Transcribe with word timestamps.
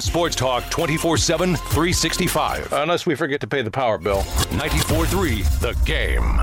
Sports 0.00 0.36
Talk 0.36 0.68
24 0.70 1.16
7, 1.16 1.56
365. 1.56 2.72
Unless 2.72 3.06
we 3.06 3.14
forget 3.14 3.40
to 3.40 3.46
pay 3.46 3.62
the 3.62 3.70
power 3.70 3.98
bill. 3.98 4.24
94 4.52 5.06
3, 5.06 5.42
the 5.60 5.78
game. 5.84 6.40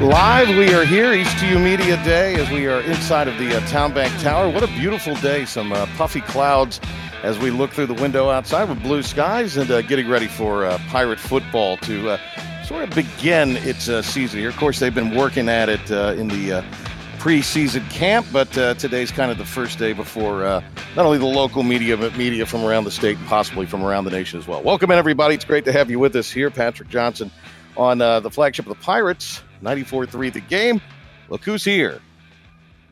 Live, 0.00 0.48
we 0.50 0.72
are 0.72 0.84
here, 0.84 1.12
ECU 1.12 1.58
Media 1.58 1.96
Day, 2.04 2.36
as 2.36 2.48
we 2.50 2.66
are 2.66 2.80
inside 2.82 3.28
of 3.28 3.36
the 3.38 3.56
uh, 3.56 3.66
Town 3.66 3.92
Bank 3.92 4.12
Tower. 4.20 4.48
What 4.48 4.62
a 4.62 4.68
beautiful 4.68 5.14
day! 5.16 5.44
Some 5.44 5.72
uh, 5.72 5.86
puffy 5.96 6.20
clouds 6.20 6.80
as 7.22 7.38
we 7.38 7.50
look 7.50 7.70
through 7.70 7.86
the 7.86 7.94
window 7.94 8.30
outside 8.30 8.68
with 8.68 8.82
blue 8.82 9.02
skies 9.02 9.56
and 9.56 9.70
uh, 9.70 9.82
getting 9.82 10.08
ready 10.08 10.26
for 10.26 10.64
uh, 10.64 10.78
Pirate 10.88 11.18
football 11.18 11.76
to 11.78 12.10
uh, 12.10 12.64
sort 12.64 12.82
of 12.82 12.90
begin 12.94 13.56
its 13.58 13.88
uh, 13.88 14.02
season 14.02 14.40
here. 14.40 14.48
Of 14.48 14.56
course, 14.56 14.78
they've 14.78 14.94
been 14.94 15.14
working 15.14 15.48
at 15.48 15.68
it 15.68 15.90
in 16.18 16.28
the 16.28 16.64
preseason 17.18 17.88
camp, 17.90 18.26
but 18.32 18.50
today's 18.78 19.10
kind 19.10 19.30
of 19.30 19.38
the 19.38 19.44
first 19.44 19.78
day 19.78 19.92
before 19.92 20.40
not 20.40 21.06
only 21.06 21.18
the 21.18 21.26
local 21.26 21.62
media, 21.62 21.96
but 21.96 22.16
media 22.16 22.46
from 22.46 22.64
around 22.64 22.84
the 22.84 22.90
state 22.90 23.16
and 23.18 23.26
possibly 23.26 23.66
from 23.66 23.84
around 23.84 24.04
the 24.04 24.10
nation 24.10 24.38
as 24.38 24.46
well. 24.46 24.62
Welcome 24.62 24.90
in, 24.90 24.98
everybody. 24.98 25.34
It's 25.34 25.44
great 25.44 25.64
to 25.64 25.72
have 25.72 25.90
you 25.90 25.98
with 25.98 26.14
us 26.16 26.30
here. 26.30 26.50
Patrick 26.50 26.88
Johnson 26.88 27.30
on 27.76 27.98
the 27.98 28.30
flagship 28.30 28.66
of 28.66 28.76
the 28.76 28.84
Pirates. 28.84 29.42
94-3 29.62 30.32
the 30.32 30.40
game. 30.40 30.80
Look 31.28 31.44
who's 31.44 31.64
here. 31.64 32.00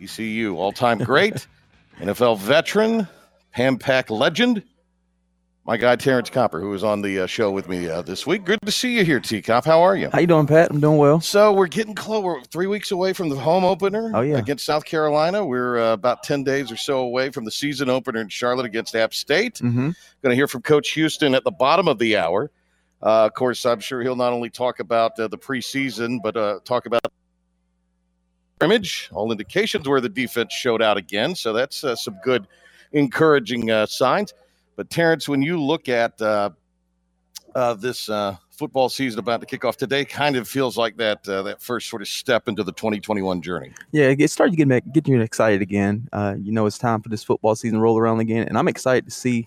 ECU 0.03 0.57
all-time 0.57 0.99
great, 0.99 1.47
NFL 1.99 2.39
veteran, 2.39 3.09
Pam 3.55 3.79
Pack 3.79 4.11
legend, 4.11 4.65
my 5.65 5.77
guy 5.77 5.95
Terrence 5.95 6.29
Copper, 6.29 6.61
who 6.61 6.75
is 6.75 6.83
on 6.83 7.03
the 7.03 7.21
uh, 7.21 7.27
show 7.27 7.53
with 7.53 7.69
me 7.69 7.89
uh, 7.89 8.03
this 8.03 8.27
week. 8.27 8.45
Good 8.45 8.59
to 8.67 8.73
see 8.73 8.97
you 8.97 9.05
here, 9.05 9.21
T 9.21 9.41
Cop. 9.41 9.65
How 9.65 9.81
are 9.81 9.97
you? 9.97 10.11
How 10.11 10.19
you 10.19 10.27
doing, 10.27 10.49
Pat? 10.49 10.73
I'm 10.73 10.81
doing 10.81 10.99
well. 10.99 11.21
So 11.21 11.53
we're 11.53 11.69
getting 11.69 11.95
close. 11.95 12.25
We're 12.25 12.43
three 12.43 12.67
weeks 12.67 12.91
away 12.91 13.13
from 13.13 13.29
the 13.29 13.37
home 13.37 13.65
opener. 13.65 14.11
Oh 14.13 14.23
yeah, 14.23 14.39
against 14.39 14.67
South 14.67 14.85
Carolina. 14.85 15.47
We're 15.47 15.79
uh, 15.79 15.93
about 15.93 16.25
ten 16.25 16.43
days 16.43 16.73
or 16.73 16.77
so 16.77 16.99
away 16.99 17.31
from 17.31 17.45
the 17.45 17.53
season 17.53 17.89
opener 17.89 18.21
in 18.21 18.29
Charlotte 18.29 18.67
against 18.67 18.97
App 18.97 19.15
State. 19.15 19.55
Mm-hmm. 19.55 19.91
Going 20.23 20.31
to 20.31 20.35
hear 20.35 20.49
from 20.49 20.63
Coach 20.63 20.91
Houston 20.91 21.33
at 21.37 21.45
the 21.45 21.53
bottom 21.53 21.87
of 21.87 21.99
the 21.99 22.17
hour. 22.17 22.51
Uh, 23.01 23.27
of 23.27 23.35
course, 23.35 23.65
I'm 23.65 23.79
sure 23.79 24.03
he'll 24.03 24.17
not 24.17 24.33
only 24.33 24.51
talk 24.51 24.81
about 24.81 25.17
uh, 25.21 25.29
the 25.29 25.39
preseason, 25.39 26.19
but 26.21 26.37
uh, 26.37 26.59
talk 26.65 26.87
about 26.87 27.07
scrimmage. 28.57 29.11
All 29.13 29.31
indications 29.31 29.89
where 29.89 30.01
the 30.01 30.09
defense 30.09 30.53
showed 30.53 30.83
out 30.83 30.97
again, 30.97 31.37
so 31.37 31.53
that's 31.53 31.85
uh, 31.85 31.95
some 31.95 32.19
good, 32.25 32.49
encouraging 32.95 33.71
uh, 33.71 33.87
signs. 33.87 34.33
But 34.77 34.91
Terrence, 34.91 35.29
when 35.29 35.43
you 35.43 35.61
look 35.61 35.89
at 35.89 36.21
uh, 36.21 36.51
this 37.75 38.11
football 38.51 38.89
season 38.89 39.19
about 39.19 39.41
to 39.41 39.47
kick 39.47 39.65
off 39.65 39.77
today, 39.77 40.05
kind 40.05 40.37
of 40.37 40.49
feels 40.49 40.77
like 40.77 40.97
that 40.97 41.23
that 41.25 41.61
first 41.61 41.89
sort 41.89 42.03
of 42.03 42.09
step 42.09 42.49
into 42.49 42.65
the 42.65 42.73
2021 42.73 43.43
journey. 43.43 43.73
Yeah, 43.93 44.15
it 44.19 44.31
started 44.31 44.57
to 44.57 44.65
get 44.65 44.93
get 44.93 45.07
you 45.07 45.21
excited 45.21 45.63
again. 45.63 46.09
you 46.41 46.53
know, 46.53 46.67
it's 46.67 46.79
time 46.79 47.03
for 47.03 47.09
this 47.09 47.23
football 47.23 47.55
season 47.55 47.79
to 47.79 47.83
roll 47.83 47.99
around 47.99 48.21
again, 48.21 48.49
and 48.49 48.59
I'm 48.59 48.69
excited 48.69 49.05
to 49.05 49.11
see 49.13 49.47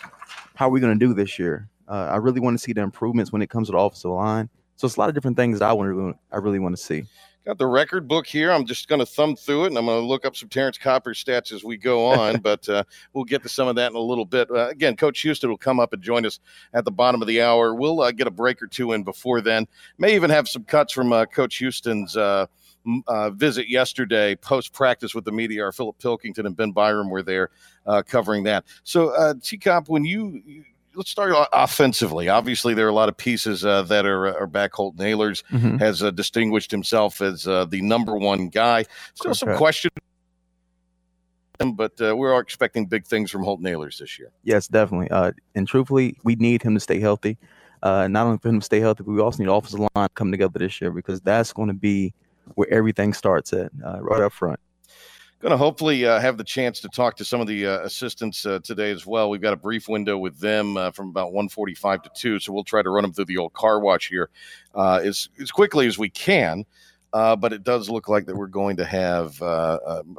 how 0.55 0.69
we're 0.69 0.79
going 0.79 0.97
to 0.97 1.05
do 1.05 1.13
this 1.13 1.37
year. 1.37 1.69
Uh, 1.87 2.09
I 2.11 2.17
really 2.17 2.39
want 2.39 2.57
to 2.57 2.63
see 2.63 2.73
the 2.73 2.81
improvements 2.81 3.31
when 3.31 3.41
it 3.41 3.49
comes 3.49 3.67
to 3.67 3.73
the 3.73 3.77
offensive 3.77 4.11
line. 4.11 4.49
So 4.75 4.85
it's 4.85 4.97
a 4.97 4.99
lot 4.99 5.09
of 5.09 5.15
different 5.15 5.37
things 5.37 5.59
that 5.59 5.69
I 5.69 5.73
want 5.73 5.91
to, 5.91 6.13
I 6.31 6.37
really 6.37 6.59
want 6.59 6.75
to 6.75 6.81
see. 6.81 7.05
Got 7.47 7.59
the 7.59 7.65
record 7.65 8.09
book 8.09 8.27
here. 8.27 8.51
I'm 8.51 8.65
just 8.65 8.89
going 8.89 8.99
to 8.99 9.05
thumb 9.05 9.37
through 9.37 9.63
it, 9.63 9.67
and 9.67 9.77
I'm 9.77 9.85
going 9.85 10.01
to 10.01 10.05
look 10.05 10.25
up 10.25 10.35
some 10.35 10.49
Terrence 10.49 10.77
Copper 10.77 11.13
stats 11.13 11.53
as 11.53 11.63
we 11.63 11.77
go 11.77 12.05
on. 12.11 12.41
but 12.41 12.67
uh, 12.67 12.83
we'll 13.13 13.23
get 13.23 13.41
to 13.43 13.47
some 13.47 13.69
of 13.69 13.77
that 13.77 13.89
in 13.89 13.95
a 13.95 14.01
little 14.01 14.25
bit. 14.25 14.51
Uh, 14.51 14.67
again, 14.67 14.97
Coach 14.97 15.21
Houston 15.21 15.49
will 15.49 15.57
come 15.57 15.79
up 15.79 15.93
and 15.93 16.01
join 16.03 16.25
us 16.25 16.41
at 16.73 16.83
the 16.83 16.91
bottom 16.91 17.21
of 17.21 17.27
the 17.29 17.41
hour. 17.41 17.73
We'll 17.73 18.01
uh, 18.01 18.11
get 18.11 18.27
a 18.27 18.31
break 18.31 18.61
or 18.61 18.67
two 18.67 18.91
in 18.91 19.03
before 19.03 19.39
then. 19.39 19.65
May 19.97 20.13
even 20.13 20.29
have 20.29 20.49
some 20.49 20.65
cuts 20.65 20.91
from 20.91 21.13
uh, 21.13 21.25
Coach 21.25 21.55
Houston's. 21.57 22.17
Uh, 22.17 22.47
uh, 23.09 23.29
visit 23.31 23.67
yesterday 23.67 24.33
post 24.33 24.71
practice 24.71 25.13
with 25.13 25.25
the 25.25 25.31
media. 25.31 25.61
Our 25.61 25.73
Philip 25.73 25.99
Pilkington 25.99 26.45
and 26.45 26.55
Ben 26.55 26.71
Byram 26.71 27.09
were 27.09 27.21
there 27.21 27.49
covering 28.07 28.43
that. 28.43 28.63
So, 28.85 29.09
uh, 29.09 29.33
T 29.43 29.57
Cop, 29.57 29.89
when 29.89 30.05
you 30.05 30.63
let's 30.97 31.11
start 31.11 31.33
offensively. 31.53 32.27
Obviously, 32.27 32.73
there 32.73 32.87
are 32.87 32.89
a 32.89 32.93
lot 32.93 33.07
of 33.07 33.15
pieces 33.15 33.63
uh, 33.63 33.83
that 33.83 34.05
are, 34.05 34.35
are 34.37 34.47
back. 34.47 34.73
Holton 34.73 35.05
Ahlers 35.05 35.43
mm-hmm. 35.51 35.77
has 35.77 36.03
uh, 36.03 36.11
distinguished 36.11 36.71
himself 36.71 37.21
as 37.21 37.47
uh, 37.47 37.65
the 37.65 37.81
number 37.81 38.17
one 38.17 38.49
guy. 38.49 38.83
Still 39.13 39.35
some 39.35 39.55
questions, 39.55 39.93
but 41.59 41.93
uh, 42.01 42.15
we're 42.17 42.37
expecting 42.39 42.87
big 42.87 43.05
things 43.05 43.31
from 43.31 43.43
Holton 43.43 43.65
Ahlers 43.65 43.99
this 43.99 44.17
year. 44.17 44.31
Yes, 44.43 44.67
definitely. 44.67 45.09
Uh, 45.11 45.31
and 45.55 45.67
truthfully, 45.67 46.17
we 46.23 46.35
need 46.35 46.63
him 46.63 46.73
to 46.73 46.79
stay 46.79 46.99
healthy. 46.99 47.37
Uh, 47.83 48.07
not 48.07 48.25
only 48.25 48.39
for 48.39 48.49
him 48.49 48.59
to 48.59 48.65
stay 48.65 48.79
healthy, 48.79 49.03
but 49.03 49.11
we 49.11 49.21
also 49.21 49.41
need 49.41 49.49
offensive 49.49 49.87
line 49.95 50.09
come 50.15 50.31
together 50.31 50.57
this 50.57 50.81
year 50.81 50.89
because 50.91 51.21
that's 51.21 51.53
going 51.53 51.67
to 51.67 51.75
be 51.75 52.11
where 52.55 52.67
everything 52.73 53.13
starts 53.13 53.53
at, 53.53 53.71
right 54.01 54.21
up 54.21 54.33
front 54.33 54.59
going 55.39 55.51
to 55.51 55.57
hopefully 55.57 56.05
uh, 56.05 56.19
have 56.19 56.37
the 56.37 56.43
chance 56.43 56.79
to 56.79 56.89
talk 56.89 57.15
to 57.17 57.25
some 57.25 57.39
of 57.39 57.47
the 57.47 57.65
uh, 57.65 57.79
assistants 57.81 58.45
uh, 58.45 58.59
today 58.63 58.91
as 58.91 59.05
well. 59.05 59.29
We've 59.29 59.41
got 59.41 59.53
a 59.53 59.57
brief 59.57 59.87
window 59.87 60.17
with 60.17 60.39
them 60.39 60.77
uh, 60.77 60.91
from 60.91 61.09
about 61.09 61.31
1:45 61.31 62.03
to 62.03 62.09
2, 62.15 62.39
so 62.39 62.53
we'll 62.53 62.63
try 62.63 62.81
to 62.81 62.89
run 62.89 63.03
them 63.03 63.13
through 63.13 63.25
the 63.25 63.37
old 63.37 63.53
car 63.53 63.79
wash 63.79 64.09
here 64.09 64.29
uh, 64.73 64.99
as 65.03 65.29
as 65.41 65.51
quickly 65.51 65.87
as 65.87 65.97
we 65.97 66.09
can. 66.09 66.65
Uh, 67.13 67.35
but 67.35 67.53
it 67.53 67.63
does 67.63 67.89
look 67.89 68.09
like 68.09 68.25
that 68.25 68.35
we're 68.35 68.47
going 68.47 68.75
to 68.75 68.83
have 68.83 69.37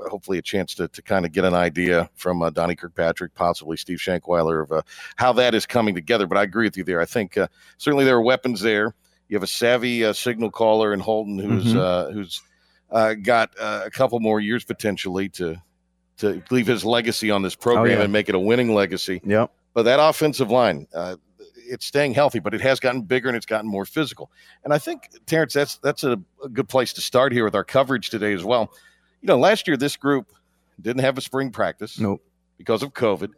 hopefully 0.09 0.39
a 0.39 0.43
chance 0.43 0.75
to, 0.75 0.89
to 0.89 1.03
kind 1.03 1.27
of 1.27 1.33
get 1.33 1.45
an 1.45 1.53
idea 1.53 2.09
from 2.15 2.41
Donnie 2.55 2.75
Kirkpatrick, 2.75 3.35
possibly 3.35 3.77
Steve 3.77 3.99
Shankweiler, 3.99 4.63
of 4.63 4.85
how 5.17 5.33
that 5.35 5.55
is 5.55 5.67
coming 5.67 5.95
together. 5.95 6.27
But 6.27 6.39
I 6.39 6.45
agree 6.45 6.65
with 6.67 6.79
you 6.79 6.85
there. 6.85 7.01
I 7.01 7.05
think 7.05 7.37
certainly 7.77 8.07
there 8.07 8.17
are 8.17 8.23
weapons 8.23 8.63
there. 8.63 8.95
You 9.29 9.37
have 9.37 9.43
a 9.43 9.47
savvy 9.49 10.11
signal 10.15 10.51
caller 10.51 10.95
in 10.95 11.01
Holton 11.01 11.39
who's 11.39 11.75
mm-hmm. 11.75 12.15
who's 12.15 12.41
uh, 12.91 13.15
got 13.15 13.51
uh, 13.59 13.83
a 13.85 13.91
couple 13.91 14.19
more 14.21 14.41
years 14.41 14.65
potentially 14.65 15.29
to 15.31 15.61
to 16.19 16.43
leave 16.51 16.67
his 16.67 16.85
legacy 16.85 17.31
on 17.31 17.43
this 17.43 17.55
program 17.55 17.87
oh, 17.87 17.99
yeah. 17.99 18.03
and 18.03 18.13
make 18.13 18.29
it 18.29 18.35
a 18.35 18.39
winning 18.39 18.75
legacy. 18.75 19.21
Yep. 19.25 19.53
But 19.73 19.85
that 19.85 20.01
offensive 20.03 20.51
line, 20.51 20.89
uh, 20.93 21.15
it's 21.39 21.87
staying 21.87 22.15
healthy, 22.15 22.41
but 22.41 22.55
it 22.55 22.61
has 22.61 22.81
gotten 22.81 23.03
bigger 23.03 23.29
and 23.29 23.37
it's 23.37 23.47
gotten 23.47 23.71
more 23.71 23.85
physical. 23.85 24.31
And 24.65 24.73
I 24.73 24.79
think 24.79 25.09
Terrence, 25.27 25.53
that's 25.53 25.77
that's 25.79 26.03
a, 26.05 26.21
a 26.43 26.49
good 26.49 26.69
place 26.69 26.93
to 26.95 27.01
start 27.01 27.33
here 27.33 27.45
with 27.45 27.55
our 27.55 27.65
coverage 27.65 28.11
today 28.11 28.33
as 28.33 28.43
well. 28.43 28.73
You 29.21 29.29
know, 29.29 29.39
last 29.39 29.69
year 29.69 29.77
this 29.77 29.97
group 29.97 30.27
didn't 30.81 31.03
have 31.03 31.19
a 31.19 31.21
spring 31.21 31.51
practice. 31.51 31.99
Nope. 31.99 32.23
Because 32.57 32.83
of 32.83 32.93
COVID, 32.93 33.31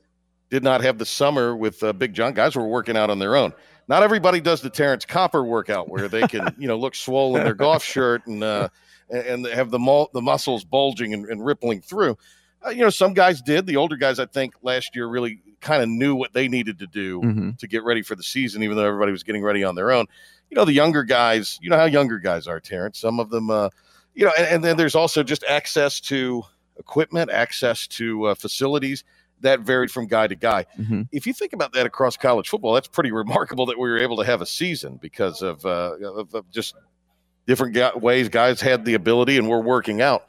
did 0.48 0.64
not 0.64 0.80
have 0.80 0.98
the 0.98 1.06
summer 1.06 1.54
with 1.54 1.82
uh, 1.82 1.92
Big 1.92 2.14
John. 2.14 2.32
Guys 2.32 2.56
were 2.56 2.66
working 2.66 2.96
out 2.96 3.10
on 3.10 3.18
their 3.18 3.36
own. 3.36 3.52
Not 3.90 4.04
everybody 4.04 4.40
does 4.40 4.60
the 4.60 4.70
Terrence 4.70 5.04
Copper 5.04 5.42
workout 5.42 5.88
where 5.88 6.06
they 6.06 6.22
can, 6.28 6.54
you 6.58 6.68
know, 6.68 6.76
look 6.76 6.94
swollen 6.94 7.40
in 7.40 7.44
their 7.44 7.56
golf 7.56 7.82
shirt 7.82 8.24
and 8.28 8.44
uh, 8.44 8.68
and 9.10 9.44
have 9.46 9.72
the 9.72 9.80
mul- 9.80 10.10
the 10.14 10.22
muscles 10.22 10.62
bulging 10.62 11.12
and, 11.12 11.26
and 11.26 11.44
rippling 11.44 11.80
through. 11.80 12.16
Uh, 12.64 12.70
you 12.70 12.82
know, 12.82 12.90
some 12.90 13.14
guys 13.14 13.42
did. 13.42 13.66
The 13.66 13.74
older 13.74 13.96
guys, 13.96 14.20
I 14.20 14.26
think, 14.26 14.54
last 14.62 14.94
year 14.94 15.08
really 15.08 15.42
kind 15.60 15.82
of 15.82 15.88
knew 15.88 16.14
what 16.14 16.32
they 16.34 16.46
needed 16.46 16.78
to 16.78 16.86
do 16.86 17.20
mm-hmm. 17.20 17.50
to 17.58 17.66
get 17.66 17.82
ready 17.82 18.02
for 18.02 18.14
the 18.14 18.22
season, 18.22 18.62
even 18.62 18.76
though 18.76 18.86
everybody 18.86 19.10
was 19.10 19.24
getting 19.24 19.42
ready 19.42 19.64
on 19.64 19.74
their 19.74 19.90
own. 19.90 20.06
You 20.50 20.54
know, 20.54 20.64
the 20.64 20.72
younger 20.72 21.02
guys, 21.02 21.58
you 21.60 21.68
know 21.68 21.76
how 21.76 21.86
younger 21.86 22.20
guys 22.20 22.46
are, 22.46 22.60
Terrence. 22.60 22.96
Some 23.00 23.18
of 23.18 23.30
them, 23.30 23.50
uh, 23.50 23.70
you 24.14 24.24
know, 24.24 24.32
and, 24.38 24.46
and, 24.46 24.64
then 24.64 24.76
there's 24.76 24.94
also 24.94 25.24
just 25.24 25.42
access 25.48 25.98
to 26.02 26.44
equipment, 26.78 27.28
access 27.32 27.88
to 27.88 28.26
uh, 28.26 28.34
facilities 28.36 29.02
that 29.40 29.60
varied 29.60 29.90
from 29.90 30.06
guy 30.06 30.26
to 30.26 30.34
guy. 30.34 30.66
Mm-hmm. 30.78 31.02
If 31.12 31.26
you 31.26 31.32
think 31.32 31.52
about 31.52 31.72
that 31.72 31.86
across 31.86 32.16
college 32.16 32.48
football, 32.48 32.74
that's 32.74 32.88
pretty 32.88 33.12
remarkable 33.12 33.66
that 33.66 33.78
we 33.78 33.88
were 33.88 33.98
able 33.98 34.16
to 34.16 34.24
have 34.24 34.40
a 34.40 34.46
season 34.46 34.98
because 35.00 35.42
of, 35.42 35.64
uh, 35.64 35.96
of, 36.02 36.34
of 36.34 36.50
just 36.50 36.74
different 37.46 38.00
ways 38.00 38.28
guys 38.28 38.60
had 38.60 38.84
the 38.84 38.94
ability 38.94 39.36
and 39.36 39.48
were 39.48 39.60
working 39.60 40.00
out. 40.00 40.26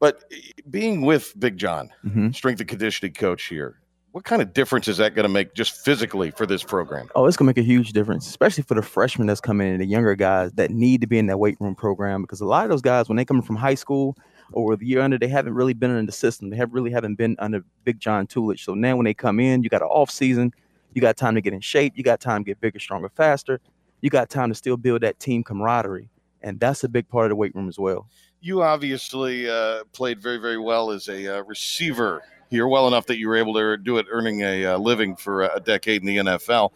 But 0.00 0.24
being 0.70 1.02
with 1.02 1.38
Big 1.38 1.56
John, 1.56 1.90
mm-hmm. 2.04 2.30
strength 2.30 2.60
and 2.60 2.68
conditioning 2.68 3.14
coach 3.14 3.44
here, 3.44 3.80
what 4.12 4.24
kind 4.24 4.40
of 4.40 4.54
difference 4.54 4.88
is 4.88 4.96
that 4.98 5.14
going 5.14 5.24
to 5.24 5.28
make 5.28 5.54
just 5.54 5.84
physically 5.84 6.30
for 6.30 6.46
this 6.46 6.62
program? 6.62 7.08
Oh, 7.14 7.26
it's 7.26 7.36
going 7.36 7.46
to 7.46 7.48
make 7.50 7.62
a 7.62 7.66
huge 7.66 7.92
difference, 7.92 8.26
especially 8.26 8.62
for 8.62 8.74
the 8.74 8.82
freshmen 8.82 9.26
that's 9.26 9.40
coming 9.40 9.68
in, 9.68 9.78
the 9.78 9.86
younger 9.86 10.14
guys 10.14 10.52
that 10.52 10.70
need 10.70 11.00
to 11.02 11.06
be 11.06 11.18
in 11.18 11.26
that 11.26 11.38
weight 11.38 11.56
room 11.60 11.74
program. 11.74 12.22
Because 12.22 12.40
a 12.40 12.46
lot 12.46 12.64
of 12.64 12.70
those 12.70 12.80
guys, 12.80 13.08
when 13.08 13.16
they 13.16 13.24
come 13.24 13.42
from 13.42 13.56
high 13.56 13.74
school 13.74 14.16
or 14.52 14.76
the 14.76 14.86
year 14.86 15.00
under, 15.00 15.18
they 15.18 15.28
haven't 15.28 15.54
really 15.54 15.74
been 15.74 15.90
in 15.96 16.06
the 16.06 16.12
system. 16.12 16.50
They 16.50 16.56
have 16.56 16.72
really 16.72 16.90
haven't 16.90 17.16
been 17.16 17.36
under 17.38 17.64
Big 17.84 18.00
John 18.00 18.26
Tulich. 18.26 18.60
So 18.60 18.74
now 18.74 18.96
when 18.96 19.04
they 19.04 19.14
come 19.14 19.40
in, 19.40 19.62
you 19.62 19.68
got 19.68 19.82
an 19.82 19.88
off 19.88 20.10
season, 20.10 20.52
you 20.94 21.00
got 21.00 21.16
time 21.16 21.34
to 21.34 21.40
get 21.40 21.52
in 21.52 21.60
shape, 21.60 21.92
you 21.96 22.02
got 22.02 22.20
time 22.20 22.44
to 22.44 22.48
get 22.48 22.60
bigger, 22.60 22.78
stronger, 22.78 23.08
faster. 23.10 23.60
You 24.00 24.10
got 24.10 24.30
time 24.30 24.48
to 24.48 24.54
still 24.54 24.76
build 24.76 25.02
that 25.02 25.18
team 25.18 25.42
camaraderie 25.42 26.08
and 26.42 26.60
that's 26.60 26.84
a 26.84 26.88
big 26.88 27.08
part 27.08 27.26
of 27.26 27.30
the 27.30 27.36
weight 27.36 27.54
room 27.54 27.68
as 27.68 27.78
well. 27.78 28.08
You 28.40 28.62
obviously 28.62 29.48
uh, 29.50 29.84
played 29.92 30.20
very, 30.22 30.38
very 30.38 30.58
well 30.58 30.90
as 30.90 31.08
a 31.08 31.38
uh, 31.38 31.42
receiver 31.42 32.22
here, 32.50 32.68
well 32.68 32.86
enough 32.86 33.06
that 33.06 33.18
you 33.18 33.28
were 33.28 33.36
able 33.36 33.54
to 33.54 33.76
do 33.76 33.98
it, 33.98 34.06
earning 34.10 34.42
a 34.42 34.64
uh, 34.64 34.78
living 34.78 35.16
for 35.16 35.42
a 35.42 35.60
decade 35.60 36.02
in 36.02 36.06
the 36.06 36.16
NFL. 36.18 36.72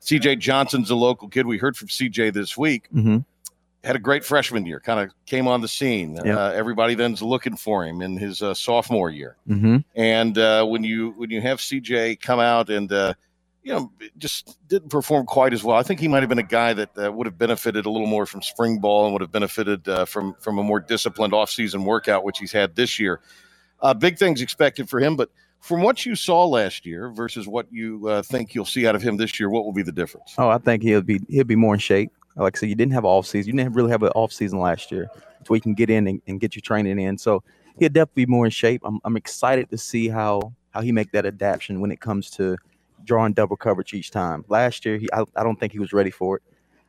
CJ 0.00 0.38
Johnson's 0.38 0.90
a 0.90 0.96
local 0.96 1.28
kid. 1.28 1.46
We 1.46 1.56
heard 1.56 1.76
from 1.76 1.88
CJ 1.88 2.34
this 2.34 2.58
week. 2.58 2.88
Mm-hmm. 2.94 3.18
Had 3.84 3.96
a 3.96 4.00
great 4.00 4.24
freshman 4.24 4.64
year, 4.64 4.80
kind 4.80 4.98
of 4.98 5.14
came 5.26 5.46
on 5.46 5.60
the 5.60 5.68
scene. 5.68 6.16
Yep. 6.16 6.26
Uh, 6.26 6.52
everybody 6.54 6.94
then's 6.94 7.22
looking 7.22 7.56
for 7.56 7.84
him 7.84 8.00
in 8.00 8.16
his 8.16 8.40
uh, 8.40 8.54
sophomore 8.54 9.10
year. 9.10 9.36
Mm-hmm. 9.48 9.78
And 9.94 10.38
uh, 10.38 10.64
when 10.64 10.84
you 10.84 11.12
when 11.16 11.30
you 11.30 11.40
have 11.42 11.58
CJ 11.58 12.20
come 12.20 12.40
out 12.40 12.70
and 12.70 12.90
you 13.64 13.72
know, 13.72 13.90
just 14.18 14.58
didn't 14.68 14.90
perform 14.90 15.24
quite 15.24 15.54
as 15.54 15.64
well. 15.64 15.76
I 15.76 15.82
think 15.82 15.98
he 15.98 16.06
might 16.06 16.20
have 16.20 16.28
been 16.28 16.38
a 16.38 16.42
guy 16.42 16.74
that 16.74 16.90
uh, 16.98 17.10
would 17.10 17.26
have 17.26 17.38
benefited 17.38 17.86
a 17.86 17.90
little 17.90 18.06
more 18.06 18.26
from 18.26 18.42
spring 18.42 18.78
ball 18.78 19.06
and 19.06 19.12
would 19.14 19.22
have 19.22 19.32
benefited 19.32 19.88
uh, 19.88 20.04
from 20.04 20.34
from 20.38 20.58
a 20.58 20.62
more 20.62 20.80
disciplined 20.80 21.32
offseason 21.32 21.84
workout, 21.84 22.24
which 22.24 22.38
he's 22.38 22.52
had 22.52 22.76
this 22.76 22.98
year. 22.98 23.20
Uh, 23.80 23.94
big 23.94 24.18
things 24.18 24.42
expected 24.42 24.88
for 24.88 25.00
him, 25.00 25.16
but 25.16 25.30
from 25.60 25.80
what 25.80 26.04
you 26.04 26.14
saw 26.14 26.44
last 26.46 26.84
year 26.84 27.10
versus 27.10 27.48
what 27.48 27.66
you 27.70 28.06
uh, 28.06 28.22
think 28.22 28.54
you'll 28.54 28.66
see 28.66 28.86
out 28.86 28.94
of 28.94 29.02
him 29.02 29.16
this 29.16 29.40
year, 29.40 29.48
what 29.48 29.64
will 29.64 29.72
be 29.72 29.82
the 29.82 29.92
difference? 29.92 30.34
Oh, 30.36 30.50
I 30.50 30.58
think 30.58 30.82
he'll 30.82 31.00
be 31.00 31.20
he'll 31.28 31.44
be 31.44 31.56
more 31.56 31.72
in 31.72 31.80
shape. 31.80 32.12
Like 32.36 32.56
I 32.56 32.60
said, 32.60 32.68
you 32.68 32.74
didn't 32.74 32.92
have 32.92 33.04
an 33.04 33.10
off 33.10 33.26
season. 33.26 33.52
You 33.52 33.64
didn't 33.64 33.74
really 33.74 33.90
have 33.90 34.02
an 34.02 34.10
off 34.10 34.32
season 34.32 34.58
last 34.58 34.90
year, 34.90 35.08
so 35.46 35.54
he 35.54 35.60
can 35.60 35.74
get 35.74 35.90
in 35.90 36.06
and, 36.06 36.20
and 36.26 36.40
get 36.40 36.56
your 36.56 36.62
training 36.62 36.98
in. 36.98 37.16
So 37.16 37.42
he'll 37.78 37.88
definitely 37.88 38.26
be 38.26 38.30
more 38.30 38.44
in 38.44 38.50
shape. 38.50 38.82
I'm, 38.84 38.98
I'm 39.04 39.16
excited 39.16 39.70
to 39.70 39.78
see 39.78 40.08
how 40.08 40.52
how 40.70 40.80
he 40.80 40.90
make 40.90 41.12
that 41.12 41.24
adaptation 41.24 41.80
when 41.80 41.92
it 41.92 42.00
comes 42.00 42.30
to 42.30 42.56
drawing 43.04 43.32
double 43.32 43.56
coverage 43.56 43.94
each 43.94 44.10
time. 44.10 44.44
Last 44.48 44.84
year, 44.84 44.98
he 44.98 45.08
I, 45.12 45.24
I 45.36 45.44
don't 45.44 45.58
think 45.58 45.72
he 45.72 45.78
was 45.78 45.92
ready 45.92 46.10
for 46.10 46.36
it. 46.36 46.42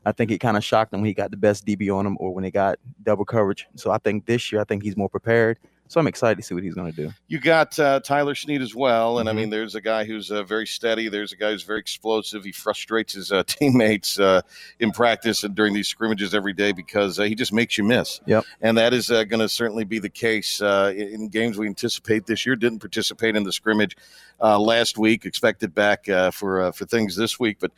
I 0.05 0.11
think 0.11 0.31
it 0.31 0.39
kind 0.39 0.55
of 0.55 0.63
shocked 0.63 0.93
him 0.93 1.01
when 1.01 1.07
he 1.07 1.13
got 1.13 1.31
the 1.31 1.37
best 1.37 1.65
DB 1.65 1.95
on 1.95 2.05
him 2.05 2.15
or 2.19 2.33
when 2.33 2.43
he 2.43 2.51
got 2.51 2.77
double 3.03 3.25
coverage. 3.25 3.67
So 3.75 3.91
I 3.91 3.97
think 3.97 4.25
this 4.25 4.51
year, 4.51 4.61
I 4.61 4.63
think 4.63 4.83
he's 4.83 4.95
more 4.95 5.09
prepared. 5.09 5.57
So 5.87 5.99
I'm 5.99 6.07
excited 6.07 6.37
to 6.37 6.43
see 6.43 6.55
what 6.55 6.63
he's 6.63 6.73
going 6.73 6.91
to 6.91 6.95
do. 6.95 7.13
You 7.27 7.39
got 7.39 7.77
uh, 7.77 7.99
Tyler 7.99 8.33
Snead 8.33 8.61
as 8.61 8.73
well, 8.73 9.19
and 9.19 9.29
mm-hmm. 9.29 9.37
I 9.37 9.41
mean, 9.41 9.49
there's 9.51 9.75
a 9.75 9.81
guy 9.81 10.03
who's 10.03 10.31
uh, 10.31 10.41
very 10.43 10.65
steady. 10.65 11.09
There's 11.09 11.31
a 11.31 11.35
guy 11.35 11.51
who's 11.51 11.63
very 11.63 11.79
explosive. 11.79 12.43
He 12.43 12.51
frustrates 12.51 13.13
his 13.13 13.31
uh, 13.31 13.43
teammates 13.47 14.19
uh, 14.19 14.41
in 14.79 14.91
practice 14.91 15.43
and 15.43 15.53
during 15.53 15.73
these 15.73 15.87
scrimmages 15.87 16.33
every 16.33 16.53
day 16.53 16.71
because 16.71 17.19
uh, 17.19 17.23
he 17.23 17.35
just 17.35 17.53
makes 17.53 17.77
you 17.77 17.83
miss. 17.83 18.19
Yep. 18.25 18.45
And 18.61 18.77
that 18.77 18.93
is 18.93 19.11
uh, 19.11 19.25
going 19.25 19.41
to 19.41 19.49
certainly 19.49 19.83
be 19.83 19.99
the 19.99 20.09
case 20.09 20.59
in 20.59 21.29
games 21.29 21.57
we 21.57 21.67
anticipate 21.67 22.25
this 22.25 22.45
year. 22.45 22.55
Didn't 22.55 22.79
participate 22.79 23.35
in 23.35 23.43
the 23.43 23.53
scrimmage 23.53 23.95
last 24.39 24.97
week. 24.97 25.25
Expected 25.25 25.75
back 25.75 26.05
for 26.33 26.71
for 26.71 26.85
things 26.85 27.15
this 27.15 27.39
week, 27.39 27.57
but. 27.59 27.71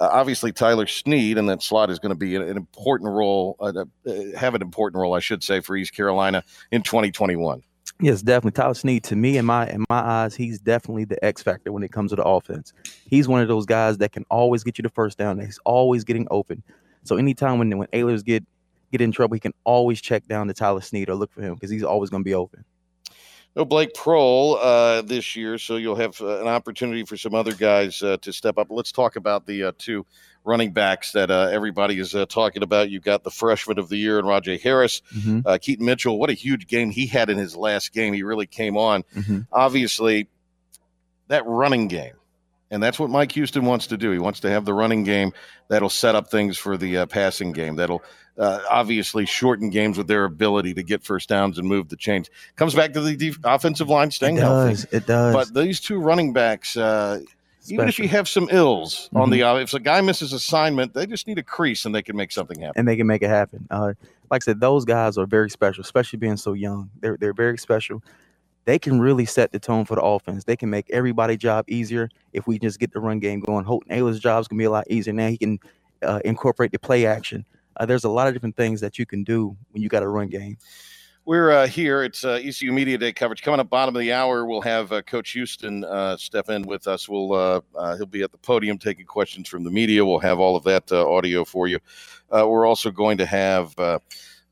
Uh, 0.00 0.08
obviously, 0.10 0.52
Tyler 0.52 0.86
Snead 0.86 1.38
in 1.38 1.46
that 1.46 1.62
slot 1.62 1.90
is 1.90 1.98
going 1.98 2.10
to 2.10 2.18
be 2.18 2.34
an, 2.34 2.42
an 2.42 2.56
important 2.56 3.10
role, 3.10 3.56
uh, 3.60 3.72
uh, 4.06 4.14
have 4.36 4.54
an 4.54 4.62
important 4.62 5.00
role, 5.00 5.14
I 5.14 5.20
should 5.20 5.44
say, 5.44 5.60
for 5.60 5.76
East 5.76 5.94
Carolina 5.94 6.42
in 6.70 6.82
2021. 6.82 7.62
Yes, 8.00 8.20
definitely. 8.20 8.52
Tyler 8.52 8.74
Snead, 8.74 9.04
to 9.04 9.16
me, 9.16 9.36
in 9.36 9.44
my 9.44 9.68
in 9.68 9.84
my 9.88 10.00
eyes, 10.00 10.34
he's 10.34 10.58
definitely 10.58 11.04
the 11.04 11.22
X 11.24 11.42
factor 11.42 11.70
when 11.70 11.82
it 11.82 11.92
comes 11.92 12.10
to 12.10 12.16
the 12.16 12.24
offense. 12.24 12.72
He's 13.06 13.28
one 13.28 13.40
of 13.40 13.48
those 13.48 13.64
guys 13.64 13.98
that 13.98 14.12
can 14.12 14.24
always 14.28 14.64
get 14.64 14.78
you 14.78 14.82
the 14.82 14.88
first 14.88 15.18
down. 15.18 15.38
He's 15.38 15.60
always 15.64 16.02
getting 16.02 16.26
open. 16.30 16.62
So 17.04 17.16
anytime 17.16 17.58
when 17.58 17.78
when 17.78 17.88
Ahlers 17.88 18.24
get 18.24 18.44
get 18.90 19.00
in 19.00 19.12
trouble, 19.12 19.34
he 19.34 19.40
can 19.40 19.54
always 19.64 20.00
check 20.00 20.26
down 20.26 20.48
to 20.48 20.54
Tyler 20.54 20.80
Snead 20.80 21.10
or 21.10 21.14
look 21.14 21.32
for 21.32 21.42
him 21.42 21.54
because 21.54 21.70
he's 21.70 21.84
always 21.84 22.10
going 22.10 22.22
to 22.22 22.28
be 22.28 22.34
open. 22.34 22.64
No 23.54 23.64
Blake 23.66 23.92
Proehl 23.94 24.58
uh, 24.60 25.02
this 25.02 25.36
year, 25.36 25.58
so 25.58 25.76
you'll 25.76 25.96
have 25.96 26.20
uh, 26.20 26.40
an 26.40 26.48
opportunity 26.48 27.04
for 27.04 27.16
some 27.18 27.34
other 27.34 27.52
guys 27.52 28.02
uh, 28.02 28.16
to 28.22 28.32
step 28.32 28.56
up. 28.56 28.68
Let's 28.70 28.92
talk 28.92 29.16
about 29.16 29.46
the 29.46 29.64
uh, 29.64 29.72
two 29.76 30.06
running 30.44 30.72
backs 30.72 31.12
that 31.12 31.30
uh, 31.30 31.48
everybody 31.52 31.98
is 31.98 32.14
uh, 32.14 32.24
talking 32.26 32.62
about. 32.62 32.90
You've 32.90 33.04
got 33.04 33.24
the 33.24 33.30
freshman 33.30 33.78
of 33.78 33.88
the 33.88 33.96
year 33.96 34.18
and 34.18 34.26
Rahjai 34.26 34.60
Harris, 34.60 35.02
mm-hmm. 35.14 35.54
Keaton 35.56 35.84
Mitchell. 35.84 36.18
What 36.18 36.30
a 36.30 36.34
huge 36.34 36.66
game 36.66 36.90
he 36.90 37.06
had 37.06 37.28
in 37.28 37.36
his 37.36 37.54
last 37.54 37.92
game. 37.92 38.14
He 38.14 38.22
really 38.22 38.46
came 38.46 38.76
on. 38.76 39.04
Mm-hmm. 39.14 39.40
Obviously, 39.52 40.28
that 41.28 41.46
running 41.46 41.88
game 41.88 42.14
and 42.72 42.82
that's 42.82 42.98
what 42.98 43.10
Mike 43.10 43.32
Houston 43.32 43.66
wants 43.66 43.88
to 43.88 43.98
do. 43.98 44.10
He 44.12 44.18
wants 44.18 44.40
to 44.40 44.50
have 44.50 44.64
the 44.64 44.72
running 44.72 45.04
game 45.04 45.32
that'll 45.68 45.90
set 45.90 46.14
up 46.14 46.30
things 46.30 46.56
for 46.56 46.78
the 46.78 46.98
uh, 46.98 47.06
passing 47.06 47.52
game. 47.52 47.76
That'll 47.76 48.02
uh, 48.38 48.60
obviously 48.70 49.26
shorten 49.26 49.70
games 49.70 49.98
with 49.98 50.06
their 50.06 50.24
ability 50.24 50.74
to 50.74 50.82
get 50.82 51.02
first 51.02 51.28
downs 51.28 51.58
and 51.58 51.68
move 51.68 51.88
the 51.88 51.96
chains. 51.96 52.30
Comes 52.56 52.74
back 52.74 52.92
to 52.94 53.00
the 53.00 53.16
def- 53.16 53.38
offensive 53.44 53.88
line 53.88 54.10
staying 54.10 54.38
it 54.38 54.40
does, 54.40 54.82
healthy. 54.82 54.96
It 54.96 55.06
does. 55.06 55.34
But 55.34 55.54
these 55.54 55.80
two 55.80 55.98
running 56.00 56.32
backs, 56.32 56.76
uh, 56.76 57.20
even 57.68 57.88
if 57.88 57.98
you 57.98 58.08
have 58.08 58.28
some 58.28 58.48
ills 58.50 59.06
mm-hmm. 59.06 59.18
on 59.18 59.30
the 59.30 59.40
mm-hmm. 59.40 59.62
if 59.62 59.74
a 59.74 59.80
guy 59.80 60.00
misses 60.00 60.32
assignment, 60.32 60.94
they 60.94 61.06
just 61.06 61.26
need 61.26 61.38
a 61.38 61.42
crease 61.42 61.84
and 61.84 61.94
they 61.94 62.02
can 62.02 62.16
make 62.16 62.32
something 62.32 62.60
happen. 62.60 62.74
And 62.76 62.88
they 62.88 62.96
can 62.96 63.06
make 63.06 63.22
it 63.22 63.28
happen. 63.28 63.66
Uh, 63.70 63.92
like 64.30 64.42
I 64.42 64.44
said, 64.44 64.60
those 64.60 64.84
guys 64.84 65.18
are 65.18 65.26
very 65.26 65.50
special, 65.50 65.82
especially 65.82 66.18
being 66.18 66.36
so 66.38 66.54
young. 66.54 66.90
They're 67.00 67.16
they're 67.18 67.34
very 67.34 67.58
special 67.58 68.02
they 68.64 68.78
can 68.78 69.00
really 69.00 69.24
set 69.24 69.52
the 69.52 69.58
tone 69.58 69.84
for 69.84 69.96
the 69.96 70.02
offense. 70.02 70.44
They 70.44 70.56
can 70.56 70.70
make 70.70 70.88
everybody's 70.90 71.38
job 71.38 71.64
easier 71.68 72.08
if 72.32 72.46
we 72.46 72.58
just 72.58 72.78
get 72.78 72.92
the 72.92 73.00
run 73.00 73.18
game 73.18 73.40
going. 73.40 73.64
Holton 73.64 73.96
Ahlers' 73.96 74.20
job's 74.20 74.48
gonna 74.48 74.58
be 74.58 74.64
a 74.64 74.70
lot 74.70 74.84
easier 74.88 75.12
now. 75.12 75.28
He 75.28 75.38
can 75.38 75.58
uh, 76.02 76.20
incorporate 76.24 76.72
the 76.72 76.78
play 76.78 77.06
action. 77.06 77.44
Uh, 77.76 77.86
there's 77.86 78.04
a 78.04 78.08
lot 78.08 78.28
of 78.28 78.34
different 78.34 78.56
things 78.56 78.80
that 78.80 78.98
you 78.98 79.06
can 79.06 79.24
do 79.24 79.56
when 79.70 79.82
you 79.82 79.88
got 79.88 80.02
a 80.02 80.08
run 80.08 80.28
game. 80.28 80.56
We're 81.24 81.52
uh, 81.52 81.66
here. 81.68 82.02
It's 82.02 82.24
uh, 82.24 82.40
ECU 82.42 82.72
Media 82.72 82.98
Day 82.98 83.12
coverage. 83.12 83.42
Coming 83.42 83.60
up, 83.60 83.70
bottom 83.70 83.94
of 83.94 84.00
the 84.00 84.12
hour, 84.12 84.44
we'll 84.44 84.60
have 84.62 84.90
uh, 84.90 85.02
Coach 85.02 85.30
Houston 85.30 85.84
uh, 85.84 86.16
step 86.16 86.50
in 86.50 86.62
with 86.62 86.88
us. 86.88 87.08
We'll 87.08 87.32
uh, 87.32 87.60
uh, 87.76 87.96
he'll 87.96 88.06
be 88.06 88.22
at 88.22 88.32
the 88.32 88.38
podium 88.38 88.76
taking 88.76 89.06
questions 89.06 89.48
from 89.48 89.62
the 89.62 89.70
media. 89.70 90.04
We'll 90.04 90.18
have 90.18 90.40
all 90.40 90.56
of 90.56 90.64
that 90.64 90.90
audio 90.90 91.44
for 91.44 91.68
you. 91.68 91.78
we're 92.30 92.66
also 92.66 92.90
going 92.90 93.18
to 93.18 93.26
have 93.26 93.72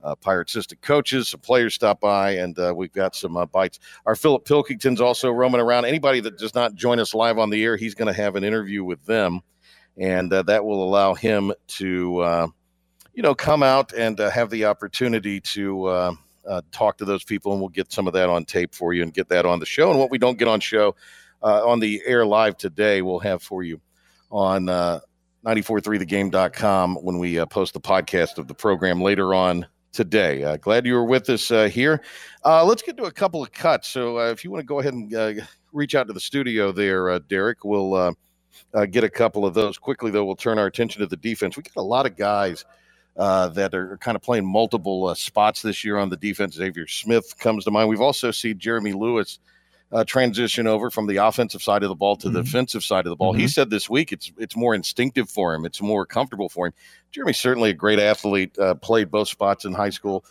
uh, 0.03 0.15
Pirate 0.17 0.49
assistant 0.49 0.81
coaches, 0.81 1.29
some 1.29 1.41
players 1.41 1.75
stop 1.75 2.01
by, 2.01 2.33
and 2.33 2.59
uh, 2.59 2.73
we've 2.75 2.93
got 2.93 3.15
some 3.15 3.37
uh, 3.37 3.47
bites. 3.47 3.79
Our 4.07 4.17
Philip 4.17 4.45
Pilkington's 4.45 5.01
also 5.01 5.31
roaming 5.31 5.61
around. 5.61 5.85
Anybody 5.85 6.21
that 6.21 6.39
does 6.39 6.55
not 6.55 6.75
join 6.75 6.99
us 6.99 7.15
live 7.15 7.39
on 7.39 7.51
the 7.51 7.63
air, 7.63 7.77
he's 7.77 7.95
going 7.95 8.13
to 8.13 8.21
have 8.21 8.37
an 8.37 8.45
interview 8.45 8.85
with 8.85 9.05
them, 9.05 9.41
and 9.99 10.31
that 10.33 10.65
will 10.65 10.83
allow 10.83 11.15
him 11.15 11.53
to, 11.69 12.51
you 13.21 13.23
know, 13.23 13.35
come 13.35 13.63
out 13.63 13.93
and 13.93 14.19
uh, 14.19 14.31
have 14.31 14.49
the 14.49 14.65
opportunity 14.65 15.43
to 15.43 16.17
talk 16.73 16.97
to 16.97 17.05
those 17.05 17.23
people, 17.23 17.53
and 17.53 17.61
we'll 17.61 17.69
get 17.69 17.93
some 17.93 18.07
of 18.07 18.15
that 18.15 18.31
on 18.31 18.47
tape 18.47 18.75
for 18.75 18.95
you 18.95 19.03
and 19.03 19.13
get 19.13 19.29
that 19.29 19.45
on 19.45 19.61
the 19.61 19.67
show. 19.67 19.91
And 19.91 20.01
what 20.01 20.11
we 20.11 20.17
don't 20.17 20.39
get 20.39 20.49
on 20.49 20.59
show 20.59 20.97
on 21.43 21.81
the 21.81 22.01
air 22.07 22.25
live 22.25 22.57
today, 22.57 23.03
we'll 23.03 23.21
have 23.21 23.43
for 23.43 23.63
you 23.63 23.79
on. 24.31 24.71
943thegame.com 25.45 26.97
when 26.97 27.19
we 27.19 27.39
uh, 27.39 27.47
post 27.47 27.73
the 27.73 27.81
podcast 27.81 28.37
of 28.37 28.47
the 28.47 28.55
program 28.55 29.01
later 29.01 29.35
on 29.35 29.67
today. 29.93 30.45
Uh, 30.45 30.57
glad 30.57 30.87
you 30.87 30.95
were 30.95 31.05
with 31.05 31.29
us 31.31 31.51
uh, 31.51 31.65
here. 31.65 32.03
Uh, 32.45 32.65
let's 32.65 32.83
get 32.83 32.97
to 32.97 33.05
a 33.05 33.11
couple 33.11 33.43
of 33.43 33.53
cuts. 33.53 33.89
So 33.89 34.19
uh, 34.19 34.31
if 34.31 34.45
you 34.45 34.51
want 34.51 34.61
to 34.61 34.67
go 34.67 34.81
ahead 34.81 34.95
and 34.95 35.15
uh, 35.15 35.33
reach 35.73 35.95
out 35.95 36.07
to 36.09 36.13
the 36.13 36.21
studio 36.21 36.73
there, 36.73 37.11
uh, 37.11 37.21
Derek, 37.29 37.65
we'll 37.65 38.15
get 38.91 39.05
a 39.05 39.11
couple 39.11 39.47
of 39.47 39.55
those 39.55 39.79
quickly. 39.79 40.11
Though 40.11 40.25
we'll 40.25 40.37
turn 40.37 40.59
our 40.59 40.67
attention 40.67 41.01
to 41.01 41.07
the 41.07 41.17
defense. 41.17 41.57
We 41.57 41.63
got 41.63 41.81
a 41.81 41.83
lot 41.83 42.07
of 42.07 42.17
guys. 42.17 42.65
That 43.17 43.75
are 43.75 43.97
kind 43.99 44.17
of 44.17 44.23
playing 44.23 44.47
multiple 44.47 45.15
spots 45.15 45.63
this 45.63 45.85
year 45.85 45.99
on 45.99 46.09
the 46.09 46.17
defense. 46.17 46.55
Xavier 46.55 46.87
Smith 46.87 47.39
comes 47.39 47.65
to 47.65 47.71
mind. 47.71 47.89
We've 47.89 48.01
also 48.01 48.31
seen 48.31 48.59
Jeremy 48.59 48.93
Lewis 48.93 49.39
uh, 49.93 50.05
transition 50.05 50.67
over 50.67 50.91
from 50.91 51.07
the 51.07 51.17
offensive 51.17 51.63
side 51.63 51.83
of 51.83 51.89
the 51.89 51.95
ball 51.95 52.17
to 52.17 52.27
mm-hmm. 52.27 52.37
the 52.37 52.43
defensive 52.43 52.85
side 52.85 53.07
of 53.07 53.11
the 53.11 53.17
ball. 53.17 53.33
Mm-hmm. 53.33 53.41
He 53.41 53.49
said 53.49 53.71
this 53.71 53.91
week 53.91 54.13
it's 54.13 54.31
it's 54.39 54.57
more 54.57 54.75
instinctive 54.75 55.29
for 55.29 55.55
him. 55.55 55.65
It's 55.65 55.83
more 55.83 56.07
comfortable 56.07 56.49
for 56.49 56.67
him. 56.67 56.73
Jeremy's 57.11 57.41
certainly 57.41 57.71
a 57.71 57.75
great 57.75 57.99
athlete. 57.99 58.57
Uh, 58.59 58.75
played 58.75 59.11
both 59.11 59.29
spots 59.29 59.65
in 59.65 59.73
high 59.73 59.91
school. 59.91 60.25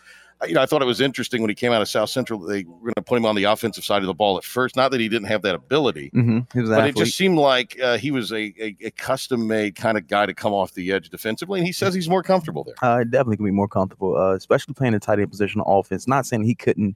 You 0.47 0.53
know, 0.53 0.61
I 0.61 0.65
thought 0.65 0.81
it 0.81 0.85
was 0.85 1.01
interesting 1.01 1.41
when 1.41 1.49
he 1.49 1.55
came 1.55 1.73
out 1.73 1.81
of 1.81 1.89
South 1.89 2.09
Central. 2.09 2.39
They 2.39 2.63
were 2.63 2.79
going 2.79 2.93
to 2.95 3.01
put 3.01 3.17
him 3.17 3.25
on 3.25 3.35
the 3.35 3.43
offensive 3.43 3.83
side 3.83 4.01
of 4.01 4.07
the 4.07 4.13
ball 4.13 4.37
at 4.37 4.45
first. 4.45 4.77
Not 4.77 4.91
that 4.91 5.01
he 5.01 5.09
didn't 5.09 5.27
have 5.27 5.41
that 5.41 5.53
ability, 5.53 6.11
mm-hmm. 6.15 6.39
but 6.53 6.71
athlete. 6.71 6.95
it 6.95 6.97
just 6.97 7.17
seemed 7.17 7.37
like 7.37 7.77
uh, 7.81 7.97
he 7.97 8.09
was 8.09 8.31
a, 8.31 8.53
a, 8.57 8.75
a 8.85 8.91
custom-made 8.91 9.75
kind 9.75 9.97
of 9.97 10.07
guy 10.07 10.25
to 10.25 10.33
come 10.33 10.53
off 10.53 10.73
the 10.73 10.93
edge 10.93 11.09
defensively. 11.09 11.59
And 11.59 11.67
he 11.67 11.73
says 11.73 11.93
he's 11.93 12.07
more 12.07 12.23
comfortable 12.23 12.63
there. 12.63 12.75
Uh, 12.81 13.03
definitely 13.03 13.35
can 13.35 13.45
be 13.45 13.51
more 13.51 13.67
comfortable, 13.67 14.15
uh, 14.15 14.33
especially 14.33 14.73
playing 14.75 14.93
a 14.93 14.99
tight 14.99 15.19
end 15.19 15.29
position 15.29 15.59
on 15.59 15.79
offense. 15.79 16.07
Not 16.07 16.25
saying 16.25 16.43
he 16.43 16.55
couldn't 16.55 16.95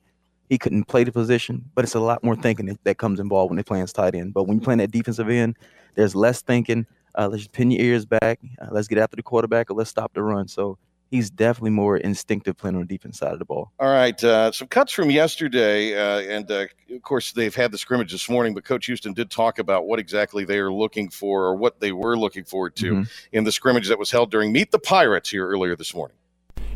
he 0.50 0.58
couldn't 0.58 0.86
play 0.86 1.04
the 1.04 1.12
position, 1.12 1.66
but 1.76 1.84
it's 1.84 1.96
a 1.96 2.00
lot 2.00 2.24
more 2.24 2.36
thinking 2.36 2.68
that, 2.68 2.84
that 2.84 2.98
comes 2.98 3.20
involved 3.20 3.50
when 3.50 3.58
they're 3.58 3.64
playing 3.64 3.86
tight 3.88 4.16
end. 4.16 4.34
But 4.34 4.44
when 4.44 4.58
you're 4.58 4.64
playing 4.64 4.80
that 4.80 4.92
defensive 4.92 5.30
end, 5.30 5.58
there's 5.96 6.16
less 6.16 6.42
thinking. 6.42 6.86
Uh, 7.16 7.28
let's 7.28 7.44
just 7.44 7.52
pin 7.52 7.72
your 7.72 7.82
ears 7.82 8.06
back. 8.06 8.40
Uh, 8.62 8.68
let's 8.72 8.88
get 8.88 8.98
after 8.98 9.16
the 9.16 9.24
quarterback 9.24 9.70
or 9.70 9.74
let's 9.74 9.90
stop 9.90 10.14
the 10.14 10.22
run. 10.22 10.48
So 10.48 10.78
he's 11.12 11.30
definitely 11.30 11.70
more 11.70 11.98
instinctive 11.98 12.58
playing 12.58 12.76
on 12.76 12.82
the 12.82 12.88
defense 12.88 13.20
side 13.20 13.34
of 13.34 13.40
the 13.40 13.46
ball. 13.46 13.72
All 13.80 13.92
right. 13.92 14.22
Uh, 14.24 14.52
some 14.52 14.68
cuts 14.68 14.92
from 14.92 15.12
yesterday. 15.12 15.96
Uh, 15.96 16.22
and 16.22 16.50
uh, 16.52 16.66
of 16.92 17.02
course, 17.04 17.32
they've 17.32 17.54
had 17.54 17.72
the 17.72 17.78
scrimmage 17.78 18.12
this 18.12 18.28
morning, 18.30 18.54
but 18.54 18.64
Coach 18.64 18.88
Houston 18.88 19.14
did 19.14 19.30
talk 19.30 19.60
about 19.60 19.86
what 19.86 20.00
exactly 20.00 20.44
they 20.44 20.58
are 20.58 20.72
looking 20.72 21.10
for 21.10 21.44
or 21.44 21.56
what 21.56 21.80
they 21.80 21.92
were 21.92 22.18
looking 22.18 22.44
forward 22.44 22.76
to 22.78 22.94
mm-hmm. 22.94 23.04
in 23.32 23.44
the 23.44 23.52
scrimmage 23.52 23.88
that 23.90 24.00
was 24.00 24.10
held 24.10 24.32
during 24.32 24.52
Meet 24.52 24.72
the 24.72 24.80
Pirates 24.80 25.30
here 25.30 25.48
earlier 25.48 25.76
this 25.76 25.94
morning. 25.94 26.18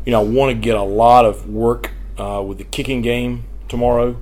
You 0.06 0.12
know, 0.12 0.20
I 0.20 0.24
want 0.24 0.50
to 0.50 0.54
get 0.54 0.76
a 0.76 0.82
lot 0.82 1.24
of 1.24 1.48
work 1.48 1.90
uh, 2.16 2.42
with 2.46 2.58
the 2.58 2.64
kicking 2.64 3.02
game 3.02 3.44
tomorrow. 3.68 4.20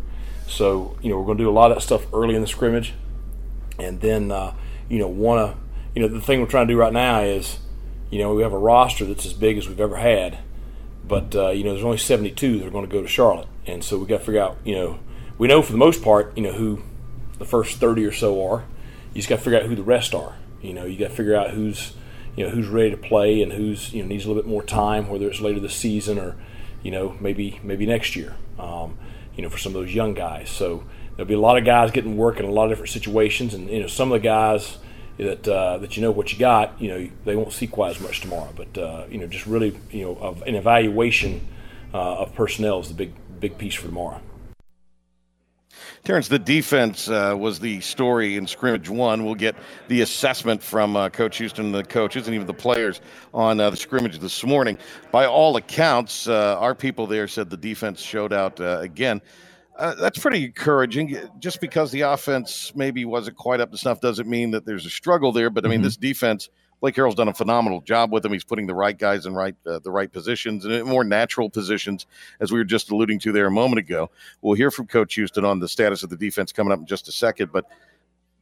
So, 0.48 0.96
you 1.02 1.10
know, 1.10 1.18
we're 1.18 1.26
going 1.26 1.38
to 1.38 1.44
do 1.44 1.50
a 1.50 1.52
lot 1.52 1.70
of 1.70 1.76
that 1.76 1.82
stuff 1.82 2.06
early 2.14 2.34
in 2.34 2.40
the 2.40 2.46
scrimmage. 2.46 2.94
And 3.78 4.00
then, 4.00 4.30
uh, 4.30 4.54
you 4.88 4.98
know, 4.98 5.08
want 5.08 5.52
to, 5.52 5.58
you 5.94 6.00
know, 6.00 6.08
the 6.08 6.20
thing 6.20 6.40
we're 6.40 6.46
trying 6.46 6.66
to 6.66 6.72
do 6.72 6.78
right 6.78 6.92
now 6.92 7.20
is, 7.20 7.58
you 8.10 8.18
know, 8.18 8.34
we 8.34 8.42
have 8.42 8.52
a 8.52 8.58
roster 8.58 9.04
that's 9.04 9.26
as 9.26 9.32
big 9.32 9.58
as 9.58 9.68
we've 9.68 9.80
ever 9.80 9.96
had. 9.96 10.38
But, 11.06 11.34
uh, 11.34 11.50
you 11.50 11.62
know, 11.64 11.72
there's 11.72 11.84
only 11.84 11.98
72 11.98 12.58
that 12.58 12.66
are 12.66 12.70
going 12.70 12.86
to 12.86 12.92
go 12.92 13.00
to 13.00 13.08
Charlotte. 13.08 13.48
And 13.64 13.84
so 13.84 13.98
we 13.98 14.06
got 14.06 14.18
to 14.18 14.24
figure 14.24 14.40
out, 14.40 14.58
you 14.64 14.74
know, 14.74 14.98
we 15.38 15.48
know 15.48 15.62
for 15.62 15.72
the 15.72 15.78
most 15.78 16.02
part, 16.02 16.36
you 16.36 16.42
know, 16.42 16.52
who 16.52 16.82
the 17.38 17.44
first 17.44 17.78
30 17.78 18.04
or 18.04 18.12
so 18.12 18.44
are. 18.46 18.64
You 19.12 19.20
just 19.20 19.28
got 19.28 19.36
to 19.36 19.42
figure 19.42 19.58
out 19.58 19.66
who 19.66 19.76
the 19.76 19.82
rest 19.82 20.14
are. 20.14 20.36
You 20.62 20.74
know, 20.74 20.84
you 20.84 20.98
got 20.98 21.10
to 21.10 21.14
figure 21.14 21.36
out 21.36 21.50
who's, 21.50 21.94
you 22.34 22.44
know, 22.44 22.50
who's 22.50 22.66
ready 22.66 22.90
to 22.90 22.96
play 22.96 23.42
and 23.42 23.52
who's, 23.52 23.92
you 23.92 24.02
know, 24.02 24.08
needs 24.08 24.24
a 24.24 24.28
little 24.28 24.42
bit 24.42 24.48
more 24.48 24.62
time, 24.62 25.08
whether 25.08 25.28
it's 25.28 25.40
later 25.40 25.60
this 25.60 25.74
season 25.74 26.18
or, 26.18 26.36
you 26.82 26.90
know, 26.90 27.16
maybe 27.20 27.60
maybe 27.62 27.86
next 27.86 28.16
year. 28.16 28.36
Um, 28.58 28.98
you 29.36 29.42
know, 29.42 29.50
for 29.50 29.58
some 29.58 29.74
of 29.74 29.82
those 29.82 29.94
young 29.94 30.14
guys. 30.14 30.48
So 30.48 30.84
there'll 31.14 31.28
be 31.28 31.34
a 31.34 31.40
lot 31.40 31.58
of 31.58 31.64
guys 31.64 31.90
getting 31.90 32.16
work 32.16 32.40
in 32.40 32.46
a 32.46 32.50
lot 32.50 32.64
of 32.64 32.70
different 32.70 32.90
situations, 32.90 33.54
and 33.54 33.68
you 33.68 33.80
know, 33.80 33.86
some 33.86 34.10
of 34.10 34.20
the 34.20 34.26
guys, 34.26 34.78
that 35.18 35.48
uh, 35.48 35.78
that 35.78 35.96
you 35.96 36.02
know 36.02 36.10
what 36.10 36.32
you 36.32 36.38
got, 36.38 36.80
you 36.80 36.88
know 36.88 37.08
they 37.24 37.36
won't 37.36 37.52
see 37.52 37.66
quite 37.66 37.96
as 37.96 38.00
much 38.00 38.20
tomorrow. 38.20 38.52
But 38.54 38.78
uh, 38.78 39.06
you 39.10 39.18
know, 39.18 39.26
just 39.26 39.46
really 39.46 39.78
you 39.90 40.04
know 40.04 40.16
of 40.16 40.42
an 40.42 40.54
evaluation 40.54 41.46
uh, 41.94 42.18
of 42.18 42.34
personnel 42.34 42.80
is 42.80 42.88
the 42.88 42.94
big 42.94 43.12
big 43.40 43.58
piece 43.58 43.74
for 43.74 43.86
tomorrow. 43.86 44.20
Terrence, 46.04 46.28
the 46.28 46.38
defense 46.38 47.08
uh, 47.08 47.34
was 47.36 47.58
the 47.58 47.80
story 47.80 48.36
in 48.36 48.46
scrimmage 48.46 48.88
one. 48.88 49.24
We'll 49.24 49.34
get 49.34 49.56
the 49.88 50.02
assessment 50.02 50.62
from 50.62 50.94
uh, 50.94 51.08
Coach 51.08 51.38
Houston 51.38 51.72
the 51.72 51.82
coaches 51.82 52.28
and 52.28 52.34
even 52.34 52.46
the 52.46 52.54
players 52.54 53.00
on 53.34 53.58
uh, 53.58 53.70
the 53.70 53.76
scrimmage 53.76 54.18
this 54.20 54.44
morning. 54.44 54.78
By 55.10 55.26
all 55.26 55.56
accounts, 55.56 56.28
our 56.28 56.76
people 56.76 57.08
there 57.08 57.26
said 57.26 57.50
the 57.50 57.56
defense 57.56 58.00
showed 58.00 58.32
out 58.32 58.60
again. 58.60 59.20
Uh, 59.78 59.94
that's 59.94 60.18
pretty 60.18 60.44
encouraging. 60.44 61.16
Just 61.38 61.60
because 61.60 61.90
the 61.90 62.00
offense 62.02 62.72
maybe 62.74 63.04
wasn't 63.04 63.36
quite 63.36 63.60
up 63.60 63.70
to 63.70 63.78
snuff 63.78 64.00
doesn't 64.00 64.28
mean 64.28 64.50
that 64.52 64.64
there's 64.64 64.86
a 64.86 64.90
struggle 64.90 65.32
there. 65.32 65.50
But 65.50 65.64
I 65.64 65.68
mean, 65.68 65.78
mm-hmm. 65.78 65.84
this 65.84 65.96
defense– 65.96 66.48
Blake 66.80 66.94
Harrell's 66.94 67.14
done 67.14 67.28
a 67.28 67.34
phenomenal 67.34 67.80
job 67.80 68.12
with 68.12 68.24
him. 68.24 68.32
He's 68.32 68.44
putting 68.44 68.66
the 68.66 68.74
right 68.74 68.96
guys 68.96 69.26
in 69.26 69.34
right 69.34 69.54
uh, 69.66 69.78
the 69.78 69.90
right 69.90 70.12
positions 70.12 70.64
and 70.64 70.74
in 70.74 70.86
more 70.86 71.04
natural 71.04 71.48
positions, 71.48 72.06
as 72.40 72.52
we 72.52 72.58
were 72.58 72.64
just 72.64 72.90
alluding 72.90 73.18
to 73.20 73.32
there 73.32 73.46
a 73.46 73.50
moment 73.50 73.78
ago. 73.78 74.10
We'll 74.42 74.56
hear 74.56 74.70
from 74.70 74.86
Coach 74.86 75.14
Houston 75.14 75.44
on 75.44 75.58
the 75.58 75.68
status 75.68 76.02
of 76.02 76.10
the 76.10 76.16
defense 76.16 76.52
coming 76.52 76.72
up 76.72 76.78
in 76.78 76.86
just 76.86 77.08
a 77.08 77.12
second, 77.12 77.50
but. 77.52 77.64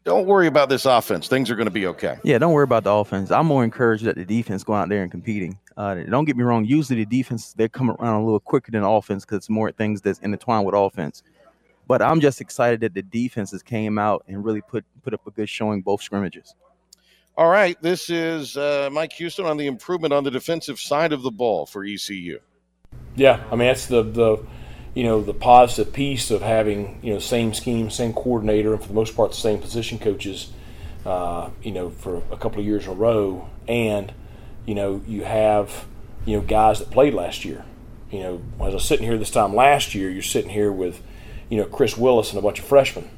Don't 0.05 0.27
worry 0.27 0.47
about 0.47 0.69
this 0.69 0.85
offense. 0.85 1.29
Things 1.29 1.51
are 1.51 1.57
going 1.57 1.67
to 1.67 1.71
be 1.71 1.87
okay. 1.87 2.19
Yeah, 2.23 2.37
don't 2.37 2.53
worry 2.53 2.65
about 2.65 2.85
the 2.85 2.93
offense. 2.93 3.31
I'm 3.31 3.47
more 3.47 3.65
encouraged 3.65 4.05
that 4.05 4.17
the 4.17 4.25
defense 4.25 4.63
go 4.63 4.75
out 4.75 4.91
there 4.91 5.03
and 5.03 5.11
competing. 5.11 5.59
Uh, 5.79 5.95
don't 5.95 6.27
get 6.27 6.37
me 6.37 6.45
wrong. 6.45 6.67
Usually 6.67 7.03
the 7.03 7.07
defense 7.07 7.55
they 7.55 7.69
come 7.71 7.91
around 7.91 8.21
a 8.21 8.25
little 8.25 8.39
quicker 8.39 8.71
than 8.71 8.83
offense 8.83 9.25
because 9.25 9.39
it's 9.39 9.51
more 9.51 9.73
things 9.73 10.03
that's 10.03 10.19
intertwined 10.19 10.67
with 10.67 10.75
offense. 10.75 11.23
But 11.87 12.03
I'm 12.03 12.21
just 12.21 12.43
excited 12.43 12.81
that 12.81 12.93
the 12.93 13.03
defenses 13.03 13.63
came 13.63 13.99
out 13.99 14.25
and 14.29 14.45
really 14.45 14.61
put 14.61 14.85
put 15.03 15.15
up 15.15 15.27
a 15.27 15.31
good 15.31 15.49
showing 15.49 15.81
both 15.81 16.03
scrimmages. 16.03 16.55
All 17.37 17.49
right, 17.49 17.81
this 17.83 18.11
is 18.11 18.57
uh, 18.57 18.91
Mike 18.93 19.13
Houston 19.15 19.47
on 19.47 19.57
the 19.57 19.67
improvement 19.67 20.13
on 20.13 20.23
the 20.23 20.31
defensive 20.31 20.79
side 20.79 21.13
of 21.13 21.23
the 21.23 21.31
ball 21.31 21.67
for 21.67 21.85
ECU. 21.85 22.39
Yeah, 23.17 23.43
I 23.51 23.57
mean 23.57 23.69
that's 23.69 23.87
the 23.87 24.03
the 24.03 24.39
you 24.95 25.05
know 25.05 25.23
the 25.23 25.35
positive 25.35 25.93
piece 25.93 26.31
of 26.31 26.43
having 26.43 26.99
you 27.03 27.13
know 27.13 27.19
same 27.19 27.55
scheme, 27.55 27.91
same 27.91 28.13
coordinator, 28.13 28.73
and 28.73 28.83
for 28.83 28.89
the 28.89 28.95
most 28.95 29.17
part 29.17 29.31
the 29.31 29.37
same 29.37 29.61
position 29.61 29.99
coaches. 29.99 30.53
Uh, 31.05 31.51
you 31.63 31.71
know 31.71 31.91
for 31.91 32.23
a 32.31 32.37
couple 32.37 32.61
of 32.61 32.65
years 32.65 32.87
in 32.87 32.93
a 32.93 32.95
row, 32.95 33.49
and 33.69 34.13
you 34.65 34.75
know 34.75 35.03
you 35.07 35.25
have 35.25 35.85
you 36.25 36.37
know 36.37 36.43
guys 36.43 36.79
that 36.79 36.91
played 36.91 37.15
last 37.15 37.45
year. 37.45 37.65
You 38.11 38.21
know, 38.21 38.43
as 38.61 38.71
I 38.71 38.75
was 38.75 38.85
sitting 38.85 39.07
here 39.07 39.19
this 39.19 39.31
time 39.31 39.55
last 39.55 39.95
year, 39.95 40.09
you're 40.09 40.23
sitting 40.23 40.51
here 40.51 40.73
with 40.73 41.03
you 41.51 41.59
know 41.59 41.67
Chris 41.67 41.97
Willis 41.97 42.31
and 42.31 42.39
a 42.39 42.43
bunch 42.43 42.59
of 42.59 42.65
freshmen 42.65 43.11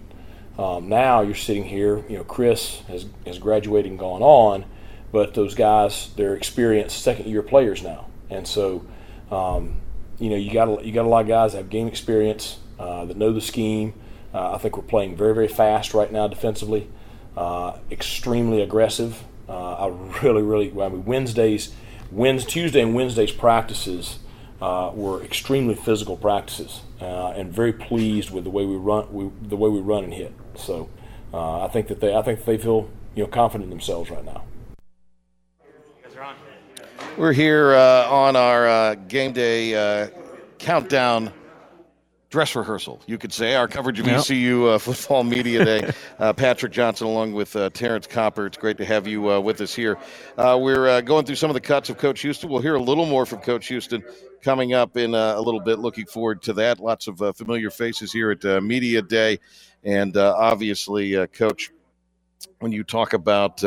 um, 0.58 0.88
now 0.88 1.20
you're 1.20 1.34
sitting 1.34 1.64
here, 1.64 2.02
you 2.08 2.16
know, 2.16 2.24
Chris 2.24 2.80
has, 2.88 3.06
has 3.26 3.38
graduated 3.38 3.90
and 3.90 3.98
gone 3.98 4.22
on, 4.22 4.64
but 5.12 5.34
those 5.34 5.54
guys, 5.54 6.10
they're 6.16 6.34
experienced 6.34 7.02
second 7.02 7.26
year 7.26 7.42
players 7.42 7.82
now. 7.82 8.06
And 8.30 8.48
so, 8.48 8.84
um, 9.30 9.76
you 10.18 10.30
know, 10.30 10.36
you 10.36 10.52
got, 10.52 10.84
you 10.84 10.92
got 10.92 11.04
a 11.04 11.08
lot 11.08 11.22
of 11.22 11.28
guys 11.28 11.52
that 11.52 11.58
have 11.58 11.70
game 11.70 11.86
experience, 11.86 12.58
uh, 12.78 13.04
that 13.04 13.16
know 13.16 13.32
the 13.32 13.40
scheme. 13.40 13.94
Uh, 14.32 14.54
I 14.54 14.58
think 14.58 14.76
we're 14.76 14.82
playing 14.82 15.16
very, 15.16 15.34
very 15.34 15.48
fast 15.48 15.94
right 15.94 16.10
now 16.10 16.28
defensively, 16.28 16.88
uh, 17.36 17.78
extremely 17.90 18.60
aggressive. 18.60 19.22
Uh, 19.48 19.74
I 19.74 19.88
really, 20.22 20.42
really, 20.42 20.70
I 20.70 20.88
mean, 20.88 21.04
Wednesdays, 21.04 21.74
Wednesday, 22.10 22.50
Tuesday 22.50 22.82
and 22.82 22.94
Wednesdays 22.94 23.32
practices 23.32 24.18
uh, 24.60 24.90
were 24.94 25.22
extremely 25.22 25.74
physical 25.74 26.16
practices, 26.16 26.82
uh, 27.00 27.28
and 27.28 27.52
very 27.52 27.72
pleased 27.72 28.30
with 28.30 28.44
the 28.44 28.50
way 28.50 28.64
we 28.64 28.76
run, 28.76 29.12
we, 29.12 29.30
the 29.48 29.56
way 29.56 29.70
we 29.70 29.80
run 29.80 30.04
and 30.04 30.14
hit. 30.14 30.32
So 30.54 30.88
I 31.32 31.68
think 31.68 31.88
that 31.88 32.00
they 32.00 32.14
I 32.14 32.22
think 32.22 32.44
they 32.46 32.56
feel 32.56 32.88
you 33.14 33.24
know 33.24 33.28
confident 33.28 33.64
in 33.64 33.70
themselves 33.70 34.10
right 34.10 34.24
now. 34.24 34.44
We're 37.16 37.32
here 37.32 37.74
uh, 37.74 38.06
on 38.10 38.36
our 38.36 38.68
uh, 38.68 38.94
game 38.94 39.32
day 39.32 39.74
uh, 39.74 40.08
countdown 40.58 41.32
dress 42.28 42.54
rehearsal, 42.54 43.00
you 43.06 43.16
could 43.16 43.32
say. 43.32 43.54
Our 43.54 43.68
coverage 43.68 43.98
of 43.98 44.06
yep. 44.06 44.18
ECU 44.20 44.66
uh, 44.66 44.78
Football 44.78 45.24
Media 45.24 45.64
Day. 45.64 45.90
Uh, 46.18 46.32
Patrick 46.32 46.72
Johnson, 46.72 47.06
along 47.06 47.34
with 47.34 47.54
uh, 47.56 47.68
Terrence 47.70 48.06
Copper. 48.06 48.46
It's 48.46 48.56
great 48.56 48.78
to 48.78 48.86
have 48.86 49.06
you 49.06 49.30
uh, 49.30 49.38
with 49.38 49.60
us 49.60 49.74
here. 49.74 49.98
Uh, 50.38 50.58
we're 50.58 50.88
uh, 50.88 51.00
going 51.02 51.26
through 51.26 51.34
some 51.34 51.50
of 51.50 51.54
the 51.54 51.60
cuts 51.60 51.90
of 51.90 51.98
Coach 51.98 52.22
Houston. 52.22 52.48
We'll 52.48 52.62
hear 52.62 52.74
a 52.74 52.82
little 52.82 53.04
more 53.04 53.26
from 53.26 53.40
Coach 53.40 53.66
Houston 53.66 54.02
coming 54.40 54.72
up 54.72 54.96
in 54.96 55.14
a 55.14 55.38
little 55.38 55.60
bit. 55.60 55.78
Looking 55.78 56.06
forward 56.06 56.40
to 56.42 56.54
that. 56.54 56.80
Lots 56.80 57.06
of 57.06 57.36
familiar 57.36 57.68
faces 57.68 58.12
here 58.12 58.30
at 58.30 58.62
Media 58.62 59.02
Day. 59.02 59.38
And 59.84 60.16
obviously, 60.16 61.26
Coach, 61.28 61.70
when 62.60 62.72
you 62.72 62.82
talk 62.82 63.12
about 63.12 63.62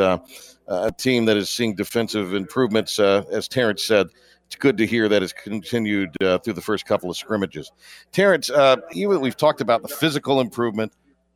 a 0.70 0.92
team 0.92 1.26
that 1.26 1.36
is 1.36 1.50
seeing 1.50 1.76
defensive 1.76 2.34
improvements, 2.34 3.00
as 3.00 3.48
Terrence 3.48 3.84
said, 3.84 4.08
it's 4.50 4.56
good 4.56 4.78
to 4.78 4.86
hear 4.88 5.08
that 5.08 5.22
it's 5.22 5.32
continued 5.32 6.10
uh, 6.24 6.40
through 6.40 6.54
the 6.54 6.62
first 6.62 6.88
couple 6.88 7.08
of 7.08 7.16
scrimmages. 7.16 7.72
Terrence, 8.12 8.50
uh, 8.50 8.78
even 8.94 9.22
we've 9.22 9.38
talked 9.38 9.62
about 9.62 9.84
the 9.84 9.88
physical 9.88 10.42
improvement, 10.42 10.92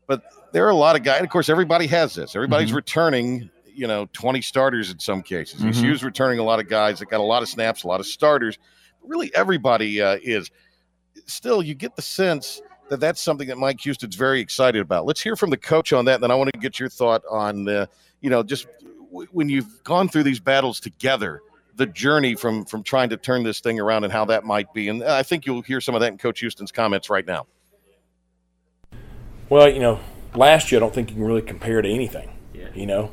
but 0.08 0.24
there 0.52 0.66
are 0.66 0.72
a 0.72 0.76
lot 0.76 0.96
of 0.96 1.04
guys. 1.04 1.22
Of 1.22 1.30
course, 1.30 1.48
everybody 1.48 1.86
has 1.86 2.16
this. 2.16 2.36
Everybody's 2.36 2.70
mm-hmm. 2.70 2.78
returning, 2.78 3.52
you 3.72 3.86
know, 3.86 4.08
20 4.14 4.42
starters 4.42 4.90
in 4.90 4.98
some 4.98 5.22
cases. 5.22 5.62
mm 5.62 5.76
hmm 5.76 5.86
ECU's 5.86 6.04
returning 6.04 6.40
a 6.40 6.44
lot 6.44 6.60
of 6.60 6.68
guys 6.68 6.98
that 6.98 7.06
got 7.06 7.20
a 7.20 7.24
lot 7.24 7.44
of 7.44 7.50
snaps, 7.50 7.84
a 7.84 7.88
lot 7.88 8.00
of 8.00 8.08
starters. 8.08 8.58
Really, 9.04 9.32
everybody 9.36 10.02
uh, 10.02 10.18
is. 10.24 10.50
Still, 11.28 11.62
you 11.62 11.76
get 11.76 11.96
the 11.96 12.02
sense 12.02 12.64
that 12.90 13.00
that's 13.00 13.22
something 13.22 13.48
that 13.48 13.60
Mike 13.60 13.80
Houston's 13.82 14.16
very 14.16 14.42
excited 14.42 14.82
about. 14.82 15.06
Let's 15.06 15.22
hear 15.22 15.36
from 15.36 15.52
the 15.52 15.58
coach 15.58 15.94
on 15.94 16.06
that. 16.06 16.16
And 16.16 16.24
then 16.24 16.32
I 16.32 16.36
want 16.36 16.50
to 16.52 16.60
get 16.60 16.80
your 16.80 16.90
thought 16.90 17.22
on, 17.30 17.70
uh, 17.70 17.86
you 18.22 18.32
know, 18.32 18.42
just 18.42 18.66
when 19.32 19.50
you've 19.50 19.84
gone 19.84 20.10
through 20.10 20.24
these 20.24 20.40
battles 20.40 20.80
together– 20.80 21.42
the 21.76 21.86
journey 21.86 22.36
from 22.36 22.66
from 22.66 22.84
trying 22.84 23.10
to 23.10 23.18
turn 23.18 23.44
this 23.44 23.60
thing 23.60 23.80
around 23.80 24.04
and 24.04 24.14
how 24.14 24.26
that 24.26 24.44
might 24.44 24.74
be. 24.74 24.90
And 24.90 25.04
I 25.04 25.24
think 25.24 25.46
you'll 25.46 25.62
hear 25.62 25.82
some 25.82 25.96
of 25.96 26.02
that 26.02 26.12
in 26.12 26.18
Coach 26.18 26.40
Houston's 26.40 26.72
comments 26.72 27.10
right 27.10 27.26
now. 27.26 27.48
Well, 29.50 29.70
you 29.70 29.80
know, 29.80 30.00
last 30.36 30.72
year 30.72 30.80
I 30.80 30.82
don't 30.82 30.94
think 30.94 31.10
you 31.10 31.16
can 31.16 31.26
really 31.26 31.42
compare 31.42 31.82
to 31.82 31.90
anything. 31.90 32.32
Yeah. 32.54 32.70
You 32.74 32.86
know, 32.86 33.12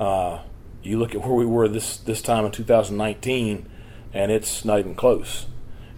uh, 0.00 0.42
you 0.82 0.98
look 0.98 1.14
at 1.14 1.20
where 1.22 1.34
we 1.34 1.46
were 1.46 1.68
this 1.68 1.96
this 1.98 2.22
time 2.22 2.44
in 2.44 2.50
2019, 2.50 3.68
and 4.12 4.32
it's 4.32 4.64
not 4.64 4.78
even 4.78 4.94
close. 4.94 5.46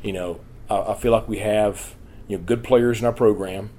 You 0.02 0.12
know, 0.12 0.40
I, 0.68 0.92
I 0.92 0.94
feel 0.94 1.12
like 1.12 1.28
we 1.28 1.38
have 1.38 1.94
you 2.28 2.38
know 2.38 2.44
good 2.44 2.64
players 2.64 3.00
in 3.00 3.06
our 3.06 3.12
program. 3.12 3.70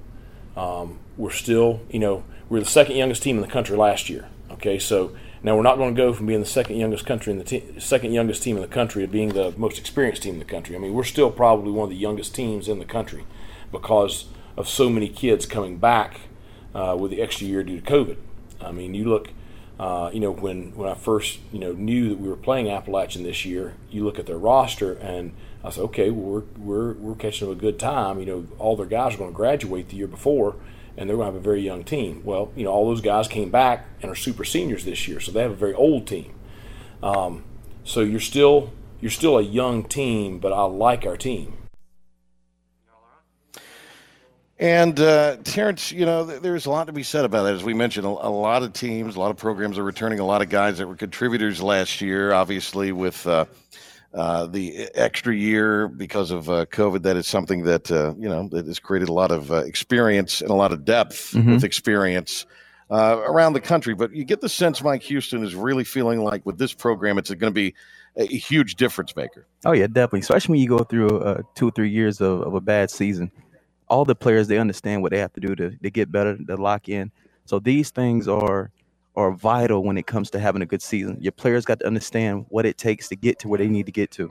Um, 0.56 1.00
we're 1.18 1.30
still, 1.30 1.80
you 1.90 1.98
know, 1.98 2.24
we're 2.48 2.60
the 2.60 2.66
second 2.66 2.96
youngest 2.96 3.22
team 3.22 3.36
in 3.36 3.42
the 3.42 3.48
country 3.48 3.76
last 3.76 4.08
year. 4.08 4.26
Okay, 4.52 4.78
so 4.78 5.14
now 5.46 5.54
we're 5.54 5.62
not 5.62 5.76
going 5.78 5.94
to 5.94 6.02
go 6.02 6.12
from 6.12 6.26
being 6.26 6.40
the 6.40 6.46
second 6.46 6.76
youngest 6.76 7.06
country 7.06 7.30
in 7.30 7.38
the 7.38 7.44
te- 7.44 7.78
second 7.78 8.12
youngest 8.12 8.42
team 8.42 8.56
in 8.56 8.62
the 8.62 8.68
country 8.68 9.06
to 9.06 9.08
being 9.10 9.28
the 9.28 9.54
most 9.56 9.78
experienced 9.78 10.24
team 10.24 10.34
in 10.34 10.38
the 10.40 10.44
country. 10.44 10.74
I 10.74 10.80
mean, 10.80 10.92
we're 10.92 11.04
still 11.04 11.30
probably 11.30 11.70
one 11.70 11.84
of 11.84 11.90
the 11.90 11.96
youngest 11.96 12.34
teams 12.34 12.66
in 12.66 12.80
the 12.80 12.84
country 12.84 13.24
because 13.70 14.26
of 14.56 14.68
so 14.68 14.90
many 14.90 15.08
kids 15.08 15.46
coming 15.46 15.78
back 15.78 16.18
uh, 16.74 16.96
with 16.98 17.12
the 17.12 17.22
extra 17.22 17.46
year 17.46 17.62
due 17.62 17.80
to 17.80 17.86
COVID. 17.88 18.16
I 18.60 18.72
mean, 18.72 18.94
you 18.94 19.04
look, 19.04 19.28
uh, 19.78 20.10
you 20.12 20.18
know, 20.18 20.32
when 20.32 20.74
when 20.74 20.88
I 20.88 20.94
first 20.94 21.38
you 21.52 21.60
know 21.60 21.72
knew 21.74 22.08
that 22.08 22.18
we 22.18 22.28
were 22.28 22.34
playing 22.34 22.68
Appalachian 22.68 23.22
this 23.22 23.44
year, 23.44 23.74
you 23.88 24.04
look 24.04 24.18
at 24.18 24.26
their 24.26 24.38
roster 24.38 24.94
and 24.94 25.32
I 25.62 25.70
said, 25.70 25.84
okay, 25.84 26.10
well, 26.10 26.42
we're 26.42 26.42
we're 26.58 26.92
we're 26.94 27.14
catching 27.14 27.48
a 27.48 27.54
good 27.54 27.78
time. 27.78 28.18
You 28.18 28.26
know, 28.26 28.46
all 28.58 28.74
their 28.74 28.84
guys 28.84 29.14
are 29.14 29.18
going 29.18 29.30
to 29.30 29.36
graduate 29.36 29.90
the 29.90 29.96
year 29.96 30.08
before 30.08 30.56
and 30.96 31.08
they're 31.08 31.16
going 31.16 31.28
to 31.28 31.32
have 31.32 31.40
a 31.40 31.44
very 31.44 31.60
young 31.60 31.84
team. 31.84 32.22
Well, 32.24 32.52
you 32.56 32.64
know, 32.64 32.70
all 32.70 32.88
those 32.88 33.00
guys 33.00 33.28
came 33.28 33.50
back 33.50 33.86
and 34.02 34.10
are 34.10 34.14
super 34.14 34.44
seniors 34.44 34.84
this 34.84 35.06
year, 35.06 35.20
so 35.20 35.32
they 35.32 35.42
have 35.42 35.50
a 35.50 35.56
very 35.56 35.74
old 35.74 36.06
team. 36.06 36.32
Um, 37.02 37.44
so 37.84 38.00
you're 38.00 38.20
still 38.20 38.72
you're 39.00 39.10
still 39.10 39.38
a 39.38 39.42
young 39.42 39.84
team, 39.84 40.38
but 40.38 40.52
I 40.52 40.62
like 40.64 41.04
our 41.04 41.16
team. 41.16 41.52
And 44.58 44.98
uh, 44.98 45.36
Terrence, 45.44 45.92
you 45.92 46.06
know, 46.06 46.24
there's 46.24 46.64
a 46.64 46.70
lot 46.70 46.86
to 46.86 46.92
be 46.92 47.02
said 47.02 47.26
about 47.26 47.42
that. 47.42 47.54
As 47.54 47.62
we 47.62 47.74
mentioned, 47.74 48.06
a, 48.06 48.08
a, 48.08 48.30
lot 48.30 48.62
of 48.62 48.72
teams, 48.72 49.14
a 49.14 49.20
lot 49.20 49.30
of 49.30 49.36
programs 49.36 49.76
are 49.76 49.82
returning 49.82 50.18
a 50.18 50.24
lot 50.24 50.40
of 50.40 50.48
guys 50.48 50.78
that 50.78 50.88
were 50.88 50.96
contributors 50.96 51.60
last 51.60 52.00
year. 52.00 52.32
Obviously, 52.32 52.90
with 52.90 53.26
uh, 53.26 53.44
uh, 54.16 54.46
the 54.46 54.88
extra 54.94 55.34
year 55.34 55.88
because 55.88 56.30
of 56.30 56.48
uh, 56.48 56.64
COVID, 56.66 57.02
that 57.02 57.18
is 57.18 57.26
something 57.26 57.64
that 57.64 57.92
uh, 57.92 58.14
you 58.18 58.28
know 58.28 58.48
that 58.48 58.66
has 58.66 58.78
created 58.78 59.10
a 59.10 59.12
lot 59.12 59.30
of 59.30 59.52
uh, 59.52 59.56
experience 59.56 60.40
and 60.40 60.50
a 60.50 60.54
lot 60.54 60.72
of 60.72 60.86
depth 60.86 61.32
mm-hmm. 61.32 61.52
with 61.52 61.64
experience 61.64 62.46
uh, 62.90 63.20
around 63.26 63.52
the 63.52 63.60
country. 63.60 63.92
But 63.92 64.16
you 64.16 64.24
get 64.24 64.40
the 64.40 64.48
sense 64.48 64.82
Mike 64.82 65.02
Houston 65.02 65.44
is 65.44 65.54
really 65.54 65.84
feeling 65.84 66.24
like 66.24 66.46
with 66.46 66.56
this 66.56 66.72
program, 66.72 67.18
it's 67.18 67.28
going 67.28 67.52
to 67.52 67.54
be 67.54 67.74
a 68.16 68.24
huge 68.24 68.76
difference 68.76 69.14
maker. 69.14 69.46
Oh 69.66 69.72
yeah, 69.72 69.86
definitely. 69.86 70.20
Especially 70.20 70.52
when 70.54 70.60
you 70.60 70.68
go 70.68 70.82
through 70.82 71.44
two 71.54 71.68
or 71.68 71.70
three 71.72 71.90
years 71.90 72.22
of, 72.22 72.40
of, 72.40 72.54
a 72.54 72.60
bad 72.62 72.90
season, 72.90 73.30
all 73.88 74.06
the 74.06 74.14
players 74.14 74.48
they 74.48 74.56
understand 74.56 75.02
what 75.02 75.12
they 75.12 75.18
have 75.18 75.34
to 75.34 75.40
do 75.40 75.54
to 75.56 75.76
to 75.76 75.90
get 75.90 76.10
better, 76.10 76.38
to 76.38 76.56
lock 76.56 76.88
in. 76.88 77.12
So 77.44 77.58
these 77.58 77.90
things 77.90 78.28
are 78.28 78.70
are 79.16 79.32
vital 79.32 79.82
when 79.82 79.96
it 79.96 80.06
comes 80.06 80.30
to 80.30 80.38
having 80.38 80.62
a 80.62 80.66
good 80.66 80.82
season. 80.82 81.16
Your 81.20 81.32
players 81.32 81.64
got 81.64 81.80
to 81.80 81.86
understand 81.86 82.46
what 82.48 82.66
it 82.66 82.78
takes 82.78 83.08
to 83.08 83.16
get 83.16 83.38
to 83.40 83.48
where 83.48 83.58
they 83.58 83.68
need 83.68 83.86
to 83.86 83.92
get 83.92 84.10
to. 84.12 84.30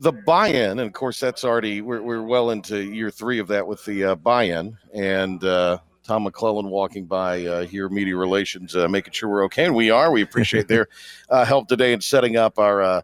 The 0.00 0.12
buy-in, 0.12 0.78
and 0.78 0.80
of 0.80 0.92
course, 0.94 1.20
that's 1.20 1.44
already 1.44 1.82
we're, 1.82 2.00
we're 2.00 2.22
well 2.22 2.50
into 2.50 2.82
year 2.82 3.10
three 3.10 3.38
of 3.38 3.48
that 3.48 3.66
with 3.66 3.84
the 3.84 4.04
uh, 4.04 4.14
buy-in, 4.14 4.76
and 4.94 5.44
uh, 5.44 5.78
Tom 6.02 6.22
McClellan 6.22 6.70
walking 6.70 7.04
by 7.04 7.44
uh, 7.44 7.66
here, 7.66 7.90
media 7.90 8.16
relations, 8.16 8.74
uh, 8.74 8.88
making 8.88 9.12
sure 9.12 9.28
we're 9.28 9.44
okay, 9.44 9.66
and 9.66 9.74
we 9.74 9.90
are. 9.90 10.10
We 10.10 10.22
appreciate 10.22 10.68
their 10.68 10.88
uh, 11.28 11.44
help 11.44 11.68
today 11.68 11.92
in 11.92 12.00
setting 12.00 12.36
up 12.36 12.58
our 12.58 12.80
uh, 12.80 13.02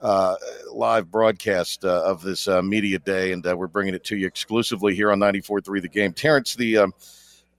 uh, 0.00 0.36
live 0.72 1.10
broadcast 1.10 1.84
uh, 1.84 2.02
of 2.04 2.22
this 2.22 2.48
uh, 2.48 2.62
media 2.62 2.98
day, 2.98 3.32
and 3.32 3.46
uh, 3.46 3.56
we're 3.56 3.66
bringing 3.66 3.94
it 3.94 4.04
to 4.04 4.16
you 4.16 4.26
exclusively 4.26 4.94
here 4.94 5.10
on 5.10 5.18
94.3 5.18 5.82
The 5.82 5.88
Game. 5.88 6.12
Terrence, 6.12 6.54
the 6.54 6.78
um, 6.78 6.94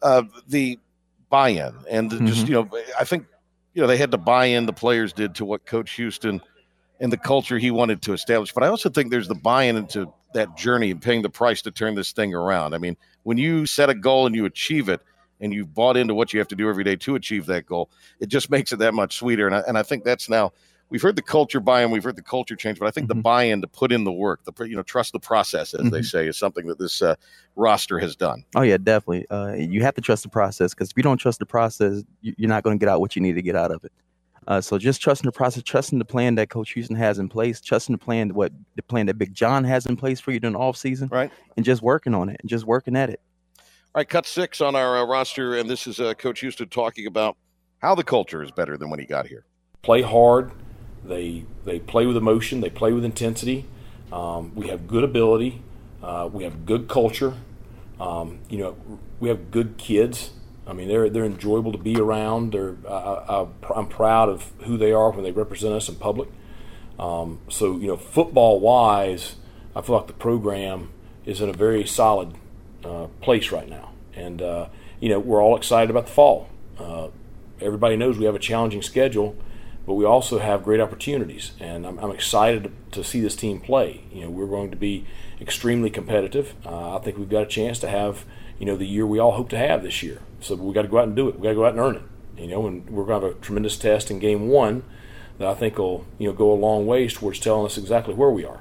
uh, 0.01 0.23
the 0.47 0.79
buy-in, 1.29 1.73
and 1.89 2.09
the, 2.09 2.19
just 2.19 2.41
mm-hmm. 2.41 2.47
you 2.47 2.53
know, 2.53 2.81
I 2.99 3.03
think 3.03 3.25
you 3.73 3.81
know 3.81 3.87
they 3.87 3.97
had 3.97 4.11
to 4.11 4.17
buy 4.17 4.45
in. 4.45 4.65
The 4.65 4.73
players 4.73 5.13
did 5.13 5.35
to 5.35 5.45
what 5.45 5.65
Coach 5.65 5.91
Houston 5.91 6.41
and 6.99 7.11
the 7.11 7.17
culture 7.17 7.57
he 7.57 7.71
wanted 7.71 8.01
to 8.03 8.13
establish. 8.13 8.53
But 8.53 8.63
I 8.63 8.67
also 8.67 8.89
think 8.89 9.09
there's 9.09 9.27
the 9.27 9.35
buy-in 9.35 9.77
into 9.77 10.11
that 10.33 10.57
journey 10.57 10.91
and 10.91 11.01
paying 11.01 11.21
the 11.21 11.29
price 11.29 11.61
to 11.63 11.71
turn 11.71 11.95
this 11.95 12.11
thing 12.11 12.33
around. 12.33 12.73
I 12.73 12.77
mean, 12.77 12.97
when 13.23 13.37
you 13.37 13.65
set 13.65 13.89
a 13.89 13.95
goal 13.95 14.25
and 14.25 14.35
you 14.35 14.45
achieve 14.45 14.89
it, 14.89 15.01
and 15.41 15.53
you've 15.53 15.73
bought 15.73 15.97
into 15.97 16.13
what 16.13 16.33
you 16.33 16.39
have 16.39 16.47
to 16.49 16.55
do 16.55 16.69
every 16.69 16.83
day 16.83 16.95
to 16.97 17.15
achieve 17.15 17.45
that 17.45 17.65
goal, 17.65 17.89
it 18.19 18.27
just 18.27 18.49
makes 18.49 18.73
it 18.73 18.79
that 18.79 18.93
much 18.93 19.15
sweeter. 19.17 19.47
And 19.47 19.55
I, 19.55 19.59
and 19.67 19.77
I 19.77 19.83
think 19.83 20.03
that's 20.03 20.29
now 20.29 20.51
we've 20.89 21.01
heard 21.01 21.15
the 21.15 21.21
culture 21.21 21.59
buy-in, 21.59 21.91
we've 21.91 22.03
heard 22.03 22.15
the 22.15 22.21
culture 22.21 22.55
change, 22.55 22.79
but 22.79 22.87
I 22.87 22.91
think 22.91 23.07
the 23.07 23.15
Mhm. 23.15 23.21
buy-in 23.23 23.61
to 23.61 23.67
put 23.67 23.91
in 23.91 24.03
the 24.03 24.11
work, 24.11 24.41
the 24.43 24.65
you 24.65 24.75
know 24.75 24.83
trust 24.83 25.13
the 25.13 25.19
process, 25.19 25.73
as 25.73 25.89
they 25.91 25.99
Mhm. 25.99 26.05
say, 26.05 26.27
is 26.27 26.37
something 26.37 26.67
that 26.67 26.79
this 26.79 27.01
uh, 27.01 27.15
roster 27.55 27.99
has 27.99 28.15
done. 28.15 28.43
Oh 28.55 28.61
yeah, 28.61 28.77
definitely. 28.77 29.27
Uh, 29.29 29.53
you 29.53 29.81
have 29.83 29.95
to 29.95 30.01
trust 30.01 30.23
the 30.23 30.29
process 30.29 30.73
because 30.73 30.89
if 30.91 30.97
you 30.97 31.03
don't 31.03 31.17
trust 31.17 31.39
the 31.39 31.45
process, 31.45 32.03
you- 32.21 32.33
you're 32.37 32.49
not 32.49 32.63
going 32.63 32.77
to 32.77 32.83
get 32.83 32.89
out 32.89 32.99
what 33.01 33.15
you 33.15 33.21
need 33.21 33.33
to 33.33 33.41
get 33.41 33.55
out 33.55 33.71
of 33.71 33.83
it. 33.83 33.91
Uh, 34.47 34.59
so 34.61 34.79
just 34.79 34.99
trusting 35.01 35.27
the 35.27 35.31
process, 35.31 35.61
trusting 35.61 35.99
the 35.99 36.05
plan 36.05 36.33
that 36.35 36.49
Coach 36.49 36.71
Houston 36.71 36.95
has 36.95 37.19
in 37.19 37.29
place, 37.29 37.61
trusting 37.61 37.93
the 37.93 37.99
plan 38.03 38.33
what 38.33 38.51
the 38.75 38.81
plan 38.83 39.05
that 39.05 39.15
Big 39.17 39.33
John 39.33 39.63
has 39.63 39.85
in 39.85 39.95
place 39.95 40.19
for 40.19 40.31
you 40.31 40.39
during 40.39 40.53
the 40.53 40.59
off 40.59 40.75
season, 40.75 41.07
Right. 41.11 41.31
and 41.55 41.63
just 41.65 41.83
working 41.83 42.15
on 42.15 42.29
it 42.29 42.37
and 42.41 42.49
just 42.49 42.65
working 42.65 42.95
at 42.95 43.09
it. 43.11 43.21
All 43.93 43.99
right, 43.99 44.09
cut 44.09 44.25
six 44.25 44.59
on 44.61 44.75
our 44.75 44.97
uh, 44.99 45.05
roster, 45.05 45.55
and 45.55 45.69
this 45.69 45.85
is 45.87 45.99
uh, 45.99 46.13
Coach 46.15 46.39
Houston 46.39 46.67
talking 46.69 47.05
about 47.05 47.37
how 47.79 47.93
the 47.95 48.03
culture 48.03 48.41
is 48.43 48.49
better 48.51 48.77
than 48.77 48.89
when 48.89 48.99
he 48.99 49.05
got 49.05 49.27
here. 49.27 49.45
play 49.81 50.01
hard. 50.01 50.51
They 51.03 51.45
they 51.65 51.79
play 51.79 52.05
with 52.05 52.17
emotion. 52.17 52.61
They 52.61 52.69
play 52.69 52.91
with 52.91 53.05
intensity. 53.05 53.65
Um, 54.11 54.53
we 54.55 54.67
have 54.67 54.87
good 54.87 55.03
ability. 55.03 55.61
Uh, 56.01 56.29
we 56.31 56.43
have 56.43 56.65
good 56.65 56.87
culture. 56.87 57.35
Um, 57.99 58.39
you 58.49 58.57
know, 58.57 58.75
we 59.19 59.29
have 59.29 59.51
good 59.51 59.77
kids. 59.77 60.31
I 60.65 60.73
mean, 60.73 60.87
they're 60.87 61.09
they're 61.09 61.25
enjoyable 61.25 61.71
to 61.71 61.77
be 61.77 61.99
around. 61.99 62.53
They're 62.53 62.75
I, 62.87 63.47
I'm 63.75 63.87
proud 63.87 64.29
of 64.29 64.51
who 64.63 64.77
they 64.77 64.91
are 64.91 65.11
when 65.11 65.23
they 65.23 65.31
represent 65.31 65.73
us 65.73 65.89
in 65.89 65.95
public. 65.95 66.29
Um, 66.99 67.39
so 67.49 67.77
you 67.77 67.87
know, 67.87 67.97
football 67.97 68.59
wise, 68.59 69.35
I 69.75 69.81
feel 69.81 69.95
like 69.95 70.07
the 70.07 70.13
program 70.13 70.91
is 71.25 71.41
in 71.41 71.49
a 71.49 71.53
very 71.53 71.85
solid 71.87 72.33
uh, 72.83 73.07
place 73.21 73.51
right 73.51 73.67
now, 73.67 73.91
and 74.13 74.41
uh, 74.41 74.67
you 74.99 75.09
know, 75.09 75.19
we're 75.19 75.41
all 75.41 75.55
excited 75.55 75.89
about 75.89 76.07
the 76.07 76.11
fall. 76.11 76.49
Uh, 76.77 77.07
everybody 77.61 77.95
knows 77.95 78.17
we 78.17 78.25
have 78.25 78.35
a 78.35 78.39
challenging 78.39 78.81
schedule, 78.81 79.35
but 79.89 79.95
we 79.95 80.05
also 80.05 80.37
have 80.37 80.63
great 80.63 80.79
opportunities, 80.79 81.53
and 81.59 81.87
I'm, 81.87 81.97
I'm 81.97 82.11
excited 82.11 82.71
to 82.91 83.03
see 83.03 83.21
this 83.21 83.35
team 83.35 83.59
play. 83.59 84.03
You 84.13 84.21
know, 84.21 84.29
we're 84.29 84.45
going 84.45 84.69
to 84.69 84.77
be 84.77 85.07
extremely 85.41 85.89
competitive. 85.89 86.53
Uh, 86.63 86.95
I 86.95 86.99
think 86.99 87.17
we've 87.17 87.27
got 87.27 87.41
a 87.41 87.47
chance 87.47 87.79
to 87.79 87.89
have 87.89 88.23
you 88.59 88.67
know 88.67 88.75
the 88.75 88.85
year 88.85 89.07
we 89.07 89.17
all 89.17 89.31
hope 89.31 89.49
to 89.49 89.57
have 89.57 89.81
this 89.81 90.03
year. 90.03 90.19
So 90.41 90.53
we 90.53 90.75
got 90.75 90.83
to 90.83 90.87
go 90.87 90.99
out 90.99 91.05
and 91.05 91.15
do 91.15 91.27
it. 91.27 91.39
We 91.39 91.41
got 91.41 91.49
to 91.49 91.55
go 91.55 91.65
out 91.65 91.71
and 91.71 91.79
earn 91.79 91.95
it. 91.95 92.03
You 92.37 92.49
know, 92.49 92.67
and 92.67 92.87
we're 92.87 93.03
going 93.03 93.19
to 93.19 93.27
have 93.29 93.37
a 93.37 93.39
tremendous 93.41 93.77
test 93.77 94.11
in 94.11 94.19
game 94.19 94.49
one 94.49 94.83
that 95.39 95.47
I 95.47 95.55
think 95.55 95.79
will 95.79 96.05
you 96.19 96.27
know 96.27 96.33
go 96.33 96.51
a 96.51 96.53
long 96.53 96.85
ways 96.85 97.15
towards 97.15 97.39
telling 97.39 97.65
us 97.65 97.75
exactly 97.75 98.13
where 98.13 98.29
we 98.29 98.45
are. 98.45 98.59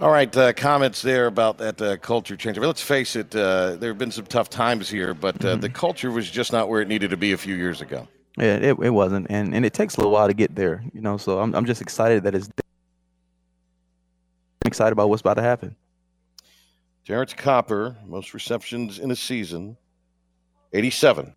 All 0.00 0.10
right, 0.10 0.36
uh, 0.36 0.52
comments 0.52 1.00
there 1.00 1.26
about 1.28 1.58
that 1.58 1.80
uh, 1.80 1.96
culture 1.98 2.36
change. 2.36 2.58
I 2.58 2.60
mean, 2.60 2.66
let's 2.66 2.82
face 2.82 3.14
it, 3.14 3.36
uh, 3.36 3.76
there 3.76 3.90
have 3.90 3.98
been 3.98 4.10
some 4.10 4.26
tough 4.26 4.50
times 4.50 4.88
here, 4.88 5.14
but 5.14 5.44
uh, 5.44 5.54
the 5.54 5.68
culture 5.70 6.10
was 6.10 6.28
just 6.28 6.50
not 6.50 6.68
where 6.68 6.82
it 6.82 6.88
needed 6.88 7.10
to 7.10 7.16
be 7.16 7.30
a 7.30 7.38
few 7.38 7.54
years 7.54 7.80
ago. 7.80 8.08
Yeah, 8.36 8.56
it, 8.56 8.78
it 8.78 8.90
wasn't, 8.90 9.28
and 9.30 9.54
and 9.54 9.64
it 9.64 9.72
takes 9.72 9.96
a 9.96 10.00
little 10.00 10.12
while 10.12 10.26
to 10.26 10.34
get 10.34 10.54
there, 10.54 10.84
you 10.92 11.00
know. 11.00 11.16
So 11.16 11.40
I'm 11.40 11.54
I'm 11.54 11.64
just 11.64 11.80
excited 11.80 12.22
that 12.24 12.34
it's. 12.34 12.48
I'm 14.64 14.68
excited 14.68 14.92
about 14.92 15.08
what's 15.08 15.22
about 15.22 15.34
to 15.34 15.42
happen. 15.42 15.74
Terrence 17.06 17.32
Copper, 17.32 17.96
most 18.04 18.34
receptions 18.34 18.98
in 18.98 19.12
a 19.12 19.16
season, 19.16 19.76
87. 20.72 21.32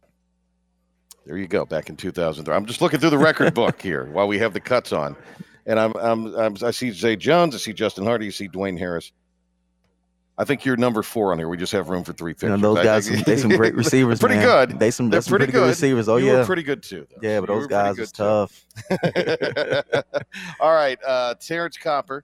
There 1.28 1.38
you 1.38 1.48
go, 1.48 1.64
back 1.64 1.90
in 1.90 1.96
2003. 1.96 2.56
I'm 2.56 2.66
just 2.66 2.82
looking 2.82 3.00
through 3.00 3.12
the 3.12 3.20
record 3.20 3.54
book 3.54 3.80
here 3.80 4.06
while 4.06 4.28
we 4.28 4.40
have 4.40 4.54
the 4.54 4.60
cuts 4.60 4.92
on. 4.92 5.16
And 5.68 5.80
I'm, 5.80 5.94
I'm, 6.02 6.36
I'm, 6.36 6.56
I 6.64 6.72
see 6.72 6.90
Zay 6.90 7.16
Jones, 7.16 7.54
I 7.54 7.60
see 7.60 7.74
Justin 7.74 8.04
Hardy, 8.04 8.28
I 8.28 8.30
see 8.32 8.50
Dwayne 8.50 8.80
Harris. 8.80 9.12
I 10.42 10.46
think 10.46 10.64
you're 10.64 10.78
number 10.78 11.04
four 11.04 11.34
on 11.34 11.38
here. 11.38 11.50
We 11.50 11.58
just 11.58 11.74
have 11.74 11.90
room 11.90 12.06
for 12.06 12.14
three 12.14 12.32
You 12.32 12.36
pictures. 12.36 12.62
know, 12.62 12.74
those 12.74 12.84
guys, 12.86 13.06
some, 13.08 13.22
they 13.24 13.36
some 13.36 13.50
great 13.52 13.76
receivers. 13.84 14.20
pretty 14.20 14.36
man. 14.36 14.46
good. 14.70 14.80
They 14.80 14.90
some, 14.90 15.10
They're 15.10 15.20
some 15.22 15.32
pretty 15.32 15.44
pretty, 15.48 15.52
good. 15.52 15.64
good. 15.64 15.68
receivers. 15.68 16.08
Oh 16.08 16.16
you 16.16 16.28
yeah, 16.28 16.38
were 16.38 16.46
pretty 16.46 16.64
good 16.64 16.82
too. 16.82 17.06
Though. 17.12 17.18
yeah, 17.28 17.42
but 17.42 17.50
You 17.50 17.56
those 17.60 17.68
guys 17.68 18.00
are 18.00 18.06
tough. 18.06 18.66
All 20.62 20.74
right, 20.74 20.98
uh, 21.06 21.36
Terrence 21.36 21.78
Copper, 21.78 22.24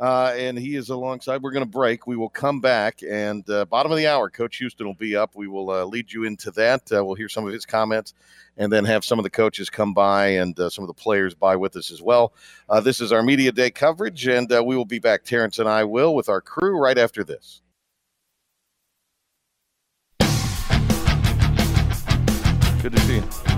uh, 0.00 0.32
and 0.34 0.58
he 0.58 0.76
is 0.76 0.88
alongside. 0.88 1.42
We're 1.42 1.52
going 1.52 1.64
to 1.64 1.70
break. 1.70 2.06
We 2.06 2.16
will 2.16 2.30
come 2.30 2.60
back, 2.60 3.00
and 3.08 3.48
uh, 3.50 3.66
bottom 3.66 3.92
of 3.92 3.98
the 3.98 4.06
hour, 4.06 4.30
Coach 4.30 4.56
Houston 4.56 4.86
will 4.86 4.94
be 4.94 5.14
up. 5.14 5.36
We 5.36 5.46
will 5.46 5.70
uh, 5.70 5.84
lead 5.84 6.10
you 6.10 6.24
into 6.24 6.50
that. 6.52 6.90
Uh, 6.90 7.04
we'll 7.04 7.16
hear 7.16 7.28
some 7.28 7.46
of 7.46 7.52
his 7.52 7.66
comments, 7.66 8.14
and 8.56 8.72
then 8.72 8.86
have 8.86 9.04
some 9.04 9.18
of 9.18 9.24
the 9.24 9.30
coaches 9.30 9.68
come 9.68 9.92
by 9.92 10.28
and 10.28 10.58
uh, 10.58 10.70
some 10.70 10.82
of 10.82 10.88
the 10.88 10.94
players 10.94 11.34
by 11.34 11.54
with 11.54 11.76
us 11.76 11.90
as 11.90 12.00
well. 12.00 12.32
Uh, 12.70 12.80
this 12.80 13.02
is 13.02 13.12
our 13.12 13.22
media 13.22 13.52
day 13.52 13.70
coverage, 13.70 14.26
and 14.26 14.48
we 14.48 14.74
will 14.74 14.86
be 14.86 14.98
back. 14.98 15.22
Terrence 15.22 15.58
and 15.58 15.68
I 15.68 15.84
will 15.84 16.14
with 16.14 16.30
our 16.30 16.40
crew 16.40 16.78
right 16.78 16.96
after 16.96 17.22
this. 17.22 17.60
Good 22.82 22.92
to 22.92 23.00
see 23.00 23.16
you. 23.16 23.49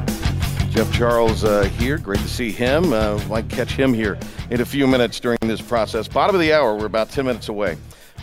Jeff 0.73 0.91
Charles 0.93 1.45
uh, 1.45 1.65
here. 1.79 1.99
Great 1.99 2.21
to 2.21 2.29
see 2.29 2.51
him. 2.51 2.95
Uh, 2.95 3.23
might 3.29 3.47
catch 3.51 3.73
him 3.73 3.93
here 3.93 4.19
in 4.51 4.63
a 4.63 4.65
few 4.65 4.87
minutes 4.87 5.21
during 5.21 5.39
this 5.43 5.61
process. 5.61 6.09
Bottom 6.09 6.35
of 6.35 6.41
the 6.41 6.53
hour, 6.55 6.75
we're 6.75 6.87
about 6.87 7.11
10 7.11 7.27
minutes 7.27 7.49
away 7.51 7.77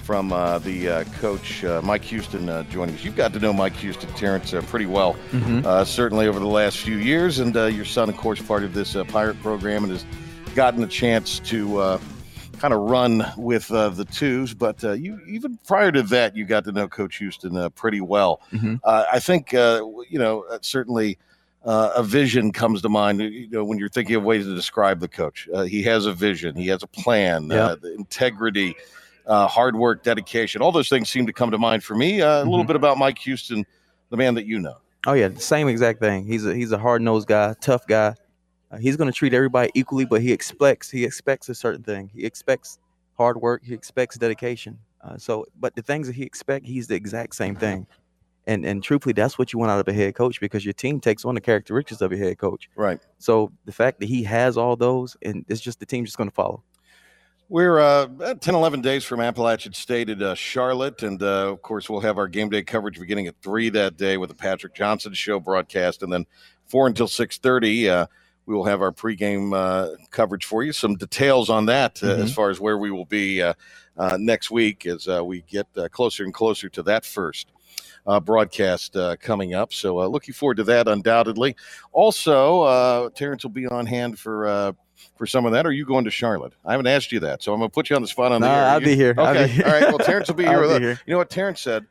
from 0.03 0.33
uh, 0.33 0.57
the 0.57 0.89
uh, 0.89 1.03
coach, 1.19 1.63
uh, 1.63 1.79
Mike 1.83 2.03
Houston, 2.05 2.49
uh, 2.49 2.63
joining 2.63 2.95
us. 2.95 3.03
You've 3.03 3.15
got 3.15 3.33
to 3.33 3.39
know 3.39 3.53
Mike 3.53 3.75
Houston, 3.75 4.11
Terrence, 4.13 4.51
uh, 4.55 4.61
pretty 4.63 4.87
well, 4.87 5.15
Mhm. 5.31 5.63
uh, 5.63 5.85
certainly 5.85 6.25
over 6.27 6.39
the 6.39 6.47
last 6.47 6.77
few 6.79 6.97
years. 6.97 7.37
And 7.37 7.55
uh, 7.55 7.65
your 7.65 7.85
son, 7.85 8.09
of 8.09 8.17
course, 8.17 8.41
part 8.41 8.63
of 8.63 8.73
this 8.73 8.95
uh, 8.95 9.03
Pirate 9.03 9.39
program 9.43 9.83
and 9.83 9.93
has 9.93 10.03
gotten 10.55 10.81
a 10.81 10.87
chance 10.87 11.37
to 11.41 11.77
uh, 11.77 11.99
kind 12.57 12.73
of 12.73 12.79
run 12.89 13.23
with 13.37 13.71
uh, 13.71 13.89
the 13.89 14.05
twos. 14.05 14.55
But 14.55 14.83
uh, 14.83 14.93
you, 14.93 15.19
even 15.27 15.59
prior 15.67 15.91
to 15.91 16.01
that, 16.01 16.35
you 16.35 16.45
got 16.45 16.63
to 16.63 16.71
know 16.71 16.87
Coach 16.87 17.17
Houston 17.17 17.55
uh, 17.55 17.69
pretty 17.69 18.01
well. 18.01 18.41
Mhm. 18.51 18.79
Uh, 18.83 19.05
I 19.11 19.19
think, 19.19 19.53
uh, 19.53 19.81
you 20.09 20.17
know, 20.17 20.45
uh, 20.51 20.57
certainly 20.61 21.19
uh, 21.69 21.91
a 21.95 22.01
vision 22.01 22.51
comes 22.51 22.81
to 22.81 22.89
mind. 22.89 23.21
You 23.21 23.47
know, 23.51 23.63
when 23.63 23.77
you're 23.77 23.89
thinking 23.89 24.15
of 24.15 24.23
ways 24.23 24.45
to 24.45 24.55
describe 24.55 24.99
the 24.99 25.07
coach, 25.07 25.47
uh, 25.53 25.61
he 25.61 25.83
has 25.83 26.07
a 26.07 26.13
vision, 26.13 26.55
he 26.55 26.67
has 26.67 26.81
a 26.81 26.87
plan, 26.87 27.51
uh, 27.51 27.75
the 27.75 27.93
integrity, 27.93 28.75
uh, 29.27 29.45
hard 29.45 29.75
work, 29.75 30.01
dedication. 30.03 30.63
All 30.63 30.71
those 30.71 30.89
things 30.89 31.09
seem 31.09 31.27
to 31.27 31.33
come 31.33 31.51
to 31.51 31.59
mind 31.59 31.83
for 31.83 31.95
me. 31.95 32.23
Uh, 32.23 32.43
A 32.43 32.43
little 32.43 32.63
Mhm. 32.63 32.67
bit 32.67 32.75
about 32.75 32.97
Mike 32.97 33.19
Houston, 33.19 33.67
the 34.09 34.17
man 34.17 34.33
that 34.33 34.47
you 34.47 34.57
know. 34.59 34.77
Oh 35.05 35.13
yeah, 35.13 35.27
the 35.27 35.39
same 35.39 35.67
exact 35.67 35.99
thing. 35.99 36.25
He's 36.25 36.43
a 36.43 36.55
he's 36.55 36.71
a 36.71 36.77
hard 36.79 37.03
nosed 37.03 37.27
guy, 37.27 37.53
tough 37.61 37.85
guy. 37.85 38.15
Uh, 38.71 38.77
he's 38.77 38.97
going 38.97 39.11
to 39.11 39.15
treat 39.15 39.35
everybody 39.35 39.69
equally, 39.75 40.05
but 40.05 40.21
he 40.21 40.31
expects 40.31 40.89
he 40.89 41.05
expects 41.05 41.49
a 41.49 41.55
certain 41.55 41.83
thing. 41.83 42.09
He 42.15 42.25
expects 42.25 42.79
hard 43.15 43.39
work. 43.39 43.61
He 43.63 43.75
expects 43.75 44.17
dedication. 44.17 44.79
Uh, 45.03 45.17
so, 45.17 45.45
but 45.59 45.75
the 45.75 45.83
things 45.83 46.07
that 46.07 46.15
he 46.15 46.23
expects, 46.23 46.67
he's 46.67 46.87
the 46.87 46.95
exact 46.95 47.35
same 47.35 47.55
thing. 47.55 47.85
And 48.49 48.65
and 48.65 48.81
truthfully, 48.81 49.13
that's 49.13 49.37
what 49.37 49.53
you 49.53 49.59
want 49.59 49.71
out 49.71 49.79
of 49.79 49.87
a 49.87 49.93
head 49.93 50.15
coach 50.15 50.39
because 50.39 50.65
your 50.65 50.73
team 50.73 50.99
takes 50.99 51.23
on 51.23 51.35
the 51.35 51.41
characteristics 51.41 52.01
of 52.01 52.11
a 52.11 52.17
head 52.17 52.39
coach. 52.39 52.67
Right. 52.75 52.99
So 53.19 53.51
the 53.65 53.71
fact 53.71 53.99
that 53.99 54.07
he 54.07 54.23
has 54.23 54.57
all 54.57 54.75
those, 54.75 55.15
and 55.21 55.45
it's 55.47 55.61
just 55.61 55.79
the 55.79 55.85
team's 55.85 56.09
just 56.09 56.17
going 56.17 56.31
to 56.31 56.35
follow. 56.35 56.63
We're 57.47 57.79
uh, 57.79 58.07
10, 58.35 58.55
11 58.55 58.81
days 58.81 59.03
from 59.03 59.21
Appalachian 59.21 59.73
State 59.73 60.09
at 60.09 60.21
uh, 60.21 60.33
Charlotte. 60.33 61.03
And 61.03 61.21
uh, 61.21 61.51
of 61.51 61.61
course, 61.61 61.89
we'll 61.89 61.99
have 61.99 62.17
our 62.17 62.27
game 62.27 62.49
day 62.49 62.63
coverage 62.63 62.99
beginning 62.99 63.27
at 63.27 63.35
3 63.43 63.69
that 63.69 63.97
day 63.97 64.17
with 64.17 64.29
the 64.29 64.35
Patrick 64.35 64.73
Johnson 64.73 65.13
show 65.13 65.39
broadcast. 65.39 66.01
And 66.01 66.11
then 66.11 66.25
4 66.65 66.87
until 66.87 67.07
6.30, 67.07 67.89
uh, 67.89 68.07
we 68.45 68.55
will 68.55 68.65
have 68.65 68.81
our 68.81 68.91
pregame 68.91 69.55
uh, 69.55 69.95
coverage 70.09 70.45
for 70.45 70.63
you. 70.63 70.73
Some 70.73 70.95
details 70.95 71.51
on 71.51 71.67
that 71.67 72.01
uh, 72.03 72.07
as 72.07 72.33
far 72.33 72.49
as 72.49 72.59
where 72.59 72.79
we 72.79 72.89
will 72.89 73.05
be 73.05 73.43
uh, 73.43 73.53
uh, 73.97 74.17
next 74.19 74.49
week 74.49 74.85
as 74.85 75.07
uh, 75.07 75.23
we 75.23 75.41
get 75.41 75.67
uh, 75.77 75.87
closer 75.89 76.23
and 76.23 76.33
closer 76.33 76.69
to 76.69 76.81
that 76.83 77.05
first. 77.05 77.51
Uh, 78.07 78.19
broadcast 78.19 78.95
uh, 78.95 79.15
coming 79.17 79.53
up. 79.53 79.71
So, 79.73 79.99
uh, 79.99 80.07
looking 80.07 80.33
forward 80.33 80.57
to 80.57 80.63
that 80.63 80.87
undoubtedly. 80.87 81.55
Also, 81.91 82.61
uh, 82.63 83.09
Terrence 83.09 83.43
will 83.43 83.51
be 83.51 83.67
on 83.67 83.85
hand 83.85 84.17
for 84.17 84.47
uh, 84.47 84.71
for 85.15 85.27
some 85.27 85.45
of 85.45 85.51
that. 85.51 85.65
Are 85.65 85.71
you 85.71 85.85
going 85.85 86.05
to 86.05 86.11
Charlotte? 86.11 86.53
I 86.65 86.71
haven't 86.71 86.87
asked 86.87 87.11
you 87.11 87.19
that, 87.21 87.43
so 87.43 87.53
I'm 87.53 87.59
going 87.59 87.69
to 87.69 87.73
put 87.73 87.89
you 87.89 87.95
on 87.95 88.01
the 88.01 88.07
spot 88.07 88.31
on 88.31 88.41
the 88.41 88.47
air. 88.47 88.65
I'll 88.65 88.79
You- 88.79 88.85
be 88.85 88.95
here. 88.95 89.13
I'll 89.17 89.33
be 89.33 89.39
Okay, 89.41 89.47
here. 89.49 89.65
all 89.65 89.71
right. 89.73 89.83
Well, 89.89 89.97
Terrence 89.99 90.27
will 90.27 90.35
be 90.35 90.43
here 90.45 90.53
I'll 90.53 90.61
with 90.61 90.69
be 90.69 90.75
us. 90.75 90.81
here. 90.81 90.99
You 91.05 91.11
know 91.13 91.17
what 91.19 91.29
Terrence 91.29 91.61
said? 91.61 91.85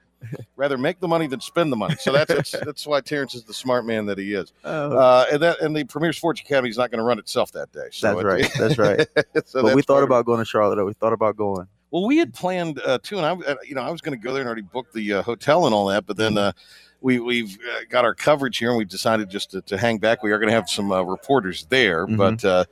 Rather 0.56 0.76
make 0.76 0.98
the 0.98 1.06
money 1.06 1.28
than 1.28 1.40
spend 1.40 1.70
the 1.70 1.76
money. 1.76 1.94
So 2.00 2.10
that's 2.10 2.34
that's, 2.34 2.50
that's 2.64 2.86
why 2.86 3.00
Terrence 3.00 3.36
is 3.36 3.44
the 3.44 3.54
smart 3.54 3.86
man 3.86 4.06
that 4.06 4.18
he 4.18 4.34
is. 4.34 4.52
Oh, 4.64 4.96
Uh, 4.98 5.26
and 5.30 5.42
that 5.42 5.60
and 5.60 5.76
the 5.76 5.84
Premier 5.84 6.12
Sports 6.12 6.40
Academy 6.40 6.70
is 6.70 6.76
not 6.76 6.90
going 6.90 6.98
to 6.98 7.04
run 7.04 7.20
itself 7.20 7.52
that 7.52 7.70
day. 7.70 7.86
So 7.92 8.08
that's 8.08 8.20
it- 8.20 8.26
right. 8.26 8.52
That's 8.58 8.78
right. 8.78 9.06
so 9.46 9.62
but 9.62 9.76
we 9.76 9.82
thought 9.82 10.02
about 10.02 10.24
going 10.26 10.40
to 10.40 10.44
Charlotte. 10.44 10.74
though. 10.76 10.86
We 10.86 10.94
thought 10.94 11.12
about 11.12 11.36
going. 11.36 11.68
Well, 11.90 12.06
we 12.06 12.18
had 12.18 12.34
planned 12.34 12.80
uh, 12.84 12.98
too, 13.02 13.18
and 13.18 13.26
I, 13.26 13.32
uh, 13.32 13.56
you 13.66 13.74
know, 13.74 13.82
I 13.82 13.90
was 13.90 14.00
going 14.00 14.18
to 14.18 14.22
go 14.22 14.32
there 14.32 14.42
and 14.42 14.46
already 14.46 14.62
booked 14.62 14.92
the 14.92 15.14
uh, 15.14 15.22
hotel 15.22 15.64
and 15.66 15.74
all 15.74 15.86
that, 15.86 16.06
but 16.06 16.16
then 16.16 16.36
uh, 16.36 16.52
we 17.00 17.18
we've 17.20 17.56
uh, 17.74 17.80
got 17.88 18.04
our 18.04 18.14
coverage 18.14 18.58
here, 18.58 18.68
and 18.68 18.76
we've 18.78 18.88
decided 18.88 19.30
just 19.30 19.50
to, 19.52 19.62
to 19.62 19.78
hang 19.78 19.98
back. 19.98 20.22
We 20.22 20.30
are 20.32 20.38
going 20.38 20.48
to 20.48 20.54
have 20.54 20.68
some 20.68 20.92
uh, 20.92 21.02
reporters 21.02 21.66
there, 21.70 22.06
Mhm. 22.06 22.16
but 22.16 22.44
uh, 22.44 22.64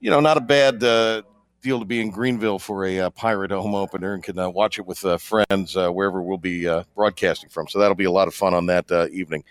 you 0.00 0.10
know, 0.10 0.20
not 0.20 0.36
a 0.36 0.40
bad 0.40 0.82
uh, 0.84 1.22
deal 1.62 1.78
to 1.80 1.84
be 1.84 2.00
in 2.00 2.10
Greenville 2.10 2.58
for 2.58 2.84
a 2.84 3.00
uh, 3.00 3.10
Pirate 3.10 3.50
home 3.50 3.74
opener 3.74 4.14
and 4.14 4.22
can 4.22 4.38
uh, 4.38 4.48
watch 4.48 4.78
it 4.78 4.86
with 4.86 5.04
uh, 5.04 5.16
friends 5.16 5.76
uh, 5.76 5.90
wherever 5.90 6.22
we'll 6.22 6.38
be 6.38 6.68
uh, 6.68 6.84
broadcasting 6.94 7.48
from. 7.48 7.66
So 7.68 7.78
that'll 7.78 7.96
be 7.96 8.04
a 8.04 8.10
lot 8.10 8.28
of 8.28 8.34
fun 8.34 8.54
on 8.54 8.66
that 8.66 8.90
uh, 8.92 9.08
evening. 9.10 9.42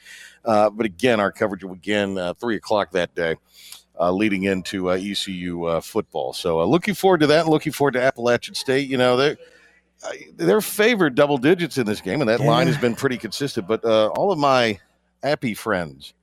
Uh, 0.45 0.69
but 0.69 0.85
again, 0.85 1.19
our 1.19 1.31
coverage 1.31 1.63
will 1.65 1.75
begin 1.75 2.17
uh, 2.17 2.33
three 2.35 2.55
o'clock 2.55 2.91
that 2.91 3.13
day. 3.13 3.35
Uh, 3.99 4.11
leading 4.11 4.43
into 4.43 4.91
uh, 4.91 4.93
ECU 4.93 5.63
uh, 5.65 5.81
football, 5.81 6.31
so 6.31 6.61
uh, 6.61 6.65
looking 6.65 6.93
forward 6.93 7.19
to 7.19 7.25
that. 7.25 7.41
and 7.41 7.49
Looking 7.49 7.71
forward 7.71 7.93
to 7.93 8.01
Appalachian 8.03 8.53
State. 8.53 8.87
You 8.87 8.97
know, 8.97 9.17
they're 9.17 9.37
they're 10.35 10.61
favored 10.61 11.15
double 11.15 11.39
digits 11.39 11.79
in 11.79 11.87
this 11.87 11.99
game, 12.01 12.21
and 12.21 12.29
that 12.29 12.39
line 12.39 12.67
has 12.67 12.77
been 12.77 12.93
pretty 12.93 13.17
consistent. 13.17 13.67
But 13.67 13.83
uh, 13.83 14.09
all 14.09 14.31
of 14.31 14.37
my 14.37 14.79
Appy 15.23 15.55
friends 15.55 16.13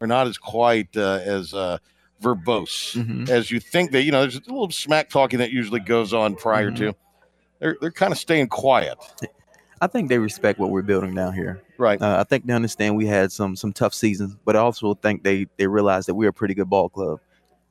are 0.00 0.06
not 0.06 0.26
as 0.26 0.38
quite 0.38 0.96
uh, 0.96 1.20
as 1.22 1.52
uh, 1.52 1.76
verbose 2.22 2.94
Mhm. 2.96 3.28
as 3.28 3.50
you 3.50 3.60
think. 3.60 3.90
That 3.92 4.04
you 4.04 4.10
know, 4.10 4.22
there's 4.22 4.36
a 4.36 4.40
little 4.50 4.70
smack 4.70 5.10
talking 5.10 5.38
that 5.40 5.50
usually 5.50 5.80
goes 5.80 6.14
on 6.14 6.34
prior 6.34 6.70
Mhm. 6.70 6.76
to. 6.78 6.94
They're 7.58 7.76
they're 7.82 7.90
kind 7.92 8.12
of 8.12 8.18
staying 8.18 8.48
quiet, 8.48 8.96
I 9.82 9.86
think 9.86 10.08
they 10.08 10.18
respect 10.18 10.58
what 10.58 10.70
we're 10.70 10.80
building 10.82 11.14
down 11.14 11.34
here. 11.34 11.60
Right? 11.78 12.00
Uh, 12.00 12.18
I 12.20 12.24
think 12.24 12.46
they 12.46 12.52
understand 12.52 12.96
we 12.96 13.06
had 13.06 13.32
some 13.32 13.56
some 13.56 13.72
tough 13.72 13.94
seasons, 13.94 14.36
but 14.44 14.56
I 14.56 14.58
also 14.58 14.94
think 14.94 15.22
they 15.22 15.46
they 15.56 15.66
realize 15.66 16.06
that 16.06 16.14
we're 16.14 16.28
a 16.28 16.32
pretty 16.32 16.54
good 16.54 16.68
ball 16.68 16.88
club, 16.90 17.20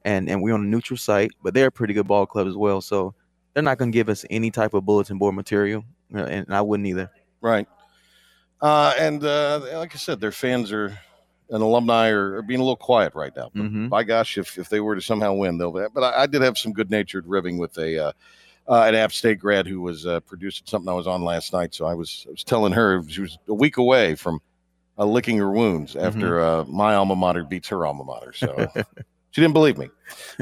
and 0.04 0.30
and 0.30 0.42
we're 0.42 0.54
on 0.56 0.62
a 0.62 0.68
neutral 0.68 0.98
site, 0.98 1.32
but 1.44 1.54
they're 1.54 1.68
a 1.68 1.72
pretty 1.72 1.94
good 1.94 2.08
ball 2.08 2.26
club 2.26 2.48
as 2.48 2.56
well. 2.56 2.82
So 2.82 3.14
they're 3.54 3.64
not 3.64 3.78
going 3.78 3.92
to 3.92 3.96
give 3.96 4.10
us 4.10 4.26
any 4.30 4.50
type 4.52 4.74
of 4.74 4.86
bulletin 4.86 5.18
board 5.18 5.36
material, 5.36 5.84
uh, 6.16 6.24
and 6.24 6.54
I 6.54 6.62
wouldn't 6.62 6.88
either. 6.88 7.12
Right. 7.42 7.68
Uh, 8.62 8.94
and 8.98 9.24
uh, 9.24 9.60
like 9.74 9.94
I 9.94 9.98
said, 9.98 10.20
their 10.20 10.32
fans 10.32 10.72
are 10.72 10.98
and 11.50 11.64
alumni 11.64 12.10
are, 12.10 12.38
are 12.38 12.42
being 12.42 12.60
a 12.60 12.64
little 12.64 12.76
quiet 12.76 13.14
right 13.16 13.34
now. 13.36 13.50
But 13.54 13.64
Mhm. 13.64 13.90
by 13.90 14.04
gosh, 14.04 14.38
if, 14.38 14.58
if 14.58 14.68
they 14.68 14.80
were 14.82 14.96
to 14.96 15.02
somehow 15.02 15.34
win, 15.34 15.58
they'll. 15.58 15.72
But 15.72 16.04
I, 16.04 16.24
I 16.24 16.26
did 16.26 16.42
have 16.42 16.58
some 16.58 16.74
good 16.74 16.90
natured 16.92 17.26
ribbing 17.28 17.58
with 17.58 17.78
a 17.78 18.14
uh, 18.68 18.84
an 18.84 18.96
App 18.96 19.12
State 19.12 19.40
grad 19.40 19.68
who 19.68 19.82
was 19.82 20.06
uh, 20.06 20.20
producing 20.22 20.66
something 20.68 20.90
I 20.90 20.94
was 20.94 21.08
on 21.08 21.24
last 21.24 21.54
night. 21.54 21.74
So 21.74 21.86
I 21.86 21.94
was 21.94 22.26
I 22.28 22.32
was 22.32 22.44
telling 22.44 22.74
her 22.74 23.04
she 23.08 23.22
was 23.22 23.38
a 23.48 23.54
week 23.54 23.78
away 23.78 24.16
from 24.16 24.40
uh, 24.98 25.06
licking 25.06 25.38
her 25.38 25.52
wounds 25.52 25.96
after 25.96 26.42
uh, 26.42 26.66
my 26.66 26.96
alma 26.96 27.16
mater 27.16 27.44
beats 27.44 27.70
her 27.70 27.86
alma 27.86 28.04
mater. 28.04 28.34
So. 28.34 28.68
She 29.38 29.42
didn't 29.42 29.54
believe 29.54 29.78
me. 29.78 29.90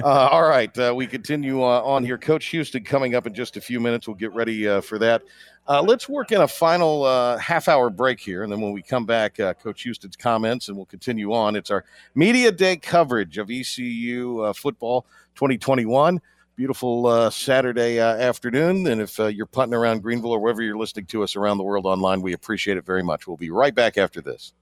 Uh, 0.02 0.08
all 0.08 0.48
right, 0.48 0.78
uh, 0.78 0.94
we 0.96 1.06
continue 1.06 1.62
uh, 1.62 1.82
on 1.82 2.06
here. 2.06 2.18
Coach 2.18 2.46
Houston 2.46 2.82
coming 2.86 3.14
up 3.14 3.28
in 3.28 3.34
just 3.34 3.58
a 3.58 3.62
few 3.62 3.82
minutes. 3.82 4.08
We'll 4.08 4.16
get 4.16 4.34
ready 4.34 4.70
uh, 4.70 4.80
for 4.80 4.98
that. 5.00 5.24
Uh, 5.68 5.82
let's 5.82 6.08
work 6.08 6.32
in 6.32 6.42
a 6.42 6.48
final 6.48 7.04
uh, 7.04 7.38
half 7.38 7.68
hour 7.68 7.90
break 7.90 8.22
here. 8.22 8.44
And 8.44 8.52
then 8.52 8.62
when 8.62 8.72
we 8.72 8.82
come 8.82 9.06
back, 9.06 9.38
uh, 9.40 9.54
Coach 9.54 9.82
Houston's 9.82 10.16
comments, 10.16 10.70
and 10.70 10.78
we'll 10.78 10.86
continue 10.86 11.34
on. 11.34 11.58
It's 11.58 11.72
our 11.72 11.84
media 12.14 12.54
day 12.54 12.78
coverage 12.78 13.38
of 13.38 13.50
ECU 13.50 14.42
uh, 14.42 14.54
football 14.54 15.06
2021. 15.36 16.22
Beautiful 16.56 17.06
uh, 17.06 17.30
Saturday 17.32 18.00
uh, 18.00 18.16
afternoon. 18.16 18.88
And 18.88 19.02
if 19.02 19.20
uh, 19.20 19.26
you're 19.26 19.46
putting 19.46 19.74
around 19.74 20.02
Greenville 20.04 20.32
or 20.32 20.40
wherever 20.40 20.62
you're 20.62 20.78
listening 20.78 21.06
to 21.08 21.22
us 21.22 21.36
around 21.36 21.58
the 21.58 21.66
world 21.66 21.86
online, 21.86 22.22
we 22.22 22.32
appreciate 22.32 22.78
it 22.78 22.86
very 22.86 23.04
much. 23.04 23.28
We'll 23.28 23.36
be 23.36 23.50
right 23.50 23.76
back 23.76 23.98
after 23.98 24.22
this. 24.22 24.54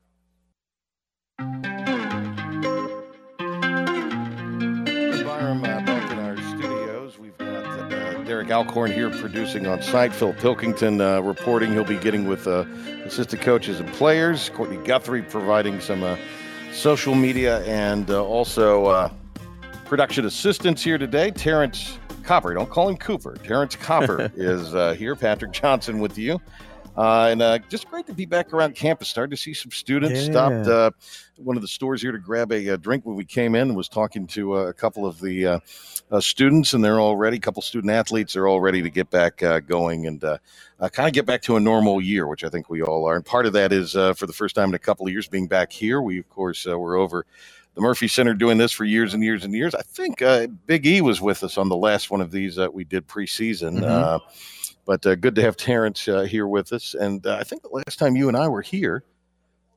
Uh, 1.38 1.54
back 5.60 6.12
in 6.12 6.18
our 6.18 6.36
studios. 6.38 7.20
We've 7.20 7.38
got 7.38 7.64
uh, 7.64 8.24
Derek 8.24 8.50
Alcorn 8.50 8.92
here 8.92 9.12
producing 9.12 9.68
on 9.68 9.84
site. 9.84 10.14
Phil 10.14 10.34
Pilkington 10.34 11.00
uh, 11.00 11.22
reporting. 11.22 11.74
He'll 11.74 11.84
be 11.84 11.98
getting 11.98 12.28
with 12.28 12.48
assistant 12.48 13.44
coaches 13.44 13.80
and 13.80 13.88
players. 13.94 14.50
Courtney 14.50 14.78
Guthrie 14.78 15.22
providing 15.22 15.80
some 15.80 16.18
social 16.72 17.14
media 17.14 17.64
and 17.66 18.10
also 18.10 19.12
production 19.86 20.26
assistance 20.26 20.84
here 20.84 20.98
today. 20.98 21.32
Terrence 21.32 21.98
Copper. 22.24 22.54
Don't 22.54 22.70
call 22.70 22.90
him 22.90 22.98
Cooper. 22.98 23.36
Terrence 23.44 23.76
Copper 23.76 24.32
is 24.36 24.74
uh, 24.74 24.94
here. 24.94 25.16
Patrick 25.16 25.52
Johnson 25.52 26.00
with 26.00 26.18
you. 26.18 26.40
Uh, 26.96 27.30
and 27.32 27.42
uh, 27.42 27.58
just 27.70 27.90
great 27.90 28.06
to 28.06 28.14
be 28.14 28.26
back 28.26 28.54
around 28.54 28.76
campus. 28.76 29.10
Started 29.10 29.36
to 29.36 29.42
see 29.42 29.54
some 29.54 29.72
students. 29.72 30.20
Yeah. 30.20 30.32
Stopped 30.32 30.68
uh, 30.68 30.92
one 31.38 31.56
of 31.56 31.62
the 31.62 31.68
stores 31.68 32.02
here 32.02 32.12
to 32.12 32.20
grab 32.20 32.52
a, 32.52 32.70
uh 32.70 32.78
drink 32.78 33.06
when 33.06 33.16
we 33.16 33.26
came 33.26 33.56
in. 33.56 33.70
and 33.70 33.76
Was 33.76 33.90
talking 33.90 34.28
to 34.28 34.56
uh, 34.56 34.66
a 34.66 34.74
couple 34.74 35.06
of 35.06 35.20
the 35.20 35.48
uh, 35.48 35.60
uh, 36.12 36.22
students, 36.22 36.74
and 36.74 36.84
they're 36.84 37.00
all 37.00 37.18
ready. 37.18 37.38
A 37.38 37.40
couple 37.40 37.62
student 37.64 37.92
athletes 37.92 38.36
are 38.36 38.48
all 38.48 38.62
ready 38.62 38.82
to 38.84 38.90
get 38.90 39.10
back 39.10 39.42
uh, 39.42 39.60
going 39.60 40.06
and 40.06 40.24
uh, 40.24 40.38
uh, 40.80 40.90
kind 40.90 41.08
of 41.08 41.14
get 41.14 41.26
back 41.26 41.42
to 41.44 41.56
a 41.56 41.60
normal 41.60 42.00
year, 42.00 42.28
which 42.28 42.44
I 42.44 42.50
think 42.50 42.70
we 42.70 42.84
all 42.84 43.06
are. 43.08 43.16
And 43.16 43.26
part 43.26 43.48
of 43.48 43.54
that 43.54 43.74
is 43.74 43.96
uh, 43.96 44.14
for 44.14 44.28
the 44.28 44.34
first 44.34 44.56
time 44.56 44.70
in 44.70 44.76
a 44.76 44.80
couple 44.80 45.08
of 45.08 45.12
years 45.12 45.28
being 45.28 45.48
back 45.48 45.72
here. 45.72 46.02
We 46.02 46.20
of 46.20 46.30
course 46.30 46.68
uh, 46.68 46.78
were 46.78 46.96
over 46.96 47.26
the 47.76 47.82
Murphy 47.82 48.08
Center 48.08 48.34
doing 48.34 48.58
this 48.58 48.72
for 48.72 48.86
years 48.86 49.14
and 49.14 49.24
years 49.24 49.44
and 49.44 49.54
years. 49.54 49.74
I 49.74 49.82
think 49.82 50.22
uh, 50.22 50.48
Big 50.68 50.86
E 50.86 51.02
was 51.02 51.22
with 51.22 51.44
us 51.44 51.58
on 51.58 51.70
the 51.70 51.76
last 51.76 52.12
one 52.12 52.22
of 52.22 52.32
these 52.32 52.56
that 52.56 52.74
we 52.74 52.84
did 52.84 53.08
preseason. 53.08 53.80
Mhm. 53.80 53.84
Uh, 53.84 54.20
but 54.86 55.06
uh, 55.06 55.16
good 55.16 55.34
to 55.36 55.42
have 55.42 55.56
Terrence 55.58 56.08
uh, 56.08 56.22
here 56.22 56.46
with 56.48 56.74
us. 56.74 56.94
And 56.94 57.26
uh, 57.26 57.38
I 57.40 57.44
think 57.44 57.62
the 57.64 57.70
last 57.70 57.98
time 58.00 58.16
you 58.16 58.28
and 58.28 58.36
I 58.38 58.48
were 58.48 58.62
here 58.62 59.04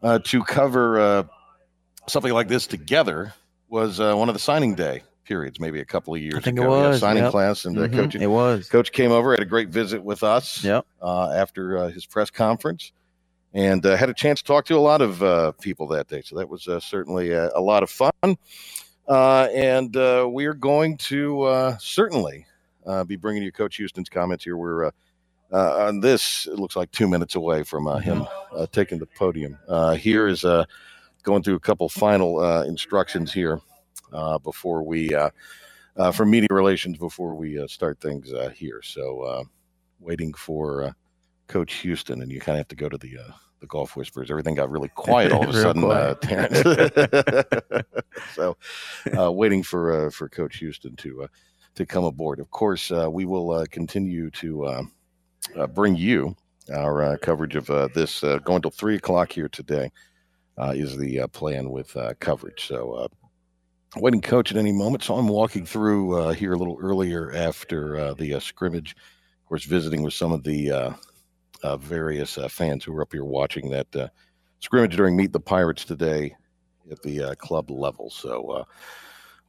uh, 0.03 0.19
to 0.25 0.43
cover 0.43 1.01
uh, 1.01 1.23
something 2.09 2.33
like 2.33 2.49
this 2.49 2.67
together 2.67 3.33
was 3.69 4.01
uh, 4.01 4.15
one 4.15 4.29
of 4.29 4.35
the 4.35 4.39
signing 4.41 4.75
day 4.75 5.03
periods, 5.25 5.59
maybe 5.59 5.81
a 5.81 5.85
couple 5.85 6.15
of 6.15 6.21
years 6.21 6.35
I 6.35 6.41
think 6.41 6.59
it 6.59 6.63
ago. 6.63 6.83
Yeah, 6.83 6.89
was, 6.89 7.01
signing 7.01 7.23
yep. 7.23 7.33
class 7.33 7.65
and 7.65 7.77
uh, 7.79 7.83
Mhm, 7.89 7.95
coaching. 7.95 8.23
It 8.23 8.31
was. 8.31 8.69
Coach 8.69 8.93
came 8.93 9.11
over, 9.11 9.33
had 9.33 9.41
a 9.41 9.45
great 9.47 9.71
visit 9.71 10.03
with 10.03 10.23
us 10.23 10.63
Yep. 10.63 10.87
uh, 11.03 11.31
after 11.33 11.79
uh, 11.79 11.89
his 11.89 12.05
press 12.07 12.31
conference, 12.31 12.93
and 13.55 13.85
uh, 13.87 13.97
had 13.97 14.11
a 14.11 14.15
chance 14.15 14.41
to 14.41 14.47
talk 14.47 14.65
to 14.67 14.77
a 14.77 14.79
lot 14.81 15.01
of 15.01 15.23
uh, 15.23 15.53
people 15.53 15.87
that 15.89 16.09
day. 16.09 16.23
So 16.23 16.37
that 16.37 16.49
was 16.49 16.69
uh, 16.69 16.81
certainly 16.81 17.33
a, 17.33 17.51
a 17.55 17.61
lot 17.61 17.83
of 17.83 17.91
fun. 17.91 18.37
Uh, 19.09 19.49
and 19.55 19.97
uh, 19.97 20.29
we 20.31 20.47
are 20.47 20.55
going 20.55 20.97
to 20.99 21.43
uh, 21.43 21.77
certainly 21.79 22.47
uh, 22.87 23.05
be 23.05 23.17
bringing 23.17 23.43
you 23.43 23.53
Coach 23.53 23.77
Houston's 23.77 24.09
comments 24.09 24.45
here. 24.45 24.57
We're 24.57 24.87
uh, 24.87 24.91
uh, 25.53 25.87
on 25.87 26.01
this. 26.01 26.47
It 26.47 26.59
looks 26.59 26.77
like 26.77 26.91
two 26.91 27.09
minutes 27.09 27.37
away 27.37 27.63
from 27.63 27.87
uh, 27.87 27.99
him 27.99 28.27
uh, 28.53 28.67
taking 28.73 28.99
the 28.99 29.07
podium. 29.07 29.59
Uh, 29.69 29.95
here 29.95 30.27
is 30.27 30.45
uh, 30.45 30.65
going 31.23 31.43
through 31.43 31.55
a 31.55 31.61
couple 31.61 31.89
final 31.89 32.41
uh, 32.41 32.65
instructions 32.65 33.33
here 33.33 33.61
uh, 34.13 34.39
before 34.39 34.83
we. 34.83 35.15
Uh, 35.15 35.31
uh, 35.97 36.13
for 36.13 36.27
media 36.27 36.49
relations 36.51 36.99
before 36.99 37.35
we 37.35 37.59
uh, 37.59 37.67
start 37.67 37.99
things 38.01 38.33
uh, 38.33 38.51
here. 38.55 38.83
So, 38.83 39.23
uh, 39.23 39.45
waiting 39.99 40.35
for 40.35 40.83
uh, 40.83 40.93
Coach 41.49 41.75
Houston, 41.75 42.23
and 42.23 42.31
you 42.31 42.41
kind 42.41 42.57
of 42.57 42.61
have 42.61 42.69
to 42.69 42.77
go 42.77 42.89
to 42.89 42.99
the 42.99 43.19
uh, 43.19 43.33
the 43.61 43.67
golf 43.67 43.97
whispers. 43.97 44.31
Everything 44.31 44.55
got 44.55 44.71
really 44.71 44.89
quiet 44.95 45.33
all 45.33 45.45
of 45.45 45.55
a 45.55 45.61
sudden, 45.61 45.85
uh. 45.85 46.15
Terrence. 46.23 46.63
so, 48.35 48.57
uh, 49.19 49.33
waiting 49.33 49.63
for 49.63 50.07
uh, 50.07 50.11
for 50.11 50.29
Coach 50.29 50.57
Houston 50.59 50.97
to 50.97 51.25
uh, 51.25 51.29
to 51.75 51.87
come 51.87 52.05
aboard. 52.05 52.41
Of 52.41 52.51
course, 52.51 52.91
uh, 52.91 53.09
we 53.11 53.25
will 53.25 53.51
uh, 53.53 53.67
continue 53.71 54.31
to 54.33 54.65
uh, 54.65 54.83
uh, 55.57 55.67
bring 55.67 55.97
you 55.97 56.37
our 56.73 57.03
uh, 57.03 57.17
coverage 57.23 57.57
of 57.57 57.71
uh, 57.71 57.89
this 57.95 58.25
uh, 58.25 58.39
going 58.39 58.63
till 58.63 58.71
three 58.71 58.97
o'clock 58.97 59.33
here 59.33 59.49
today. 59.49 59.91
Uh, 60.59 60.73
is 60.75 60.97
the 60.97 61.21
uh, 61.21 61.27
plan 61.27 61.69
with 61.69 61.95
uh, 61.99 62.15
coverage. 62.19 62.67
So, 62.67 62.93
uh, 62.93 63.09
waiting 63.97 64.23
coach 64.23 64.51
at 64.51 64.57
any 64.57 64.73
moment. 64.73 65.03
So 65.03 65.15
I'm 65.15 65.29
walking 65.29 65.67
through 65.67 66.19
uh, 66.19 66.33
here 66.33 66.55
a 66.55 66.57
little 66.57 66.79
earlier 66.81 67.31
after 67.35 67.99
uh, 67.99 68.15
the 68.15 68.35
uh, 68.35 68.41
scrimmage. 68.41 68.93
Of 68.93 69.49
course, 69.49 69.65
visiting 69.65 70.03
with 70.03 70.15
some 70.15 70.33
of 70.33 70.45
the 70.45 70.71
uh, 70.71 70.93
uh, 71.67 71.77
various 71.77 72.39
uh, 72.39 72.49
fans 72.49 72.85
who 72.85 72.93
were 72.93 73.03
up 73.03 73.13
here 73.13 73.25
watching 73.25 73.71
that 73.71 73.95
uh, 73.97 74.09
scrimmage 74.61 74.97
during 74.97 75.17
Meet 75.17 75.33
the 75.33 75.41
Pirates 75.41 75.85
today 75.85 76.37
at 76.91 77.03
the 77.03 77.23
uh, 77.23 77.35
club 77.35 77.71
level. 77.71 78.11
So 78.11 78.51
uh, 78.51 78.65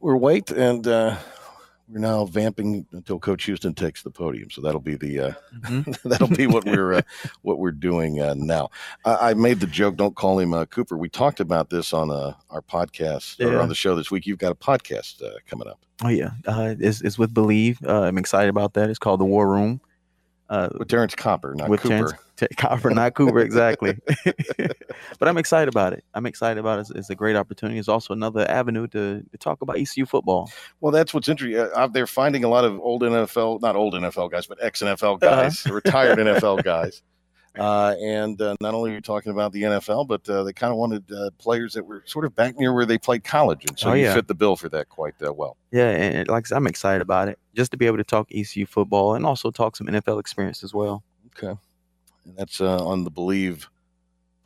we're 0.00 0.16
wait 0.16 0.50
and 0.50 0.86
uh, 0.86 1.16
we're 1.88 2.00
now 2.00 2.24
vamping 2.26 2.86
until 2.92 3.18
Coach 3.18 3.44
Houston 3.44 3.74
takes 3.74 4.02
the 4.02 4.10
podium. 4.10 4.50
So 4.50 4.60
that'll 4.60 4.80
be 4.80 4.96
the 4.96 5.20
uh, 5.20 5.32
Mhm. 5.60 6.02
that'll 6.10 6.28
be 6.28 6.46
what 6.46 6.64
we're 6.64 6.94
uh, 6.94 7.02
what 7.42 7.58
we're 7.58 7.70
doing 7.70 8.20
uh, 8.20 8.34
now. 8.36 8.68
I, 9.04 9.30
I 9.30 9.34
made 9.34 9.60
the 9.60 9.66
joke. 9.66 9.96
Don't 9.96 10.16
call 10.16 10.38
him 10.38 10.52
uh, 10.52 10.64
Cooper. 10.66 10.96
We 10.96 11.08
talked 11.08 11.40
about 11.40 11.70
this 11.70 11.92
on 11.92 12.10
uh, 12.10 12.34
our 12.50 12.62
podcast 12.62 13.40
or 13.44 13.60
on 13.60 13.68
the 13.68 13.74
show 13.74 13.94
this 13.94 14.10
week. 14.10 14.26
You've 14.26 14.38
got 14.38 14.52
a 14.52 14.56
podcast 14.56 15.22
uh, 15.22 15.38
coming 15.46 15.68
up 15.68 15.78
Oh 16.04 16.08
yeah. 16.08 16.30
Uh, 16.46 16.74
it's 16.78 17.00
it's 17.00 17.18
with 17.18 17.32
Believe. 17.32 17.78
Uh, 17.84 18.02
I'm 18.02 18.18
excited 18.18 18.50
about 18.50 18.74
that. 18.74 18.90
It's 18.90 18.98
called 18.98 19.20
The 19.20 19.24
War 19.24 19.48
Room. 19.48 19.80
Uh, 20.48 20.68
with 20.78 20.88
Terrence 20.88 21.14
Copper, 21.14 21.54
not 21.54 21.68
with 21.68 21.80
Cooper. 21.80 21.94
Terrence 21.94 22.12
T- 22.36 22.46
Copper, 22.56 22.90
not 22.90 23.14
Cooper, 23.14 23.40
exactly. 23.40 23.98
but 25.18 25.28
I'm 25.28 25.36
excited 25.36 25.68
about 25.68 25.92
it. 25.92 26.04
I'm 26.14 26.24
excited 26.24 26.58
about 26.58 26.78
it. 26.78 26.82
It's, 26.82 26.90
it's 26.90 27.10
a 27.10 27.14
great 27.14 27.36
opportunity. 27.36 27.78
It's 27.78 27.88
also 27.88 28.14
another 28.14 28.48
avenue 28.48 28.86
to, 28.88 29.22
to 29.30 29.38
talk 29.38 29.60
about 29.60 29.78
ECU 29.78 30.06
football. 30.06 30.50
Well, 30.80 30.92
that's 30.92 31.12
what's 31.12 31.28
interesting. 31.28 31.60
Uh, 31.60 31.68
out 31.76 31.92
there 31.92 32.06
finding 32.06 32.44
a 32.44 32.48
lot 32.48 32.64
of 32.64 32.78
old 32.80 33.02
NFL, 33.02 33.60
not 33.60 33.76
old 33.76 33.94
NFL 33.94 34.30
guys, 34.30 34.46
but 34.46 34.58
ex 34.62 34.80
NFL 34.80 35.22
Uh-huh. 35.22 35.42
guys, 35.42 35.66
retired 35.66 36.18
NFL 36.18 36.62
guys, 36.64 37.02
Uh, 37.58 37.94
and 38.00 38.40
uh, 38.40 38.54
not 38.60 38.74
only 38.74 38.90
are 38.90 38.94
you 38.94 39.00
talking 39.00 39.32
about 39.32 39.52
the 39.52 39.62
NFL, 39.62 40.06
but 40.06 40.28
uh, 40.28 40.44
they 40.44 40.52
kind 40.52 40.70
of 40.70 40.78
wanted 40.78 41.10
uh, 41.12 41.30
players 41.38 41.74
that 41.74 41.84
were 41.84 42.02
sort 42.06 42.24
of 42.24 42.34
back 42.34 42.58
near 42.58 42.72
where 42.72 42.86
they 42.86 42.98
played 42.98 43.24
college, 43.24 43.64
and 43.68 43.78
so 43.78 43.90
Oh, 43.90 43.92
you 43.94 44.12
fit 44.12 44.28
the 44.28 44.34
bill 44.34 44.56
for 44.56 44.68
that 44.68 44.88
quite 44.88 45.14
uh, 45.24 45.32
well. 45.32 45.56
Yeah, 45.70 45.90
and 45.90 46.28
like 46.28 46.46
I'm 46.50 46.66
excited 46.66 47.02
about 47.02 47.28
it. 47.28 47.38
Just 47.54 47.70
to 47.72 47.76
be 47.76 47.86
able 47.86 47.96
to 47.98 48.04
talk 48.04 48.28
ECU 48.32 48.66
football 48.66 49.14
and 49.14 49.26
also 49.26 49.50
talk 49.50 49.76
some 49.76 49.86
NFL 49.86 50.20
experience 50.20 50.62
as 50.62 50.72
well. 50.72 51.02
Okay, 51.36 51.58
and 52.24 52.36
that's 52.36 52.60
uh, 52.60 52.84
on 52.84 53.04
the 53.04 53.10
Believe 53.10 53.68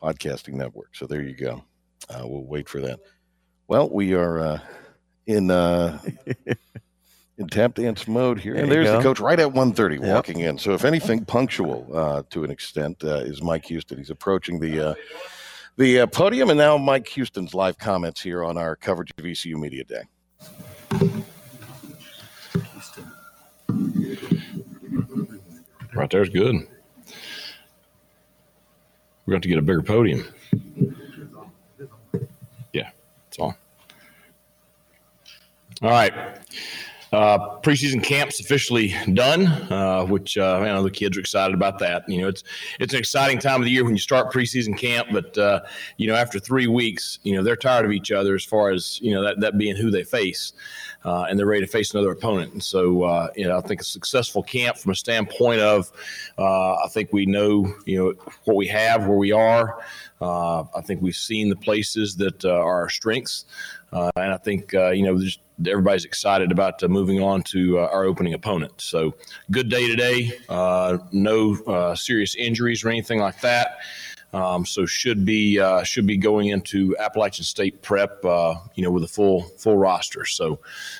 podcasting 0.01 0.53
network. 0.53 0.95
So 0.95 1.05
there 1.05 1.21
you 1.21 1.35
go. 1.35 1.63
Uh, 2.09 2.23
we'll 2.25 2.43
wait 2.43 2.67
for 2.67 2.81
that. 2.81 2.99
Well, 3.67 3.89
we 3.89 4.13
are 4.13 4.39
uh, 4.39 4.59
in 5.25 5.49
uh, 5.49 5.99
in 7.37 7.47
tap 7.47 7.75
dance 7.75 8.07
mode 8.07 8.39
here, 8.39 8.53
There 8.53 8.63
and 8.63 8.71
you 8.71 8.83
there's 8.83 8.91
the 8.97 9.01
coach 9.01 9.19
right 9.19 9.39
at 9.39 9.49
1:30 9.49 9.99
Yep. 9.99 10.15
walking 10.15 10.39
in. 10.39 10.57
So 10.57 10.73
if 10.73 10.85
anything, 10.85 11.25
punctual 11.25 11.87
uh, 11.93 12.23
to 12.29 12.43
an 12.43 12.51
extent 12.51 13.03
uh, 13.03 13.17
is 13.17 13.41
Mike 13.41 13.65
Houston. 13.65 13.97
He's 13.97 14.09
approaching 14.09 14.59
the. 14.59 14.89
Uh, 14.89 14.95
the 15.75 16.01
uh, 16.01 16.05
podium, 16.05 16.51
and 16.51 16.57
now 16.59 16.77
Mike 16.77 17.07
Houston's 17.07 17.55
live 17.55 17.79
comments 17.79 18.21
here 18.21 18.43
on 18.43 18.59
our 18.59 18.75
coverage 18.75 19.11
of 19.17 19.25
ECU 19.25 19.57
Media 19.57 19.83
Day. 19.83 20.03
Right 25.95 26.09
there's 26.11 26.29
good. 26.29 26.55
We're 29.25 29.31
going 29.31 29.41
to 29.41 29.47
get 29.47 29.57
a 29.57 29.61
bigger 29.63 29.81
podium. 29.81 30.27
Yeah, 32.71 32.89
it's 33.27 33.39
on. 33.39 33.55
All 35.81 35.89
right. 35.89 36.13
Uh, 37.13 37.59
preseason 37.59 38.03
camp's 38.03 38.39
officially 38.39 38.95
done, 39.13 39.45
uh, 39.71 40.03
which 40.03 40.35
uh, 40.35 40.55
I 40.55 40.65
know 40.65 40.81
the 40.81 40.89
kids 40.89 41.15
are 41.15 41.19
excited 41.19 41.53
about 41.53 41.77
that. 41.77 42.09
You 42.09 42.21
know, 42.21 42.27
it's 42.27 42.43
it's 42.79 42.93
an 42.93 42.99
exciting 42.99 43.37
time 43.37 43.61
of 43.61 43.65
the 43.65 43.71
year 43.71 43.85
when 43.85 43.93
you 43.93 43.99
start 43.99 44.33
preseason 44.33 44.75
camp, 44.75 45.09
but 45.11 45.37
uh, 45.37 45.59
you 45.97 46.07
know, 46.07 46.15
after 46.15 46.39
three 46.39 46.65
weeks, 46.65 47.19
you 47.21 47.35
know, 47.35 47.43
they're 47.43 47.55
tired 47.55 47.85
of 47.85 47.91
each 47.91 48.11
other 48.11 48.33
as 48.33 48.43
far 48.43 48.71
as 48.71 48.99
you 48.99 49.13
know 49.13 49.21
that 49.23 49.39
that 49.41 49.59
being 49.59 49.75
who 49.75 49.91
they 49.91 50.03
face, 50.03 50.53
uh, 51.05 51.25
and 51.29 51.37
they're 51.37 51.45
ready 51.45 51.61
to 51.61 51.71
face 51.71 51.93
another 51.93 52.11
opponent. 52.11 52.53
And 52.53 52.63
so, 52.63 53.03
uh, 53.03 53.29
you 53.35 53.47
know, 53.47 53.57
I 53.57 53.61
think 53.61 53.81
a 53.81 53.85
successful 53.85 54.43
camp 54.43 54.77
from 54.77 54.91
a 54.91 54.95
standpoint 54.95 55.61
of, 55.61 55.91
uh, 56.37 56.75
I 56.75 56.87
think 56.89 57.11
we 57.11 57.25
know, 57.25 57.73
you 57.85 57.97
know, 57.97 58.13
what 58.45 58.55
we 58.55 58.67
have, 58.67 59.05
where 59.05 59.17
we 59.17 59.31
are. 59.31 59.79
Uh, 60.21 60.63
I 60.75 60.81
think 60.81 61.01
we've 61.01 61.15
seen 61.15 61.49
the 61.49 61.55
places 61.55 62.15
that 62.17 62.45
uh, 62.45 62.51
are 62.51 62.81
our 62.81 62.89
strengths, 62.89 63.45
uh, 63.91 64.09
and 64.15 64.31
I 64.31 64.37
think 64.37 64.71
you 64.71 65.03
know 65.03 65.19
everybody's 65.69 66.05
excited 66.05 66.51
about 66.51 66.81
moving 66.89 67.21
on 67.21 67.43
to 67.43 67.79
our 67.79 68.05
opening 68.05 68.33
opponent. 68.33 68.73
So 68.77 69.15
good 69.51 69.69
day 69.69 69.87
today. 69.87 70.31
No 71.11 71.93
serious 71.95 72.35
injuries 72.35 72.85
or 72.85 72.89
anything 72.89 73.19
like 73.19 73.41
that. 73.41 73.79
Um, 74.33 74.65
so 74.65 74.85
should 74.87 75.25
be 75.25 75.59
uh, 75.59 75.83
should 75.83 76.07
be 76.07 76.17
going 76.17 76.47
into 76.47 76.97
Appalachian 76.97 77.45
State 77.45 77.83
prep, 77.83 78.25
uh, 78.25 78.55
you 78.73 78.83
know, 78.83 78.89
with 78.89 79.03
a 79.03 79.07
full 79.07 79.43
full 79.59 79.77
roster. 79.77 80.25
So 80.25 80.59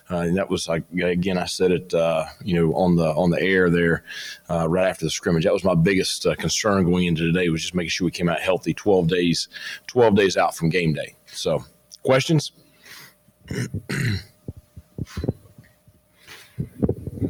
uh, 0.09 0.27
that 0.35 0.49
was 0.49 0.67
like 0.67 0.83
again, 0.91 1.39
I 1.39 1.45
said 1.45 1.71
it, 1.71 1.93
uh, 1.93 2.25
you 2.43 2.53
know, 2.53 2.73
on 2.75 2.95
the 2.95 3.09
on 3.13 3.31
the 3.31 3.41
air 3.41 3.71
there 3.71 4.03
uh, 4.49 4.69
right 4.69 4.87
after 4.87 5.05
the 5.05 5.09
scrimmage. 5.09 5.45
That 5.45 5.53
was 5.53 5.63
my 5.63 5.73
biggest 5.73 6.27
uh, 6.27 6.35
concern 6.35 6.85
going 6.85 7.05
into 7.05 7.25
today 7.25 7.49
was 7.49 7.61
just 7.61 7.73
making 7.73 7.89
sure 7.89 8.05
we 8.05 8.11
came 8.11 8.29
out 8.29 8.39
healthy. 8.39 8.73
Twelve 8.73 9.07
days, 9.07 9.47
twelve 9.87 10.15
days 10.15 10.37
out 10.37 10.55
from 10.55 10.69
game 10.69 10.93
day. 10.93 11.15
So 11.25 11.63
questions. 12.03 12.51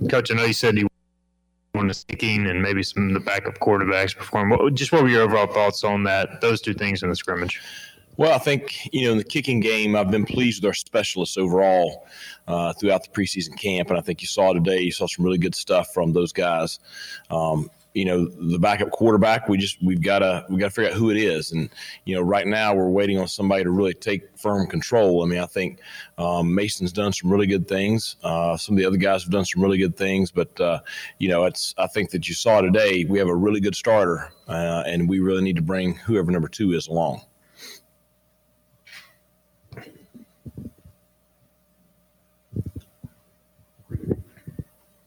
Coach, 0.09 0.31
I 0.31 0.35
know 0.35 0.43
you 0.43 0.53
said 0.53 0.77
you 0.77 0.87
wanted 1.73 1.95
sticking 1.95 2.45
and 2.47 2.61
maybe 2.61 2.83
some 2.83 3.07
of 3.07 3.13
the 3.13 3.19
backup 3.19 3.57
quarterbacks 3.57 4.15
perform. 4.15 4.51
What, 4.51 4.73
just 4.75 4.91
what 4.91 5.01
were 5.01 5.09
your 5.09 5.23
overall 5.23 5.47
thoughts 5.47 5.83
on 5.83 6.03
that? 6.03 6.39
Those 6.39 6.61
two 6.61 6.73
things 6.73 7.01
in 7.01 7.09
the 7.09 7.15
scrimmage. 7.15 7.61
Well, 8.15 8.31
I 8.31 8.37
think 8.37 8.93
you 8.93 9.05
know 9.05 9.13
in 9.13 9.17
the 9.17 9.23
kicking 9.23 9.59
game, 9.59 9.95
I've 9.95 10.11
been 10.11 10.25
pleased 10.25 10.61
with 10.61 10.67
our 10.67 10.73
specialists 10.75 11.35
overall 11.35 12.07
uh, 12.47 12.73
throughout 12.73 13.03
the 13.03 13.09
preseason 13.09 13.57
camp, 13.57 13.89
and 13.89 13.97
I 13.97 14.01
think 14.01 14.21
you 14.21 14.27
saw 14.27 14.53
today, 14.53 14.81
you 14.81 14.91
saw 14.91 15.07
some 15.07 15.25
really 15.25 15.39
good 15.39 15.55
stuff 15.55 15.93
from 15.93 16.13
those 16.13 16.31
guys. 16.31 16.79
Um, 17.31 17.71
you 17.93 18.05
know, 18.05 18.25
the 18.25 18.57
backup 18.57 18.89
quarterback, 18.89 19.47
we 19.47 19.57
just 19.57 19.81
we've 19.83 20.01
got 20.01 20.19
to 20.19 20.45
we 20.49 20.57
got 20.57 20.67
to 20.67 20.71
figure 20.71 20.91
out 20.91 20.97
who 20.97 21.11
it 21.11 21.17
is, 21.17 21.51
and 21.51 21.69
you 22.05 22.15
know, 22.15 22.21
right 22.21 22.47
now 22.47 22.73
we're 22.73 22.89
waiting 22.89 23.19
on 23.19 23.27
somebody 23.27 23.63
to 23.63 23.69
really 23.69 23.93
take 23.93 24.35
firm 24.37 24.67
control. 24.67 25.23
I 25.23 25.27
mean, 25.27 25.39
I 25.39 25.45
think 25.45 25.79
um, 26.17 26.53
Mason's 26.53 26.91
done 26.91 27.13
some 27.13 27.31
really 27.31 27.47
good 27.47 27.67
things. 27.67 28.15
Uh, 28.23 28.57
some 28.57 28.75
of 28.75 28.79
the 28.79 28.85
other 28.85 28.97
guys 28.97 29.23
have 29.23 29.31
done 29.31 29.45
some 29.45 29.61
really 29.61 29.77
good 29.77 29.95
things, 29.95 30.31
but 30.31 30.59
uh, 30.59 30.79
you 31.19 31.29
know, 31.29 31.45
it's 31.45 31.75
I 31.77 31.87
think 31.87 32.09
that 32.11 32.27
you 32.27 32.33
saw 32.33 32.61
today 32.61 33.05
we 33.05 33.19
have 33.19 33.27
a 33.27 33.35
really 33.35 33.59
good 33.59 33.75
starter, 33.75 34.31
uh, 34.47 34.83
and 34.87 35.07
we 35.07 35.19
really 35.19 35.43
need 35.43 35.55
to 35.57 35.61
bring 35.61 35.95
whoever 35.95 36.31
number 36.31 36.47
two 36.47 36.73
is 36.73 36.87
along. 36.87 37.21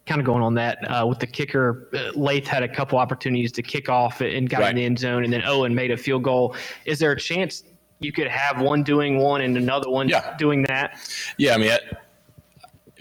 Kind 0.06 0.20
of 0.20 0.24
going 0.24 0.42
on 0.42 0.54
that 0.54 0.78
uh, 0.90 1.04
with 1.06 1.18
the 1.18 1.26
kicker. 1.26 1.88
Uh, 1.92 2.18
Lath 2.18 2.46
had 2.46 2.62
a 2.62 2.68
couple 2.68 2.98
opportunities 2.98 3.52
to 3.52 3.62
kick 3.62 3.88
off 3.88 4.20
and 4.20 4.48
got 4.48 4.60
Right. 4.60 4.70
in 4.70 4.76
the 4.76 4.84
end 4.84 4.98
zone, 4.98 5.24
and 5.24 5.32
then 5.32 5.42
Owen 5.44 5.74
made 5.74 5.90
a 5.90 5.96
field 5.96 6.22
goal. 6.22 6.54
Is 6.84 6.98
there 6.98 7.12
a 7.12 7.18
chance 7.18 7.64
you 7.98 8.12
could 8.12 8.28
have 8.28 8.60
one 8.60 8.82
doing 8.82 9.18
one 9.18 9.40
and 9.40 9.56
another 9.56 9.90
one 9.90 10.08
Yeah. 10.08 10.36
doing 10.38 10.62
that? 10.64 10.98
Yeah, 11.38 11.54
I 11.54 11.58
mean, 11.58 11.70
I, 11.72 11.78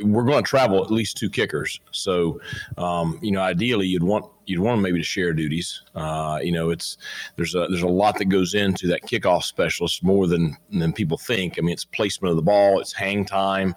we're 0.04 0.24
going 0.24 0.44
to 0.44 0.48
travel 0.50 0.84
at 0.84 0.91
least 0.91 1.18
two 1.18 1.30
kickers. 1.30 1.80
So, 1.91 2.41
um, 2.78 3.20
you 3.22 3.32
know, 3.32 3.39
ideally, 3.41 3.88
you'd 3.88 4.04
want 4.04 4.26
you'd 4.46 4.60
want 4.60 4.78
them 4.78 4.84
maybe 4.84 5.00
to 5.00 5.04
share 5.04 5.34
duties. 5.34 5.82
Uh, 5.96 6.40
you 6.42 6.52
know, 6.52 6.70
it's 6.70 6.98
there's 7.36 7.56
a 7.56 7.68
there's 7.70 7.82
a 7.82 7.88
lot 7.88 8.18
that 8.18 8.26
goes 8.26 8.54
into 8.54 8.88
that 8.88 9.04
kickoff 9.04 9.44
specialist 9.44 10.04
more 10.04 10.28
than 10.28 10.58
than 10.72 10.94
people 10.94 11.18
think. 11.18 11.56
I 11.58 11.62
mean, 11.62 11.74
it's 11.74 11.86
placement 11.86 12.32
of 12.32 12.36
the 12.36 12.44
ball, 12.44 12.80
it's 12.80 12.94
hang 12.94 13.26
time, 13.26 13.76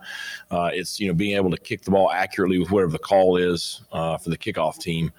uh, 0.51 0.71
it's 0.73 1.01
you 1.01 1.09
know 1.09 1.15
being 1.15 1.37
able 1.37 1.51
to 1.51 1.59
kick 1.59 1.83
the 1.83 1.91
ball 1.91 2.11
accurately 2.11 2.59
with 2.59 2.71
whatever 2.71 2.93
the 2.93 2.99
call 2.99 3.37
is 3.37 3.83
uh, 3.93 4.17
for 4.17 4.31
the 4.31 4.39
kickoff 4.39 4.79
team. 4.79 5.13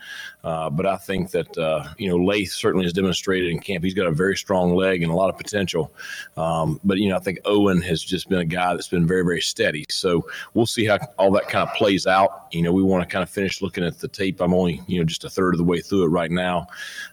Uh, 0.43 0.69
but 0.69 0.85
I 0.85 0.95
think 0.95 1.31
that 1.31 1.57
uh, 1.57 1.85
you 1.97 2.09
know 2.09 2.17
Lath 2.17 2.51
certainly 2.51 2.85
has 2.85 2.93
demonstrated 2.93 3.49
in 3.49 3.59
camp. 3.59 3.83
He's 3.83 3.93
got 3.93 4.07
a 4.07 4.11
very 4.11 4.37
strong 4.37 4.73
leg 4.73 5.03
and 5.03 5.11
a 5.11 5.15
lot 5.15 5.29
of 5.29 5.37
potential. 5.37 5.91
Um, 6.37 6.79
but 6.83 6.97
you 6.97 7.09
know, 7.09 7.17
I 7.17 7.19
think 7.19 7.39
Owen 7.45 7.81
has 7.81 8.01
just 8.01 8.29
been 8.29 8.39
a 8.39 8.45
guy 8.45 8.73
that's 8.73 8.87
been 8.87 9.05
very 9.05 9.23
very 9.23 9.41
steady. 9.41 9.85
So 9.89 10.27
we'll 10.53 10.65
see 10.65 10.85
how 10.85 10.99
all 11.17 11.31
that 11.31 11.49
kind 11.49 11.67
of 11.67 11.75
plays 11.75 12.07
out. 12.07 12.47
You 12.51 12.61
know, 12.61 12.71
we 12.71 12.83
want 12.83 13.03
to 13.03 13.11
kind 13.11 13.23
of 13.23 13.29
finish 13.29 13.61
looking 13.61 13.83
at 13.83 13.99
the 13.99 14.07
tape. 14.07 14.39
I'm 14.39 14.53
only 14.53 14.81
you 14.87 14.99
know 14.99 15.05
just 15.05 15.25
a 15.25 15.29
third 15.39 15.53
of 15.53 15.57
the 15.57 15.63
way 15.63 15.79
through 15.79 16.03
it 16.03 16.07
right 16.07 16.31
now, 16.31 16.67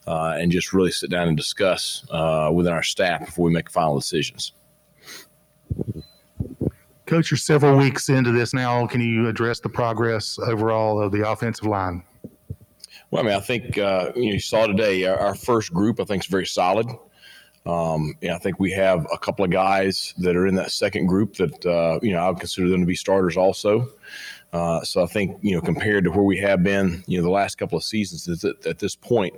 uh, 0.07 0.37
and 0.39 0.51
just 0.51 0.73
really 0.73 0.91
sit 0.91 1.11
down 1.11 1.29
and 1.29 1.37
discuss 1.37 2.05
uh, 2.11 2.51
within 2.53 2.73
our 2.73 2.83
staff 2.83 3.27
before 3.27 3.45
we 3.45 3.53
make 3.53 3.71
final 3.71 3.97
decisions. 3.99 4.53
Coach, 7.07 7.31
you're 7.31 7.39
several 7.39 7.77
weeks 7.77 8.09
into 8.09 8.33
this 8.33 8.53
now. 8.53 8.85
Can 8.87 9.01
you 9.01 9.29
address 9.29 9.61
the 9.61 9.69
progress 9.69 10.39
overall 10.41 11.01
of 11.01 11.13
the 11.13 11.29
offensive 11.29 11.67
line? 11.67 12.03
Well, 13.11 13.23
I 13.23 13.27
mean, 13.27 13.37
I 13.37 13.41
think 13.41 13.79
uh, 13.79 14.11
you, 14.17 14.27
know, 14.27 14.33
you 14.33 14.41
saw 14.41 14.67
today 14.67 15.05
our, 15.05 15.17
our 15.17 15.35
first 15.37 15.73
group. 15.73 16.01
I 16.01 16.05
think 16.05 16.25
is 16.25 16.27
very 16.29 16.47
solid. 16.47 16.89
Um, 17.65 18.15
yeah, 18.21 18.35
I 18.35 18.39
think 18.39 18.59
we 18.59 18.73
have 18.73 19.07
a 19.13 19.19
couple 19.19 19.45
of 19.45 19.51
guys 19.51 20.15
that 20.19 20.37
are 20.37 20.47
in 20.47 20.57
that 20.57 20.73
second 20.73 21.07
group 21.07 21.35
that 21.37 21.65
uh, 21.65 22.01
you 22.03 22.13
know 22.13 22.19
I 22.19 22.29
would 22.29 22.41
consider 22.41 22.69
them 22.69 22.81
to 22.81 22.87
be 22.87 22.97
starters 22.97 23.37
also. 23.37 23.89
Uh, 24.57 24.83
so 24.83 25.03
I 25.03 25.07
think 25.07 25.37
you 25.43 25.55
know 25.55 25.61
compared 25.61 26.05
to 26.05 26.11
where 26.11 26.23
we 26.23 26.39
have 26.39 26.63
been, 26.63 27.05
you 27.07 27.19
know, 27.19 27.23
the 27.23 27.31
last 27.31 27.59
couple 27.59 27.77
of 27.77 27.85
seasons 27.85 28.43
at, 28.43 28.67
at 28.67 28.79
this 28.79 28.97
point, 28.97 29.35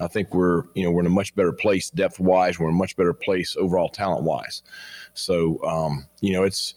I 0.00 0.06
think 0.06 0.32
we're 0.34 0.62
you 0.74 0.82
know 0.82 0.90
we're 0.90 1.02
in 1.02 1.06
a 1.06 1.10
much 1.10 1.34
better 1.34 1.52
place 1.52 1.90
depth 1.90 2.18
wise. 2.18 2.58
We're 2.58 2.70
in 2.70 2.74
a 2.74 2.78
much 2.78 2.96
better 2.96 3.12
place 3.12 3.54
overall 3.58 3.90
talent 3.90 4.24
wise. 4.24 4.62
So 5.12 5.62
um, 5.62 6.06
you 6.22 6.32
know 6.32 6.44
it's 6.44 6.72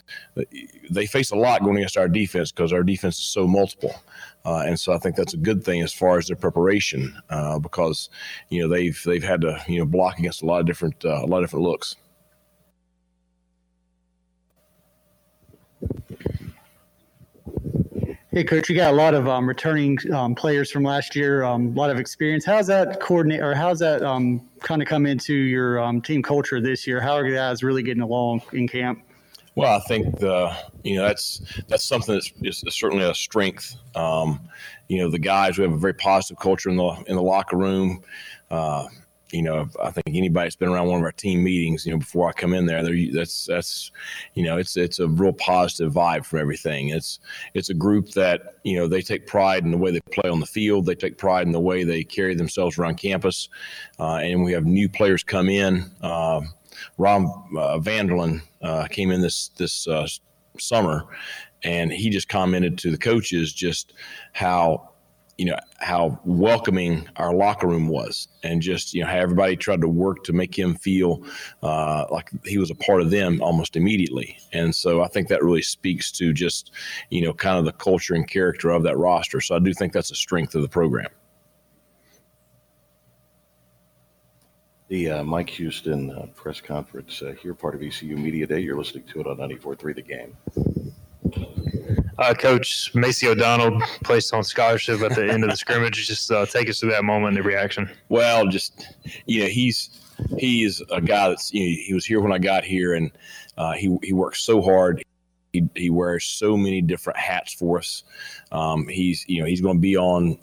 they 0.89 1.05
face 1.05 1.31
a 1.31 1.37
lot 1.37 1.63
going 1.63 1.77
against 1.77 1.95
our 1.95 2.09
defense 2.09 2.51
because 2.51 2.73
our 2.73 2.83
defense 2.83 3.17
is 3.17 3.27
so 3.27 3.47
multiple. 3.47 3.95
Uh, 4.43 4.63
and 4.67 4.77
so 4.77 4.91
I 4.91 4.97
think 4.97 5.15
that's 5.15 5.33
a 5.33 5.37
good 5.37 5.63
thing 5.63 5.81
as 5.81 5.93
far 5.93 6.17
as 6.17 6.27
their 6.27 6.35
preparation, 6.35 7.17
uh, 7.29 7.59
because 7.59 8.09
you 8.49 8.61
know 8.61 8.67
they've 8.67 9.01
they've 9.05 9.23
had 9.23 9.39
to 9.39 9.63
you 9.69 9.79
know 9.79 9.85
block 9.85 10.19
against 10.19 10.41
a 10.41 10.45
lot 10.45 10.59
of 10.59 10.65
different 10.65 11.05
uh, 11.05 11.21
a 11.23 11.27
lot 11.27 11.37
of 11.37 11.43
different 11.45 11.63
looks. 11.63 11.95
Hey, 18.35 18.43
coach, 18.43 18.67
you 18.67 18.75
got 18.75 18.93
a 18.93 18.97
lot 18.97 19.13
of 19.13 19.29
um, 19.29 19.47
returning 19.47 19.97
um, 20.11 20.35
players 20.35 20.69
from 20.69 20.83
last 20.83 21.15
year, 21.15 21.45
um, 21.45 21.67
a 21.67 21.71
lot 21.71 21.89
of 21.89 21.97
experience. 21.97 22.43
How's 22.43 22.67
that 22.67 22.99
coordinate, 22.99 23.39
or 23.39 23.55
how's 23.55 23.79
that 23.79 24.03
um, 24.03 24.45
kind 24.59 24.81
of 24.81 24.89
come 24.89 25.05
into 25.05 25.33
your 25.33 25.79
um, 25.79 26.01
team 26.01 26.21
culture 26.21 26.59
this 26.59 26.85
year? 26.85 26.99
How 26.99 27.13
are 27.13 27.31
guys 27.31 27.63
really 27.63 27.81
getting 27.81 28.03
along 28.03 28.41
in 28.51 28.67
camp? 28.67 29.01
Well, 29.55 29.73
I 29.73 29.79
think 29.87 30.19
the 30.19 30.53
you 30.83 30.97
know 30.97 31.03
that's 31.03 31.43
that's 31.69 31.85
something 31.85 32.13
that's 32.13 32.33
is 32.67 32.75
certainly 32.75 33.05
a 33.05 33.15
strength. 33.15 33.77
You 33.95 34.97
know, 34.97 35.09
the 35.09 35.17
guys 35.17 35.57
we 35.57 35.63
have 35.63 35.71
a 35.71 35.77
very 35.77 35.93
positive 35.93 36.37
culture 36.37 36.69
in 36.69 36.75
the 36.75 36.89
in 37.07 37.15
the 37.15 37.23
locker 37.23 37.55
room. 37.55 38.03
Uh, 38.51 38.89
you 39.31 39.41
know, 39.41 39.67
I 39.81 39.91
think 39.91 40.07
anybody 40.07 40.45
that's 40.45 40.55
been 40.55 40.69
around 40.69 40.87
one 40.87 40.99
of 40.99 41.05
our 41.05 41.11
team 41.11 41.43
meetings, 41.43 41.85
you 41.85 41.91
know, 41.91 41.97
before 41.97 42.29
I 42.29 42.31
come 42.31 42.53
in 42.53 42.65
there, 42.65 42.83
that's 43.11 43.45
that's, 43.45 43.91
you 44.35 44.43
know, 44.43 44.57
it's 44.57 44.77
it's 44.77 44.99
a 44.99 45.07
real 45.07 45.33
positive 45.33 45.93
vibe 45.93 46.25
from 46.25 46.39
everything. 46.39 46.89
It's 46.89 47.19
it's 47.53 47.69
a 47.69 47.73
group 47.73 48.11
that 48.11 48.55
you 48.63 48.77
know 48.77 48.87
they 48.87 49.01
take 49.01 49.25
pride 49.27 49.63
in 49.63 49.71
the 49.71 49.77
way 49.77 49.91
they 49.91 50.01
play 50.11 50.29
on 50.29 50.39
the 50.39 50.45
field. 50.45 50.85
They 50.85 50.95
take 50.95 51.17
pride 51.17 51.47
in 51.47 51.53
the 51.53 51.59
way 51.59 51.83
they 51.83 52.03
carry 52.03 52.35
themselves 52.35 52.77
around 52.77 52.95
campus, 52.95 53.49
uh, 53.99 54.17
and 54.17 54.43
we 54.43 54.51
have 54.51 54.65
new 54.65 54.87
players 54.87 55.23
come 55.23 55.49
in. 55.49 55.89
Uh, 56.01 56.41
Ron 56.97 57.25
uh, 57.57 57.79
Vanderlin 57.79 58.41
uh, 58.61 58.87
came 58.87 59.11
in 59.11 59.21
this 59.21 59.49
this 59.57 59.87
uh, 59.87 60.07
summer, 60.59 61.07
and 61.63 61.91
he 61.91 62.09
just 62.09 62.29
commented 62.29 62.77
to 62.79 62.91
the 62.91 62.97
coaches 62.97 63.53
just 63.53 63.93
how 64.33 64.91
you 65.37 65.45
know 65.45 65.57
how 65.79 66.19
welcoming 66.23 67.07
our 67.17 67.33
locker 67.33 67.67
room 67.67 67.87
was 67.89 68.27
and 68.43 68.61
just 68.61 68.93
you 68.93 69.01
know 69.01 69.07
how 69.07 69.17
everybody 69.17 69.55
tried 69.55 69.81
to 69.81 69.87
work 69.87 70.23
to 70.23 70.33
make 70.33 70.57
him 70.57 70.75
feel 70.75 71.21
uh, 71.61 72.05
like 72.09 72.29
he 72.45 72.57
was 72.57 72.71
a 72.71 72.75
part 72.75 73.01
of 73.01 73.11
them 73.11 73.41
almost 73.41 73.75
immediately 73.75 74.37
and 74.53 74.73
so 74.73 75.01
i 75.01 75.07
think 75.07 75.27
that 75.27 75.43
really 75.43 75.61
speaks 75.61 76.11
to 76.11 76.31
just 76.31 76.71
you 77.09 77.21
know 77.21 77.33
kind 77.33 77.57
of 77.57 77.65
the 77.65 77.73
culture 77.73 78.15
and 78.15 78.29
character 78.29 78.69
of 78.69 78.83
that 78.83 78.97
roster 78.97 79.41
so 79.41 79.55
i 79.55 79.59
do 79.59 79.73
think 79.73 79.91
that's 79.91 80.11
a 80.11 80.15
strength 80.15 80.55
of 80.55 80.61
the 80.61 80.69
program 80.69 81.09
the 84.87 85.09
uh, 85.09 85.23
Mike 85.23 85.49
Houston 85.49 86.11
uh, 86.11 86.27
press 86.35 86.61
conference 86.61 87.23
uh, 87.23 87.33
here, 87.41 87.55
part 87.55 87.73
of 87.73 87.81
ECU 87.81 88.15
Media 88.17 88.45
Day. 88.45 88.59
You're 88.59 88.77
listening 88.77 89.05
to 89.05 89.19
it 89.19 89.25
on 89.25 89.37
94.3 89.37 89.95
The 89.95 90.01
Game. 90.03 90.37
Uh, 92.17 92.33
Coach 92.33 92.93
Macy 92.95 93.27
O'Donnell 93.27 93.81
placed 94.03 94.33
on 94.33 94.43
scholarship 94.43 95.01
at 95.01 95.15
the 95.15 95.29
end 95.29 95.43
of 95.43 95.49
the 95.49 95.57
scrimmage. 95.57 96.07
Just 96.07 96.31
uh, 96.31 96.45
take 96.45 96.69
us 96.69 96.79
through 96.79 96.91
that 96.91 97.03
moment, 97.03 97.35
the 97.35 97.43
reaction. 97.43 97.89
Well, 98.09 98.47
just 98.47 98.95
you 99.25 99.41
know, 99.41 99.47
he's 99.47 99.89
he's 100.37 100.81
a 100.91 101.01
guy 101.01 101.29
that's 101.29 101.53
you 101.53 101.61
know, 101.61 101.81
he 101.85 101.93
was 101.93 102.05
here 102.05 102.21
when 102.21 102.31
I 102.31 102.37
got 102.37 102.63
here, 102.63 102.93
and 102.93 103.11
uh, 103.57 103.73
he 103.73 103.97
he 104.01 104.13
works 104.13 104.41
so 104.41 104.61
hard. 104.61 105.03
He, 105.51 105.67
he 105.75 105.89
wears 105.89 106.25
so 106.25 106.57
many 106.57 106.81
different 106.81 107.19
hats 107.19 107.53
for 107.53 107.79
us. 107.79 108.03
Um, 108.51 108.87
he's 108.87 109.25
you 109.27 109.41
know 109.41 109.45
he's 109.45 109.61
going 109.61 109.77
to 109.77 109.81
be 109.81 109.97
on 109.97 110.37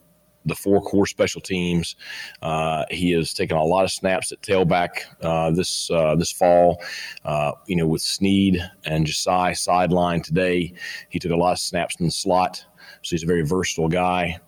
the 0.44 0.55
four 0.55 0.81
core 0.81 1.07
special 1.07 1.40
teams. 1.40 1.96
Uh, 2.40 2.85
he 2.90 3.12
has 3.12 3.33
taken 3.33 3.57
a 3.57 3.64
lot 3.64 3.85
of 3.85 3.90
snaps 3.90 4.33
at 4.33 4.40
tailback 4.42 5.05
uh, 5.22 5.50
this 5.50 5.90
uh, 5.90 6.14
this 6.16 6.33
fall. 6.33 6.83
Uh, 7.24 7.52
you 7.66 7.76
know, 7.76 7.87
with 7.87 8.02
Snead 8.02 8.62
and 8.85 9.07
Josiah 9.07 9.55
sideline 9.55 10.22
today, 10.22 10.72
he 11.09 11.18
took 11.18 11.33
a 11.33 11.37
lot 11.37 11.52
of 11.52 11.59
snaps 11.59 11.96
in 12.00 12.07
the 12.07 12.12
slot. 12.12 12.64
So 13.02 13.11
he's 13.11 13.22
a 13.22 13.26
very 13.26 13.42
versatile 13.42 13.88
guy. 13.88 14.38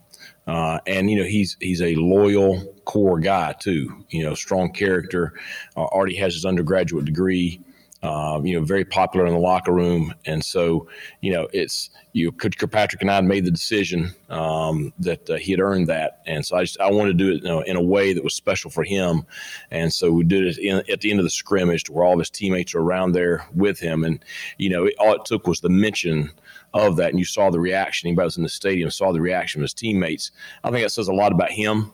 Uh, 0.47 0.79
and 0.87 1.11
you 1.11 1.17
know 1.17 1.25
he's 1.25 1.57
he's 1.61 1.81
a 1.81 1.95
loyal 1.95 2.75
core 2.85 3.19
guy 3.19 3.55
too. 3.59 4.05
You 4.11 4.25
know, 4.25 4.35
strong 4.35 4.73
character. 4.73 5.33
Uh, 5.77 5.85
already 5.85 6.17
has 6.17 6.35
his 6.35 6.45
undergraduate 6.45 7.07
degree 7.07 7.61
um, 8.05 8.45
you 8.45 8.59
know, 8.59 8.65
very 8.65 8.85
popular 8.85 9.27
in 9.27 9.33
the 9.33 9.39
locker 9.39 9.73
room. 9.73 10.13
And 10.27 10.45
so, 10.45 10.89
you 11.23 11.33
know, 11.33 11.49
it's 11.55 11.89
you, 12.13 12.31
Coach 12.33 12.59
Kirkpatrick 12.59 13.01
and 13.01 13.11
I 13.11 13.19
made 13.23 13.47
the 13.47 13.51
decision 13.51 14.15
um, 14.29 14.93
that 14.99 15.29
uh, 15.31 15.37
he 15.37 15.53
had 15.53 15.61
earned 15.61 15.89
that. 15.89 16.21
And 16.27 16.45
so 16.45 16.57
I 16.57 16.65
just, 16.65 16.79
I 16.81 16.91
wanted 16.91 17.17
to 17.17 17.25
do 17.25 17.31
it 17.31 17.43
you 17.43 17.49
know, 17.49 17.61
in 17.63 17.77
a 17.77 17.83
way 17.83 18.13
that 18.13 18.23
was 18.23 18.35
special 18.35 18.71
for 18.71 18.85
him. 18.85 19.25
And 19.71 19.91
so 19.91 20.13
we 20.13 20.23
did 20.23 20.45
it 20.45 20.59
in, 20.59 20.83
at 20.91 21.01
the 21.01 21.11
end 21.11 21.19
of 21.19 21.25
the 21.25 21.31
scrimmage 21.31 21.85
to 21.85 21.93
where 21.93 22.05
all 22.05 22.13
of 22.13 22.19
his 22.19 22.29
teammates 22.29 22.75
are 22.75 22.81
around 22.81 23.13
there 23.13 23.47
with 23.55 23.81
him. 23.81 24.05
And, 24.05 24.23
you 24.59 24.69
know, 24.69 24.85
it, 24.85 24.95
all 24.99 25.15
it 25.15 25.25
took 25.25 25.47
was 25.47 25.61
the 25.61 25.71
mention 25.71 26.31
of 26.75 26.97
that. 26.97 27.09
And 27.09 27.19
you 27.19 27.25
saw 27.25 27.49
the 27.51 27.61
reaction. 27.61 28.09
Anybody 28.09 28.27
was 28.27 28.37
in 28.37 28.43
the 28.43 28.51
stadium 28.51 28.91
saw 28.91 29.13
the 29.13 29.21
reaction 29.21 29.61
of 29.61 29.65
his 29.65 29.75
teammates. 29.75 30.31
I 30.63 30.71
think 30.71 30.85
that 30.85 30.91
says 30.91 31.09
a 31.09 31.15
lot 31.15 31.33
about 31.33 31.51
him 31.51 31.93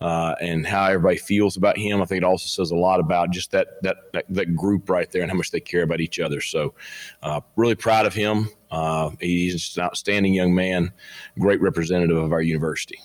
uh, 0.00 0.34
and 0.40 0.66
how 0.66 0.86
everybody 0.86 1.16
feels 1.16 1.56
about 1.56 1.78
him. 1.78 2.02
I 2.02 2.04
think 2.04 2.18
it 2.18 2.24
also 2.24 2.46
says 2.46 2.70
a 2.70 2.76
lot 2.76 3.00
about 3.00 3.30
just 3.30 3.50
that 3.52 3.82
that 3.82 3.96
that, 4.12 4.24
that 4.28 4.56
group 4.56 4.90
right 4.90 5.10
there 5.10 5.22
and 5.22 5.30
how 5.30 5.36
much 5.36 5.50
they 5.50 5.60
care 5.60 5.82
about 5.82 6.00
each 6.00 6.20
other. 6.20 6.40
So, 6.40 6.74
uh, 7.22 7.40
really 7.56 7.74
proud 7.74 8.06
of 8.06 8.14
him. 8.14 8.48
Uh, 8.70 9.10
he's 9.20 9.76
an 9.76 9.84
outstanding 9.84 10.34
young 10.34 10.54
man, 10.54 10.92
great 11.38 11.60
representative 11.60 12.16
of 12.16 12.32
our 12.32 12.42
university. 12.42 12.98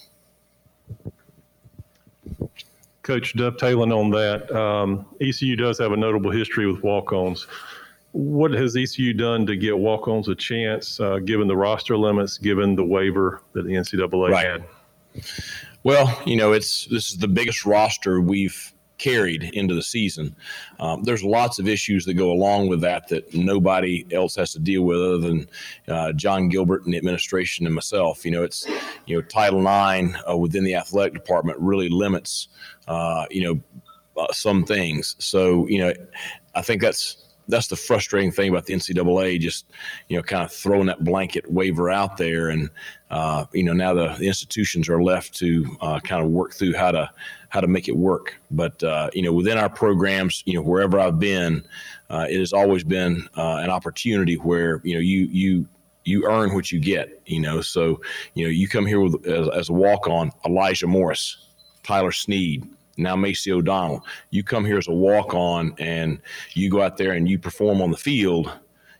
Coach 3.03 3.33
dovetailing 3.35 3.91
on 3.91 4.11
that, 4.11 4.51
um, 4.51 5.05
ECU 5.21 5.55
does 5.55 5.79
have 5.79 5.91
a 5.91 5.97
notable 5.97 6.29
history 6.29 6.71
with 6.71 6.83
walk-ons. 6.83 7.47
What 8.11 8.51
has 8.51 8.75
ECU 8.75 9.13
done 9.13 9.45
to 9.47 9.55
get 9.55 9.77
walk-ons 9.77 10.27
a 10.27 10.35
chance, 10.35 10.99
uh, 10.99 11.17
given 11.19 11.47
the 11.47 11.55
roster 11.55 11.97
limits, 11.97 12.37
given 12.37 12.75
the 12.75 12.83
waiver 12.83 13.41
that 13.53 13.65
the 13.65 13.71
NCAA 13.71 14.29
right. 14.29 14.45
had? 14.45 14.63
Well, 15.83 16.21
you 16.25 16.35
know, 16.35 16.53
it's 16.53 16.85
this 16.85 17.11
is 17.11 17.17
the 17.17 17.27
biggest 17.27 17.65
roster 17.65 18.21
we've 18.21 18.73
carried 18.99 19.43
into 19.55 19.73
the 19.73 19.81
season. 19.81 20.35
Um, 20.79 21.01
there's 21.03 21.23
lots 21.23 21.57
of 21.57 21.67
issues 21.67 22.05
that 22.05 22.13
go 22.13 22.31
along 22.31 22.67
with 22.67 22.81
that 22.81 23.07
that 23.07 23.33
nobody 23.33 24.05
else 24.11 24.35
has 24.35 24.51
to 24.53 24.59
deal 24.59 24.83
with 24.83 24.97
other 24.97 25.17
than 25.17 25.49
uh, 25.87 26.11
Jon 26.13 26.49
Gilbert 26.49 26.85
and 26.85 26.93
the 26.93 26.97
administration 26.97 27.65
and 27.65 27.73
myself. 27.73 28.23
You 28.23 28.31
know, 28.31 28.43
it's 28.43 28.67
you 29.07 29.15
know 29.15 29.21
Title 29.23 29.61
IX 29.61 30.15
uh, 30.29 30.37
within 30.37 30.63
the 30.63 30.75
athletic 30.75 31.13
department 31.13 31.57
really 31.59 31.89
limits 31.89 32.47
uh, 32.87 33.25
you 33.31 33.43
know 33.43 34.21
uh, 34.21 34.31
some 34.31 34.63
things. 34.63 35.15
So 35.17 35.67
you 35.67 35.79
know, 35.79 35.93
I 36.53 36.61
think 36.61 36.81
that's 36.81 37.30
that's 37.51 37.67
the 37.67 37.75
frustrating 37.75 38.31
thing 38.31 38.49
about 38.49 38.65
the 38.65 38.73
NCAA, 38.73 39.39
just 39.39 39.65
you 40.07 40.17
know, 40.17 40.23
kind 40.23 40.43
of 40.43 40.51
throwing 40.51 40.87
that 40.87 41.03
blanket 41.03 41.51
waiver 41.51 41.91
out 41.91 42.17
there, 42.17 42.49
and 42.49 42.69
uh, 43.11 43.45
you 43.53 43.63
know, 43.63 43.73
now 43.73 43.93
the, 43.93 44.15
the, 44.17 44.27
institutions 44.27 44.89
are 44.89 45.03
left 45.03 45.35
to 45.35 45.65
uh, 45.81 45.99
kind 45.99 46.23
of 46.23 46.31
work 46.31 46.53
through 46.53 46.73
how 46.73 46.91
to 46.91 47.11
how 47.49 47.59
to 47.59 47.67
make 47.67 47.87
it 47.87 47.95
work. 47.95 48.39
But 48.49 48.81
uh, 48.83 49.09
you 49.13 49.21
know, 49.21 49.33
within 49.33 49.57
our 49.57 49.69
programs, 49.69 50.41
you 50.45 50.53
know, 50.53 50.61
wherever 50.61 50.99
I've 50.99 51.19
been, 51.19 51.63
uh, 52.09 52.25
it 52.29 52.39
has 52.39 52.53
always 52.53 52.83
been 52.83 53.27
uh, 53.37 53.57
an 53.57 53.69
opportunity 53.69 54.35
where 54.35 54.81
you 54.83 54.95
know 54.95 55.01
you 55.01 55.27
you 55.31 55.67
you 56.03 56.25
earn 56.25 56.53
what 56.53 56.71
you 56.71 56.79
get. 56.79 57.21
You 57.25 57.41
know, 57.41 57.61
so 57.61 58.01
you 58.33 58.45
know, 58.45 58.49
you 58.49 58.67
come 58.67 58.85
here 58.85 59.01
with 59.01 59.25
as, 59.27 59.49
as 59.49 59.69
a 59.69 59.73
walk 59.73 60.07
on 60.07 60.31
Elijah 60.45 60.87
Morris, 60.87 61.49
Tyler 61.83 62.11
Snead, 62.11 62.67
now 63.01 63.15
Macy 63.15 63.51
O'Donnell. 63.51 64.05
You 64.29 64.43
come 64.43 64.65
here 64.65 64.77
as 64.77 64.87
a 64.87 64.93
walk 64.93 65.33
on 65.33 65.75
and 65.79 66.21
you 66.53 66.69
go 66.69 66.81
out 66.81 66.97
there 66.97 67.11
and 67.13 67.27
you 67.27 67.39
perform 67.39 67.81
on 67.81 67.91
the 67.91 67.97
field, 67.97 68.51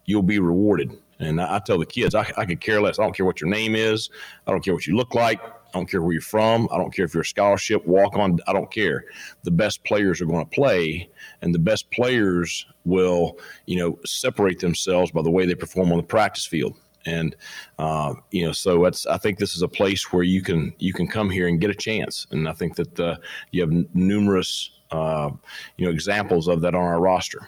you'll 0.05 0.23
be 0.23 0.39
rewarded. 0.39 0.97
And 1.19 1.39
I, 1.39 1.55
I 1.55 1.59
tell 1.59 1.77
the 1.77 1.85
kids, 1.85 2.15
I, 2.15 2.31
I 2.37 2.45
could 2.45 2.59
care 2.59 2.81
less. 2.81 2.99
I 2.99 3.03
don't 3.03 3.15
care 3.15 3.25
what 3.25 3.41
your 3.41 3.49
name 3.49 3.75
is. 3.75 4.09
I 4.47 4.51
don't 4.51 4.63
care 4.63 4.73
what 4.73 4.87
you 4.87 4.95
look 4.95 5.13
like. 5.13 5.41
I 5.43 5.77
don't 5.77 5.89
care 5.89 6.01
where 6.01 6.11
you're 6.11 6.21
from. 6.21 6.67
I 6.71 6.77
don't 6.77 6.93
care 6.93 7.05
if 7.05 7.13
you're 7.13 7.21
a 7.21 7.25
scholarship, 7.25 7.85
walk 7.87 8.17
on. 8.17 8.39
I 8.45 8.51
don't 8.51 8.69
care. 8.69 9.05
The 9.43 9.51
best 9.51 9.83
players 9.85 10.19
are 10.19 10.25
going 10.25 10.43
to 10.43 10.49
play, 10.49 11.09
and 11.41 11.55
the 11.55 11.59
best 11.59 11.89
players 11.91 12.65
will, 12.83 13.39
you 13.67 13.77
know, 13.77 13.97
separate 14.05 14.59
themselves 14.59 15.11
by 15.11 15.21
the 15.21 15.31
way 15.31 15.45
they 15.45 15.55
perform 15.55 15.91
on 15.91 15.97
the 15.97 16.03
practice 16.03 16.45
field 16.45 16.75
and 17.05 17.35
uh, 17.79 18.13
you 18.31 18.45
know 18.45 18.51
so 18.51 18.85
it's 18.85 19.05
i 19.07 19.17
think 19.17 19.37
this 19.37 19.55
is 19.55 19.61
a 19.61 19.67
place 19.67 20.11
where 20.11 20.23
you 20.23 20.41
can 20.41 20.73
you 20.79 20.93
can 20.93 21.07
come 21.07 21.29
here 21.29 21.47
and 21.47 21.59
get 21.59 21.69
a 21.69 21.75
chance. 21.75 22.27
And 22.31 22.47
i 22.47 22.53
think 22.53 22.75
that 22.75 22.99
uh, 22.99 23.17
you 23.51 23.61
have 23.61 23.71
n- 23.71 23.87
numerous 23.93 24.71
uh, 24.91 25.31
you 25.77 25.85
know 25.85 25.91
examples 25.91 26.47
of 26.47 26.61
that 26.61 26.75
on 26.75 26.81
our 26.81 26.99
roster. 26.99 27.47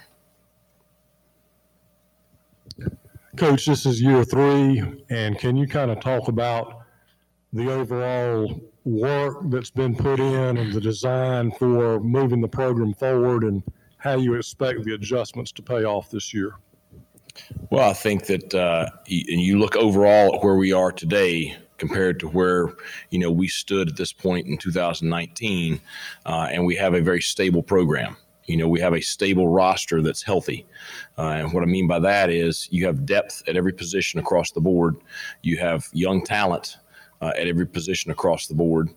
Coach 3.35 3.65
this 3.65 3.85
is 3.85 4.01
year 4.01 4.23
three. 4.23 4.83
And 5.09 5.37
can 5.37 5.55
you 5.55 5.67
kind 5.67 5.91
of 5.91 5.99
talk 5.99 6.27
about 6.27 6.83
the 7.51 7.71
overall 7.71 8.61
work 8.85 9.37
that's 9.45 9.71
been 9.71 9.95
put 9.95 10.19
in 10.19 10.57
and 10.57 10.73
the 10.73 10.81
design 10.81 11.51
for 11.51 11.99
moving 11.99 12.41
the 12.41 12.47
program 12.47 12.93
forward 12.93 13.43
and 13.43 13.63
how 13.97 14.17
you 14.17 14.35
expect 14.35 14.83
the 14.83 14.93
adjustments 14.93 15.51
to 15.53 15.61
pay 15.61 15.83
off 15.83 16.09
this 16.09 16.33
year 16.33 16.55
well, 17.69 17.89
I 17.89 17.93
think 17.93 18.25
that 18.27 18.53
uh, 18.53 18.89
and 19.07 19.41
you 19.41 19.59
look 19.59 19.75
overall 19.75 20.35
at 20.35 20.43
where 20.43 20.55
we 20.55 20.71
are 20.73 20.91
today 20.91 21.55
compared 21.77 22.19
to 22.19 22.27
where 22.27 22.69
you 23.09 23.19
know 23.19 23.31
we 23.31 23.47
stood 23.47 23.89
at 23.89 23.97
this 23.97 24.13
point 24.13 24.47
in 24.47 24.57
2019, 24.57 25.81
uh, 26.25 26.47
and 26.51 26.65
we 26.65 26.75
have 26.75 26.93
a 26.93 27.01
very 27.01 27.21
stable 27.21 27.63
program. 27.63 28.15
You 28.45 28.57
know, 28.57 28.67
we 28.67 28.81
have 28.81 28.93
a 28.93 29.01
stable 29.01 29.47
roster 29.47 30.01
that's 30.01 30.21
healthy. 30.21 30.65
Uh, 31.17 31.35
and 31.39 31.53
what 31.53 31.63
I 31.63 31.65
mean 31.65 31.87
by 31.87 31.99
that 31.99 32.29
is 32.29 32.67
you 32.71 32.85
have 32.85 33.05
depth 33.05 33.41
at 33.47 33.55
every 33.55 33.71
position 33.71 34.19
across 34.19 34.51
the 34.51 34.59
board. 34.59 34.97
You 35.41 35.57
have 35.59 35.87
young 35.93 36.23
talent 36.23 36.77
uh, 37.21 37.31
at 37.37 37.47
every 37.47 37.65
position 37.65 38.11
across 38.11 38.47
the 38.47 38.55
board. 38.55 38.89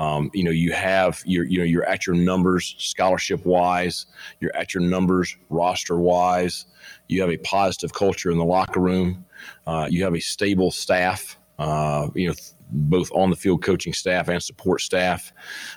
Um, 0.00 0.30
you 0.32 0.42
know, 0.42 0.50
you 0.50 0.72
have 0.72 1.22
your, 1.26 1.44
you 1.44 1.58
know, 1.58 1.64
you're 1.64 1.84
at 1.84 2.06
your 2.06 2.16
numbers 2.16 2.74
scholarship 2.78 3.44
wise, 3.44 4.06
you're 4.40 4.54
at 4.56 4.72
your 4.72 4.82
numbers 4.82 5.36
roster 5.50 5.98
wise. 5.98 6.64
You 7.08 7.20
have 7.20 7.30
a 7.30 7.36
positive 7.36 7.92
culture 7.92 8.30
in 8.30 8.38
the 8.38 8.44
locker 8.44 8.80
room. 8.80 9.26
Uh, 9.66 9.88
you 9.90 10.02
have 10.04 10.14
a 10.14 10.20
stable 10.20 10.70
staff. 10.70 11.38
Uh, 11.58 12.08
you 12.14 12.28
know, 12.28 12.34
both 12.70 13.10
on 13.12 13.28
the 13.28 13.36
field 13.36 13.62
coaching 13.62 13.92
staff 13.92 14.28
and 14.28 14.42
support 14.42 14.80
staff, 14.80 15.32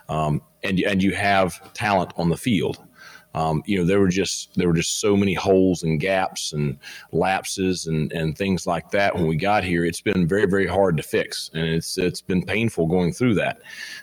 um, 0.08 0.42
and 0.64 0.80
and 0.80 1.04
you 1.04 1.12
have 1.12 1.74
talent 1.74 2.14
on 2.16 2.30
the 2.30 2.38
field. 2.38 2.78
Um, 3.36 3.64
you 3.66 3.78
know, 3.78 3.86
there 3.86 4.00
were 4.00 4.10
just 4.10 4.54
there 4.56 4.68
were 4.68 4.74
just 4.76 5.00
so 5.00 5.18
many 5.18 5.34
holes 5.34 5.84
and 5.84 6.00
gaps 6.00 6.54
and 6.54 6.78
lapses 7.12 7.88
and 7.88 8.12
and 8.12 8.38
things 8.38 8.68
like 8.68 8.92
that 8.92 9.16
when 9.16 9.28
we 9.28 9.36
got 9.36 9.64
here. 9.64 9.86
It's 9.86 10.02
been 10.02 10.28
very 10.28 10.46
very 10.46 10.68
hard 10.68 10.98
to 10.98 11.04
fix, 11.04 11.50
and 11.54 11.66
it's 11.66 11.98
it's 11.98 12.22
been 12.22 12.46
painful 12.46 12.88
going 12.88 13.14
through 13.14 13.36
that. 13.36 13.62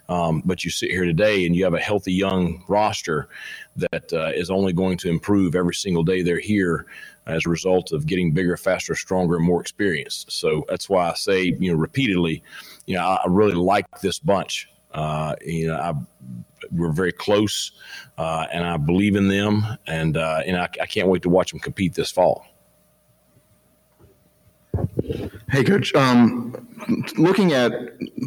Um, 0.09 0.43
but 0.45 0.65
you 0.65 0.71
sit 0.71 0.91
here 0.91 1.05
today 1.05 1.47
and 1.47 1.55
you 1.55 1.65
have 1.65 1.75
a 1.75 1.81
healthy 1.81 2.13
young 2.13 2.65
roster 2.69 3.29
that 3.77 4.13
uh, 4.13 4.33
is 4.35 4.51
only 4.51 4.73
going 4.73 4.99
to 4.99 5.09
improve 5.09 5.55
every 5.55 5.75
single 5.75 6.03
day 6.03 6.23
they're 6.23 6.41
here 6.41 6.87
as 7.27 7.47
a 7.47 7.51
result 7.51 7.93
of 7.93 8.07
getting 8.07 8.33
bigger, 8.33 8.57
faster, 8.57 8.95
stronger, 8.95 9.37
and 9.37 9.45
more 9.45 9.61
experienced. 9.61 10.33
So 10.33 10.65
that's 10.69 10.89
why 10.89 11.11
I 11.11 11.15
say, 11.15 11.55
you 11.59 11.71
know, 11.73 11.79
repeatedly, 11.79 12.43
you 12.87 12.97
know, 12.97 13.03
I, 13.03 13.23
I 13.25 13.29
really 13.29 13.55
like 13.55 13.87
this 14.01 14.19
bunch. 14.19 14.69
Uh, 14.93 15.35
you 15.45 15.69
know, 15.69 15.77
I, 15.77 15.95
we're 16.73 16.93
very 16.93 17.13
close, 17.13 17.73
uh, 18.19 18.47
and 18.53 18.65
I 18.65 18.77
believe 18.77 19.17
in 19.17 19.29
them, 19.29 19.65
and 19.87 20.17
uh, 20.17 20.43
and 20.47 20.57
I, 20.57 20.69
I 20.81 20.87
can't 20.87 21.09
wait 21.09 21.23
to 21.23 21.29
watch 21.29 21.53
them 21.53 21.61
compete 21.61 21.95
this 21.95 22.11
fall. 22.11 22.45
Hey, 25.51 25.65
coach. 25.65 25.95
Um, 25.95 26.69
looking 27.17 27.53
at 27.53 27.73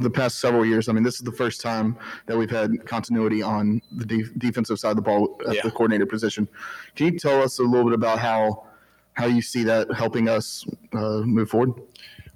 the 0.02 0.10
past 0.10 0.40
several 0.40 0.66
years, 0.66 0.90
I 0.90 0.92
mean, 0.94 1.04
this 1.04 1.16
is 1.16 1.22
the 1.22 1.32
first 1.32 1.62
time 1.62 1.98
that 2.26 2.38
we've 2.38 2.50
had 2.50 2.86
continuity 2.86 3.42
on 3.42 3.82
the 3.96 4.06
de- 4.06 4.30
defensive 4.38 4.78
side 4.80 4.92
of 4.92 4.96
the 4.98 5.02
ball 5.02 5.40
at 5.48 5.56
Yeah. 5.56 5.62
the 5.64 5.72
coordinator 5.72 6.06
position. 6.06 6.48
Can 6.96 7.14
you 7.14 7.20
tell 7.20 7.42
us 7.42 7.60
a 7.60 7.64
little 7.64 7.86
bit 7.86 7.94
about 7.94 8.20
how 8.20 8.68
how 9.14 9.28
you 9.28 9.42
see 9.44 9.64
that 9.64 9.92
helping 9.94 10.28
us 10.28 10.66
uh, 10.94 11.22
move 11.22 11.50
forward? 11.50 11.72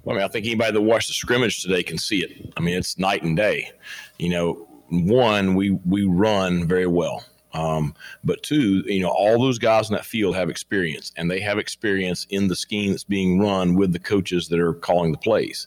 Well, 0.02 0.16
I 0.16 0.20
mean, 0.20 0.24
I 0.24 0.28
think 0.28 0.46
anybody 0.46 0.72
that 0.72 0.80
watched 0.80 1.08
the 1.08 1.14
scrimmage 1.14 1.62
today 1.62 1.82
can 1.82 1.98
see 1.98 2.20
it. 2.22 2.52
I 2.56 2.60
mean, 2.60 2.76
it's 2.76 2.98
night 2.98 3.22
and 3.22 3.36
day. 3.36 3.70
You 4.18 4.30
know, 4.30 4.68
one, 4.88 5.54
we 5.54 5.70
we 5.70 6.04
run 6.04 6.66
very 6.66 6.86
well. 6.86 7.24
Um, 7.54 7.94
but 8.22 8.42
two, 8.42 8.82
you 8.86 9.00
know, 9.00 9.08
all 9.08 9.40
those 9.40 9.58
guys 9.58 9.88
in 9.88 9.94
that 9.94 10.04
field 10.04 10.36
have 10.36 10.50
experience, 10.50 11.12
and 11.16 11.30
they 11.30 11.40
have 11.40 11.58
experience 11.58 12.26
in 12.30 12.48
the 12.48 12.56
scheme 12.56 12.90
that's 12.90 13.04
being 13.04 13.40
run 13.40 13.74
with 13.74 13.92
the 13.92 13.98
coaches 13.98 14.48
that 14.48 14.60
are 14.60 14.74
calling 14.74 15.12
the 15.12 15.18
plays. 15.18 15.66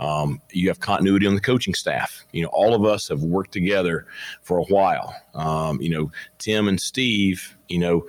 Um, 0.00 0.42
you 0.50 0.68
have 0.68 0.80
continuity 0.80 1.26
on 1.26 1.34
the 1.34 1.40
coaching 1.40 1.74
staff. 1.74 2.24
You 2.32 2.42
know, 2.42 2.50
all 2.52 2.74
of 2.74 2.84
us 2.84 3.08
have 3.08 3.22
worked 3.22 3.52
together 3.52 4.06
for 4.42 4.58
a 4.58 4.64
while. 4.64 5.14
Um, 5.34 5.80
you 5.80 5.90
know, 5.90 6.10
Tim 6.38 6.66
and 6.66 6.80
Steve, 6.80 7.56
you 7.68 7.78
know, 7.78 8.04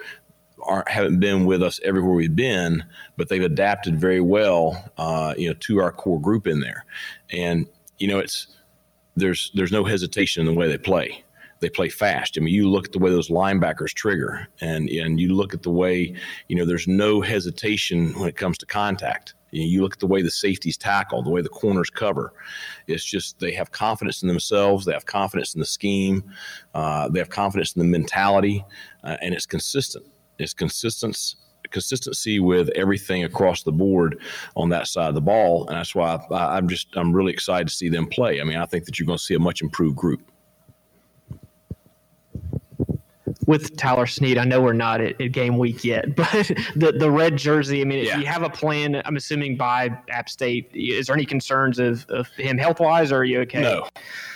aren't 0.65 0.89
haven't 0.89 1.19
been 1.19 1.45
with 1.45 1.61
us 1.61 1.79
everywhere 1.83 2.13
we've 2.13 2.35
been, 2.35 2.83
but 3.17 3.29
they've 3.29 3.41
adapted 3.41 3.99
very 3.99 4.21
well, 4.21 4.91
uh, 4.97 5.33
you 5.37 5.47
know, 5.47 5.55
to 5.61 5.79
our 5.79 5.91
core 5.91 6.21
group 6.21 6.47
in 6.47 6.59
there. 6.59 6.85
And 7.31 7.67
you 7.97 8.07
know, 8.07 8.19
it's 8.19 8.47
there's 9.15 9.51
there's 9.53 9.71
no 9.71 9.83
hesitation 9.83 10.41
in 10.41 10.53
the 10.53 10.59
way 10.59 10.67
they 10.67 10.77
play. 10.77 11.23
They 11.59 11.69
play 11.69 11.87
fast. 11.87 12.37
I 12.37 12.41
mean, 12.41 12.53
you 12.53 12.69
look 12.69 12.85
at 12.85 12.91
the 12.91 12.99
way 12.99 13.09
those 13.09 13.29
linebackers 13.29 13.93
trigger, 13.93 14.47
and 14.59 14.89
and 14.89 15.19
you 15.19 15.33
look 15.33 15.53
at 15.53 15.63
the 15.63 15.71
way 15.71 16.13
you 16.47 16.55
know 16.55 16.65
there's 16.65 16.87
no 16.87 17.21
hesitation 17.21 18.17
when 18.19 18.27
it 18.27 18.35
comes 18.35 18.57
to 18.59 18.65
contact. 18.65 19.33
You, 19.53 19.83
look 19.83 19.93
at 19.93 19.99
the 19.99 20.07
way 20.07 20.23
the 20.23 20.31
safeties 20.31 20.77
tackle, 20.77 21.21
the 21.21 21.29
way 21.29 21.41
the 21.41 21.49
corners 21.49 21.91
cover. 21.91 22.33
It's 22.87 23.05
just 23.05 23.39
they 23.39 23.51
have 23.51 23.71
confidence 23.71 24.23
in 24.23 24.27
themselves. 24.27 24.85
They 24.85 24.93
have 24.93 25.05
confidence 25.05 25.53
in 25.53 25.59
the 25.59 25.65
scheme. 25.65 26.23
Uh, 26.73 27.07
they 27.09 27.19
have 27.19 27.29
confidence 27.29 27.75
in 27.75 27.79
the 27.79 27.87
mentality, 27.87 28.65
uh, 29.03 29.17
and 29.21 29.35
it's 29.35 29.45
consistent. 29.45 30.07
It's 30.39 30.53
consistent 30.53 31.35
consistency 31.71 32.39
with 32.39 32.69
everything 32.75 33.23
across 33.23 33.63
the 33.63 33.71
board 33.71 34.21
on 34.55 34.69
that 34.69 34.87
side 34.87 35.09
of 35.09 35.15
the 35.15 35.21
ball, 35.21 35.67
and 35.67 35.77
that's 35.77 35.95
why 35.95 36.19
I, 36.31 36.57
I'm 36.57 36.67
just 36.67 36.87
I'm 36.95 37.13
really 37.13 37.31
excited 37.33 37.67
to 37.67 37.73
see 37.73 37.89
them 37.89 38.07
play. 38.07 38.41
I 38.41 38.43
mean, 38.43 38.57
I 38.57 38.65
think 38.65 38.85
that 38.85 38.99
you're 38.99 39.07
going 39.07 39.17
to 39.17 39.23
see 39.23 39.33
a 39.35 39.39
much 39.39 39.61
improved 39.61 39.95
group. 39.95 40.21
with 43.45 43.75
Tyler 43.77 44.05
Snead. 44.05 44.37
I 44.37 44.45
know 44.45 44.61
we're 44.61 44.73
not 44.73 45.01
at, 45.01 45.19
at 45.19 45.31
game 45.31 45.57
week 45.57 45.83
yet, 45.83 46.15
but 46.15 46.31
the 46.75 46.93
the 46.97 47.09
red 47.09 47.37
jersey. 47.37 47.81
I 47.81 47.85
mean, 47.85 48.05
Yeah. 48.05 48.13
if 48.15 48.19
you 48.21 48.25
have 48.27 48.43
a 48.43 48.49
plan, 48.49 49.01
I'm 49.05 49.15
assuming 49.17 49.57
by 49.57 49.89
App 50.09 50.29
State. 50.29 50.69
Is 50.73 51.07
there 51.07 51.15
any 51.15 51.25
concerns 51.25 51.79
of, 51.79 52.05
of 52.09 52.27
him 52.29 52.57
health 52.57 52.79
wise, 52.79 53.11
or 53.11 53.17
are 53.17 53.23
you 53.23 53.41
okay? 53.41 53.61
No, 53.61 53.87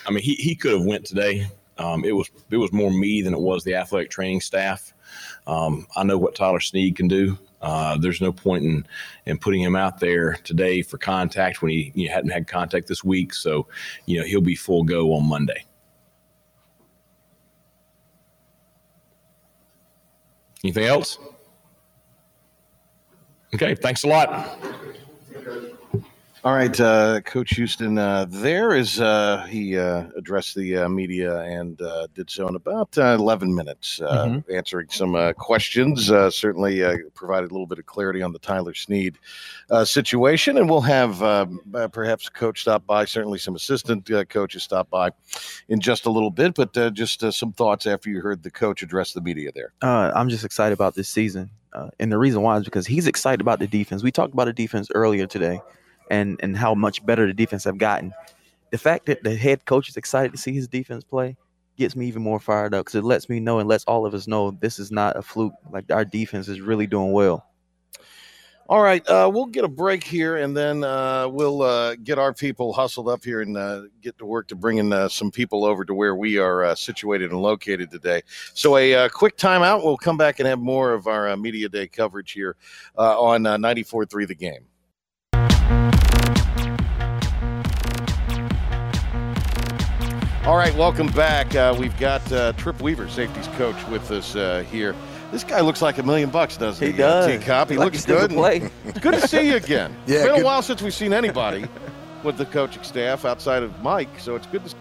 I 0.05 0.11
mean 0.11 0.23
he, 0.23 0.35
he 0.35 0.55
could 0.55 0.71
have 0.73 0.83
went 0.83 1.05
today. 1.05 1.47
Um, 1.77 2.03
it 2.03 2.11
was 2.13 2.29
it 2.49 2.57
was 2.57 2.71
more 2.73 2.91
me 2.91 3.21
than 3.21 3.33
it 3.33 3.39
was 3.39 3.63
the 3.63 3.75
athletic 3.75 4.09
training 4.09 4.41
staff. 4.41 4.93
Um, 5.47 5.87
I 5.95 6.03
know 6.03 6.17
what 6.17 6.35
Tyler 6.35 6.59
Snead 6.59 6.97
can 6.97 7.07
do. 7.07 7.37
Uh, 7.61 7.97
there's 7.97 8.21
no 8.21 8.31
point 8.31 8.63
in 8.63 8.85
in 9.25 9.37
putting 9.37 9.61
him 9.61 9.75
out 9.75 9.99
there 9.99 10.33
today 10.43 10.81
for 10.83 10.97
contact 10.99 11.61
when 11.61 11.71
he 11.71 11.91
you 11.95 12.07
know, 12.07 12.13
hadn't 12.13 12.29
had 12.29 12.47
contact 12.47 12.87
this 12.87 13.03
week. 13.03 13.33
So, 13.33 13.67
you 14.05 14.19
know, 14.19 14.25
he'll 14.25 14.41
be 14.41 14.55
full 14.55 14.83
go 14.83 15.13
on 15.13 15.27
Monday. 15.27 15.65
Anything 20.63 20.85
else? 20.85 21.17
Okay, 23.55 23.73
thanks 23.75 24.03
a 24.03 24.07
lot. 24.07 24.59
All 26.43 26.53
right, 26.53 26.79
uh, 26.79 27.19
Coach 27.21 27.55
Houston. 27.55 27.97
Uh, 27.97 28.25
there 28.29 28.75
is 28.75 29.01
uh, 29.01 29.45
he 29.49 29.77
uh, 29.77 30.05
addressed 30.15 30.55
the 30.55 30.77
uh, 30.77 30.87
media 30.87 31.41
and 31.41 31.81
uh, 31.81 32.07
did 32.13 32.29
so 32.29 32.47
in 32.47 32.55
about 32.55 32.95
uh, 32.97 33.17
eleven 33.19 33.53
minutes, 33.53 33.99
uh, 34.01 34.39
answering 34.53 34.87
some 34.89 35.15
uh, 35.15 35.33
questions. 35.33 36.11
Uh, 36.11 36.29
certainly 36.29 36.83
uh, 36.83 36.95
provided 37.15 37.49
a 37.49 37.53
little 37.53 37.65
bit 37.65 37.79
of 37.79 37.87
clarity 37.87 38.21
on 38.21 38.33
the 38.33 38.39
Tyler 38.39 38.75
Snead 38.75 39.17
uh, 39.71 39.83
situation, 39.83 40.57
and 40.57 40.69
we'll 40.69 40.79
have 40.79 41.19
perhaps 41.91 42.27
a 42.27 42.31
coach 42.31 42.61
stop 42.61 42.85
by. 42.85 43.03
Certainly, 43.03 43.39
some 43.39 43.55
assistant 43.55 44.09
uh, 44.11 44.23
coaches 44.25 44.63
stop 44.63 44.89
by 44.91 45.09
in 45.69 45.81
just 45.81 46.05
a 46.05 46.11
little 46.11 46.31
bit. 46.31 46.53
But 46.53 46.77
uh, 46.77 46.91
just 46.91 47.23
uh, 47.23 47.31
some 47.31 47.51
thoughts 47.51 47.87
after 47.87 48.11
you 48.11 48.21
heard 48.21 48.43
the 48.43 48.51
coach 48.51 48.83
address 48.83 49.11
the 49.11 49.21
media 49.21 49.51
there. 49.53 49.73
Uh, 49.81 50.11
I'm 50.15 50.29
just 50.29 50.45
excited 50.45 50.73
about 50.73 50.93
this 50.93 51.09
season. 51.09 51.49
Uh, 51.73 51.89
and 51.99 52.11
the 52.11 52.17
reason 52.17 52.41
why 52.41 52.57
is 52.57 52.63
because 52.63 52.87
he's 52.87 53.07
excited 53.07 53.41
about 53.41 53.59
the 53.59 53.67
defense. 53.67 54.01
We 54.01 54.11
talked 54.11 54.33
about 54.33 54.45
the 54.45 54.53
defense 54.53 54.87
earlier 54.95 55.27
today 55.27 55.59
and, 56.09 56.39
and 56.41 56.57
how 56.57 56.73
much 56.73 57.05
better 57.05 57.27
the 57.27 57.33
defense 57.33 57.63
have 57.63 57.77
gotten. 57.77 58.13
The 58.71 58.77
fact 58.77 59.05
that 59.05 59.23
the 59.23 59.35
head 59.35 59.65
coach 59.65 59.89
is 59.89 59.97
excited 59.97 60.31
to 60.33 60.37
see 60.37 60.53
his 60.53 60.67
defense 60.67 61.03
play 61.03 61.37
gets 61.77 61.95
me 61.95 62.07
even 62.07 62.23
more 62.23 62.39
fired 62.39 62.73
up 62.73 62.85
because 62.85 62.95
it 62.95 63.03
lets 63.03 63.29
me 63.29 63.39
know 63.39 63.59
and 63.59 63.69
lets 63.69 63.85
all 63.85 64.05
of 64.05 64.13
us 64.13 64.27
know 64.27 64.51
this 64.51 64.79
is 64.79 64.91
not 64.91 65.15
a 65.15 65.21
fluke. 65.21 65.53
Like 65.71 65.91
our 65.91 66.03
defense 66.03 66.47
is 66.47 66.59
really 66.59 66.87
doing 66.87 67.11
well. 67.11 67.45
All 68.69 68.81
right, 68.81 69.07
uh, 69.07 69.31
we'll 69.33 69.45
get 69.45 69.63
a 69.63 69.69
break 69.69 70.03
here, 70.03 70.35
and 70.35 70.55
then 70.55 70.83
uh, 70.83 71.29
we'll 71.29 71.61
uh, 71.61 71.95
get 71.95 72.19
our 72.19 72.33
people 72.33 72.73
hustled 72.73 73.07
up 73.07 73.23
here 73.23 73.39
and 73.39 73.55
uh, 73.55 73.83
get 74.01 74.17
to 74.17 74.25
work 74.25 74.49
to 74.49 74.57
bringing 74.57 74.91
uh, 74.91 75.07
some 75.07 75.31
people 75.31 75.63
over 75.63 75.85
to 75.85 75.93
where 75.93 76.15
we 76.15 76.37
are 76.37 76.65
uh, 76.65 76.75
situated 76.75 77.31
and 77.31 77.41
located 77.41 77.89
today. 77.89 78.23
So, 78.53 78.75
a 78.75 79.07
quick 79.07 79.37
timeout. 79.37 79.85
We'll 79.85 79.95
come 79.95 80.17
back 80.17 80.39
and 80.39 80.47
have 80.49 80.59
more 80.59 80.91
of 80.91 81.07
our 81.07 81.37
media 81.37 81.69
day 81.69 81.87
coverage 81.87 82.33
here 82.33 82.57
on 82.97 83.45
uh, 83.45 83.55
94.3 83.55 84.27
The 84.27 84.35
Game. 84.35 84.65
All 90.45 90.55
right, 90.55 90.73
welcome 90.75 91.07
back. 91.07 91.53
Uh, 91.55 91.75
we've 91.77 91.97
got 91.99 92.31
uh, 92.31 92.53
Trip 92.53 92.81
Weaver, 92.81 93.09
safeties 93.09 93.47
coach, 93.57 93.75
with 93.89 94.09
us 94.11 94.33
uh, 94.37 94.63
here. 94.71 94.95
This 95.29 95.43
guy 95.43 95.59
looks 95.59 95.81
like 95.81 95.97
a 95.97 96.03
million 96.03 96.29
bucks, 96.29 96.55
doesn't 96.55 96.85
he? 96.85 96.93
He 96.93 96.97
does. 96.97 97.25
Uh, 97.27 97.37
T-Cop. 97.37 97.69
He 97.69 97.75
Like 97.75 97.85
looks 97.91 98.05
good. 98.05 98.29
play. 98.31 98.59
Good 99.01 99.15
to 99.15 99.27
see 99.27 99.49
you 99.49 99.57
again. 99.57 99.93
Yeah, 100.07 100.15
it's 100.19 100.25
been 100.25 100.35
good- 100.35 100.41
a 100.43 100.45
while 100.45 100.61
since 100.61 100.81
we've 100.81 100.93
seen 100.93 101.11
anybody 101.11 101.65
with 102.23 102.37
the 102.37 102.45
coaching 102.45 102.83
staff 102.83 103.25
outside 103.25 103.61
of 103.61 103.81
Mike, 103.81 104.19
so 104.19 104.35
it's 104.37 104.47
good 104.47 104.63
to. 104.65 104.75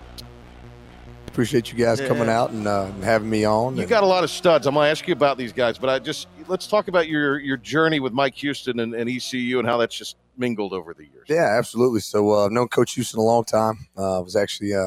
Appreciate 1.27 1.73
you 1.73 1.77
guys 1.85 2.01
coming 2.01 2.29
out 2.29 2.51
and, 2.51 2.67
uh, 2.69 2.87
having 3.03 3.29
me 3.29 3.45
on. 3.45 3.77
You 3.77 3.87
got 3.87 4.05
a 4.05 4.07
lot 4.07 4.23
of 4.23 4.31
studs. 4.31 4.67
I'm 4.69 4.75
going 4.75 4.87
to 4.87 4.91
ask 4.91 5.07
you 5.09 5.13
about 5.13 5.37
these 5.37 5.53
guys, 5.53 5.77
but 5.79 5.91
I 5.91 5.99
just 5.99 6.29
let's 6.47 6.67
talk 6.69 6.87
about 6.89 7.09
your 7.09 7.39
your 7.41 7.57
journey 7.57 7.99
with 7.99 8.13
Mike 8.13 8.37
Houston 8.37 8.79
and, 8.81 8.95
and 8.95 9.11
ECU 9.11 9.59
and 9.59 9.67
how 9.69 9.77
that's 9.79 9.99
just 9.99 10.17
mingled 10.39 10.73
over 10.73 10.95
the 10.95 11.05
years. 11.05 11.27
Yeah, 11.29 11.57
absolutely. 11.59 12.01
So 12.01 12.33
uh, 12.33 12.47
I've 12.47 12.53
known 12.53 12.69
Coach 12.69 12.95
Houston 12.95 13.21
a 13.21 13.23
long 13.23 13.45
time. 13.45 13.89
Uh, 13.97 14.21
was 14.25 14.37
actually, 14.37 14.75
uh, 14.75 14.87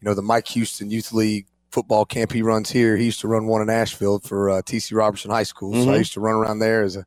you 0.00 0.02
know, 0.02 0.14
the 0.14 0.22
Mike 0.22 0.48
Houston 0.48 0.90
Youth 0.90 1.12
League 1.12 1.46
football 1.70 2.04
camp 2.04 2.32
he 2.32 2.42
runs 2.42 2.70
here. 2.70 2.96
He 2.96 3.04
used 3.06 3.20
to 3.20 3.28
run 3.28 3.46
one 3.46 3.62
in 3.62 3.68
Asheville 3.70 4.20
for 4.20 4.50
uh, 4.50 4.62
TC 4.62 4.94
Roberson 4.96 5.30
High 5.30 5.42
School. 5.42 5.74
So 5.74 5.90
I 5.90 5.96
Mhm. 5.96 5.98
used 5.98 6.12
to 6.14 6.20
run 6.20 6.34
around 6.36 6.58
there 6.60 6.82
as 6.82 6.96
a 6.96 7.04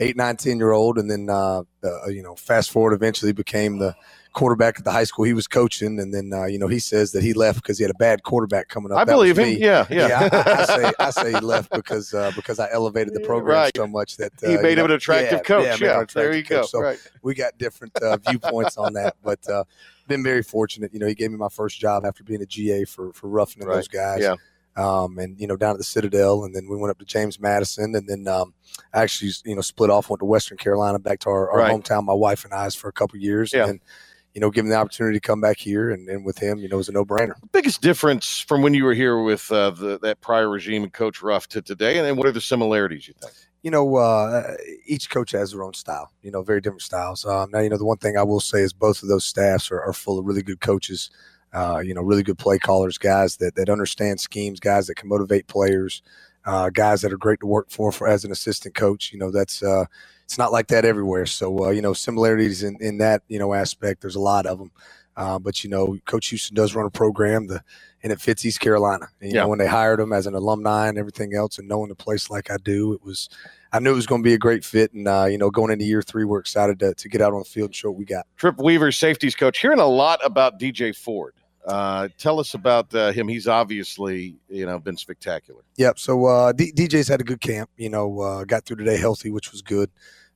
eight, 0.00 0.16
nine, 0.16 0.36
ten 0.36 0.58
year 0.58 0.72
old, 0.72 0.96
and 0.98 1.10
then 1.10 1.28
uh, 1.28 1.62
uh, 1.84 2.06
you 2.08 2.22
know, 2.22 2.34
fast 2.36 2.70
forward, 2.70 2.92
eventually 2.94 3.32
became 3.32 3.78
the 3.78 3.94
quarterback 4.38 4.78
at 4.78 4.84
the 4.84 4.92
high 4.92 5.04
school 5.04 5.24
he 5.24 5.32
was 5.32 5.48
coaching, 5.48 5.98
and 6.00 6.14
then 6.14 6.30
uh, 6.32 6.44
you 6.46 6.58
know 6.58 6.68
he 6.68 6.78
says 6.78 7.12
that 7.12 7.22
he 7.22 7.32
left 7.32 7.60
because 7.62 7.76
he 7.78 7.82
had 7.84 7.90
a 7.90 7.98
bad 7.98 8.22
quarterback 8.22 8.68
coming 8.68 8.92
up. 8.92 8.98
I 8.98 9.04
That 9.04 9.12
believe 9.14 9.38
him. 9.38 9.44
me. 9.48 9.58
Yeah, 9.58 9.86
yeah. 9.90 10.28
I, 10.32 10.52
I 10.62 10.64
say 10.64 10.92
I 10.98 11.10
say 11.10 11.32
he 11.32 11.40
left 11.40 11.70
because 11.74 12.14
uh, 12.14 12.30
because 12.36 12.58
I 12.60 12.68
elevated 12.70 13.14
the 13.14 13.20
program 13.20 13.56
Right. 13.56 13.72
so 13.76 13.86
much 13.86 14.16
that 14.18 14.32
He 14.40 14.56
uh, 14.56 14.62
made 14.62 14.70
you 14.70 14.76
know, 14.76 14.84
him 14.84 14.90
an 14.92 14.96
attractive 14.96 15.42
coach. 15.42 15.64
made 15.64 15.74
him 15.74 15.78
Yeah, 15.82 16.00
an 16.00 16.06
there 16.14 16.30
attractive 16.30 16.36
you 16.36 16.42
go. 16.44 16.62
So 16.66 16.80
Right. 16.80 16.98
we 17.22 17.34
got 17.34 17.58
different 17.58 17.96
uh, 18.00 18.16
viewpoints 18.28 18.76
on 18.78 18.92
that, 18.94 19.16
but 19.22 19.46
uh, 19.48 19.64
been 20.06 20.22
very 20.22 20.42
fortunate. 20.42 20.92
You 20.94 21.00
know, 21.00 21.06
he 21.06 21.14
gave 21.14 21.30
me 21.30 21.36
my 21.36 21.48
first 21.50 21.78
job 21.80 22.04
after 22.06 22.22
being 22.24 22.40
a 22.42 22.46
GA 22.46 22.84
for 22.84 23.12
for 23.12 23.28
Ruffin 23.28 23.66
Right. 23.66 23.74
those 23.74 23.88
guys. 23.88 24.20
Yeah. 24.22 24.36
Um, 24.76 25.18
and 25.18 25.40
you 25.40 25.48
know, 25.48 25.56
down 25.56 25.72
at 25.72 25.78
the 25.78 25.84
Citadel, 25.84 26.44
and 26.44 26.54
then 26.54 26.68
we 26.68 26.76
went 26.76 26.92
up 26.92 26.98
to 27.00 27.04
James 27.04 27.40
Madison, 27.40 27.96
and 27.96 28.08
then 28.08 28.28
um, 28.28 28.54
I 28.94 29.02
actually, 29.02 29.32
you 29.44 29.56
know, 29.56 29.60
split 29.60 29.90
off, 29.90 30.08
went 30.08 30.20
to 30.20 30.24
Western 30.24 30.56
Carolina, 30.56 31.00
back 31.00 31.18
to 31.20 31.30
our, 31.30 31.50
our 31.50 31.58
Right. 31.58 31.72
hometown. 31.72 32.04
My 32.04 32.12
wife 32.12 32.44
and 32.44 32.54
I's 32.54 32.76
for 32.76 32.86
a 32.88 32.92
couple 32.92 33.18
years, 33.18 33.52
Yeah. 33.52 33.66
and 33.66 33.80
you 34.34 34.40
know, 34.40 34.50
give 34.50 34.64
him 34.64 34.70
the 34.70 34.76
opportunity 34.76 35.18
to 35.18 35.26
come 35.26 35.40
back 35.40 35.58
here, 35.58 35.90
and, 35.90 36.08
and 36.08 36.24
with 36.24 36.38
him, 36.38 36.58
you 36.58 36.68
know, 36.68 36.74
it 36.74 36.78
was 36.78 36.88
a 36.88 36.92
no 36.92 37.04
brainer. 37.04 37.34
Biggest 37.52 37.82
difference 37.82 38.40
from 38.40 38.62
when 38.62 38.74
you 38.74 38.84
were 38.84 38.94
here 38.94 39.22
with 39.22 39.50
uh, 39.50 39.70
the, 39.70 39.98
that 40.00 40.20
prior 40.20 40.48
regime 40.48 40.82
and 40.82 40.92
Coach 40.92 41.22
Ruff 41.22 41.48
to 41.48 41.62
today, 41.62 41.98
and 41.98 42.06
then 42.06 42.16
what 42.16 42.26
are 42.26 42.32
the 42.32 42.40
similarities 42.40 43.08
you 43.08 43.14
think? 43.20 43.34
you 43.62 43.70
know, 43.70 43.96
uh, 43.96 44.56
each 44.86 45.10
coach 45.10 45.32
has 45.32 45.52
their 45.52 45.64
own 45.64 45.74
style. 45.74 46.12
You 46.22 46.30
know, 46.30 46.42
very 46.42 46.60
different 46.60 46.82
styles. 46.82 47.24
Um, 47.24 47.50
now, 47.50 47.58
you 47.60 47.68
know, 47.68 47.76
the 47.76 47.84
one 47.84 47.98
thing 47.98 48.16
I 48.16 48.22
will 48.22 48.40
say 48.40 48.60
is 48.60 48.72
both 48.72 49.02
of 49.02 49.08
those 49.08 49.24
staffs 49.24 49.70
are, 49.70 49.80
are 49.80 49.92
full 49.92 50.18
of 50.18 50.26
really 50.26 50.42
good 50.42 50.60
coaches. 50.60 51.10
Uh, 51.52 51.78
you 51.78 51.94
know, 51.94 52.02
really 52.02 52.22
good 52.22 52.38
play 52.38 52.58
callers, 52.58 52.98
guys 52.98 53.38
that 53.38 53.54
that 53.54 53.70
understand 53.70 54.20
schemes, 54.20 54.60
guys 54.60 54.86
that 54.86 54.96
can 54.96 55.08
motivate 55.08 55.46
players, 55.46 56.02
uh, 56.44 56.68
guys 56.68 57.00
that 57.00 57.12
are 57.12 57.16
great 57.16 57.40
to 57.40 57.46
work 57.46 57.70
for, 57.70 57.90
for 57.90 58.06
as 58.06 58.22
an 58.22 58.30
assistant 58.30 58.74
coach. 58.74 59.12
You 59.12 59.18
know, 59.18 59.30
that's 59.30 59.62
uh, 59.62 59.86
it's 60.28 60.36
not 60.36 60.52
like 60.52 60.66
that 60.66 60.84
everywhere. 60.84 61.24
So, 61.24 61.64
uh, 61.64 61.70
you 61.70 61.80
know, 61.80 61.94
similarities 61.94 62.62
in 62.62 62.76
in 62.82 62.98
that 62.98 63.22
you 63.28 63.38
know 63.38 63.54
aspect. 63.54 64.02
There's 64.02 64.14
a 64.14 64.20
lot 64.20 64.44
of 64.44 64.58
them. 64.58 64.70
Uh, 65.16 65.38
but 65.38 65.64
you 65.64 65.70
know, 65.70 65.96
Coach 66.04 66.28
Houston 66.28 66.54
does 66.54 66.74
run 66.74 66.84
a 66.84 66.90
program, 66.90 67.46
the 67.46 67.62
and 68.02 68.12
it 68.12 68.20
fits 68.20 68.44
East 68.44 68.60
Carolina. 68.60 69.08
And, 69.22 69.30
you 69.32 69.36
Yeah. 69.36 69.42
know, 69.44 69.48
when 69.48 69.58
they 69.58 69.66
hired 69.66 69.98
him 70.00 70.12
as 70.12 70.26
an 70.26 70.34
alumni 70.34 70.86
and 70.88 70.98
everything 70.98 71.34
else, 71.34 71.58
and 71.58 71.66
knowing 71.66 71.88
the 71.88 71.94
place 71.96 72.28
like 72.28 72.50
I 72.50 72.58
do, 72.62 72.92
it 72.92 73.02
was 73.02 73.30
I 73.72 73.78
knew 73.80 73.90
it 73.90 73.96
was 73.96 74.06
going 74.06 74.22
to 74.22 74.28
be 74.28 74.34
a 74.34 74.38
great 74.38 74.66
fit. 74.66 74.92
And 74.92 75.08
uh, 75.08 75.24
you 75.30 75.38
know, 75.38 75.50
going 75.50 75.72
into 75.72 75.86
year 75.86 76.02
three, 76.02 76.26
we're 76.26 76.40
excited 76.40 76.78
to, 76.80 76.92
to 76.92 77.08
get 77.08 77.22
out 77.22 77.32
on 77.32 77.38
the 77.38 77.46
field 77.46 77.68
and 77.68 77.74
show 77.74 77.88
what 77.88 77.98
we 77.98 78.04
got. 78.04 78.26
Trip 78.36 78.58
Weaver, 78.58 78.92
safeties 78.92 79.34
coach, 79.34 79.58
hearing 79.60 79.80
a 79.80 79.86
lot 79.86 80.20
about 80.22 80.60
DJ 80.60 80.94
Ford. 80.94 81.32
Uh, 81.66 82.08
tell 82.18 82.38
us 82.38 82.52
about 82.54 82.94
uh, 82.94 83.12
him. 83.12 83.28
He's 83.28 83.48
obviously, 83.48 84.36
you 84.50 84.66
know, 84.66 84.78
been 84.78 84.96
spectacular. 84.98 85.62
Yep. 85.76 85.98
So 85.98 86.26
uh, 86.26 86.52
D- 86.52 86.72
DJ's 86.72 87.08
had 87.08 87.20
a 87.22 87.24
good 87.24 87.40
camp. 87.40 87.70
You 87.78 87.88
know, 87.90 88.20
uh, 88.20 88.44
got 88.44 88.66
through 88.66 88.76
today 88.76 88.98
healthy, 88.98 89.30
which 89.30 89.52
was 89.52 89.62
good. 89.62 89.90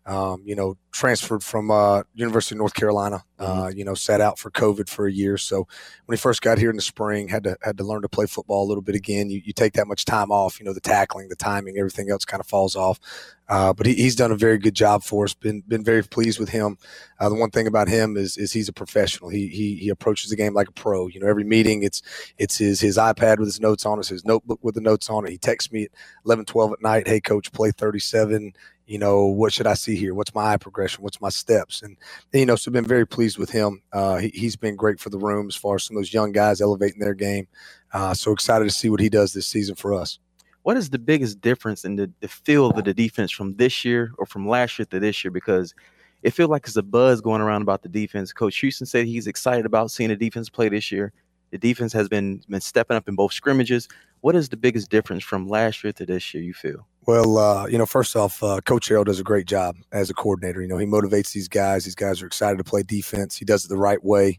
Um, 0.04 0.42
you 0.44 0.56
know, 0.56 0.76
transferred 0.92 1.42
from 1.42 1.70
uh, 1.70 2.02
University 2.14 2.54
of 2.54 2.58
North 2.58 2.74
Carolina. 2.74 3.24
Uh, 3.38 3.70
you 3.74 3.84
know, 3.84 3.94
sat 3.94 4.20
out 4.20 4.38
for 4.38 4.50
COVID 4.50 4.88
for 4.88 5.06
a 5.06 5.12
year. 5.12 5.36
So 5.36 5.66
when 6.06 6.16
he 6.16 6.20
first 6.20 6.42
got 6.42 6.58
here 6.58 6.70
in 6.70 6.76
the 6.76 6.82
spring, 6.82 7.28
had 7.28 7.44
to 7.44 7.56
had 7.62 7.78
to 7.78 7.84
learn 7.84 8.02
to 8.02 8.08
play 8.08 8.26
football 8.26 8.64
a 8.64 8.68
little 8.68 8.82
bit 8.82 8.94
again. 8.94 9.30
You, 9.30 9.42
you 9.44 9.52
take 9.52 9.72
that 9.72 9.88
much 9.88 10.04
time 10.04 10.30
off. 10.30 10.60
You 10.60 10.66
know, 10.66 10.72
the 10.72 10.80
tackling, 10.80 11.28
the 11.28 11.36
timing, 11.36 11.76
everything 11.76 12.10
else 12.10 12.24
kind 12.24 12.40
of 12.40 12.46
falls 12.46 12.76
off. 12.76 13.00
Uh, 13.48 13.72
but 13.72 13.86
he, 13.86 13.94
he's 13.94 14.14
done 14.14 14.30
a 14.30 14.36
very 14.36 14.58
good 14.58 14.74
job 14.74 15.02
for 15.02 15.24
us. 15.24 15.34
Been 15.34 15.62
been 15.66 15.82
very 15.84 16.02
pleased 16.04 16.38
with 16.38 16.50
him. 16.50 16.78
Uh, 17.18 17.28
the 17.28 17.34
one 17.34 17.50
thing 17.50 17.66
about 17.66 17.88
him 17.88 18.16
is 18.16 18.36
is 18.36 18.52
he's 18.52 18.68
a 18.68 18.72
professional. 18.72 19.28
He, 19.28 19.48
he 19.48 19.76
he 19.76 19.88
approaches 19.88 20.30
the 20.30 20.36
game 20.36 20.54
like 20.54 20.68
a 20.68 20.72
pro. 20.72 21.08
You 21.08 21.20
know, 21.20 21.26
every 21.26 21.44
meeting 21.44 21.82
it's 21.82 22.00
it's 22.38 22.58
his 22.58 22.80
his 22.80 22.96
iPad 22.96 23.38
with 23.38 23.48
his 23.48 23.60
notes 23.60 23.84
on 23.84 23.98
it, 23.98 24.06
his 24.06 24.24
notebook 24.24 24.60
with 24.62 24.74
the 24.74 24.80
notes 24.80 25.10
on 25.10 25.26
it. 25.26 25.30
He 25.30 25.38
texts 25.38 25.72
me 25.72 25.84
at 25.84 25.90
11, 26.26 26.44
12 26.44 26.72
at 26.72 26.82
night. 26.82 27.08
Hey, 27.08 27.20
coach, 27.20 27.52
play 27.52 27.72
thirty 27.72 27.98
seven. 27.98 28.52
You 28.86 28.98
know, 28.98 29.26
what 29.26 29.52
should 29.52 29.66
I 29.66 29.74
see 29.74 29.96
here? 29.96 30.14
What's 30.14 30.34
my 30.34 30.52
eye 30.52 30.56
progression? 30.56 31.04
What's 31.04 31.20
my 31.20 31.28
steps? 31.28 31.82
And 31.82 31.96
you 32.32 32.46
know, 32.46 32.56
so 32.56 32.70
been 32.70 32.84
very 32.84 33.06
pleased 33.06 33.38
with 33.38 33.50
him. 33.50 33.80
Uh, 33.92 34.16
he, 34.16 34.28
he's 34.28 34.56
been 34.56 34.76
great 34.76 34.98
for 34.98 35.08
the 35.10 35.18
room 35.18 35.46
as 35.48 35.56
far 35.56 35.76
as 35.76 35.84
some 35.84 35.96
of 35.96 36.00
those 36.00 36.12
young 36.12 36.32
guys 36.32 36.60
elevating 36.60 37.00
their 37.00 37.14
game. 37.14 37.46
Uh, 37.92 38.12
so 38.14 38.32
excited 38.32 38.64
to 38.64 38.70
see 38.70 38.90
what 38.90 39.00
he 39.00 39.08
does 39.08 39.32
this 39.32 39.46
season 39.46 39.74
for 39.74 39.94
us. 39.94 40.18
What 40.62 40.76
is 40.76 40.90
the 40.90 40.98
biggest 40.98 41.40
difference 41.40 41.84
in 41.84 41.96
the, 41.96 42.10
the 42.20 42.28
feel 42.28 42.70
of 42.70 42.84
the 42.84 42.94
defense 42.94 43.32
from 43.32 43.54
this 43.56 43.84
year 43.84 44.12
or 44.18 44.26
from 44.26 44.48
last 44.48 44.78
year 44.78 44.86
to 44.86 45.00
this 45.00 45.24
year? 45.24 45.30
Because 45.30 45.74
it 46.22 46.30
feels 46.30 46.50
like 46.50 46.64
there's 46.64 46.76
a 46.76 46.82
buzz 46.82 47.20
going 47.20 47.40
around 47.40 47.62
about 47.62 47.82
the 47.82 47.88
defense. 47.88 48.32
Coach 48.32 48.58
Houston 48.58 48.86
said 48.86 49.06
he's 49.06 49.26
excited 49.26 49.66
about 49.66 49.90
seeing 49.90 50.10
the 50.10 50.16
defense 50.16 50.48
play 50.48 50.68
this 50.68 50.92
year. 50.92 51.12
The 51.50 51.58
defense 51.58 51.92
has 51.92 52.08
been 52.08 52.42
been 52.48 52.60
stepping 52.60 52.96
up 52.96 53.08
in 53.08 53.14
both 53.14 53.32
scrimmages. 53.32 53.88
What 54.20 54.36
is 54.36 54.48
the 54.48 54.56
biggest 54.56 54.88
difference 54.88 55.24
from 55.24 55.48
last 55.48 55.82
year 55.82 55.92
to 55.94 56.06
this 56.06 56.32
year? 56.32 56.42
You 56.42 56.54
feel? 56.54 56.86
Well, 57.04 57.36
uh, 57.36 57.66
you 57.66 57.78
know, 57.78 57.86
first 57.86 58.14
off, 58.14 58.42
uh, 58.42 58.60
Coach 58.60 58.88
Harrell 58.88 59.04
does 59.04 59.18
a 59.18 59.24
great 59.24 59.46
job 59.46 59.76
as 59.90 60.08
a 60.08 60.14
coordinator. 60.14 60.62
You 60.62 60.68
know, 60.68 60.78
he 60.78 60.86
motivates 60.86 61.32
these 61.32 61.48
guys. 61.48 61.84
These 61.84 61.96
guys 61.96 62.22
are 62.22 62.26
excited 62.26 62.58
to 62.58 62.64
play 62.64 62.84
defense. 62.84 63.36
He 63.36 63.44
does 63.44 63.64
it 63.64 63.68
the 63.68 63.76
right 63.76 64.02
way. 64.04 64.38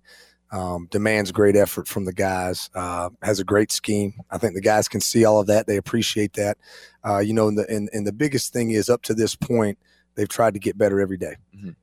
Um, 0.51 0.87
demands 0.91 1.31
great 1.31 1.55
effort 1.55 1.87
from 1.87 2.05
the 2.05 2.13
guys. 2.13 2.69
Uh, 2.75 3.09
has 3.21 3.39
a 3.39 3.43
great 3.43 3.71
scheme. 3.71 4.13
I 4.29 4.37
think 4.37 4.53
the 4.53 4.61
guys 4.61 4.87
can 4.87 5.01
see 5.01 5.25
all 5.25 5.41
of 5.41 5.47
that. 5.47 5.67
They 5.67 5.77
appreciate 5.77 6.33
that. 6.33 6.57
Uh, 7.03 7.17
you 7.19 7.33
know, 7.33 7.47
and 7.47 7.57
the 7.57 7.65
and, 7.69 7.89
and 7.91 8.07
the 8.07 8.13
biggest 8.13 8.53
thing 8.53 8.71
is 8.71 8.87
up 8.87 9.01
to 9.03 9.13
this 9.13 9.35
point, 9.35 9.77
they've 10.15 10.29
tried 10.29 10.53
to 10.53 10.59
get 10.59 10.77
better 10.77 11.01
every 11.01 11.17
day. 11.17 11.35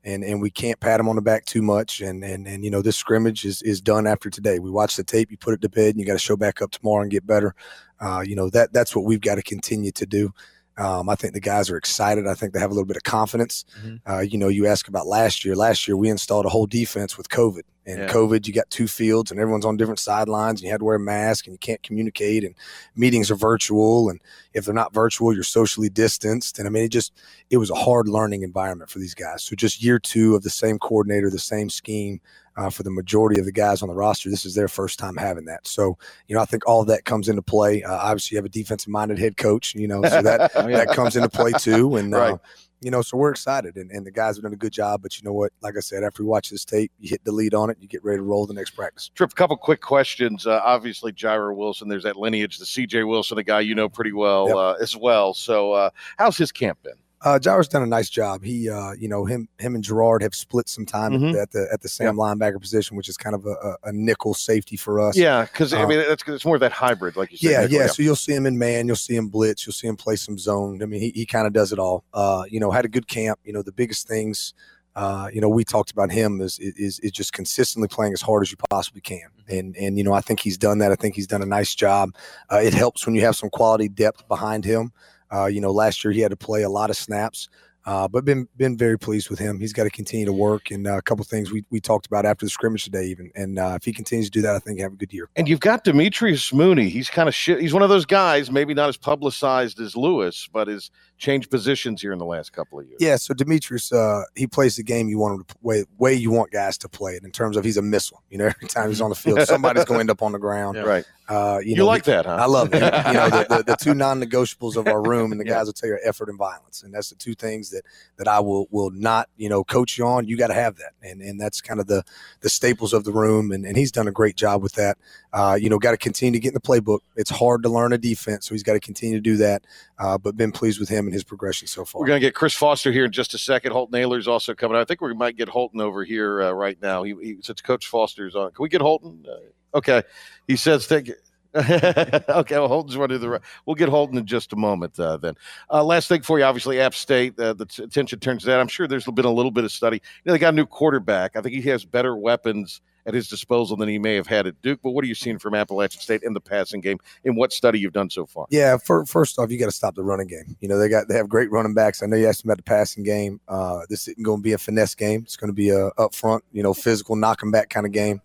and 0.05 0.24
and 0.24 0.41
we 0.41 0.51
can't 0.51 0.78
pat 0.81 0.99
them 0.99 1.09
on 1.09 1.16
the 1.16 1.22
back 1.22 1.45
too 1.47 1.62
much. 1.62 2.01
And 2.01 2.22
and 2.24 2.47
and 2.47 2.64
you 2.64 2.70
know, 2.70 2.81
this 2.81 2.97
scrimmage 2.97 3.45
is 3.45 3.61
is 3.62 3.81
done 3.81 4.07
after 4.07 4.31
today. 4.31 4.61
We 4.61 4.70
watch 4.70 4.97
the 4.97 5.05
tape, 5.05 5.31
you 5.31 5.37
put 5.37 5.53
it 5.53 5.61
to 5.62 5.68
bed, 5.68 5.91
and 5.91 5.99
you 6.01 6.07
got 6.07 6.14
to 6.14 6.18
show 6.18 6.37
back 6.37 6.62
up 6.62 6.70
tomorrow 6.70 7.03
and 7.03 7.11
get 7.11 7.26
better. 7.26 7.55
Uh, 8.01 8.22
you 8.24 8.37
know 8.37 8.49
that 8.51 8.72
that's 8.72 8.95
what 8.95 9.05
we've 9.05 9.20
got 9.20 9.35
to 9.35 9.43
continue 9.43 9.91
to 9.93 10.07
do. 10.07 10.33
Um, 10.81 11.09
I 11.11 11.14
think 11.14 11.35
the 11.35 11.41
guys 11.41 11.68
are 11.68 11.76
excited. 11.76 12.26
I 12.26 12.35
think 12.35 12.53
they 12.55 12.61
have 12.61 12.70
a 12.70 12.74
little 12.74 12.87
bit 12.87 12.97
of 12.97 13.03
confidence. 13.03 13.64
Uh, 14.09 14.20
you 14.20 14.39
know, 14.39 14.49
you 14.49 14.66
ask 14.66 14.89
about 14.89 15.07
last 15.07 15.45
year. 15.45 15.55
Last 15.55 15.87
year, 15.87 15.97
we 15.97 16.09
installed 16.09 16.47
a 16.47 16.49
whole 16.49 16.66
defense 16.66 17.18
with 17.18 17.28
COVID. 17.28 17.62
And 17.87 17.99
Yeah. 18.01 18.09
COVID, 18.09 18.47
you 18.47 18.53
got 18.53 18.68
two 18.70 18.87
fields, 18.87 19.31
and 19.31 19.41
everyone's 19.41 19.64
on 19.64 19.76
different 19.76 19.99
sidelines, 19.99 20.61
and 20.61 20.66
you 20.66 20.70
had 20.70 20.81
to 20.81 20.85
wear 20.85 20.97
a 20.97 21.01
mask, 21.01 21.47
and 21.47 21.55
you 21.55 21.59
can't 21.59 21.83
communicate, 21.83 22.45
and 22.45 22.55
meetings 22.95 23.31
are 23.31 23.37
virtual, 23.37 24.11
and 24.11 24.20
if 24.55 24.64
they're 24.64 24.74
not 24.74 24.93
virtual, 24.95 25.33
you're 25.35 25.43
socially 25.43 25.89
distanced. 25.89 26.59
And 26.59 26.68
I 26.68 26.70
mean, 26.70 26.85
it 26.85 26.91
just 26.93 27.12
it 27.49 27.57
was 27.57 27.70
a 27.70 27.74
hard 27.74 28.07
learning 28.09 28.43
environment 28.43 28.91
for 28.91 28.99
these 29.01 29.14
guys. 29.14 29.43
So 29.43 29.57
just 29.57 29.83
year 29.83 29.99
two 29.99 30.35
of 30.35 30.43
the 30.43 30.51
same 30.51 30.78
coordinator, 30.78 31.31
the 31.31 31.39
same 31.39 31.68
scheme. 31.70 32.20
Uh, 32.57 32.68
for 32.68 32.82
the 32.82 32.90
majority 32.90 33.38
of 33.38 33.46
the 33.46 33.53
guys 33.53 33.80
on 33.80 33.88
the 33.88 33.94
roster, 33.94 34.28
this 34.28 34.44
is 34.44 34.55
their 34.55 34.68
first 34.68 34.98
time 34.98 35.16
having 35.16 35.44
that. 35.44 35.66
So, 35.66 35.96
you 36.26 36.34
know, 36.34 36.42
I 36.42 36.44
think 36.44 36.66
all 36.68 36.80
of 36.82 36.88
that 36.88 37.05
comes 37.05 37.28
into 37.28 37.40
play. 37.42 37.82
Uh, 37.84 37.94
obviously, 37.94 38.34
you 38.34 38.38
have 38.38 38.44
a 38.44 38.48
defensive-minded 38.51 39.18
head 39.18 39.36
coach, 39.36 39.74
you 39.74 39.86
know, 39.86 40.03
so 40.03 40.20
that 40.20 40.51
Oh, 40.57 40.66
yeah. 40.66 40.78
that 40.84 40.88
comes 40.94 41.14
into 41.16 41.28
play 41.28 41.53
too. 41.53 41.96
And 41.96 42.12
uh, 42.14 42.38
you 42.82 42.90
know, 42.90 43.03
so 43.03 43.16
we're 43.18 43.30
excited, 43.30 43.76
and, 43.76 43.90
and 43.92 44.05
the 44.07 44.11
guys 44.11 44.36
have 44.36 44.42
done 44.42 44.53
a 44.53 44.57
good 44.57 44.72
job. 44.72 45.01
But 45.03 45.16
you 45.18 45.24
know 45.24 45.32
what? 45.32 45.53
Like 45.62 45.76
I 45.76 45.80
said, 45.80 46.03
after 46.03 46.22
we 46.22 46.28
watch 46.28 46.51
this 46.51 46.64
tape, 46.64 46.90
you 46.98 47.09
hit 47.09 47.22
delete 47.24 47.55
on 47.55 47.70
it, 47.70 47.76
you 47.80 47.86
get 47.86 48.03
ready 48.03 48.18
to 48.18 48.22
roll 48.22 48.46
the 48.46 48.55
next 48.55 48.70
practice. 48.70 49.11
Trip, 49.14 49.30
a 49.30 49.34
couple 49.34 49.57
quick 49.57 49.80
questions. 49.80 50.46
Uh, 50.46 50.61
obviously, 50.64 51.12
Jairo 51.12 51.55
Wilson, 51.55 51.88
there's 51.88 52.03
that 52.05 52.16
lineage, 52.16 52.59
the 52.59 52.64
CJ 52.64 53.07
Wilson, 53.09 53.38
a 53.38 53.44
guy 53.44 53.61
you 53.61 53.74
know 53.74 53.88
pretty 53.88 54.12
well 54.12 54.48
Yep. 54.48 54.57
uh, 54.57 54.72
as 54.82 54.96
well. 54.96 55.34
So, 55.34 55.72
uh, 55.72 55.90
how's 56.18 56.36
his 56.36 56.51
camp 56.53 56.82
been? 56.82 56.94
Uh, 57.23 57.39
done 57.39 57.83
a 57.83 57.87
nice 57.87 58.09
job. 58.09 58.43
He, 58.43 58.71
uh, 58.71 58.93
you 58.93 59.07
know, 59.07 59.27
him, 59.27 59.47
him 59.59 59.75
and 59.75 59.85
Gerard 59.85 60.23
have 60.23 60.35
split 60.35 60.71
some 60.71 60.87
time 60.87 61.12
Mhm. 61.12 61.41
at 61.41 61.51
the 61.51 61.68
at 61.71 61.83
the 61.83 61.89
same 61.89 62.14
linebacker 62.14 62.59
position, 62.59 62.97
which 62.97 63.11
is 63.11 63.18
kind 63.18 63.35
of 63.35 63.45
a, 63.45 63.77
a, 63.85 63.93
nickel 63.93 64.33
safety 64.33 64.77
for 64.77 64.99
us. 65.01 65.18
Yeah, 65.18 65.45
because 65.45 65.75
I 65.75 65.83
Um, 65.83 65.89
mean, 65.91 65.99
that's 65.99 66.25
it's 66.27 66.47
more 66.47 66.55
of 66.57 66.61
that 66.61 66.73
hybrid, 66.73 67.16
like 67.16 67.31
you 67.31 67.37
said. 67.37 67.51
Yeah, 67.51 67.61
nickel, 67.62 67.77
yeah. 67.77 67.87
So 67.89 68.03
you'll 68.03 68.16
see 68.16 68.33
him 68.35 68.47
in 68.47 68.57
man, 68.59 68.87
you'll 68.87 68.97
see 68.97 69.16
him 69.16 69.29
blitz, 69.29 69.66
you'll 69.66 69.75
see 69.75 69.87
him 69.87 69.97
play 69.97 70.16
some 70.16 70.39
zone. 70.39 70.83
I 70.83 70.87
mean, 70.87 71.01
he, 71.03 71.11
he 71.14 71.27
kind 71.27 71.47
of 71.47 71.53
does 71.53 71.73
it 71.73 71.79
all. 71.79 72.05
Uh, 72.14 72.45
you 72.49 72.59
know, 72.59 72.71
had 72.71 72.87
a 72.87 72.89
good 72.89 73.07
camp. 73.07 73.39
You 73.45 73.53
know, 73.53 73.61
the 73.62 73.73
biggest 73.73 74.09
things, 74.09 74.55
uh, 74.97 75.29
you 75.31 75.43
know, 75.43 75.49
we 75.51 75.62
talked 75.62 75.91
about 75.91 76.11
him 76.11 76.41
is 76.41 76.59
is 76.59 77.01
is 77.01 77.11
just 77.11 77.35
consistently 77.35 77.89
playing 77.89 78.14
as 78.14 78.23
hard 78.23 78.43
as 78.43 78.51
you 78.51 78.57
possibly 78.71 79.03
can. 79.03 79.29
And 79.47 79.77
and 79.77 79.99
you 79.99 80.05
know, 80.05 80.14
I 80.14 80.23
think 80.23 80.41
he's 80.41 80.57
done 80.57 80.79
that. 80.79 80.91
I 80.91 80.95
think 80.95 81.16
he's 81.16 81.27
done 81.27 81.43
a 81.43 81.47
nice 81.47 81.75
job. 81.75 82.14
Uh, 82.51 82.61
it 82.64 82.73
helps 82.73 83.05
when 83.05 83.14
you 83.14 83.21
have 83.21 83.37
some 83.37 83.51
quality 83.51 83.89
depth 83.91 84.27
behind 84.27 84.64
him. 84.64 84.93
Uh, 85.33 85.47
you 85.47 85.61
know, 85.61 85.70
last 85.70 86.05
year 86.05 86.12
he 86.12 86.20
had 86.20 86.31
to 86.31 86.37
play 86.37 86.62
a 86.62 86.68
lot 86.68 86.91
of 86.91 86.97
snaps. 86.97 87.49
Uh, 87.87 88.07
but 88.07 88.26
been 88.26 88.47
been 88.59 88.76
very 88.76 88.99
pleased 88.99 89.31
with 89.31 89.39
him. 89.39 89.59
He's 89.59 89.72
got 89.72 89.85
to 89.85 89.91
continue 89.91 90.26
to 90.26 90.35
work, 90.35 90.70
and 90.70 90.87
uh, 90.87 90.99
a 90.99 91.03
couple 91.03 91.24
things 91.24 91.51
we, 91.51 91.64
we 91.70 91.81
talked 91.81 92.07
about 92.07 92.26
after 92.26 92.45
the 92.45 92.51
scrimmage 92.51 92.85
today, 92.85 93.07
even. 93.07 93.33
And 93.35 93.59
uh, 93.59 93.72
if 93.74 93.85
he 93.85 93.93
continues 93.93 94.26
to 94.26 94.31
do 94.31 94.43
that, 94.43 94.55
I 94.55 94.59
think 94.59 94.81
have 94.81 94.93
a 94.93 94.97
good 94.97 95.14
year. 95.14 95.31
And 95.35 95.49
you've 95.49 95.61
got 95.61 95.85
Demetrius 95.85 96.53
Mooney. 96.53 96.91
He's 96.91 97.09
kind 97.09 97.26
of. 97.26 97.35
He's 97.35 97.72
one 97.72 97.83
of 97.83 97.89
those 97.89 98.05
guys, 98.05 98.51
maybe 98.51 98.74
not 98.74 98.91
as 98.91 98.99
publicized 98.99 99.81
as 99.81 99.97
Lewis, 99.97 100.47
but 100.53 100.68
has 100.68 100.91
changed 101.21 101.51
positions 101.51 102.01
here 102.01 102.12
in 102.12 102.18
the 102.18 102.25
last 102.25 102.53
couple 102.53 102.81
of 102.81 102.87
years. 102.89 102.97
Yeah, 102.99 103.16
so 103.16 103.35
Demetrius, 103.35 103.93
uh, 103.93 104.23
he 104.35 104.47
plays 104.47 104.77
the 104.77 104.83
game 104.83 105.09
you 105.09 105.18
want 105.18 105.35
him 105.35 105.45
to 105.45 105.55
way 105.62 105.85
way 105.99 106.14
you 106.14 106.31
want 106.31 106.51
guys 106.51 106.77
to 106.79 106.89
play 106.89 107.12
it 107.12 107.23
in 107.23 107.31
terms 107.31 107.57
of 107.57 107.64
he's 107.64 107.77
a 107.77 107.83
missile. 107.83 108.23
You 108.31 108.39
know, 108.39 108.47
every 108.57 108.66
time 108.68 108.89
he's 108.89 109.01
on 109.01 109.11
the 109.11 109.14
field, 109.16 109.41
somebody's 109.47 109.85
going 109.85 109.99
to 109.99 110.01
end 110.01 110.11
up 110.11 110.23
on 110.23 110.33
the 110.33 110.39
ground. 110.39 110.83
Right. 110.83 111.05
Uh, 111.29 111.61
you, 111.62 111.71
You 111.71 111.77
know, 111.77 111.87
like 111.87 112.07
he- 112.07 112.11
that, 112.11 112.27
huh? 112.27 112.39
I 112.41 112.47
love 112.47 112.75
it. 112.75 112.83
you 112.83 113.12
know, 113.12 113.31
the, 113.31 113.47
the, 113.49 113.62
the 113.62 113.77
two 113.77 113.95
non-negotiables 114.25 114.75
of 114.75 114.89
our 114.89 115.01
room, 115.01 115.31
and 115.31 115.41
the 115.41 115.45
guys 115.45 115.66
will 115.66 115.73
tell 115.73 115.89
you 115.89 115.99
effort 116.03 116.29
and 116.29 116.37
violence, 116.37 116.83
and 116.83 116.93
that's 116.93 117.11
the 117.11 117.14
two 117.14 117.35
things 117.37 117.71
that 117.71 117.83
that 118.16 118.27
I 118.27 118.41
will 118.41 118.66
will 118.73 118.91
not 118.91 119.29
you 119.37 119.49
know 119.49 119.62
coach 119.62 119.97
you 119.99 120.07
on. 120.07 120.27
You 120.27 120.37
got 120.37 120.49
to 120.49 120.55
have 120.55 120.77
that, 120.77 120.93
and 121.03 121.21
and 121.23 121.41
that's 121.41 121.61
kind 121.61 121.79
of 121.79 121.87
the 121.87 122.03
the 122.41 122.49
staples 122.51 122.93
of 122.93 123.05
the 123.05 123.12
room, 123.12 123.53
and, 123.53 123.64
and 123.64 123.77
he's 123.77 123.93
done 123.93 124.09
a 124.09 124.12
great 124.12 124.35
job 124.37 124.62
with 124.62 124.73
that. 124.73 124.99
Uh, 125.33 125.57
you 125.61 125.68
know, 125.68 125.79
got 125.79 125.93
to 125.93 125.97
continue 125.97 126.33
to 126.33 126.43
get 126.43 126.49
in 126.49 126.55
the 126.55 126.61
playbook. 126.61 127.01
It's 127.14 127.31
hard 127.31 127.62
to 127.62 127.68
learn 127.68 127.93
a 127.93 127.99
defense, 127.99 128.49
so 128.49 128.55
he's 128.55 128.64
got 128.64 128.73
to 128.73 128.81
continue 128.81 129.16
to 129.16 129.21
do 129.23 129.37
that. 129.37 129.62
Uh, 130.01 130.16
but 130.16 130.34
been 130.34 130.51
pleased 130.51 130.80
with 130.80 130.88
him 130.88 131.05
and 131.05 131.12
his 131.12 131.22
progression 131.22 131.68
so 131.68 131.84
far. 131.84 132.01
We're 132.01 132.07
going 132.07 132.20
to 132.20 132.26
get 132.26 132.34
Chris 132.34 132.55
Foster 132.55 132.90
here 132.90 133.05
in 133.05 133.12
just 133.12 133.34
a 133.34 133.38
second. 133.38 133.72
Holton 133.72 134.01
Ahlers 134.01 134.26
also 134.26 134.55
coming. 134.55 134.78
I 134.78 134.84
think 134.84 135.03
we 135.03 135.12
might 135.12 135.36
get 135.36 135.46
Holton 135.46 135.78
over 135.78 136.05
here 136.05 136.42
uh, 136.42 136.53
right 136.53 136.80
now. 136.80 137.03
He, 137.03 137.14
he 137.20 137.36
since 137.42 137.61
Coach 137.61 137.86
Foster's 137.86 138.34
on. 138.34 138.51
Can 138.53 138.62
we 138.62 138.70
get 138.70 138.80
Holton? 138.80 139.26
Uh, 139.28 139.76
okay. 139.76 140.03
He 140.48 140.57
says, 140.57 140.86
"Thank 140.86 141.11
okay, 141.57 142.59
well, 142.59 142.68
Holton's 142.68 142.96
running 142.96 143.18
the. 143.18 143.40
We'll 143.66 143.74
get 143.74 143.88
Holton 143.88 144.16
in 144.16 144.24
just 144.24 144.53
a 144.53 144.57
moment. 144.57 144.98
Uh, 145.01 145.16
then, 145.16 145.34
uh, 145.68 145.82
last 145.82 146.07
thing 146.07 146.22
for 146.22 146.38
you, 146.38 146.44
obviously, 146.44 146.80
App 146.80 146.94
State. 146.94 147.38
Uh, 147.40 147.55
the 147.55 147.66
t- 147.66 147.82
attention 147.82 148.20
turns 148.20 148.42
to 148.42 148.46
that. 148.46 148.61
I'm 148.61 148.68
sure 148.68 148.86
there's 148.86 149.05
been 149.05 149.24
a 149.24 149.32
little 149.32 149.51
bit 149.51 149.64
of 149.64 149.72
study. 149.72 149.96
You 149.96 150.01
know, 150.26 150.32
they 150.32 150.38
got 150.38 150.55
a 150.55 150.57
new 150.57 150.66
quarterback. 150.66 151.34
I 151.34 151.40
think 151.40 151.57
he 151.57 151.68
has 151.68 151.84
better 151.84 152.14
weapons 152.14 152.80
at 153.07 153.14
his 153.14 153.28
disposal 153.28 153.76
than 153.76 153.88
he 153.88 153.98
may 153.98 154.14
have 154.14 154.26
had 154.26 154.46
at 154.46 154.61
Duke. 154.62 154.80
But 154.82 154.90
what 154.90 155.05
are 155.05 155.09
you 155.09 155.14
seeing 155.14 155.38
from 155.38 155.55
Appalachian 155.55 156.01
State 156.01 156.22
in 156.22 156.32
the 156.32 156.40
passing 156.40 156.80
game? 156.80 156.98
In 157.24 157.34
what 157.34 157.53
study 157.53 157.78
you've 157.78 157.92
done 157.92 158.11
so 158.11 158.26
far? 158.26 158.46
Yeah, 158.51 158.76
for, 158.78 159.05
first 159.07 159.38
off, 159.38 159.51
you 159.51 159.59
got 159.59 159.66
to 159.66 159.72
stop 159.72 159.94
the 159.94 160.05
running 160.05 160.26
game. 160.26 160.57
You 160.61 160.68
know, 160.68 160.78
they 160.78 160.88
got 160.88 161.09
they 161.09 161.14
have 161.14 161.28
great 161.28 161.51
running 161.51 161.74
backs. 161.74 162.03
I 162.03 162.07
know 162.07 162.16
you 162.16 162.26
asked 162.28 162.44
about 162.44 162.59
the 162.59 162.62
passing 162.62 163.05
game. 163.05 163.40
Uh, 163.48 163.80
this 163.88 164.09
isn't 164.09 164.22
going 164.22 164.38
to 164.38 164.42
be 164.42 164.53
a 164.53 164.59
finesse 164.59 164.94
game. 164.94 165.22
It's 165.22 165.36
going 165.36 165.51
to 165.51 165.55
be 165.55 165.70
a 165.70 165.88
up 165.98 166.14
front, 166.14 166.44
you 166.53 166.62
know, 166.62 166.74
physical, 166.74 167.16
knocking 167.16 167.51
back 167.51 167.70
kind 167.70 167.86
of 167.86 167.92
game. 167.92 168.20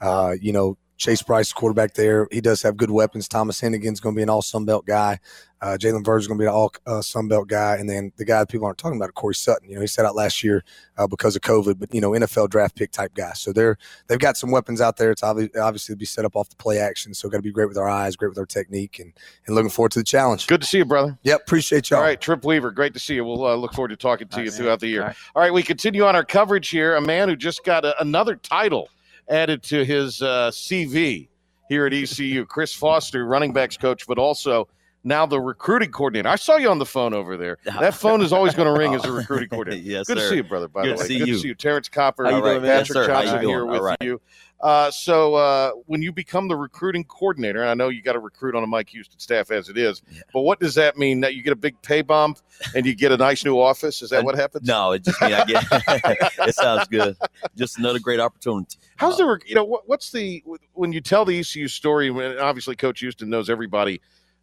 Uh, 0.00 0.34
you 0.40 0.52
know, 0.52 0.76
Chase 1.00 1.22
Brice, 1.22 1.50
quarterback 1.50 1.94
there, 1.94 2.28
he 2.30 2.42
does 2.42 2.60
have 2.60 2.76
good 2.76 2.90
weapons. 2.90 3.26
Thomas 3.26 3.58
Hennigan's 3.58 4.00
going 4.00 4.14
to 4.14 4.18
be 4.18 4.22
an 4.22 4.28
all 4.28 4.42
Sun 4.42 4.66
Belt 4.66 4.84
guy. 4.84 5.18
Uh, 5.62 5.78
Jalen 5.80 6.04
Virgil 6.04 6.18
is 6.18 6.26
going 6.26 6.38
to 6.38 6.42
be 6.42 6.46
an 6.46 6.52
all 6.52 6.72
uh, 6.86 7.00
Sun 7.00 7.28
Belt 7.28 7.48
guy, 7.48 7.76
and 7.76 7.88
then 7.88 8.12
the 8.18 8.24
guy 8.24 8.40
that 8.40 8.50
people 8.50 8.66
aren't 8.66 8.76
talking 8.76 8.98
about, 8.98 9.14
Corey 9.14 9.34
Sutton. 9.34 9.66
You 9.66 9.76
know, 9.76 9.80
he 9.80 9.86
sat 9.86 10.04
out 10.04 10.14
last 10.14 10.44
year 10.44 10.62
uh, 10.98 11.06
because 11.06 11.36
of 11.36 11.42
COVID, 11.42 11.78
but 11.78 11.94
you 11.94 12.02
know, 12.02 12.10
NFL 12.10 12.50
draft 12.50 12.76
pick 12.76 12.92
type 12.92 13.14
guy. 13.14 13.32
So 13.32 13.50
they're 13.50 13.78
they've 14.08 14.18
got 14.18 14.36
some 14.36 14.50
weapons 14.50 14.82
out 14.82 14.98
there. 14.98 15.10
It's 15.10 15.22
obvi- 15.22 15.56
obviously 15.58 15.94
be 15.94 16.04
set 16.04 16.26
up 16.26 16.36
off 16.36 16.50
the 16.50 16.56
play 16.56 16.78
action. 16.78 17.14
So 17.14 17.30
got 17.30 17.38
to 17.38 17.42
be 17.42 17.50
great 17.50 17.68
with 17.68 17.78
our 17.78 17.88
eyes, 17.88 18.14
great 18.14 18.28
with 18.28 18.38
our 18.38 18.46
technique, 18.46 18.98
and 18.98 19.14
and 19.46 19.54
looking 19.56 19.70
forward 19.70 19.92
to 19.92 20.00
the 20.00 20.04
challenge. 20.04 20.46
Good 20.48 20.60
to 20.60 20.66
see 20.66 20.78
you, 20.78 20.84
brother. 20.84 21.18
Yep, 21.22 21.40
appreciate 21.46 21.88
y'all. 21.88 22.00
All 22.00 22.04
right, 22.04 22.20
Trip 22.20 22.44
Weaver, 22.44 22.72
great 22.72 22.92
to 22.92 23.00
see 23.00 23.14
you. 23.14 23.24
We'll 23.24 23.46
uh, 23.46 23.54
look 23.54 23.72
forward 23.72 23.88
to 23.88 23.96
talking 23.96 24.28
to 24.28 24.42
you 24.42 24.50
throughout 24.50 24.80
the 24.80 24.88
year. 24.88 25.14
All 25.34 25.42
right. 25.42 25.52
we 25.52 25.62
continue 25.62 26.04
on 26.04 26.14
our 26.14 26.24
coverage 26.24 26.68
here. 26.68 26.96
A 26.96 27.00
man 27.00 27.30
who 27.30 27.36
just 27.36 27.64
got 27.64 27.86
a, 27.86 27.98
another 28.02 28.36
title 28.36 28.90
added 29.30 29.62
to 29.64 29.84
his 29.84 30.20
uh, 30.20 30.50
CV 30.50 31.28
here 31.68 31.86
at 31.86 31.94
ECU, 31.94 32.44
Chris 32.44 32.74
Foster, 32.74 33.24
running 33.24 33.52
backs 33.52 33.76
coach, 33.76 34.06
but 34.06 34.18
also 34.18 34.68
now 35.04 35.24
the 35.24 35.40
recruiting 35.40 35.90
coordinator. 35.90 36.28
I 36.28 36.36
saw 36.36 36.56
you 36.56 36.68
on 36.70 36.78
the 36.78 36.84
phone 36.84 37.14
over 37.14 37.36
there. 37.36 37.56
That 37.80 37.94
phone 37.94 38.20
is 38.20 38.32
always 38.32 38.54
going 38.54 38.72
to 38.72 38.78
ring 38.78 38.94
as 38.94 39.04
a 39.04 39.12
recruiting 39.12 39.48
coordinator. 39.48 39.82
Yes, 39.88 40.06
Good 40.06 40.18
to 40.18 40.28
see 40.28 40.36
you, 40.36 40.42
brother. 40.44 40.68
By 40.68 40.82
Good 40.82 40.90
the 40.90 40.96
to 40.96 41.00
way, 41.02 41.08
see 41.08 41.18
good 41.20 41.28
you. 41.28 41.34
to 41.34 41.40
see 41.40 41.48
you, 41.48 41.54
Terrence 41.54 41.88
Copper, 41.88 42.24
How 42.24 42.36
you 42.36 42.42
doing. 42.42 42.62
Patrick 42.62 42.66
Yes, 42.66 42.88
sir. 42.88 43.02
You 43.02 43.06
Johnson 43.08 43.48
here 43.48 43.64
with 43.64 43.78
All 43.80 43.84
right. 43.84 44.20
Uh, 44.62 44.90
so 44.90 45.34
uh, 45.34 45.70
when 45.86 46.02
you 46.02 46.12
become 46.12 46.48
the 46.48 46.56
recruiting 46.56 47.04
coordinator, 47.04 47.62
and 47.62 47.70
I 47.70 47.74
know 47.74 47.88
you 47.88 48.02
got 48.02 48.12
to 48.12 48.18
recruit 48.18 48.54
on 48.54 48.62
a 48.62 48.66
Mike 48.66 48.90
Houston 48.90 49.18
staff 49.18 49.50
as 49.50 49.68
it 49.68 49.78
is, 49.78 50.02
but 50.32 50.42
what 50.42 50.60
does 50.60 50.74
that 50.74 50.98
mean? 50.98 51.20
That 51.20 51.34
you 51.34 51.42
get 51.42 51.52
a 51.52 51.56
big 51.56 51.80
pay 51.82 52.02
bump 52.02 52.40
and 52.74 52.84
you 52.84 52.94
get 52.94 53.10
a 53.12 53.16
nice 53.16 53.44
new 53.44 53.58
office? 53.58 54.02
Is 54.02 54.10
that 54.10 54.24
what 54.24 54.34
happens? 54.34 54.66
No, 54.66 54.92
it 54.92 55.04
just 55.04 55.20
mean 55.22 55.32
I 55.32 55.44
get. 55.44 55.64
it 56.48 56.54
sounds 56.54 56.86
good. 56.88 57.16
Just 57.56 57.78
another 57.78 57.98
great 57.98 58.20
opportunity. 58.20 58.76
How's 58.96 59.16
the 59.16 59.26
rec- 59.26 59.48
you 59.48 59.54
know 59.54 59.64
what, 59.64 59.88
what's 59.88 60.10
the 60.10 60.44
when 60.74 60.92
you 60.92 61.00
tell 61.00 61.24
the 61.24 61.38
ECU 61.38 61.68
story? 61.68 62.10
When 62.10 62.38
obviously 62.38 62.76
Coach 62.76 63.00
Houston 63.00 63.30
knows 63.30 63.48
everybody 63.48 64.00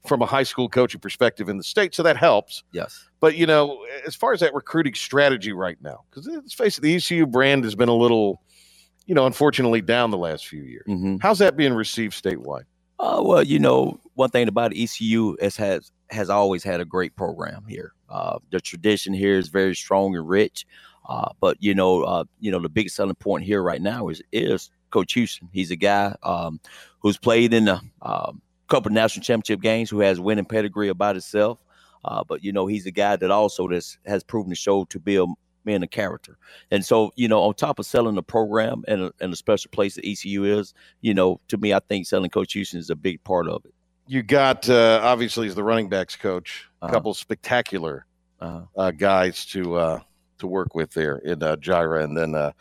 from 0.08 0.22
a 0.22 0.26
high 0.26 0.44
school 0.44 0.70
coaching 0.70 1.00
perspective 1.00 1.50
in 1.50 1.58
the 1.58 1.64
state, 1.64 1.94
so 1.94 2.04
that 2.04 2.18
helps. 2.18 2.64
Yes. 2.72 3.08
But 3.20 3.36
you 3.36 3.46
know, 3.46 3.86
as 4.06 4.16
far 4.16 4.34
as 4.34 4.40
that 4.40 4.54
recruiting 4.54 4.94
strategy 4.94 5.54
right 5.54 5.78
now, 5.82 6.04
because 6.10 6.28
let's 6.28 6.54
face 6.54 6.78
it, 6.78 6.82
the 6.82 6.96
ECU 6.96 7.26
brand 7.26 7.64
has 7.64 7.76
been 7.76 7.90
a 7.90 7.96
little, 7.96 8.42
you 9.08 9.16
know, 9.16 9.26
unfortunately 9.26 9.82
down 9.82 10.12
the 10.12 10.18
last 10.18 10.48
few 10.48 10.62
years. 10.62 10.86
Mm-hmm. 10.88 11.18
How's 11.22 11.40
that 11.40 11.58
being 11.58 11.74
received 11.74 12.22
statewide? 12.22 12.66
Uh, 13.00 13.22
well, 13.24 13.44
you 13.44 13.58
know, 13.58 14.00
one 14.16 14.30
thing 14.30 14.48
about 14.48 14.74
ECU 14.76 15.36
is 15.40 15.56
has 15.58 15.92
has 16.10 16.30
always 16.30 16.64
had 16.64 16.80
a 16.80 16.86
great 16.86 17.16
program 17.16 17.64
here. 17.68 17.94
Uh, 18.10 18.40
the 18.52 18.60
tradition 18.60 19.14
here 19.14 19.38
is 19.38 19.50
very 19.50 19.76
strong 19.76 20.16
and 20.16 20.28
rich. 20.28 20.66
Uh, 21.08 21.30
but 21.40 21.58
you 21.60 21.74
know, 21.74 22.04
uh, 22.04 22.24
you 22.40 22.52
know, 22.52 22.60
the 22.60 22.70
biggest 22.70 22.96
selling 22.96 23.16
point 23.16 23.44
here 23.44 23.64
right 23.64 23.82
now 23.82 24.10
is 24.10 24.22
is 24.32 24.70
Coach 24.90 25.14
Houston. 25.14 25.48
He's 25.54 25.72
a 25.72 25.76
guy 25.76 26.16
um, 26.24 26.60
who's 27.00 27.18
played 27.18 27.54
in 27.54 27.68
a 27.68 27.82
um, 28.02 28.42
couple 28.68 28.90
of 28.90 28.94
national 28.94 29.24
championship 29.24 29.62
games, 29.62 29.90
who 29.90 30.02
has 30.02 30.20
winning 30.20 30.46
pedigree 30.46 30.90
about 30.90 31.16
himself. 31.16 31.60
Uh, 32.04 32.24
but 32.28 32.44
you 32.44 32.52
know, 32.52 32.68
he's 32.68 32.86
a 32.86 32.92
guy 32.92 33.16
that 33.16 33.32
also 33.32 33.68
this 33.68 33.98
has 34.06 34.24
proven 34.24 34.50
to 34.50 34.56
show 34.56 34.84
to 34.86 35.00
be 35.00 35.16
a 35.16 35.26
man 35.68 35.84
of 35.84 35.92
character. 35.92 36.38
And 36.72 36.84
so, 36.84 37.12
you 37.16 37.28
know, 37.28 37.42
on 37.44 37.54
top 37.54 37.78
of 37.78 37.86
selling 37.86 38.16
the 38.16 38.24
program 38.24 38.84
and 38.88 39.02
a, 39.04 39.12
and 39.22 39.32
a 39.32 39.36
special 39.36 39.70
place 39.70 39.94
that 39.96 40.06
ECU 40.06 40.44
is, 40.46 40.74
you 41.02 41.14
know, 41.14 41.40
to 41.50 41.58
me, 41.58 41.74
I 41.74 41.80
think 41.80 42.08
selling 42.08 42.32
Coach 42.32 42.54
Houston 42.54 42.80
is 42.80 42.90
a 42.90 42.96
big 42.96 43.24
part 43.24 43.48
of 43.48 43.64
it. 43.66 43.74
You 44.08 44.24
got 44.24 44.68
uh, 44.70 45.02
obviously 45.04 45.48
as 45.48 45.54
the 45.56 45.64
running 45.64 45.90
backs 45.90 46.16
coach, 46.16 46.68
a 46.82 46.86
Uh-huh. 46.86 46.94
couple 46.94 47.14
spectacular 47.14 48.06
Uh-huh. 48.40 48.62
uh, 48.76 48.92
guys 48.92 49.46
to 49.48 49.76
uh, 49.76 50.00
to 50.40 50.48
work 50.48 50.74
with 50.76 50.92
there 50.94 51.18
in 51.18 51.44
uh, 51.44 51.56
Gyra, 51.58 52.04
and 52.04 52.16
then 52.18 52.34
uh, 52.36 52.52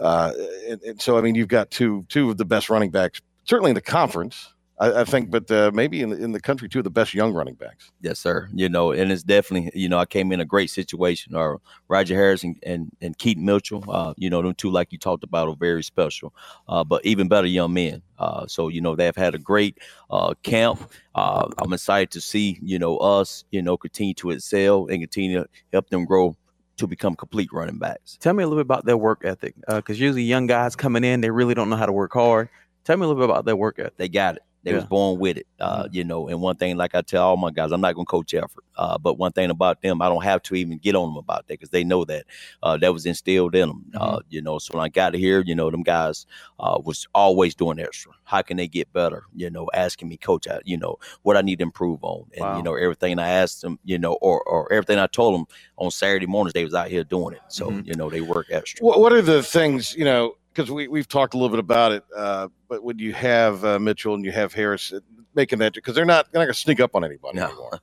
uh, 0.00 0.32
and, 0.68 0.82
and 0.82 1.00
so 1.00 1.16
I 1.16 1.20
mean 1.22 1.34
you've 1.34 1.48
got 1.48 1.70
two 1.70 2.04
two 2.08 2.30
of 2.30 2.36
the 2.36 2.44
best 2.44 2.68
running 2.68 2.90
backs, 2.90 3.20
certainly 3.44 3.70
in 3.70 3.74
the 3.74 3.80
conference, 3.80 4.51
I, 4.78 5.02
I 5.02 5.04
think, 5.04 5.30
but 5.30 5.50
uh, 5.50 5.70
maybe 5.72 6.00
in 6.00 6.10
the, 6.10 6.16
in 6.16 6.32
the 6.32 6.40
country 6.40 6.68
too, 6.68 6.82
the 6.82 6.90
best 6.90 7.14
young 7.14 7.32
running 7.32 7.54
backs. 7.54 7.90
Yes, 8.00 8.18
sir. 8.18 8.48
You 8.52 8.68
know, 8.68 8.92
and 8.92 9.12
it's 9.12 9.22
definitely, 9.22 9.70
you 9.74 9.88
know, 9.88 9.98
I 9.98 10.06
came 10.06 10.32
in 10.32 10.40
a 10.40 10.44
great 10.44 10.70
situation. 10.70 11.34
Or 11.34 11.60
Roger 11.88 12.14
Harris 12.14 12.42
and, 12.42 12.56
and, 12.64 12.90
and 13.00 13.16
Keaton 13.18 13.44
Mitchell, 13.44 13.84
uh, 13.88 14.14
you 14.16 14.30
know, 14.30 14.42
them 14.42 14.54
two, 14.54 14.70
like 14.70 14.92
you 14.92 14.98
talked 14.98 15.24
about, 15.24 15.48
are 15.48 15.56
very 15.56 15.82
special, 15.82 16.34
uh, 16.68 16.82
but 16.82 17.04
even 17.04 17.28
better 17.28 17.46
young 17.46 17.72
men. 17.74 18.02
Uh, 18.18 18.46
so, 18.46 18.68
you 18.68 18.80
know, 18.80 18.96
they've 18.96 19.14
had 19.16 19.34
a 19.34 19.38
great 19.38 19.78
uh, 20.10 20.34
camp. 20.42 20.90
Uh, 21.14 21.48
I'm 21.58 21.72
excited 21.72 22.10
to 22.12 22.20
see, 22.20 22.58
you 22.62 22.78
know, 22.78 22.96
us, 22.98 23.44
you 23.50 23.62
know, 23.62 23.76
continue 23.76 24.14
to 24.14 24.30
excel 24.30 24.86
and 24.86 25.02
continue 25.02 25.42
to 25.42 25.48
help 25.72 25.90
them 25.90 26.04
grow 26.04 26.36
to 26.78 26.86
become 26.86 27.14
complete 27.14 27.50
running 27.52 27.78
backs. 27.78 28.16
Tell 28.20 28.32
me 28.32 28.42
a 28.42 28.46
little 28.46 28.62
bit 28.62 28.66
about 28.66 28.86
their 28.86 28.96
work 28.96 29.22
ethic, 29.24 29.54
because 29.68 30.00
usually 30.00 30.22
young 30.22 30.46
guys 30.46 30.74
coming 30.74 31.04
in, 31.04 31.20
they 31.20 31.30
really 31.30 31.54
don't 31.54 31.68
know 31.68 31.76
how 31.76 31.86
to 31.86 31.92
work 31.92 32.14
hard. 32.14 32.48
Tell 32.84 32.96
me 32.96 33.04
a 33.04 33.08
little 33.08 33.22
bit 33.22 33.30
about 33.30 33.44
their 33.44 33.54
work 33.54 33.78
ethic. 33.78 33.96
They 33.98 34.08
got 34.08 34.36
it. 34.36 34.42
They 34.64 34.74
was 34.74 34.84
born 34.84 35.18
with 35.20 35.38
it, 35.38 35.46
uh, 35.60 35.88
you 35.92 36.04
know. 36.04 36.28
And 36.28 36.40
one 36.42 36.56
thing, 36.56 36.76
like 36.76 36.94
I 36.94 37.02
tell 37.02 37.24
all 37.28 37.36
my 37.38 37.50
guys, 37.50 37.72
I'm 37.72 37.80
not 37.80 37.94
going 37.94 38.06
to 38.06 38.10
coach 38.10 38.34
effort, 38.34 38.64
uh, 38.76 38.98
but 38.98 39.18
one 39.18 39.32
thing 39.32 39.50
about 39.50 39.82
them, 39.82 40.02
I 40.02 40.08
don't 40.08 40.24
have 40.24 40.42
to 40.44 40.56
even 40.56 40.78
get 40.78 40.96
on 40.96 41.10
them 41.10 41.16
about 41.18 41.48
that 41.48 41.54
because 41.54 41.70
they 41.70 41.84
know 41.84 42.04
that 42.06 42.26
uh, 42.62 42.76
that 42.78 42.92
was 42.92 43.06
instilled 43.06 43.54
in 43.56 43.68
them, 43.68 43.86
uh, 43.96 44.20
you 44.30 44.42
know. 44.42 44.58
So 44.58 44.74
when 44.76 44.84
I 44.84 44.90
got 44.90 45.14
here, 45.14 45.42
you 45.46 45.54
know, 45.54 45.70
them 45.70 45.82
guys 45.82 46.26
uh, 46.60 46.80
was 46.84 47.08
always 47.14 47.54
doing 47.54 47.80
extra. 47.80 48.12
How 48.24 48.42
can 48.42 48.58
they 48.58 48.68
get 48.68 48.92
better? 48.92 49.24
You 49.34 49.50
know, 49.50 49.70
asking 49.74 50.08
me, 50.10 50.18
coach, 50.18 50.48
I, 50.48 50.60
you 50.64 50.76
know, 50.78 50.98
what 51.22 51.36
I 51.38 51.42
need 51.42 51.60
to 51.60 51.64
improve 51.64 52.00
on, 52.04 52.26
and 52.36 52.40
Wow. 52.42 52.56
you 52.58 52.62
know, 52.62 52.74
everything 52.74 53.18
I 53.18 53.28
asked 53.30 53.62
them, 53.62 53.78
you 53.84 53.98
know, 53.98 54.14
or 54.22 54.42
or 54.42 54.72
everything 54.72 54.98
I 54.98 55.08
told 55.08 55.34
them 55.36 55.46
on 55.78 55.90
Saturday 55.92 56.26
mornings, 56.26 56.54
they 56.54 56.64
was 56.64 56.74
out 56.74 56.88
here 56.88 57.04
doing 57.04 57.34
it. 57.34 57.42
So 57.48 57.80
you 57.84 57.96
know, 57.96 58.10
they 58.10 58.20
work 58.22 58.48
extra. 58.50 58.84
What, 58.84 59.00
what 59.00 59.12
are 59.14 59.22
the 59.22 59.42
things 59.42 59.94
you 59.96 60.04
know? 60.04 60.34
Because 60.54 60.70
we 60.70 60.88
we've 60.88 61.08
talked 61.08 61.34
a 61.34 61.36
little 61.36 61.48
bit 61.48 61.58
about 61.58 61.92
it, 61.92 62.04
uh, 62.14 62.48
but 62.68 62.82
when 62.84 62.98
you 62.98 63.12
have 63.14 63.64
uh, 63.64 63.78
Mitchell 63.78 64.14
and 64.14 64.24
you 64.24 64.32
have 64.32 64.52
Harris 64.52 64.92
making 65.34 65.58
that, 65.60 65.72
because 65.72 65.94
they're 65.94 66.04
not 66.04 66.30
they're 66.30 66.40
not 66.40 66.44
going 66.46 66.54
to 66.54 66.60
sneak 66.60 66.80
up 66.80 66.94
on 66.94 67.04
anybody 67.04 67.38
anymore. 67.38 67.80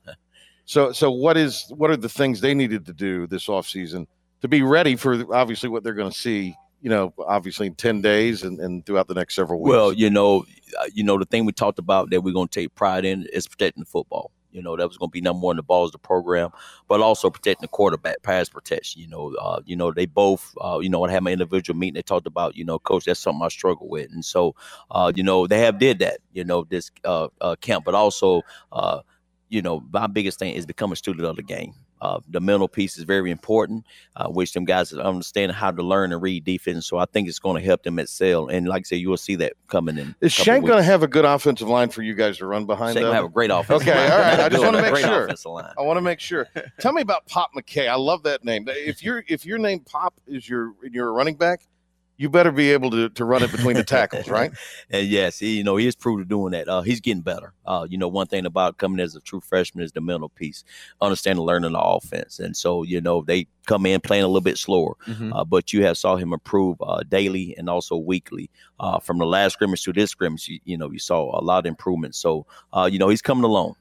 So 0.66 0.92
so 0.92 1.10
what 1.10 1.36
is 1.36 1.66
what 1.76 1.90
are 1.90 1.96
the 1.96 2.08
things 2.08 2.40
they 2.40 2.54
needed 2.54 2.86
to 2.86 2.92
do 2.92 3.26
this 3.26 3.46
offseason 3.46 4.06
to 4.40 4.46
be 4.46 4.62
ready 4.62 4.94
for 4.94 5.34
obviously 5.34 5.68
what 5.68 5.82
they're 5.82 5.94
going 5.94 6.12
to 6.12 6.16
see? 6.16 6.54
You 6.80 6.90
know, 6.90 7.12
obviously 7.26 7.66
in 7.66 7.74
ten 7.74 8.00
days 8.00 8.44
and, 8.44 8.60
and 8.60 8.86
throughout 8.86 9.08
the 9.08 9.14
next 9.14 9.34
several 9.34 9.60
weeks. 9.60 9.70
Well, 9.70 9.92
you 9.92 10.08
know, 10.08 10.44
uh, 10.78 10.84
you 10.94 11.02
know 11.02 11.18
the 11.18 11.24
thing 11.24 11.44
we 11.44 11.52
talked 11.52 11.80
about 11.80 12.10
that 12.10 12.22
we're 12.22 12.32
going 12.32 12.48
to 12.48 12.60
take 12.60 12.74
pride 12.76 13.04
in 13.04 13.26
is 13.32 13.48
protecting 13.48 13.82
the 13.82 13.90
football. 13.90 14.30
You 14.52 14.62
know 14.62 14.76
that 14.76 14.86
was 14.88 14.96
going 14.98 15.10
to 15.10 15.12
be 15.12 15.20
number 15.20 15.44
one. 15.44 15.56
The 15.56 15.62
ball 15.62 15.84
is 15.86 15.92
the 15.92 15.98
program, 15.98 16.50
but 16.88 17.00
also 17.00 17.30
protecting 17.30 17.62
the 17.62 17.68
quarterback, 17.68 18.22
pass 18.22 18.48
protection. 18.48 19.00
You 19.02 19.08
know, 19.08 19.34
uh, 19.34 19.60
you 19.64 19.76
know 19.76 19.92
they 19.92 20.06
both. 20.06 20.54
Uh, 20.60 20.78
you 20.80 20.88
know, 20.88 21.04
I 21.04 21.10
had 21.10 21.22
my 21.22 21.32
individual 21.32 21.78
meeting. 21.78 21.94
They 21.94 22.02
talked 22.02 22.26
about, 22.26 22.56
you 22.56 22.64
know, 22.64 22.78
coach, 22.78 23.04
that's 23.04 23.20
something 23.20 23.42
I 23.42 23.48
struggle 23.48 23.88
with, 23.88 24.10
and 24.12 24.24
so, 24.24 24.54
uh, 24.90 25.12
you 25.14 25.22
know, 25.22 25.46
they 25.46 25.60
have 25.60 25.78
did 25.78 25.98
that. 26.00 26.18
You 26.32 26.44
know, 26.44 26.64
this 26.64 26.90
uh, 27.04 27.28
uh, 27.40 27.56
camp, 27.60 27.84
but 27.84 27.94
also, 27.94 28.42
uh, 28.72 29.00
you 29.48 29.62
know, 29.62 29.82
my 29.92 30.06
biggest 30.06 30.38
thing 30.38 30.54
is 30.54 30.66
become 30.66 30.92
a 30.92 30.96
student 30.96 31.26
of 31.26 31.36
the 31.36 31.42
game. 31.42 31.74
Uh, 32.00 32.20
the 32.28 32.40
mental 32.40 32.68
piece 32.68 32.96
is 32.98 33.04
very 33.04 33.30
important, 33.30 33.84
uh, 34.16 34.28
which 34.28 34.52
them 34.52 34.64
guys 34.64 34.90
to 34.90 35.00
understand 35.02 35.52
how 35.52 35.70
to 35.70 35.82
learn 35.82 36.12
and 36.12 36.22
read 36.22 36.44
defense. 36.44 36.86
So 36.86 36.98
I 36.98 37.04
think 37.06 37.28
it's 37.28 37.38
going 37.38 37.60
to 37.60 37.66
help 37.66 37.82
them 37.82 37.98
excel. 37.98 38.48
And 38.48 38.68
like 38.68 38.80
I 38.80 38.84
said, 38.84 38.96
you 38.96 39.10
will 39.10 39.16
see 39.16 39.36
that 39.36 39.52
coming 39.68 39.98
in. 39.98 40.14
is 40.20 40.32
Shank 40.32 40.64
going 40.66 40.78
to 40.78 40.82
have 40.82 41.02
a 41.02 41.08
good 41.08 41.24
offensive 41.24 41.68
line 41.68 41.90
for 41.90 42.02
you 42.02 42.14
guys 42.14 42.38
to 42.38 42.46
run 42.46 42.66
behind? 42.66 42.94
Shank 42.94 43.04
will 43.04 43.12
have 43.12 43.24
a 43.24 43.28
great 43.28 43.50
offensive 43.50 43.88
Okay, 43.88 43.98
line. 43.98 44.10
all 44.12 44.18
right. 44.18 44.40
I 44.40 44.48
just 44.48 44.62
want 44.62 44.76
to 44.76 44.82
make 44.82 44.96
sure. 44.96 45.30
I 45.78 45.82
want 45.82 45.96
to 45.96 46.02
make 46.02 46.20
sure. 46.20 46.48
Tell 46.80 46.92
me 46.92 47.02
about 47.02 47.26
Pop 47.26 47.50
McKay. 47.54 47.88
I 47.88 47.96
love 47.96 48.22
that 48.24 48.44
name. 48.44 48.66
If 48.68 49.02
your 49.02 49.24
if 49.28 49.44
your 49.44 49.58
name 49.58 49.80
Pop 49.80 50.14
is 50.26 50.48
your 50.48 50.74
you're 50.90 51.08
a 51.08 51.12
running 51.12 51.36
back, 51.36 51.66
you 52.20 52.28
better 52.28 52.52
be 52.52 52.70
able 52.70 52.90
to, 52.90 53.08
to 53.08 53.24
run 53.24 53.42
it 53.42 53.50
between 53.50 53.76
the 53.76 53.82
tackles, 53.96 54.28
right? 54.28 54.52
And 54.90 55.06
yes, 55.08 55.38
he, 55.38 55.56
you 55.56 55.64
know, 55.64 55.76
he 55.76 55.86
is 55.86 55.96
proved 55.96 56.20
to 56.20 56.26
doing 56.26 56.52
that. 56.52 56.68
Uh, 56.68 56.82
he's 56.82 57.00
getting 57.00 57.22
better. 57.22 57.54
Uh, 57.64 57.86
you 57.88 57.96
know, 57.96 58.08
one 58.08 58.26
thing 58.26 58.44
about 58.44 58.76
coming 58.76 59.00
as 59.00 59.16
a 59.16 59.20
true 59.20 59.40
freshman 59.40 59.82
is 59.82 59.92
the 59.92 60.02
mental 60.02 60.28
piece, 60.28 60.62
understanding, 61.00 61.42
learning 61.42 61.72
the 61.72 61.80
offense. 61.80 62.38
And 62.38 62.54
so, 62.54 62.82
you 62.82 63.00
know, 63.00 63.22
they 63.26 63.46
come 63.66 63.86
in 63.86 64.02
playing 64.02 64.24
a 64.24 64.26
little 64.26 64.42
bit 64.42 64.58
slower, 64.58 64.96
Mhm. 65.06 65.34
uh, 65.34 65.44
but 65.46 65.72
you 65.72 65.82
have 65.86 65.96
saw 65.96 66.16
him 66.16 66.34
improve 66.34 66.76
uh, 66.82 67.02
daily 67.08 67.54
and 67.56 67.70
also 67.70 67.96
weekly. 67.96 68.50
Uh, 68.78 68.98
from 68.98 69.16
the 69.16 69.24
last 69.24 69.54
scrimmage 69.54 69.82
to 69.84 69.92
this 69.94 70.10
scrimmage, 70.10 70.46
you, 70.46 70.60
you 70.66 70.76
know, 70.76 70.90
you 70.90 70.98
saw 70.98 71.38
a 71.38 71.40
lot 71.40 71.60
of 71.60 71.66
improvement. 71.66 72.14
So, 72.14 72.44
uh, 72.74 72.86
you 72.92 72.98
know, 72.98 73.08
he's 73.08 73.22
coming 73.22 73.44
along. 73.44 73.76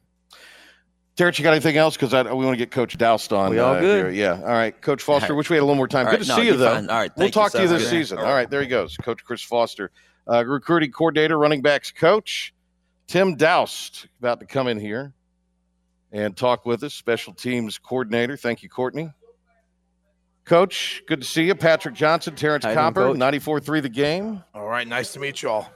Terrence, 1.20 1.38
you 1.38 1.44
got 1.44 1.52
anything 1.52 1.76
else? 1.76 1.98
Because 1.98 2.14
we 2.14 2.46
want 2.46 2.54
to 2.54 2.56
get 2.56 2.72
Coach 2.72 2.98
Doust 2.98 3.34
on. 3.34 3.50
We 3.50 3.60
all 3.60 3.76
uh, 3.76 3.82
good? 3.82 4.06
here. 4.06 4.10
Yeah. 4.10 4.40
All 4.40 4.54
right, 4.54 4.82
Coach 4.82 5.04
Foster. 5.04 5.26
All 5.26 5.32
right. 5.32 5.38
Wish 5.40 5.50
we 5.50 5.58
had 5.58 5.64
a 5.64 5.66
little 5.66 5.76
more 5.76 5.90
time. 5.90 6.06
All 6.06 6.14
Good 6.14 6.22
right, 6.22 6.28
to 6.28 6.30
no, 6.30 6.36
see 6.38 6.46
you, 6.46 6.56
though. 6.56 6.76
fine. 6.76 6.90
All 6.90 6.96
right, 6.96 7.12
we'll 7.18 7.26
thank 7.26 7.36
you. 7.36 7.42
talk 7.42 7.52
to 7.52 7.62
you 7.62 7.68
this 7.68 7.82
good. 7.84 7.90
season. 7.90 8.20
All 8.20 8.26
All 8.26 8.34
right, 8.34 8.50
there 8.50 8.62
he 8.62 8.70
goes, 8.70 8.96
Coach 8.96 9.22
Chris 9.26 9.42
Foster, 9.42 9.92
uh, 10.32 10.46
recruiting 10.46 10.94
coordinator, 10.94 11.38
running 11.38 11.62
backs 11.62 11.92
coach. 11.92 12.54
Tim 13.08 13.36
Doust 13.36 14.08
about 14.20 14.40
to 14.40 14.46
come 14.46 14.70
in 14.70 14.80
here 14.80 15.12
and 16.14 16.38
talk 16.38 16.66
with 16.66 16.84
us, 16.84 16.94
special 16.94 17.34
teams 17.34 17.78
coordinator. 17.78 18.38
Thank 18.38 18.64
you, 18.64 18.70
Courtney. 18.70 19.12
Coach, 20.46 21.04
good 21.06 21.20
to 21.20 21.28
see 21.28 21.44
you. 21.44 21.54
Patrick 21.54 21.96
Johnson, 21.96 22.34
Terrence 22.34 22.64
How 22.64 22.70
you 22.70 22.76
doing, 22.76 22.94
Copper, 22.94 23.08
Coach? 23.08 23.64
94.3 23.66 23.82
The 23.82 23.90
Game. 23.90 24.42
All 24.54 24.70
right, 24.70 24.88
nice 24.88 25.12
to 25.12 25.20
meet 25.20 25.42
you 25.42 25.50
all. 25.50 25.70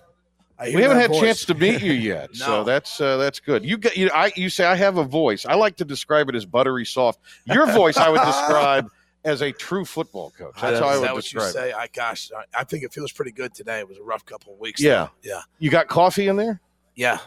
We 0.62 0.82
haven't 0.82 0.98
had 0.98 1.12
a 1.12 1.20
chance 1.20 1.46
to 1.46 1.54
meet 1.54 1.82
you 1.82 1.94
yet, 2.12 2.36
so 2.36 2.64
that's 2.64 3.02
uh, 3.02 3.18
that's 3.18 3.40
good. 3.40 3.66
You 3.66 3.78
get 3.78 3.98
you. 3.98 4.10
I 4.14 4.32
you 4.36 4.50
say 4.50 4.66
I 4.66 4.76
have 4.76 4.98
a 4.98 5.04
voice. 5.04 5.46
I 5.46 5.56
like 5.56 5.76
to 5.78 5.86
describe 5.86 6.30
it 6.30 6.36
as 6.36 6.46
buttery 6.46 6.86
soft. 6.86 7.20
Your 7.46 7.66
voice, 7.72 7.98
I 7.98 8.10
would 8.10 8.22
describe 8.26 8.88
as 9.26 9.42
a 9.42 9.52
true 9.52 9.86
football 9.86 10.32
coach. 10.32 10.56
That's 10.62 10.80
how 10.80 10.88
I 10.88 10.98
would 10.98 11.06
that 11.06 11.14
what 11.14 11.24
describe 11.24 11.44
you 11.44 11.50
it. 11.50 11.54
say? 11.54 11.74
I 11.74 11.88
gosh, 11.88 12.30
I, 12.36 12.62
I 12.62 12.64
think 12.64 12.84
it 12.84 12.94
feels 12.94 13.12
pretty 13.12 13.32
good 13.32 13.54
today. 13.54 13.80
It 13.80 13.88
was 13.88 13.98
a 13.98 14.04
rough 14.04 14.26
couple 14.26 14.54
of 14.54 14.60
weeks. 14.60 14.82
Yeah, 14.82 15.08
though. 15.24 15.30
yeah, 15.30 15.42
You 15.60 15.70
got 15.70 15.88
coffee 15.88 16.28
in 16.28 16.36
there? 16.36 16.62
yeah, 16.96 17.18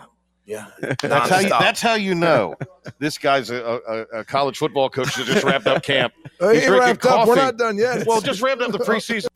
yeah. 0.46 0.66
That's 1.02 1.28
how 1.28 1.38
you. 1.40 1.48
That's 1.48 1.80
how 1.82 1.94
you 1.94 2.14
know 2.14 2.54
this 3.00 3.18
guy's 3.18 3.50
a, 3.50 3.80
a, 4.14 4.20
a 4.20 4.24
college 4.24 4.56
football 4.58 4.88
coach 4.88 5.14
that 5.16 5.26
just 5.26 5.44
wrapped 5.44 5.66
up 5.66 5.82
camp. 5.82 6.12
He's 6.38 6.60
he 6.60 6.66
drinking 6.66 6.78
wrapped 6.78 7.06
up. 7.06 7.26
We're 7.26 7.34
not 7.34 7.56
done 7.56 7.76
yet. 7.76 8.06
Well, 8.06 8.20
just 8.20 8.40
wrapped 8.40 8.62
up 8.62 8.70
the 8.72 8.78
preseason. 8.78 9.26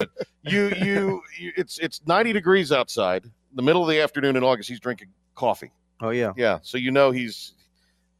You, 0.43 0.68
you, 0.80 1.22
you. 1.38 1.53
It's 1.57 1.78
it's 1.78 2.01
ninety 2.07 2.32
degrees 2.32 2.70
outside. 2.72 3.24
The 3.55 3.62
middle 3.62 3.82
of 3.82 3.88
the 3.88 4.01
afternoon 4.01 4.36
in 4.36 4.44
August. 4.44 4.68
He's 4.68 4.80
drinking 4.80 5.09
coffee. 5.34 5.72
Oh 6.01 6.11
yeah. 6.11 6.32
Yeah. 6.36 6.59
So 6.62 6.78
you 6.78 6.90
know 6.90 7.11
he's 7.11 7.55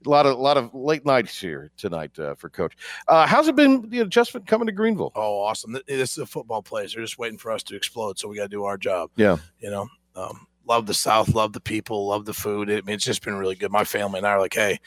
a 0.07 0.09
lot 0.09 0.27
of 0.27 0.39
a 0.39 0.41
lot 0.41 0.57
of 0.57 0.75
late 0.75 1.05
nights 1.05 1.39
here 1.39 1.71
tonight 1.77 2.19
uh, 2.19 2.35
for 2.35 2.49
coach. 2.49 2.77
Uh, 3.09 3.27
how's 3.27 3.49
it 3.49 3.57
been? 3.57 3.89
The 3.91 4.01
adjustment 4.01 4.47
coming 4.47 4.67
to 4.67 4.73
Greenville? 4.73 5.13
Oh, 5.15 5.41
awesome! 5.41 5.77
This 5.87 6.13
is 6.13 6.19
a 6.19 6.27
football 6.27 6.63
place. 6.63 6.95
They're 6.95 7.05
just 7.05 7.19
waiting 7.19 7.39
for 7.39 7.51
us 7.51 7.63
to 7.65 7.77
explode, 7.77 8.19
so 8.19 8.29
we 8.29 8.37
got 8.37 8.45
to 8.45 8.49
do 8.49 8.65
our 8.65 8.79
job. 8.79 9.11
Yeah. 9.17 9.37
You 9.59 9.71
know, 9.71 9.89
um, 10.17 10.47
love 10.67 10.87
the 10.87 10.95
South, 10.95 11.35
love 11.35 11.53
the 11.53 11.61
people, 11.61 12.07
love 12.07 12.25
the 12.25 12.33
food. 12.33 12.71
I 12.71 12.75
mean, 12.77 12.95
it's 12.95 13.05
just 13.05 13.25
been 13.25 13.37
really 13.37 13.57
good. 13.57 13.71
My 13.71 13.85
family 13.85 14.19
and 14.19 14.27
I 14.27 14.31
are 14.33 14.41
like, 14.41 14.55
hey, 14.55 14.81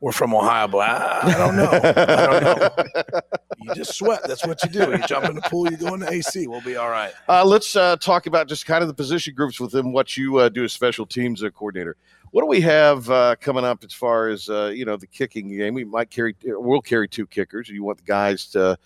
we're 0.00 0.12
from 0.12 0.34
Ohio, 0.34 0.66
but 0.66 0.78
I, 0.78 1.20
I 1.24 1.38
don't 1.38 1.56
know. 1.56 1.70
I 1.70 2.26
don't 2.26 2.44
know. 2.44 3.20
You 3.60 3.74
just 3.74 3.94
sweat. 3.94 4.22
That's 4.26 4.46
what 4.46 4.62
you 4.64 4.70
do. 4.70 4.90
You 4.90 4.98
jump 5.06 5.26
in 5.26 5.34
the 5.34 5.42
pool, 5.42 5.70
you 5.70 5.76
go 5.76 5.92
in 5.92 6.00
the 6.00 6.10
AC. 6.10 6.46
We'll 6.46 6.62
be 6.62 6.76
all 6.76 6.88
right. 6.88 7.12
Uh, 7.28 7.44
let's 7.44 7.76
uh, 7.76 7.96
talk 7.96 8.26
about 8.26 8.48
just 8.48 8.64
kind 8.64 8.80
of 8.82 8.88
the 8.88 8.94
position 8.94 9.34
groups 9.34 9.60
within 9.60 9.92
what 9.92 10.16
you 10.16 10.38
uh, 10.38 10.48
do 10.48 10.64
as 10.64 10.72
special 10.72 11.04
teams 11.04 11.42
uh, 11.42 11.50
coordinator. 11.50 11.96
What 12.30 12.42
do 12.42 12.46
we 12.46 12.62
have 12.62 13.10
uh, 13.10 13.36
coming 13.40 13.64
up 13.64 13.84
as 13.84 13.92
far 13.92 14.28
as 14.28 14.48
uh, 14.48 14.72
you 14.74 14.86
know 14.86 14.96
the 14.96 15.06
kicking 15.06 15.48
game? 15.54 15.74
We 15.74 15.84
might 15.84 16.10
carry, 16.10 16.34
we'll 16.44 16.80
carry 16.80 17.08
two 17.08 17.26
kickers. 17.26 17.68
You 17.68 17.84
want 17.84 17.98
the 17.98 18.04
guys 18.04 18.46
to 18.52 18.78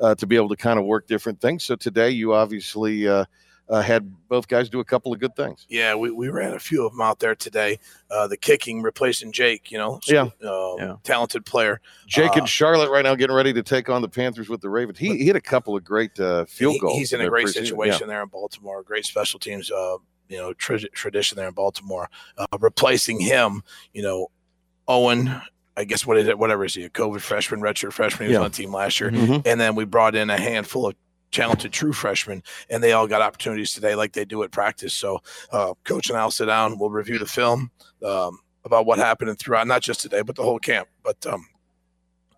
uh, 0.00 0.14
to 0.14 0.26
be 0.26 0.36
able 0.36 0.50
to 0.50 0.56
kind 0.56 0.78
of 0.78 0.84
work 0.84 1.08
different 1.08 1.40
things. 1.40 1.64
So 1.64 1.74
today, 1.74 2.10
you 2.10 2.34
obviously 2.34 3.08
uh, 3.68 3.80
had 3.80 4.12
both 4.28 4.48
guys 4.48 4.68
do 4.68 4.80
a 4.80 4.84
couple 4.84 5.12
of 5.12 5.18
good 5.20 5.34
things. 5.36 5.66
Yeah, 5.68 5.94
we, 5.94 6.10
we 6.10 6.28
ran 6.28 6.52
a 6.52 6.58
few 6.58 6.84
of 6.84 6.92
them 6.92 7.00
out 7.00 7.20
there 7.20 7.34
today. 7.34 7.78
Uh, 8.10 8.26
the 8.26 8.36
kicking 8.36 8.82
replacing 8.82 9.32
Jake, 9.32 9.70
you 9.70 9.78
know, 9.78 10.00
Yeah. 10.06 10.28
um, 10.46 10.98
talented 11.04 11.46
player. 11.46 11.80
Jake 12.06 12.32
Uh, 12.32 12.40
and 12.40 12.48
Charlotte 12.48 12.90
right 12.90 13.04
now 13.04 13.14
getting 13.14 13.34
ready 13.36 13.52
to 13.54 13.62
take 13.62 13.88
on 13.88 14.02
the 14.02 14.08
Panthers 14.08 14.48
with 14.48 14.60
the 14.60 14.68
Ravens. 14.68 14.98
He, 14.98 15.16
he 15.16 15.24
hit 15.26 15.36
a 15.36 15.40
couple 15.40 15.76
of 15.76 15.84
great 15.84 16.18
uh, 16.20 16.44
field 16.44 16.74
He- 16.74 16.78
goals. 16.80 16.98
He's 16.98 17.12
in 17.12 17.20
a 17.20 17.28
great 17.28 17.46
preseason. 17.46 17.54
Yeah. 17.56 17.62
situation 17.64 18.08
there 18.08 18.22
in 18.22 18.28
Baltimore. 18.28 18.82
Great 18.82 19.04
special 19.06 19.38
teams, 19.38 19.70
uh, 19.70 19.96
you 20.28 20.36
know, 20.38 20.52
tra- 20.54 20.78
tradition 20.90 21.36
there 21.36 21.48
in 21.48 21.54
Baltimore. 21.54 22.10
Uh, 22.36 22.46
replacing 22.60 23.20
him, 23.20 23.62
you 23.94 24.02
know, 24.02 24.28
Owen. 24.88 25.40
I 25.76 25.84
guess 25.84 26.04
what 26.06 26.18
is 26.18 26.28
it? 26.28 26.38
Whatever 26.38 26.64
is 26.66 26.74
he? 26.74 26.84
A 26.84 26.90
COVID 26.90 27.20
freshman, 27.22 27.60
redshirt 27.62 27.92
freshman. 27.94 28.28
He 28.28 28.34
was 28.34 28.40
Yeah. 28.40 28.44
on 28.44 28.50
the 28.50 28.56
team 28.56 28.72
last 28.74 29.00
year, 29.00 29.10
Mhm. 29.10 29.46
and 29.46 29.58
then 29.58 29.74
we 29.74 29.86
brought 29.86 30.14
in 30.14 30.28
a 30.28 30.36
handful 30.36 30.86
of 30.88 30.94
talented 31.32 31.72
true 31.72 31.92
freshmen, 31.92 32.42
and 32.70 32.82
they 32.82 32.92
all 32.92 33.06
got 33.06 33.22
opportunities 33.22 33.72
today, 33.72 33.94
like 33.94 34.12
they 34.12 34.24
do 34.24 34.42
at 34.42 34.52
practice. 34.52 34.94
So, 34.94 35.20
uh, 35.50 35.74
coach 35.84 36.08
and 36.08 36.18
I'll 36.18 36.30
sit 36.30 36.46
down. 36.46 36.78
We'll 36.78 36.90
review 36.90 37.18
the 37.18 37.26
film 37.26 37.70
um, 38.04 38.38
about 38.64 38.86
what 38.86 38.98
happened 38.98 39.30
and 39.30 39.38
throughout, 39.38 39.66
not 39.66 39.82
just 39.82 40.00
today, 40.00 40.22
but 40.22 40.36
the 40.36 40.42
whole 40.42 40.58
camp. 40.58 40.88
But 41.02 41.26
um, 41.26 41.46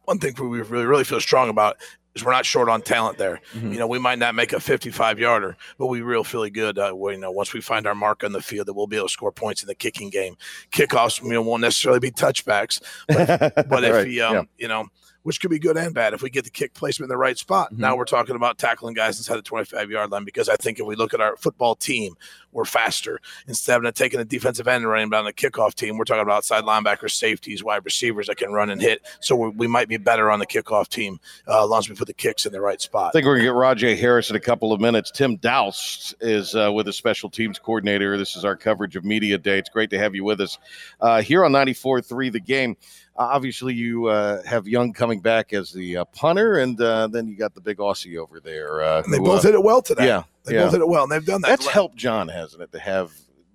one 0.04 0.18
thing 0.18 0.34
we 0.38 0.62
really 0.62 0.86
really 0.86 1.04
feel 1.04 1.20
strong 1.20 1.50
about 1.50 1.76
is 2.14 2.24
we're 2.24 2.32
not 2.32 2.46
short 2.46 2.68
on 2.68 2.80
talent 2.80 3.18
there. 3.18 3.40
Mm-hmm. 3.54 3.72
You 3.72 3.78
know, 3.78 3.86
we 3.86 3.98
might 3.98 4.18
not 4.18 4.34
make 4.34 4.52
a 4.52 4.60
55 4.60 5.18
yarder, 5.18 5.56
but 5.78 5.86
we 5.86 6.00
real 6.00 6.24
feel 6.24 6.48
good. 6.48 6.78
Uh, 6.78 6.94
you 6.94 7.18
know, 7.18 7.30
once 7.30 7.52
we 7.52 7.60
find 7.60 7.86
our 7.86 7.94
mark 7.94 8.22
on 8.22 8.32
the 8.32 8.40
field, 8.40 8.68
that 8.68 8.74
we'll 8.74 8.86
be 8.86 8.96
able 8.96 9.08
to 9.08 9.12
score 9.12 9.32
points 9.32 9.62
in 9.62 9.66
the 9.66 9.74
kicking 9.74 10.10
game. 10.10 10.36
Kickoffs, 10.70 11.22
you 11.22 11.30
know, 11.30 11.42
won't 11.42 11.62
necessarily 11.62 12.00
be 12.00 12.10
touchbacks, 12.10 12.80
but, 13.08 13.68
but 13.68 13.84
if 13.84 13.92
Right, 13.92 14.06
we, 14.06 14.20
um, 14.20 14.34
yeah. 14.34 14.42
you 14.58 14.68
know, 14.68 14.86
which 15.24 15.40
could 15.40 15.50
be 15.50 15.58
good 15.58 15.76
and 15.76 15.92
bad. 15.92 16.14
If 16.14 16.22
we 16.22 16.30
get 16.30 16.44
the 16.44 16.50
kick 16.50 16.72
placement 16.72 17.10
in 17.10 17.12
the 17.12 17.18
right 17.18 17.36
spot, 17.36 17.72
Mm-hmm. 17.72 17.82
now 17.82 17.96
we're 17.96 18.04
talking 18.04 18.36
about 18.36 18.56
tackling 18.56 18.94
guys 18.94 19.18
inside 19.18 19.36
the 19.36 19.42
25 19.42 19.90
yard 19.90 20.10
line. 20.10 20.24
Because 20.24 20.48
I 20.48 20.56
think 20.56 20.78
if 20.78 20.86
we 20.86 20.94
look 20.96 21.12
at 21.12 21.20
our 21.20 21.36
football 21.36 21.74
team, 21.74 22.14
we're 22.54 22.64
faster. 22.64 23.20
Instead 23.46 23.84
of 23.84 23.94
taking 23.94 24.20
a 24.20 24.24
defensive 24.24 24.66
end 24.66 24.84
and 24.84 24.90
running 24.90 25.10
down 25.10 25.24
the 25.24 25.32
kickoff 25.32 25.74
team, 25.74 25.98
we're 25.98 26.04
talking 26.04 26.22
about 26.22 26.36
outside 26.36 26.64
linebackers, 26.64 27.10
safeties, 27.10 27.62
wide 27.62 27.84
receivers 27.84 28.28
that 28.28 28.36
can 28.36 28.52
run 28.52 28.70
and 28.70 28.80
hit. 28.80 29.02
So 29.20 29.36
we 29.36 29.48
we 29.50 29.66
might 29.66 29.88
be 29.88 29.96
better 29.96 30.30
on 30.30 30.38
the 30.38 30.46
kickoff 30.46 30.88
team 30.88 31.20
uh, 31.46 31.64
as 31.64 31.70
long 31.70 31.80
as 31.80 31.88
we 31.88 31.96
put 31.96 32.06
the 32.06 32.14
kicks 32.14 32.46
in 32.46 32.52
the 32.52 32.60
right 32.60 32.80
spot. 32.80 33.08
I 33.08 33.10
think 33.12 33.26
we're 33.26 33.34
going 33.34 33.46
to 33.46 33.52
get 33.52 33.54
Rajay 33.54 33.96
Harris 33.96 34.30
in 34.30 34.36
a 34.36 34.40
couple 34.40 34.72
of 34.72 34.80
minutes. 34.80 35.10
Tim 35.10 35.36
Doust 35.36 36.14
is 36.20 36.54
uh, 36.54 36.72
with 36.72 36.86
the 36.86 36.92
special 36.92 37.28
teams 37.28 37.58
coordinator. 37.58 38.16
This 38.16 38.36
is 38.36 38.44
our 38.44 38.56
coverage 38.56 38.96
of 38.96 39.04
Media 39.04 39.36
Day. 39.36 39.58
It's 39.58 39.68
great 39.68 39.90
to 39.90 39.98
have 39.98 40.14
you 40.14 40.24
with 40.24 40.40
us 40.40 40.58
uh, 41.00 41.20
here 41.22 41.44
on 41.44 41.52
94.3 41.52 42.32
The 42.32 42.40
Game. 42.40 42.76
Uh, 43.16 43.28
obviously, 43.32 43.74
you 43.74 44.06
uh, 44.06 44.42
have 44.42 44.66
Young 44.66 44.92
coming 44.92 45.20
back 45.20 45.52
as 45.52 45.72
the 45.72 45.98
uh, 45.98 46.04
punter, 46.06 46.58
and 46.58 46.80
uh, 46.80 47.06
then 47.06 47.28
you 47.28 47.36
got 47.36 47.54
the 47.54 47.60
big 47.60 47.78
Aussie 47.78 48.16
over 48.16 48.40
there. 48.40 48.82
Uh, 48.82 49.02
And 49.02 49.12
they 49.12 49.18
who, 49.18 49.24
both 49.24 49.44
hit 49.44 49.54
it 49.54 49.62
well 49.62 49.82
today. 49.82 50.06
Yeah. 50.06 50.24
They 50.44 50.54
yeah. 50.54 50.64
both 50.64 50.72
hit 50.72 50.80
it 50.80 50.88
well, 50.88 51.04
and 51.04 51.12
they've 51.12 51.24
done 51.24 51.40
that. 51.42 51.48
That's 51.48 51.66
helped 51.66 51.96
John, 51.96 52.28
hasn't 52.28 52.62
it, 52.62 52.72
to 52.72 52.78
have 52.78 53.12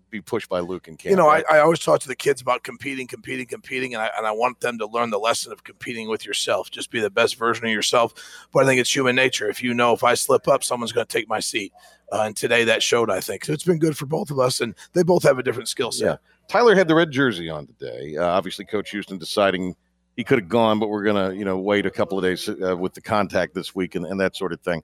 be 0.09 0.21
pushed 0.21 0.49
by 0.49 0.59
Luke 0.59 0.87
and 0.87 0.97
Cam? 0.97 1.11
you 1.11 1.15
know, 1.15 1.27
I. 1.27 1.43
I 1.49 1.59
always 1.59 1.79
talk 1.79 1.99
to 2.01 2.07
the 2.07 2.15
kids 2.15 2.41
about 2.41 2.63
competing, 2.63 3.07
competing, 3.07 3.45
competing, 3.45 3.93
and 3.93 4.01
I, 4.01 4.09
and 4.17 4.25
I 4.25 4.31
want 4.31 4.59
them 4.59 4.77
to 4.79 4.87
learn 4.87 5.09
the 5.09 5.19
lesson 5.19 5.51
of 5.51 5.63
competing 5.63 6.09
with 6.09 6.25
yourself. 6.25 6.71
Just 6.71 6.91
be 6.91 6.99
the 6.99 7.09
best 7.09 7.35
version 7.37 7.65
of 7.65 7.71
yourself. 7.71 8.13
But 8.51 8.63
I 8.63 8.65
think 8.65 8.81
it's 8.81 8.93
human 8.93 9.15
nature. 9.15 9.49
If 9.49 9.63
you 9.63 9.73
know 9.73 9.93
if 9.93 10.03
I 10.03 10.15
slip 10.15 10.47
up, 10.47 10.63
someone's 10.63 10.91
going 10.91 11.05
to 11.05 11.11
take 11.11 11.29
my 11.29 11.39
seat. 11.39 11.73
Uh, 12.11 12.23
and 12.23 12.35
today 12.35 12.63
that 12.63 12.81
showed, 12.81 13.11
I 13.11 13.19
think. 13.19 13.45
So 13.45 13.53
it's 13.53 13.63
been 13.63 13.77
good 13.77 13.95
for 13.95 14.07
both 14.07 14.31
of 14.31 14.39
us, 14.39 14.61
and 14.61 14.73
they 14.93 15.03
both 15.03 15.23
have 15.23 15.37
a 15.37 15.43
different 15.43 15.69
skill 15.69 15.91
set. 15.91 16.05
Yeah. 16.05 16.15
Tyler 16.47 16.75
had 16.75 16.87
the 16.87 16.95
red 16.95 17.11
jersey 17.11 17.49
on 17.49 17.67
today. 17.67 18.17
Uh, 18.17 18.25
obviously, 18.25 18.65
Coach 18.65 18.89
Houston 18.89 19.19
deciding 19.19 19.75
he 20.15 20.23
could 20.23 20.39
have 20.39 20.49
gone, 20.49 20.79
but 20.79 20.89
we're 20.89 21.03
going 21.03 21.31
to, 21.31 21.37
you 21.37 21.45
know, 21.45 21.57
wait 21.59 21.85
a 21.85 21.91
couple 21.91 22.17
of 22.17 22.23
days 22.23 22.49
uh, 22.49 22.75
with 22.75 22.93
the 22.93 23.01
contact 23.01 23.53
this 23.53 23.73
week 23.73 23.95
and, 23.95 24.05
and 24.05 24.19
that 24.19 24.35
sort 24.35 24.51
of 24.51 24.59
thing. 24.59 24.83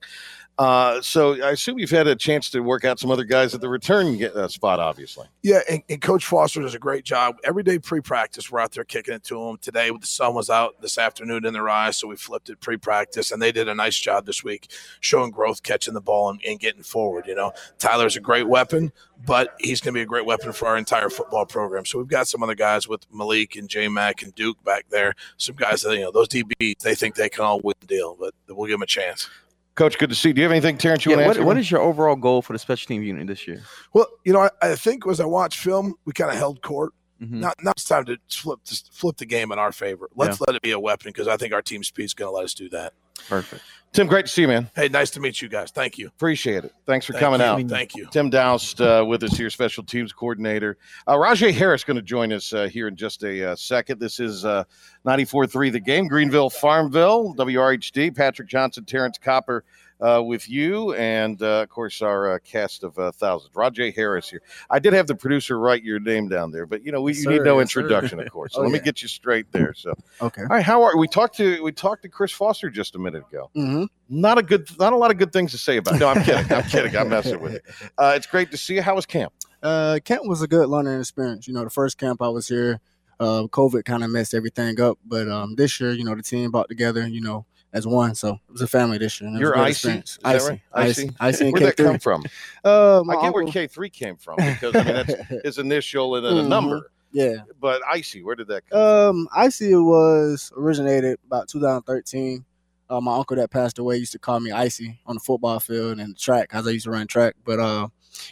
Uh, 0.57 1.01
so 1.01 1.33
I 1.43 1.51
assume 1.51 1.79
you've 1.79 1.89
had 1.89 2.07
a 2.07 2.15
chance 2.15 2.49
to 2.51 2.61
work 2.61 2.85
out 2.85 2.97
some 2.97 3.11
other 3.11 3.25
guys 3.25 3.53
at 3.53 3.59
the 3.59 3.67
return 3.67 4.17
get, 4.17 4.33
uh, 4.35 4.47
spot, 4.47 4.79
obviously. 4.79 5.27
Yeah, 5.43 5.59
and, 5.69 5.83
and 5.89 6.01
Coach 6.01 6.25
Foster 6.25 6.61
does 6.61 6.73
a 6.73 6.79
great 6.79 7.03
job. 7.03 7.35
Every 7.43 7.61
day 7.61 7.77
pre-practice, 7.77 8.49
we're 8.49 8.61
out 8.61 8.71
there 8.71 8.85
kicking 8.85 9.15
it 9.15 9.23
to 9.25 9.35
them. 9.35 9.57
Today, 9.57 9.89
the 9.89 10.07
sun 10.07 10.33
was 10.33 10.49
out 10.49 10.81
this 10.81 10.97
afternoon 10.97 11.45
in 11.45 11.53
their 11.53 11.67
eyes, 11.67 11.97
so 11.97 12.07
we 12.07 12.15
flipped 12.15 12.49
it 12.49 12.61
pre-practice, 12.61 13.31
and 13.31 13.41
they 13.41 13.51
did 13.51 13.67
a 13.67 13.75
nice 13.75 13.99
job 13.99 14.25
this 14.25 14.45
week, 14.45 14.71
showing 15.01 15.29
growth, 15.31 15.61
catching 15.61 15.93
the 15.93 16.01
ball, 16.01 16.29
and, 16.29 16.39
and 16.47 16.59
getting 16.59 16.83
forward. 16.83 17.27
You 17.27 17.35
know, 17.35 17.51
Tyler's 17.77 18.15
a 18.15 18.21
great 18.21 18.47
weapon, 18.47 18.93
but 19.25 19.55
he's 19.59 19.81
going 19.81 19.93
to 19.93 19.97
be 19.97 20.03
a 20.03 20.05
great 20.05 20.25
weapon 20.25 20.53
for 20.53 20.69
our 20.69 20.77
entire 20.77 21.09
football 21.09 21.45
program. 21.45 21.83
So 21.83 21.97
we've 21.97 22.07
got 22.07 22.29
some 22.29 22.41
other 22.41 22.55
guys 22.55 22.87
with 22.87 23.05
Malik 23.11 23.57
and 23.57 23.67
J 23.67 23.89
Mac 23.89 24.23
and 24.23 24.33
Duke 24.35 24.63
back 24.63 24.85
there. 24.89 25.15
Some 25.35 25.57
guys 25.57 25.81
that 25.81 25.95
you 25.95 26.03
know 26.03 26.11
those 26.11 26.29
DBs, 26.29 26.79
they 26.79 26.95
think 26.95 27.15
they 27.15 27.27
can 27.27 27.43
all 27.43 27.59
win 27.59 27.75
the 27.81 27.87
deal, 27.87 28.15
but 28.17 28.33
we'll 28.47 28.67
give 28.67 28.75
them 28.75 28.83
a 28.83 28.87
chance. 28.87 29.29
Coach, 29.75 29.97
good 29.97 30.09
to 30.09 30.15
see. 30.15 30.29
you. 30.29 30.33
Do 30.33 30.41
you 30.41 30.45
have 30.45 30.51
anything, 30.51 30.77
Terrence? 30.77 31.05
You 31.05 31.11
Yeah, 31.11 31.17
want 31.17 31.27
what, 31.27 31.33
to 31.33 31.39
ask? 31.41 31.47
what 31.47 31.57
is 31.57 31.69
your 31.69 31.81
overall 31.81 32.15
goal 32.15 32.41
for 32.41 32.53
the 32.53 32.59
special 32.59 32.87
team 32.87 33.03
unit 33.03 33.27
this 33.27 33.45
year? 33.45 33.61
Well, 33.93 34.07
you 34.23 34.31
know, 34.31 34.39
I, 34.41 34.49
I 34.61 34.75
think 34.75 35.05
as 35.07 35.19
I 35.19 35.25
watched 35.25 35.59
film, 35.59 35.95
we 36.05 36.13
kind 36.13 36.31
of 36.31 36.37
held 36.37 36.61
court. 36.61 36.93
Mhm. 37.21 37.31
Now, 37.31 37.53
now 37.61 37.71
it's 37.71 37.85
time 37.85 38.05
to 38.05 38.17
flip 38.29 38.59
flip 38.91 39.17
the 39.17 39.25
game 39.25 39.51
in 39.51 39.59
our 39.59 39.71
favor. 39.71 40.09
Let's 40.15 40.41
let 40.41 40.55
it 40.55 40.61
be 40.61 40.71
a 40.71 40.79
weapon 40.79 41.09
because 41.09 41.27
I 41.27 41.37
think 41.37 41.53
our 41.53 41.61
team 41.61 41.83
speed 41.83 42.03
is 42.05 42.13
going 42.13 42.27
to 42.29 42.35
let 42.35 42.43
us 42.45 42.53
do 42.53 42.67
that. 42.69 42.93
Perfect. 43.29 43.61
Tim, 43.93 44.07
great 44.07 44.25
to 44.25 44.31
see 44.31 44.41
you, 44.41 44.49
man. 44.49 44.69
Hey, 44.75 44.89
nice 44.89 45.09
to 45.11 45.21
meet 45.21 45.41
you 45.41 45.47
guys. 45.47 45.71
Thank 45.71 45.97
you. 45.97 46.07
Appreciate 46.07 46.65
it. 46.65 46.73
Thanks 46.85 47.05
for 47.05 47.13
Thank 47.13 47.23
coming 47.23 47.39
you. 47.39 47.45
out. 47.45 47.69
Thank 47.69 47.95
you. 47.95 48.07
Tim 48.11 48.29
Doust 48.29 48.81
uh, 48.81 49.05
with 49.07 49.23
us 49.23 49.37
here, 49.37 49.49
special 49.49 49.85
teams 49.85 50.11
coordinator. 50.11 50.77
Uh, 51.07 51.17
Rajay 51.17 51.53
Harris 51.53 51.85
going 51.85 51.95
to 51.95 52.03
join 52.03 52.33
us 52.33 52.51
uh, 52.51 52.65
here 52.67 52.89
in 52.89 52.97
just 52.97 53.23
a 53.23 53.51
uh, 53.51 53.55
second. 53.55 54.01
This 54.01 54.19
is 54.19 54.43
uh, 54.43 54.65
94.3 55.07 55.71
The 55.71 55.79
Game, 55.79 56.09
Greenville, 56.09 56.49
Farmville, 56.49 57.33
WRHD. 57.35 58.13
Patrick 58.13 58.49
Johnson, 58.49 58.83
Terrence 58.83 59.17
Copper 59.17 59.63
uh, 60.01 60.21
with 60.23 60.49
you, 60.49 60.93
and 60.93 61.41
uh, 61.41 61.61
of 61.63 61.69
course 61.69 62.01
our 62.01 62.33
uh, 62.33 62.39
cast 62.43 62.83
of 62.83 62.97
uh, 62.99 63.11
thousands. 63.11 63.55
Rajay 63.55 63.91
Harris 63.91 64.29
here. 64.29 64.41
I 64.69 64.79
did 64.79 64.93
have 64.93 65.07
the 65.07 65.15
producer 65.15 65.57
write 65.59 65.83
your 65.83 65.99
name 65.99 66.27
down 66.27 66.51
there, 66.51 66.65
but 66.65 66.83
you 66.83 66.91
know 66.91 67.01
we 67.01 67.13
Yes, 67.13 67.23
you 67.23 67.29
need 67.29 67.41
no 67.43 67.59
Yes, 67.59 67.71
sir. 67.71 67.79
introduction, 67.81 68.19
of 68.19 68.29
course. 68.31 68.53
So 68.53 68.59
Oh, 68.59 68.63
let 68.63 68.71
me 68.71 68.79
get 68.79 69.01
you 69.01 69.07
straight 69.07 69.51
there. 69.51 69.73
So 69.73 69.93
Okay. 70.21 70.41
all 70.41 70.47
right, 70.47 70.63
how 70.65 70.83
are 70.83 70.97
we? 70.97 71.07
Talked 71.07 71.37
to 71.37 71.63
we 71.63 71.71
talked 71.71 72.01
to 72.03 72.09
Chris 72.09 72.31
Foster 72.31 72.69
just 72.69 72.95
a 72.95 72.99
minute 72.99 73.23
ago. 73.31 73.49
Mm-hmm. 73.55 73.85
Not 74.09 74.37
a 74.37 74.43
good, 74.43 74.69
not 74.77 74.93
a 74.93 74.97
lot 74.97 75.11
of 75.11 75.17
good 75.17 75.31
things 75.31 75.51
to 75.51 75.57
say 75.57 75.77
about. 75.77 75.95
it. 75.95 75.99
No, 75.99 76.07
I'm 76.09 76.23
kidding. 76.23 76.51
I'm 76.51 76.63
kidding. 76.63 76.95
I'm 76.97 77.09
messing 77.09 77.39
with 77.39 77.53
you. 77.53 77.59
Uh, 77.97 78.13
it's 78.15 78.27
great 78.27 78.51
to 78.51 78.57
see 78.57 78.75
you. 78.75 78.81
How 78.81 78.93
was 78.95 79.05
camp? 79.05 79.31
Uh, 79.63 79.99
camp 80.03 80.25
was 80.25 80.41
a 80.41 80.47
good 80.47 80.67
learning 80.67 80.99
experience. 80.99 81.47
You 81.47 81.53
know, 81.53 81.63
the 81.63 81.69
first 81.71 81.97
camp 81.97 82.21
I 82.21 82.27
was 82.29 82.47
here, 82.47 82.81
uh, 83.19 83.43
COVID 83.43 83.83
kind 83.85 84.03
of 84.03 84.09
messed 84.11 84.33
everything 84.35 84.79
up. 84.81 84.99
But 85.05 85.27
um, 85.29 85.55
this 85.55 85.79
year, 85.79 85.91
you 85.93 86.03
know, 86.03 86.13
the 86.13 86.21
team 86.21 86.51
brought 86.51 86.67
together. 86.69 87.07
You 87.07 87.21
know, 87.21 87.45
as 87.73 87.85
one. 87.87 88.15
So 88.15 88.33
it 88.33 88.51
was 88.51 88.61
a 88.61 88.67
family 88.67 88.97
this 88.97 89.19
year. 89.19 89.29
it 89.29 89.33
was 89.33 89.41
You're 89.41 89.57
icy. 89.57 89.69
experience. 89.71 90.11
Is 90.11 90.17
that 90.23 90.35
Icy, 90.35 90.47
right? 90.49 90.61
icy, 90.73 91.11
icy, 91.19 91.43
and 91.45 91.53
Where'd 91.53 91.63
that 91.65 91.75
K3. 91.77 91.85
come 91.85 91.99
from? 91.99 92.23
Uh, 92.63 93.03
I 93.07 93.21
get 93.21 93.31
where 93.33 93.45
K 93.45 93.67
three 93.67 93.89
came 93.91 94.15
from 94.17 94.37
because 94.37 94.75
I 94.75 94.83
mean 94.83 94.95
that's 94.95 95.13
his 95.43 95.57
initial 95.59 96.15
and 96.15 96.25
then 96.25 96.37
a 96.37 96.41
Mhm. 96.41 96.47
number. 96.47 96.91
Yeah. 97.11 97.35
But 97.61 97.81
icy, 97.87 98.23
where 98.23 98.35
did 98.35 98.47
that 98.47 98.67
come? 98.67 98.79
Um, 98.79 99.27
Icy 99.35 99.75
was 99.75 100.51
originated 100.57 101.17
about 101.27 101.47
2013. 101.47 102.43
Uh, 102.89 102.99
my 103.01 103.15
uncle 103.15 103.35
that 103.37 103.49
passed 103.51 103.77
away 103.79 103.97
used 103.97 104.11
to 104.13 104.19
call 104.19 104.39
me 104.39 104.51
Icy 104.51 104.99
on 105.05 105.15
the 105.15 105.19
football 105.19 105.59
field 105.59 105.99
and 105.99 106.13
the 106.15 106.17
track 106.19 106.49
because 106.49 106.67
I 106.67 106.71
used 106.71 106.85
to 106.85 106.91
run 106.91 107.07
track. 107.07 107.35
But 107.45 107.59
uh, 107.59 107.87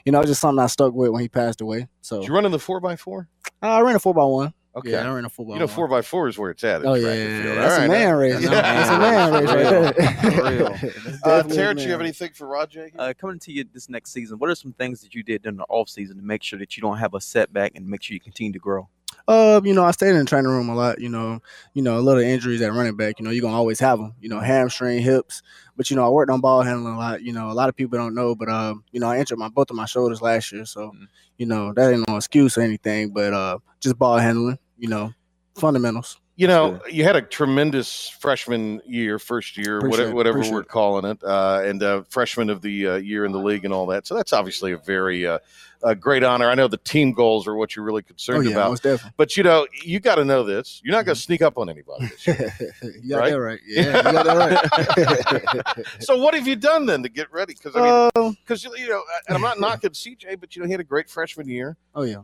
you 0.05 0.11
know, 0.11 0.19
it's 0.19 0.29
just 0.29 0.41
something 0.41 0.61
I 0.63 0.67
stuck 0.67 0.93
with 0.93 1.11
when 1.11 1.21
he 1.21 1.29
passed 1.29 1.61
away. 1.61 1.87
So 2.01 2.19
Did 2.21 2.27
you 2.29 2.33
run 2.33 2.45
in 2.45 2.51
the 2.51 2.59
four 2.59 2.79
by 2.79 2.95
four? 2.95 3.27
Uh, 3.61 3.67
I 3.67 3.81
ran 3.81 3.95
a 3.95 3.99
four 3.99 4.13
by 4.15 4.23
one. 4.23 4.53
Okay. 4.75 4.91
Yeah, 4.91 5.07
I 5.07 5.13
ran 5.13 5.23
a 5.25 5.29
four 5.29 5.45
by 5.45 5.53
You 5.53 5.59
know, 5.59 5.67
four 5.67 5.87
by 5.87 6.01
four 6.01 6.27
is 6.27 6.37
where 6.37 6.49
it's 6.49 6.63
at. 6.63 6.81
at 6.81 6.87
Oh 6.87 6.99
track 6.99 7.03
yeah, 7.03 7.11
and 7.23 7.43
field. 7.43 7.57
that's 7.57 7.77
All 7.79 7.85
a 7.85 7.87
man 7.87 8.15
race. 8.15 8.41
yeah. 8.41 8.49
That's 8.49 8.89
a 8.89 8.99
man 8.99 9.33
race 9.33 9.53
right 9.53 10.51
real. 10.51 10.91
That's 11.23 11.23
Uh, 11.23 11.43
Terrence, 11.43 11.83
you 11.85 11.91
have 11.91 12.01
anything 12.01 12.31
for 12.33 12.47
Rajay? 12.47 12.91
Uh, 12.97 13.13
coming 13.19 13.37
to 13.39 13.51
you 13.51 13.65
this 13.71 13.87
next 13.87 14.11
season, 14.11 14.39
what 14.39 14.49
are 14.49 14.55
some 14.55 14.73
things 14.73 15.01
that 15.01 15.13
you 15.13 15.21
did 15.21 15.43
during 15.43 15.57
the 15.57 15.65
off 15.69 15.89
season 15.89 16.17
to 16.17 16.23
make 16.23 16.41
sure 16.41 16.57
that 16.57 16.75
you 16.75 16.81
don't 16.81 16.97
have 16.97 17.13
a 17.13 17.21
setback 17.21 17.73
and 17.75 17.87
make 17.87 18.01
sure 18.01 18.15
you 18.15 18.19
continue 18.19 18.51
to 18.51 18.59
grow? 18.59 18.87
Uh, 19.27 19.61
you 19.63 19.73
know, 19.73 19.83
I 19.85 19.91
stayed 19.91 20.09
in 20.09 20.17
the 20.17 20.25
training 20.25 20.51
room 20.51 20.67
a 20.69 20.75
lot. 20.75 20.99
You 20.99 21.07
know, 21.07 21.39
you 21.73 21.81
know, 21.81 21.97
a 21.97 22.01
little 22.01 22.21
injuries 22.21 22.61
at 22.61 22.73
running 22.73 22.97
back. 22.97 23.19
You 23.19 23.25
know, 23.25 23.31
you're 23.31 23.43
gonna 23.43 23.55
always 23.55 23.79
have 23.79 23.99
them. 23.99 24.13
You 24.19 24.27
know, 24.27 24.39
hamstring, 24.39 25.01
hips. 25.01 25.41
But 25.77 25.89
you 25.89 25.95
know, 25.95 26.05
I 26.05 26.09
worked 26.09 26.29
on 26.31 26.41
ball 26.41 26.61
handling 26.63 26.95
a 26.95 26.97
lot. 26.97 27.21
You 27.21 27.31
know, 27.31 27.49
a 27.49 27.53
lot 27.53 27.69
of 27.69 27.75
people 27.75 27.97
don't 27.97 28.15
know, 28.15 28.35
but 28.35 28.49
um, 28.49 28.83
you 28.91 28.99
know, 28.99 29.07
I 29.07 29.19
injured 29.19 29.37
my 29.37 29.47
both 29.49 29.69
of 29.69 29.77
my 29.77 29.85
shoulders 29.85 30.21
last 30.21 30.51
year, 30.51 30.65
so 30.65 30.91
you 31.37 31.45
know 31.45 31.71
that 31.73 31.93
ain't 31.93 32.05
no 32.07 32.17
excuse 32.17 32.57
or 32.57 32.61
anything. 32.61 33.11
But 33.11 33.33
uh, 33.33 33.59
just 33.79 33.97
ball 33.97 34.17
handling. 34.17 34.57
You 34.83 34.89
know, 34.89 35.13
fundamentals. 35.55 36.17
You 36.35 36.47
know, 36.47 36.81
you 36.91 37.03
had 37.05 37.15
a 37.15 37.21
tremendous 37.21 38.09
freshman 38.09 38.81
year, 38.85 39.17
first 39.17 39.55
year, 39.55 39.77
Appreciate 39.77 40.13
whatever, 40.13 40.39
whatever 40.39 40.51
we're 40.51 40.61
it. 40.63 40.67
calling 40.67 41.05
it, 41.05 41.23
uh, 41.23 41.61
and 41.63 41.81
uh, 41.81 42.03
freshman 42.09 42.49
of 42.49 42.61
the 42.61 42.87
uh, 42.87 42.95
year 42.95 43.23
in 43.23 43.31
the 43.31 43.39
league 43.39 43.63
and 43.63 43.73
all 43.73 43.85
that. 43.85 44.05
So 44.07 44.15
that's 44.15 44.33
obviously 44.33 44.73
a 44.73 44.77
very 44.79 45.25
uh, 45.25 45.37
a 45.83 45.95
great 45.95 46.23
honor. 46.23 46.49
I 46.49 46.55
know 46.55 46.67
the 46.67 46.75
team 46.77 47.13
goals 47.13 47.47
are 47.47 47.55
what 47.55 47.75
you're 47.75 47.85
really 47.85 48.01
concerned 48.01 48.39
Oh, 48.39 48.49
yeah, 48.49 48.55
about. 48.55 48.81
Mm-hmm. 48.81 49.07
but 49.15 49.37
you 49.37 49.43
know, 49.43 49.67
you 49.83 50.01
got 50.01 50.15
to 50.15 50.25
know 50.25 50.43
this. 50.43 50.81
You're 50.83 50.95
not 50.95 51.05
going 51.05 51.15
to 51.15 51.21
sneak 51.21 51.41
up 51.43 51.57
on 51.57 51.69
anybody. 51.69 52.07
This 52.07 52.27
year, 52.27 52.53
You 53.03 53.09
got 53.15 53.29
that 53.29 53.39
right. 53.39 53.59
Yeah, 53.67 53.97
you 53.97 54.03
got 54.11 54.25
that 54.25 55.75
right. 55.77 55.85
so 55.99 56.17
what 56.17 56.33
have 56.33 56.47
you 56.47 56.55
done 56.57 56.87
then 56.87 57.03
to 57.03 57.09
get 57.09 57.31
ready? 57.31 57.53
Because 57.53 57.75
I 57.75 58.09
mean, 58.19 58.35
because 58.41 58.63
you 58.63 58.89
know, 58.89 59.03
and 59.29 59.35
I'm 59.35 59.41
not 59.41 59.59
knocking 59.59 59.91
CJ, 59.91 60.39
but 60.39 60.55
you 60.55 60.61
know, 60.61 60.65
he 60.65 60.71
had 60.71 60.81
a 60.81 60.83
great 60.83 61.09
freshman 61.09 61.47
year. 61.47 61.77
oh 61.95 62.01
yeah. 62.03 62.23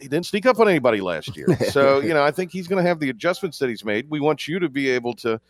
He 0.00 0.08
didn't 0.08 0.26
sneak 0.26 0.46
up 0.46 0.58
on 0.58 0.68
anybody 0.68 1.00
last 1.00 1.36
year. 1.36 1.46
So, 1.70 2.00
you 2.00 2.14
know, 2.14 2.22
I 2.22 2.30
think 2.30 2.50
he's 2.52 2.66
going 2.66 2.82
to 2.82 2.88
have 2.88 3.00
the 3.00 3.10
adjustments 3.10 3.58
that 3.58 3.68
he's 3.68 3.84
made. 3.84 4.08
We 4.10 4.20
want 4.20 4.48
you 4.48 4.58
to 4.60 4.68
be 4.68 4.88
able 4.90 5.14
to 5.16 5.40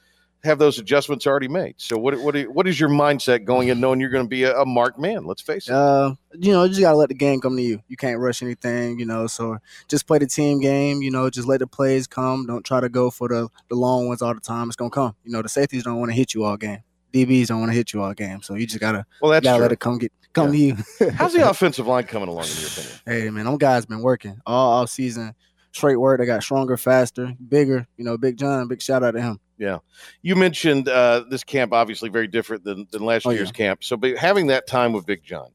have 0.42 0.59
those 0.59 0.78
adjustments 0.78 1.26
already 1.26 1.48
made. 1.48 1.74
So, 1.76 1.98
what 1.98 2.18
what 2.20 2.34
what 2.48 2.66
is 2.66 2.80
your 2.80 2.88
mindset 2.88 3.44
going 3.44 3.68
in 3.68 3.78
knowing 3.78 4.01
you're 4.01 4.09
going 4.11 4.24
to 4.24 4.28
be 4.28 4.44
a, 4.44 4.57
a 4.59 4.64
marked 4.66 4.98
man? 4.98 5.24
Let's 5.24 5.42
face 5.42 5.68
it. 5.68 5.74
Uh, 5.74 6.14
you 6.32 6.53
know, 6.53 6.62
you 6.64 6.70
just 6.70 6.80
gotta 6.80 6.96
let 6.96 7.09
the 7.11 7.14
game 7.14 7.40
come 7.40 7.57
to 7.57 7.62
you. 7.62 7.82
You 7.88 7.96
can't 7.96 8.18
rush 8.18 8.42
anything, 8.42 8.98
you 8.98 9.05
know. 9.07 9.26
So 9.26 9.59
just 9.88 10.07
play 10.07 10.18
the 10.18 10.26
team 10.26 10.61
game. 10.61 11.03
You 11.03 11.11
know, 11.11 11.28
just 11.30 11.46
let 11.46 11.61
the 11.61 11.66
plays 11.66 12.07
come. 12.07 12.46
Don't 12.46 12.64
try 12.64 12.80
to 12.80 12.88
go 12.88 13.11
for 13.11 13.28
the 13.28 13.48
the 13.68 13.76
long 13.76 14.09
ones 14.09 14.22
all 14.22 14.32
the 14.34 14.40
time. 14.40 14.68
It's 14.68 14.76
gonna 14.76 14.90
come. 14.90 15.14
You 15.24 15.32
know, 15.32 15.42
the 15.42 15.48
safeties 15.51 15.84
don't 15.84 15.98
want 15.98 16.11
to 16.11 16.16
hit 16.16 16.32
you 16.34 16.44
all 16.44 16.57
game. 16.57 16.78
DBs 17.12 17.48
don't 17.48 17.61
want 17.61 17.72
to 17.72 17.76
hit 17.76 17.92
you 17.92 18.03
all 18.03 18.14
game. 18.14 18.40
So 18.40 18.55
you 18.55 18.66
just 18.66 18.80
gotta 18.80 19.05
Well, 19.20 19.30
that's 19.32 19.44
you 19.44 19.48
gotta 19.51 19.59
true. 19.59 19.62
let 19.64 19.72
it 19.72 19.80
come 19.80 19.98
get 19.98 20.12
come 20.33 20.53
to 20.53 20.57
you. 20.59 20.76
How's 21.14 21.33
the 21.33 21.49
offensive 21.51 21.87
line 21.87 22.05
coming 22.05 22.28
along 22.28 22.45
in 22.45 22.57
your 22.59 22.68
opinion? 22.68 22.93
Hey 23.07 23.31
man, 23.31 23.45
them 23.47 23.59
guys 23.59 23.87
been 23.87 24.03
working 24.03 24.41
all 24.47 24.72
off 24.83 24.91
season. 24.91 25.35
Straight 25.72 25.97
work. 25.97 26.18
They 26.18 26.26
got 26.26 26.43
stronger, 26.43 26.76
faster, 26.76 27.33
bigger. 27.49 27.87
You 27.97 28.05
know, 28.05 28.18
Big 28.18 28.37
John. 28.37 28.66
Big 28.66 28.83
shout 28.83 29.05
out 29.05 29.12
to 29.12 29.22
him. 29.22 29.39
Yeah, 29.57 29.78
you 30.22 30.35
mentioned 30.35 30.89
uh, 30.89 31.24
this 31.31 31.45
camp 31.45 31.72
obviously 31.72 32.09
very 32.09 32.26
different 32.26 32.64
than 32.64 32.87
than 32.91 33.05
last 33.05 33.24
Oh, 33.26 33.31
year's 33.31 33.49
yeah. 33.49 33.53
camp. 33.53 33.85
So, 33.85 33.97
but 33.97 34.16
having 34.16 34.49
that 34.49 34.66
time 34.66 34.93
with 34.93 35.07
Big 35.07 35.22
John 35.22 35.49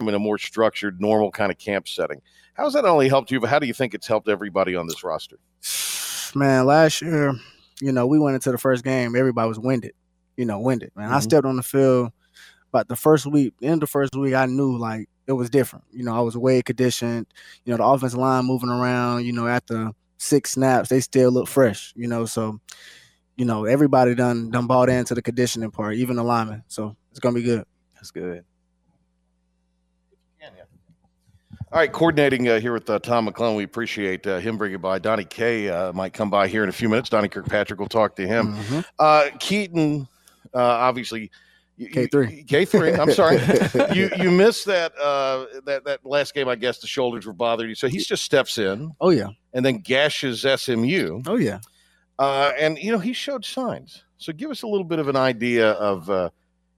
in 0.00 0.08
a 0.14 0.18
more 0.18 0.36
structured, 0.36 1.00
normal 1.00 1.30
kind 1.30 1.52
of 1.52 1.58
camp 1.58 1.86
setting, 1.86 2.20
how 2.54 2.64
has 2.64 2.72
that 2.74 2.84
only 2.84 3.08
helped 3.08 3.30
you, 3.30 3.38
but 3.40 3.48
how 3.48 3.58
do 3.60 3.66
you 3.66 3.72
think 3.74 3.94
it's 3.94 4.06
helped 4.06 4.28
everybody 4.28 4.74
on 4.74 4.86
this 4.88 5.04
roster? 5.04 5.36
man, 6.34 6.66
last 6.66 7.00
year, 7.02 7.32
you 7.80 7.92
know, 7.92 8.06
we 8.06 8.18
went 8.18 8.34
into 8.34 8.50
the 8.50 8.58
first 8.58 8.82
game, 8.84 9.14
everybody 9.14 9.48
was 9.48 9.60
winded, 9.60 9.92
you 10.36 10.44
know, 10.44 10.58
winded. 10.58 10.90
Man, 10.96 11.10
I 11.12 11.18
Mhm. 11.18 11.22
stepped 11.22 11.46
on 11.46 11.56
the 11.56 11.62
field, 11.62 12.10
but 12.72 12.88
the 12.88 12.96
first 12.96 13.26
week, 13.26 13.54
the 13.60 13.66
end 13.66 13.74
of 13.74 13.80
the 13.80 13.86
first 13.86 14.16
week, 14.16 14.34
I 14.34 14.46
knew 14.46 14.76
like 14.76 15.08
it 15.26 15.32
was 15.32 15.50
different. 15.50 15.84
You 15.92 16.04
know, 16.04 16.14
I 16.14 16.20
was 16.20 16.36
way 16.36 16.62
conditioned. 16.62 17.26
You 17.64 17.72
know, 17.72 17.76
the 17.76 17.84
offensive 17.84 18.18
line 18.18 18.46
moving 18.46 18.70
around. 18.70 19.24
You 19.24 19.32
know, 19.32 19.46
after 19.46 19.90
six 20.16 20.52
snaps, 20.52 20.88
they 20.88 21.00
still 21.00 21.30
look 21.30 21.46
fresh. 21.46 21.92
You 21.94 22.08
know, 22.08 22.24
so 22.24 22.58
you 23.36 23.44
know 23.44 23.66
everybody 23.66 24.14
done 24.14 24.50
done 24.50 24.66
bought 24.66 24.88
into 24.88 25.14
the 25.14 25.22
conditioning 25.22 25.70
part, 25.70 25.94
even 25.96 26.16
the 26.16 26.24
linemen. 26.24 26.64
So 26.66 26.96
it's 27.10 27.20
gonna 27.20 27.34
be 27.34 27.42
good. 27.42 27.64
That's 27.94 28.10
good. 28.10 28.44
All 31.72 31.78
right, 31.78 31.90
coordinating 31.90 32.46
uh, 32.50 32.60
here 32.60 32.74
with 32.74 32.90
uh, 32.90 32.98
Tom 32.98 33.24
McClellan. 33.24 33.56
We 33.56 33.64
appreciate 33.64 34.26
uh, 34.26 34.40
him 34.40 34.58
bringing 34.58 34.78
by. 34.78 34.98
Donnie 34.98 35.24
K 35.24 35.70
uh, 35.70 35.90
might 35.94 36.12
come 36.12 36.28
by 36.28 36.46
here 36.46 36.62
in 36.62 36.68
a 36.68 36.72
few 36.72 36.86
minutes. 36.86 37.08
Donnie 37.08 37.30
Kirkpatrick 37.30 37.80
will 37.80 37.88
talk 37.88 38.14
to 38.16 38.26
him. 38.28 38.54
Mhm. 38.56 38.84
Uh, 38.98 39.30
Keaton, 39.40 40.06
uh, 40.54 40.58
obviously. 40.58 41.30
You- 41.76 41.88
K3. 41.88 42.46
K 42.46 42.64
three. 42.64 42.92
I'm 42.92 43.12
sorry. 43.12 43.38
you 43.94 44.10
you 44.18 44.30
missed 44.30 44.66
that 44.66 44.92
uh, 44.98 45.46
that 45.66 45.84
that 45.84 46.00
last 46.04 46.34
game. 46.34 46.48
I 46.48 46.56
guess 46.56 46.78
the 46.78 46.86
shoulders 46.86 47.26
were 47.26 47.32
bothering 47.32 47.68
you. 47.70 47.74
So 47.74 47.88
he 47.88 47.98
just 47.98 48.22
steps 48.22 48.58
in 48.58 48.92
Oh 49.00 49.10
yeah. 49.10 49.28
and 49.52 49.64
then 49.64 49.78
gashes 49.78 50.42
SMU. 50.42 51.22
Oh 51.26 51.36
yeah. 51.36 51.60
Uh, 52.18 52.52
and 52.58 52.78
you 52.78 52.92
know 52.92 52.98
he 52.98 53.12
showed 53.12 53.44
signs. 53.44 54.04
So 54.18 54.32
give 54.32 54.50
us 54.50 54.62
a 54.62 54.66
little 54.66 54.84
bit 54.84 54.98
of 54.98 55.08
an 55.08 55.16
idea 55.16 55.72
of 55.72 56.08
uh, 56.08 56.30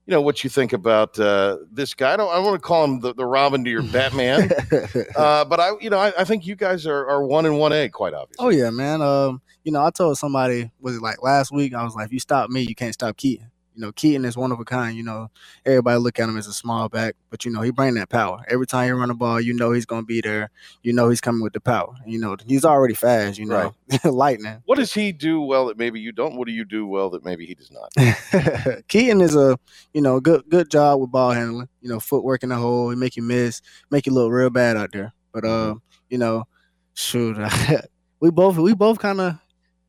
you 0.07 0.11
know 0.11 0.21
what 0.21 0.43
you 0.43 0.49
think 0.49 0.73
about 0.73 1.19
uh, 1.19 1.57
this 1.71 1.93
guy. 1.93 2.13
I 2.13 2.17
don't 2.17 2.33
I 2.33 2.39
want 2.39 2.55
to 2.55 2.59
call 2.65 2.83
him 2.85 2.99
the, 3.01 3.13
the 3.13 3.25
Robin 3.25 3.63
to 3.63 3.69
your 3.69 3.83
Batman, 3.83 4.49
uh, 5.15 5.45
but 5.45 5.59
I 5.59 5.71
you 5.81 5.89
know 5.89 5.99
I, 5.99 6.13
I 6.17 6.23
think 6.23 6.47
you 6.47 6.55
guys 6.55 6.87
are, 6.87 7.07
are 7.07 7.23
one 7.25 7.45
and 7.45 7.59
one 7.59 7.73
A 7.73 7.89
quite 7.89 8.13
obvious. 8.13 8.37
Oh 8.39 8.49
yeah, 8.49 8.69
man. 8.71 9.01
Um, 9.01 9.41
you 9.63 9.71
know, 9.71 9.83
I 9.83 9.89
told 9.91 10.17
somebody 10.17 10.71
was 10.79 10.95
it 10.95 11.01
like 11.01 11.21
last 11.21 11.51
week? 11.51 11.73
I 11.73 11.83
was 11.83 11.95
like, 11.95 12.05
if 12.07 12.13
you 12.13 12.19
stop 12.19 12.49
me, 12.49 12.61
you 12.61 12.75
can't 12.75 12.93
stop 12.93 13.17
Keaton. 13.17 13.51
You 13.75 13.81
know, 13.81 13.91
Keaton 13.91 14.25
is 14.25 14.37
one 14.37 14.51
of 14.51 14.59
a 14.59 14.65
kind. 14.65 14.95
You 14.95 15.03
know, 15.03 15.29
everybody 15.65 15.99
look 15.99 16.19
at 16.19 16.29
him 16.29 16.37
as 16.37 16.47
a 16.47 16.53
small 16.53 16.87
back, 16.87 17.15
but 17.29 17.43
you 17.43 17.51
know 17.51 17.61
he 17.61 17.71
bring 17.71 17.95
that 17.95 18.09
power. 18.09 18.43
Every 18.47 18.65
time 18.65 18.87
you 18.87 18.95
run 18.95 19.09
the 19.09 19.13
ball, 19.13 19.41
you 19.41 19.53
know 19.53 19.71
he's 19.73 19.85
gonna 19.85 20.05
be 20.05 20.21
there. 20.21 20.49
You 20.81 20.93
know 20.93 21.09
he's 21.09 21.21
coming 21.21 21.41
with 21.41 21.53
the 21.53 21.59
power. 21.59 21.93
You 22.05 22.19
know 22.19 22.37
he's 22.47 22.63
already 22.63 22.93
fast. 22.93 23.37
You 23.37 23.45
know, 23.45 23.73
right. 23.89 24.05
lightning. 24.11 24.61
What 24.65 24.77
does 24.77 24.93
he 24.93 25.11
do 25.11 25.41
well 25.41 25.65
that 25.67 25.77
maybe 25.77 25.99
you 25.99 26.11
don't? 26.11 26.37
What 26.37 26.47
do 26.47 26.53
you 26.53 26.63
do 26.63 26.87
well 26.87 27.09
that 27.11 27.25
maybe 27.25 27.45
he 27.45 27.55
does 27.55 27.71
not? 27.71 28.87
Keaton 28.87 29.21
is 29.21 29.35
a 29.35 29.59
you 29.93 30.01
know 30.01 30.19
good 30.19 30.43
good 30.49 30.71
job 30.71 31.01
with 31.01 31.11
ball 31.11 31.31
handling. 31.31 31.67
You 31.81 31.89
know, 31.89 31.99
footwork 31.99 32.43
in 32.43 32.49
the 32.49 32.55
hole. 32.55 32.89
He 32.89 32.95
make 32.95 33.17
you 33.17 33.23
miss, 33.23 33.61
make 33.91 34.05
you 34.05 34.13
look 34.13 34.31
real 34.31 34.49
bad 34.49 34.77
out 34.77 34.91
there. 34.93 35.13
But 35.33 35.43
uh, 35.43 35.75
you 36.09 36.17
know, 36.17 36.45
shoot, 36.93 37.37
we 38.21 38.31
both 38.31 38.57
we 38.57 38.73
both 38.73 38.99
kind 38.99 39.19
of 39.19 39.37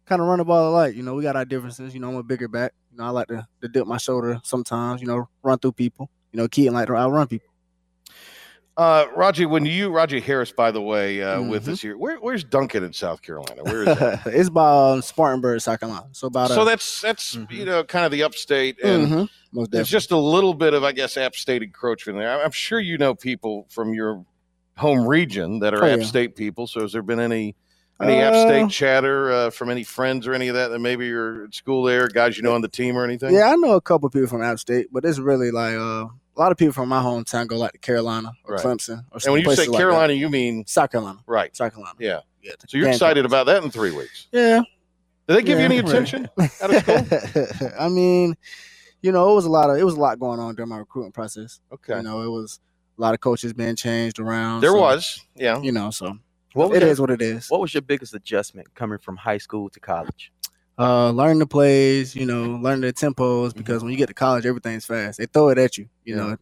kind 0.07 0.21
of 0.23 0.29
run 0.29 0.39
the 0.39 0.45
ball 0.45 0.71
alike. 0.71 0.95
You 0.95 1.03
know, 1.03 1.15
we 1.15 1.23
got 1.23 1.37
our 1.37 1.45
differences. 1.45 1.93
You 1.95 2.01
know, 2.01 2.09
I'm 2.09 2.17
a 2.17 2.23
bigger 2.23 2.49
back. 2.49 2.73
You 2.93 2.99
know, 2.99 3.05
I 3.05 3.11
like 3.11 3.29
to, 3.29 3.47
to 3.61 3.69
dip 3.69 3.87
my 3.87 3.99
shoulder 3.99 4.41
sometimes. 4.45 5.01
You 5.01 5.09
know, 5.09 5.29
run 5.43 5.59
through 5.59 5.73
people. 5.73 6.09
You 6.33 6.39
know, 6.39 6.49
Keaton 6.49 6.75
like 6.75 6.87
to 6.89 6.97
outrun 6.97 7.27
people. 7.27 7.49
Uh, 8.77 9.07
Raji, 9.17 9.47
when 9.47 9.65
you 9.65 9.89
Roger 9.89 10.21
Harris, 10.21 10.53
by 10.53 10.71
the 10.71 10.83
way, 10.83 11.23
uh, 11.23 11.41
with 11.41 11.65
Mhm. 11.65 11.73
us 11.73 11.81
here, 11.81 11.97
where, 11.97 12.19
where's 12.19 12.45
Duncan 12.45 12.85
in 12.85 12.93
South 12.93 13.23
Carolina? 13.23 13.65
Where 13.65 13.85
is 13.85 13.87
that? 13.99 14.21
it's 14.27 14.51
by 14.51 14.93
um, 14.93 15.01
Spartanburg, 15.01 15.63
South 15.63 15.81
Carolina. 15.81 16.07
So 16.13 16.27
about 16.27 16.51
so 16.51 16.61
uh, 16.61 16.65
that's 16.67 17.01
that's 17.01 17.39
you 17.51 17.65
know 17.65 17.83
kind 17.85 18.05
of 18.05 18.13
the 18.13 18.23
upstate, 18.23 18.77
and 18.83 19.09
Mhm. 19.09 19.29
most 19.53 19.71
there's 19.71 19.89
just 19.89 20.11
a 20.11 20.17
little 20.19 20.53
bit 20.53 20.75
of 20.75 20.85
I 20.85 20.93
guess 20.93 21.17
app 21.17 21.37
state 21.37 21.63
encroachment 21.63 22.19
there. 22.19 22.45
I'm 22.45 22.51
sure 22.51 22.79
you 22.79 22.99
know 22.99 23.15
people 23.15 23.67
from 23.71 23.95
your 23.95 24.27
home 24.77 25.09
region 25.09 25.61
that 25.61 25.73
are 25.73 25.83
Oh, 25.83 25.89
app 25.89 26.01
yeah. 26.01 26.05
state 26.05 26.37
people. 26.37 26.67
So 26.67 26.83
has 26.83 26.93
there 26.93 27.01
been 27.03 27.19
any 27.21 27.57
any 28.01 28.15
app 28.21 28.35
Uh, 28.35 28.47
state 28.47 28.71
chatter 28.71 29.31
uh, 29.33 29.51
from 29.51 29.71
any 29.71 29.83
friends 29.85 30.27
or 30.27 30.35
any 30.35 30.49
of 30.49 30.55
that 30.55 30.69
that 30.69 30.79
maybe 30.81 31.07
you're 31.07 31.45
at 31.45 31.55
school 31.55 31.83
there, 31.83 32.09
guys 32.09 32.37
you 32.37 32.43
know 32.43 32.55
on 32.55 32.61
the 32.61 32.69
team 32.69 32.97
or 32.97 33.05
anything? 33.05 33.35
Yeah, 33.35 33.51
I 33.51 33.57
know 33.57 33.73
a 33.73 33.81
couple 33.81 34.09
people 34.11 34.29
from 34.29 34.43
App 34.43 34.59
State, 34.59 34.89
but 34.93 35.05
it's 35.05 35.19
really 35.19 35.51
like 35.51 35.75
uh, 35.75 36.07
a 36.09 36.39
lot 36.39 36.53
of 36.53 36.59
people 36.59 36.73
from 36.75 36.89
my 36.91 37.01
hometown 37.03 37.47
go 37.47 37.57
like 37.57 37.73
to 37.73 37.79
Carolina 37.79 38.33
or 38.45 38.55
Right. 38.57 38.65
Clemson. 38.65 39.05
Or 39.11 39.21
And 39.25 39.33
when 39.33 39.41
you 39.43 39.45
say 39.51 39.55
places 39.57 39.69
like. 39.69 39.79
Carolina, 39.79 40.13
you 40.13 40.29
mean 40.29 40.65
South 40.67 40.91
Carolina, 40.91 41.21
right? 41.27 41.55
South 41.57 41.73
Carolina. 41.73 41.97
Yeah. 41.99 42.21
Yeah. 42.43 42.53
So 42.69 42.77
you're 42.79 42.89
excited 42.91 43.25
about 43.25 43.47
that 43.47 43.65
in 43.65 43.71
three 43.71 43.93
weeks? 43.93 44.29
Yeah. 44.31 44.63
Did 45.27 45.37
they 45.39 45.43
give 45.43 45.59
you 45.59 45.65
Yeah, 45.65 45.65
any 45.65 45.81
right. 45.81 45.89
attention 45.89 46.29
out 46.63 46.75
of 46.75 46.83
school? 46.83 47.71
I 47.81 47.89
mean, 47.89 48.37
you 49.03 49.11
know, 49.11 49.33
it 49.33 49.35
was 49.35 49.45
a 49.47 49.51
lot 49.51 49.71
of 49.71 49.79
it 49.79 49.85
was 49.85 49.95
a 49.95 50.01
lot 50.01 50.19
going 50.21 50.39
on 50.39 50.55
during 50.55 50.69
my 50.69 50.79
recruiting 50.79 51.13
process. 51.13 51.61
Okay. 51.73 51.97
You 51.97 52.03
know, 52.03 52.23
it 52.23 52.29
was 52.31 52.61
a 52.99 53.01
lot 53.01 53.15
of 53.15 53.21
coaches 53.21 53.53
being 53.53 53.75
changed 53.75 54.19
around. 54.21 54.61
There 54.61 54.71
so, 54.71 54.81
was, 54.81 55.21
yeah. 55.35 55.61
You 55.61 55.73
know, 55.73 55.91
so 55.91 56.19
What 56.57 56.75
it 56.77 56.83
your- 56.83 56.91
is 56.91 57.01
what 57.01 57.11
it 57.11 57.23
is. 57.23 57.49
What 57.51 57.61
was 57.61 57.75
your 57.75 57.83
biggest 57.83 58.15
adjustment 58.15 58.75
coming 58.75 58.99
from 58.99 59.17
high 59.17 59.39
school 59.39 59.69
to 59.71 59.81
college? 59.81 60.33
Uh, 60.79 61.09
learn 61.11 61.39
the 61.39 61.47
plays, 61.47 62.15
you 62.15 62.27
know, 62.27 62.57
learn 62.57 62.83
the 62.83 62.93
tempos 62.93 63.15
Mm-hmm. 63.49 63.59
because 63.59 63.83
when 63.83 63.93
you 63.93 63.97
get 63.97 64.09
to 64.09 64.15
college, 64.15 64.45
everything's 64.45 64.85
fast. 64.85 65.17
They 65.19 65.25
throw 65.25 65.49
it 65.49 65.57
at 65.57 65.79
you, 65.79 65.89
you 66.05 66.15
know. 66.15 66.37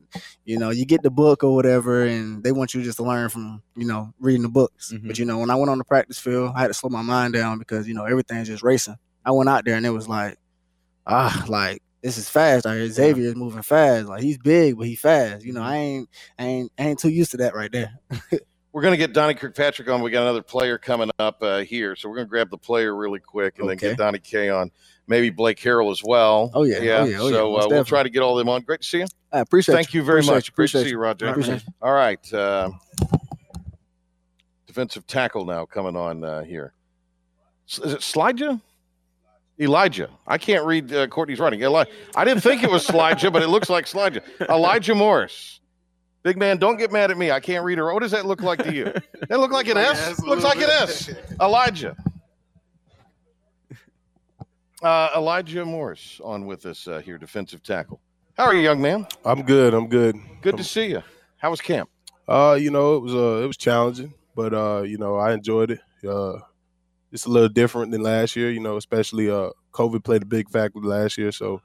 You 0.44 0.58
know, 0.58 0.70
you 0.70 0.84
get 0.84 1.02
the 1.04 1.10
book 1.10 1.44
or 1.44 1.54
whatever, 1.54 2.04
and 2.04 2.42
they 2.42 2.50
want 2.50 2.74
you 2.74 2.82
just 2.82 2.96
to 2.96 3.04
learn 3.04 3.28
from, 3.28 3.62
you 3.76 3.86
know, 3.86 4.12
reading 4.18 4.42
the 4.42 4.48
books. 4.48 4.92
Mm-hmm. 4.92 5.06
But 5.06 5.18
you 5.20 5.24
know, 5.24 5.38
when 5.38 5.50
I 5.50 5.54
went 5.54 5.70
on 5.70 5.78
the 5.78 5.84
practice 5.84 6.18
field, 6.18 6.52
I 6.56 6.62
had 6.62 6.66
to 6.66 6.74
slow 6.74 6.90
my 6.90 7.02
mind 7.02 7.32
down 7.34 7.60
because 7.60 7.86
you 7.86 7.94
know 7.94 8.06
everything's 8.06 8.48
just 8.48 8.64
racing. 8.64 8.96
I 9.24 9.30
went 9.30 9.48
out 9.48 9.64
there 9.64 9.76
and 9.76 9.86
it 9.86 9.90
was 9.90 10.08
like, 10.08 10.36
ah, 11.06 11.44
like 11.48 11.80
this 12.02 12.18
is 12.18 12.28
fast. 12.28 12.64
Like 12.64 12.80
Xavier 12.90 13.28
is 13.28 13.36
moving 13.36 13.62
fast. 13.62 14.08
Like 14.08 14.22
he's 14.22 14.38
big, 14.38 14.76
but 14.76 14.88
he 14.88 14.96
fast. 14.96 15.44
You 15.44 15.52
know, 15.52 15.62
I 15.62 15.76
ain't, 15.76 16.08
I 16.40 16.44
ain't, 16.44 16.72
I 16.76 16.82
ain't 16.88 16.98
too 16.98 17.08
used 17.08 17.30
to 17.30 17.36
that 17.36 17.54
right 17.54 17.70
there. 17.70 18.00
We're 18.74 18.82
going 18.82 18.92
to 18.92 18.98
get 18.98 19.12
Donnie 19.12 19.34
Kirkpatrick 19.34 19.88
on. 19.88 20.02
We 20.02 20.10
got 20.10 20.22
another 20.22 20.42
player 20.42 20.78
coming 20.78 21.08
up 21.20 21.40
uh, 21.44 21.60
here, 21.60 21.94
so 21.94 22.08
we're 22.08 22.16
going 22.16 22.26
to 22.26 22.30
grab 22.30 22.50
the 22.50 22.58
player 22.58 22.92
really 22.96 23.20
quick 23.20 23.60
and 23.60 23.68
then 23.68 23.76
get 23.76 23.96
Donnie 23.96 24.18
K 24.18 24.50
on. 24.50 24.72
Maybe 25.06 25.30
Blake 25.30 25.60
Harrell 25.60 25.92
as 25.92 26.02
well. 26.02 26.50
Oh, 26.54 26.64
yeah. 26.64 26.80
yeah. 26.80 26.96
Oh, 26.98 27.04
yeah. 27.04 27.18
Oh, 27.20 27.28
yeah. 27.28 27.34
so 27.36 27.56
uh, 27.56 27.68
we'll 27.68 27.84
try 27.84 28.02
to 28.02 28.10
get 28.10 28.20
all 28.20 28.36
of 28.36 28.44
them 28.44 28.48
on. 28.48 28.62
Great 28.62 28.80
to 28.80 28.88
see 28.88 28.98
you. 28.98 29.06
I 29.30 29.38
appreciate 29.38 29.74
it. 29.74 29.76
Thank 29.76 29.94
you, 29.94 30.02
very 30.02 30.18
Appreciate 30.18 30.34
much. 30.34 30.48
you. 30.48 30.54
Great 30.54 30.70
to 30.70 30.78
Appreciate 30.78 30.82
see 30.82 30.88
you, 30.88 30.96
you. 30.96 31.02
Roger. 31.02 31.26
Appreciate 31.28 31.62
All 31.80 31.92
right. 31.92 32.34
Uh, 32.34 32.70
defensive 34.66 35.06
tackle 35.06 35.44
now 35.44 35.66
coming 35.66 35.94
on 35.94 36.24
uh, 36.24 36.42
here. 36.42 36.72
Is 37.68 37.78
it 37.78 38.00
Slidja? 38.00 38.60
Elijah. 39.60 40.10
I 40.26 40.36
can't 40.36 40.66
read 40.66 40.92
uh, 40.92 41.06
Courtney's 41.06 41.38
writing. 41.38 41.62
Eli- 41.62 41.84
I 42.16 42.24
didn't 42.24 42.42
think 42.42 42.64
it 42.64 42.70
was 42.72 42.84
Slidja, 42.84 43.32
but 43.32 43.40
it 43.40 43.48
looks 43.50 43.70
like 43.70 43.84
Slidja. 43.84 44.20
Elijah 44.50 44.96
Morris. 44.96 45.60
Big 46.24 46.38
man, 46.38 46.56
don't 46.56 46.78
get 46.78 46.90
mad 46.90 47.10
at 47.10 47.18
me. 47.18 47.30
I 47.30 47.38
can't 47.38 47.62
read 47.64 47.76
her. 47.76 47.92
What 47.92 48.02
does 48.02 48.12
that 48.12 48.24
look 48.24 48.40
like 48.42 48.62
to 48.64 48.74
you? 48.74 48.92
That 49.28 49.40
look 49.40 49.52
like 49.52 49.68
an 49.68 49.76
S? 49.76 50.18
Looks 50.22 50.42
like 50.42 50.56
an 50.56 50.70
S. 50.70 51.10
Elijah. 51.38 51.94
Uh, 54.82 55.10
Elijah 55.14 55.64
Morris 55.64 56.20
on 56.24 56.46
with 56.46 56.64
us 56.64 56.88
uh, 56.88 56.98
here, 56.98 57.18
defensive 57.18 57.62
tackle. 57.62 58.00
How 58.38 58.44
are 58.44 58.54
you, 58.54 58.60
young 58.60 58.80
man? 58.80 59.06
I'm 59.24 59.42
good. 59.42 59.74
I'm 59.74 59.86
good. 59.86 60.16
Good 60.40 60.56
to 60.56 60.64
see 60.64 60.86
you. 60.86 61.02
How 61.36 61.50
was 61.50 61.60
camp? 61.60 61.90
Uh, 62.26 62.56
you 62.58 62.70
know, 62.70 62.96
it 62.96 63.00
was 63.00 63.14
uh, 63.14 63.42
it 63.42 63.46
was 63.46 63.58
challenging, 63.58 64.14
but 64.34 64.54
uh, 64.54 64.82
you 64.82 64.96
know, 64.96 65.16
I 65.16 65.34
enjoyed 65.34 65.72
it. 65.72 65.80
Uh, 66.06 66.38
it's 67.12 67.26
a 67.26 67.30
little 67.30 67.50
different 67.50 67.92
than 67.92 68.02
last 68.02 68.34
year. 68.34 68.50
You 68.50 68.60
know, 68.60 68.78
especially 68.78 69.30
uh, 69.30 69.50
COVID 69.72 70.02
played 70.04 70.22
a 70.22 70.26
big 70.26 70.48
factor 70.48 70.80
last 70.80 71.18
year, 71.18 71.32
so 71.32 71.60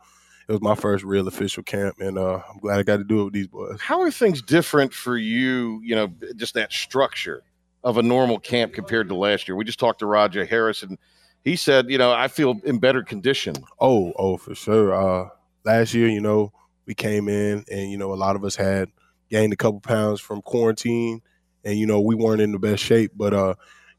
it 0.49 0.53
was 0.53 0.61
my 0.61 0.73
first 0.73 1.03
real 1.03 1.27
official 1.27 1.61
camp, 1.61 1.97
and 1.99 2.17
uh, 2.17 2.41
I'm 2.49 2.57
glad 2.57 2.79
I 2.79 2.83
got 2.83 2.97
to 2.97 3.03
do 3.03 3.21
it 3.21 3.23
with 3.25 3.33
these 3.33 3.47
boys. 3.47 3.79
How 3.79 4.01
are 4.01 4.09
things 4.09 4.41
different 4.41 4.91
for 4.91 5.15
you? 5.15 5.79
You 5.83 5.95
know, 5.95 6.11
just 6.37 6.55
that 6.55 6.73
structure 6.73 7.43
of 7.83 7.99
a 7.99 8.01
normal 8.01 8.39
camp 8.39 8.73
compared 8.73 9.07
to 9.09 9.15
last 9.15 9.47
year. 9.47 9.55
We 9.55 9.63
just 9.63 9.79
talked 9.79 9.99
to 9.99 10.07
Roger 10.07 10.43
Harris, 10.45 10.81
and 10.81 10.97
he 11.43 11.55
said, 11.55 11.91
you 11.91 11.99
know, 11.99 12.11
I 12.11 12.29
feel 12.29 12.59
in 12.63 12.79
better 12.79 13.03
condition. 13.03 13.57
Oh, 13.79 14.11
oh, 14.17 14.37
for 14.37 14.55
sure. 14.55 14.91
Uh, 14.91 15.29
last 15.65 15.93
year, 15.93 16.07
you 16.07 16.19
know, 16.19 16.51
we 16.87 16.95
came 16.95 17.29
in 17.29 17.63
and 17.71 17.91
you 17.91 17.99
know 17.99 18.11
a 18.11 18.15
lot 18.15 18.35
of 18.35 18.43
us 18.43 18.55
had 18.55 18.89
gained 19.29 19.53
a 19.53 19.55
couple 19.55 19.79
pounds 19.79 20.19
from 20.19 20.41
quarantine, 20.41 21.21
and 21.63 21.77
you 21.77 21.85
know 21.85 22.01
we 22.01 22.15
weren't 22.15 22.41
in 22.41 22.51
the 22.51 22.59
best 22.59 22.83
shape. 22.83 23.11
But 23.15 23.35
uh, 23.35 23.53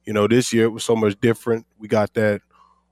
you 0.04 0.12
know, 0.12 0.26
this 0.26 0.52
year 0.52 0.64
it 0.64 0.70
was 0.70 0.82
so 0.82 0.96
much 0.96 1.18
different. 1.20 1.64
We 1.78 1.86
got 1.86 2.12
that 2.14 2.40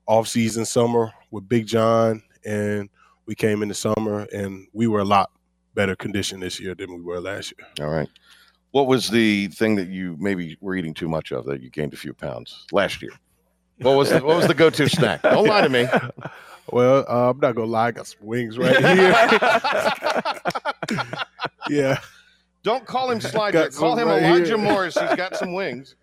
off 0.06 0.28
season 0.28 0.64
summer 0.64 1.12
with 1.32 1.48
Big 1.48 1.66
John, 1.66 2.22
and 2.44 2.88
we 3.28 3.34
came 3.34 3.62
in 3.62 3.68
the 3.68 3.74
summer 3.74 4.26
and 4.32 4.66
we 4.72 4.86
were 4.86 5.00
a 5.00 5.04
lot 5.04 5.30
better 5.74 5.94
condition 5.94 6.40
this 6.40 6.58
year 6.58 6.74
than 6.74 6.92
we 6.94 7.02
were 7.02 7.20
last 7.20 7.52
year. 7.56 7.68
All 7.86 7.94
right. 7.94 8.08
What 8.70 8.86
was 8.86 9.10
the 9.10 9.48
thing 9.48 9.76
that 9.76 9.88
you 9.88 10.16
maybe 10.18 10.56
were 10.62 10.74
eating 10.74 10.94
too 10.94 11.08
much 11.08 11.30
of 11.30 11.44
that 11.44 11.62
you 11.62 11.68
gained 11.68 11.92
a 11.92 11.96
few 11.96 12.14
pounds 12.14 12.64
last 12.72 13.02
year? 13.02 13.12
What 13.82 13.96
was 13.96 14.08
the, 14.08 14.24
what 14.24 14.36
was 14.38 14.48
the 14.48 14.54
go-to 14.54 14.88
snack? 14.88 15.22
Don't 15.22 15.46
lie 15.46 15.60
to 15.60 15.68
me. 15.68 15.86
Well, 16.70 17.06
uh, 17.08 17.30
I'm 17.30 17.40
not 17.40 17.54
gonna 17.54 17.70
lie, 17.70 17.86
I 17.86 17.92
got 17.92 18.06
some 18.08 18.26
wings 18.26 18.58
right 18.58 18.76
here. 18.76 19.14
yeah. 21.70 21.98
Don't 22.62 22.84
call 22.84 23.10
him 23.10 23.20
Slide. 23.22 23.54
Call 23.72 23.96
him 23.96 24.08
right 24.08 24.22
Elijah 24.22 24.44
here. 24.44 24.58
Morris. 24.58 24.92
He's 24.92 25.16
got 25.16 25.34
some 25.34 25.54
wings. 25.54 25.94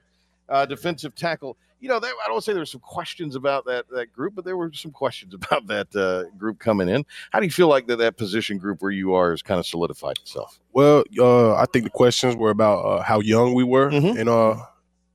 Uh, 0.49 0.65
defensive 0.65 1.13
tackle. 1.13 1.55
You 1.81 1.89
know, 1.89 1.99
that, 1.99 2.13
I 2.23 2.27
don't 2.29 2.41
say 2.43 2.53
there 2.53 2.61
were 2.61 2.65
some 2.65 2.81
questions 2.81 3.35
about 3.35 3.65
that 3.65 3.85
that 3.89 4.11
group, 4.11 4.33
but 4.33 4.45
there 4.45 4.57
were 4.57 4.71
some 4.73 4.91
questions 4.91 5.33
about 5.35 5.67
that 5.67 5.95
uh, 5.95 6.29
group 6.37 6.59
coming 6.59 6.89
in. 6.89 7.05
How 7.31 7.39
do 7.39 7.45
you 7.45 7.51
feel 7.51 7.67
like 7.67 7.87
that 7.87 7.97
that 7.97 8.17
position 8.17 8.57
group 8.57 8.81
where 8.81 8.91
you 8.91 9.13
are 9.13 9.31
has 9.31 9.41
kind 9.41 9.59
of 9.59 9.65
solidified 9.65 10.17
itself? 10.21 10.59
Well, 10.73 11.03
uh, 11.19 11.55
I 11.55 11.65
think 11.71 11.83
the 11.85 11.91
questions 11.91 12.35
were 12.35 12.49
about 12.49 12.79
uh, 12.85 13.01
how 13.01 13.19
young 13.19 13.53
we 13.53 13.63
were 13.63 13.91
Mm-hmm. 13.91 14.17
and 14.17 14.29
uh, 14.29 14.57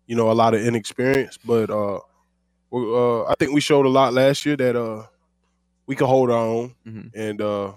you 0.07 0.17
know 0.17 0.31
a 0.31 0.35
lot 0.35 0.55
of 0.55 0.65
inexperience. 0.65 1.39
But 1.45 1.71
uh, 1.71 2.01
we, 2.71 2.83
uh, 2.83 3.25
I 3.25 3.35
think 3.39 3.53
we 3.53 3.61
showed 3.61 3.87
a 3.87 3.91
lot 3.91 4.13
last 4.13 4.45
year 4.47 4.57
that 4.57 4.77
uh, 4.77 5.05
we 5.87 5.97
can 5.97 6.07
hold 6.07 6.31
our 6.31 6.39
own, 6.39 6.75
and 7.15 7.41
uh, 7.41 7.73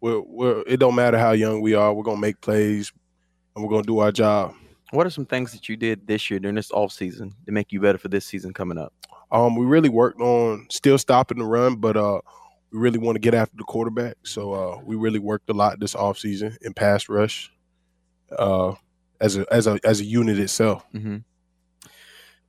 we're, 0.00 0.20
we're, 0.20 0.62
it 0.66 0.78
don't 0.78 0.94
matter 0.94 1.18
how 1.18 1.32
young 1.32 1.60
we 1.60 1.74
are. 1.74 1.92
We're 1.92 2.04
gonna 2.04 2.20
make 2.20 2.40
plays, 2.40 2.92
and 3.54 3.62
we're 3.64 3.70
gonna 3.70 3.82
do 3.82 3.98
our 3.98 4.12
job. 4.12 4.54
What 4.90 5.06
are 5.06 5.10
some 5.10 5.26
things 5.26 5.52
that 5.52 5.68
you 5.68 5.76
did 5.76 6.06
this 6.06 6.30
year 6.30 6.38
during 6.38 6.54
this 6.54 6.70
off 6.70 6.92
season 6.92 7.34
to 7.46 7.52
make 7.52 7.72
you 7.72 7.80
better 7.80 7.98
for 7.98 8.08
this 8.08 8.24
season 8.24 8.52
coming 8.52 8.78
up? 8.78 8.92
Um, 9.32 9.56
we 9.56 9.66
really 9.66 9.88
worked 9.88 10.20
on 10.20 10.66
still 10.70 10.98
stopping 10.98 11.38
the 11.38 11.44
run, 11.44 11.76
but 11.76 11.96
uh, 11.96 12.20
we 12.70 12.78
really 12.78 12.98
want 12.98 13.16
to 13.16 13.20
get 13.20 13.34
after 13.34 13.56
the 13.56 13.64
quarterback. 13.64 14.16
So 14.22 14.52
uh, 14.52 14.80
we 14.84 14.96
really 14.96 15.18
worked 15.18 15.48
a 15.50 15.52
lot 15.52 15.80
this 15.80 15.94
off 15.94 16.18
season 16.18 16.56
in 16.60 16.74
pass 16.74 17.08
rush, 17.08 17.52
uh, 18.38 18.74
as 19.20 19.36
a 19.36 19.46
as 19.52 19.66
a 19.66 19.80
as 19.84 20.00
a 20.00 20.04
unit 20.04 20.38
itself. 20.38 20.84
Mm-hmm. 20.94 21.18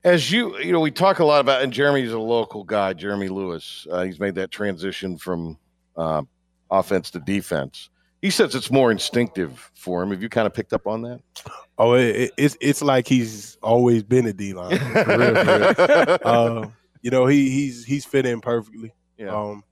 As 0.04 0.32
you, 0.32 0.56
you 0.60 0.72
know, 0.72 0.82
we 0.82 0.92
talk 0.92 1.18
a 1.18 1.26
lot 1.26 1.42
about, 1.42 1.64
and 1.64 1.74
Jeremy's 1.74 2.12
a 2.12 2.20
local 2.20 2.64
guy, 2.64 2.94
Jeremy 2.94 3.28
Lewis. 3.28 3.88
Uh, 3.90 4.04
he's 4.04 4.20
made 4.20 4.36
that 4.36 4.52
transition 4.52 5.18
from 5.18 5.58
uh, 5.98 6.22
offense 6.70 7.10
to 7.12 7.20
defense. 7.20 7.90
He 8.26 8.32
says 8.32 8.56
it's 8.56 8.72
more 8.72 8.90
instinctive 8.90 9.70
for 9.76 10.02
him. 10.02 10.10
Have 10.10 10.20
you 10.24 10.30
kind 10.30 10.48
of 10.48 10.54
picked 10.56 10.74
up 10.74 10.88
on 10.88 11.04
that? 11.04 11.22
Oh, 11.78 11.94
it, 11.94 12.16
it- 12.16 12.32
it's 12.38 12.58
it's 12.60 12.82
like 12.82 13.08
he's 13.08 13.56
always 13.62 14.02
been 14.02 14.26
a 14.26 14.34
D 14.34 14.54
line. 14.56 14.80
For 14.80 15.04
real, 15.18 15.36
for 15.36 16.08
real. 16.08 16.18
uh, 16.24 16.68
you 17.04 17.12
know, 17.12 17.28
he 17.28 17.52
he's 17.52 17.86
he's 17.86 18.04
fit 18.04 18.26
in 18.26 18.42
perfectly. 18.42 18.94
Yeah. 19.20 19.28
Um, 19.28 19.64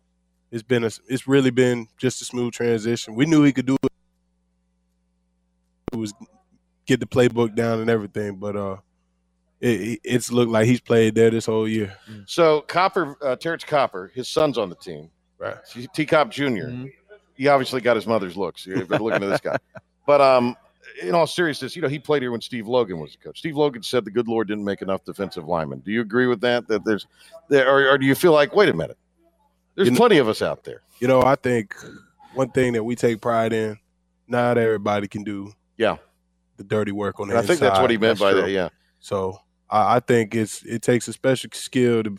it's 0.51 0.62
been 0.62 0.84
a 0.84 0.91
it's 1.08 1.28
really 1.28 1.49
been 1.49 1.88
just 1.97 2.22
a 2.22 2.26
smooth 2.26 2.54
transition. 2.54 3.16
We 3.16 3.26
knew 3.26 3.41
he 3.41 3.51
could 3.54 3.66
do 3.66 3.76
it. 3.82 3.91
It 5.91 5.95
was 5.97 6.14
get 6.86 6.99
the 6.99 7.08
playbook 7.08 7.56
down 7.56 7.80
and 7.80 7.89
everything, 7.89 8.36
but 8.36 8.56
uh, 8.56 8.78
it, 9.62 9.82
it- 9.82 9.99
it's 10.04 10.32
looked 10.32 10.51
like 10.51 10.68
he's 10.68 10.82
played 10.82 11.16
there 11.16 11.32
this 11.32 11.47
whole 11.47 11.68
year. 11.68 11.95
So 12.28 12.62
Copper, 12.62 13.16
uh, 13.20 13.36
Terrance 13.36 13.64
Copper, 13.64 14.12
his 14.14 14.28
son's 14.28 14.60
on 14.60 14.70
the 14.70 14.76
team. 14.76 15.10
Right. 15.39 15.58
T 15.93 16.06
Cop 16.06 16.30
junior 16.30 16.68
He 17.36 17.47
obviously 17.47 17.81
got 17.81 17.95
his 17.95 18.05
mother's 18.07 18.38
looks. 18.38 18.65
You've 18.65 18.88
been 18.88 19.01
looking 19.01 19.23
at 19.23 19.29
this 19.29 19.41
guy. 19.41 19.57
But 20.05 20.19
um, 20.19 20.57
in 21.01 21.15
all 21.15 21.25
seriousness, 21.25 21.77
you 21.77 21.81
know, 21.81 21.88
he 21.88 21.97
played 21.97 22.21
here 22.23 22.31
when 22.31 22.41
Steve 22.41 22.67
Logan 22.67 22.99
was 22.99 23.13
the 23.13 23.19
coach. 23.19 23.39
Steve 23.39 23.55
Logan 23.55 23.81
said 23.84 24.03
the 24.03 24.11
good 24.11 24.27
Lord 24.27 24.49
didn't 24.49 24.65
make 24.65 24.81
enough 24.81 25.05
defensive 25.05 25.45
linemen. 25.47 25.79
Do 25.79 25.91
you 25.93 26.01
agree 26.01 26.27
with 26.27 26.41
that? 26.41 26.67
That 26.67 26.84
there's 26.84 27.07
there 27.47 27.69
or, 27.69 27.89
or 27.89 27.97
do 27.97 28.05
you 28.05 28.13
feel 28.13 28.34
like, 28.34 28.53
wait 28.53 28.67
a 28.67 28.73
minute, 28.73 28.97
there's 29.75 29.89
You 29.89 29.95
plenty 29.95 30.17
of 30.17 30.27
us 30.27 30.41
out 30.41 30.65
there. 30.65 30.81
You 30.99 31.07
know, 31.07 31.21
I 31.21 31.36
think 31.36 31.73
one 32.34 32.49
thing 32.51 32.73
that 32.73 32.84
we 32.84 32.95
take 32.97 33.21
pride 33.21 33.53
in, 33.53 33.77
not 34.27 34.57
everybody 34.57 35.07
can 35.07 35.23
do 35.23 35.53
Yeah. 35.77 35.95
the 36.57 36.65
dirty 36.65 36.91
work 36.91 37.21
on 37.21 37.29
the 37.29 37.38
I 37.38 37.43
think 37.43 37.61
that's 37.61 37.79
what 37.79 37.89
he 37.89 37.95
inside. 37.95 38.07
meant 38.07 38.19
by 38.19 38.31
true. 38.34 38.41
that, 38.41 38.51
yeah. 38.51 38.67
So 38.99 39.38
I, 39.69 39.95
I 39.95 39.99
think 40.01 40.36
it's 40.36 40.63
it 40.63 40.81
takes 40.81 41.07
a 41.07 41.13
special 41.13 41.49
skill 41.53 42.03
to 42.03 42.17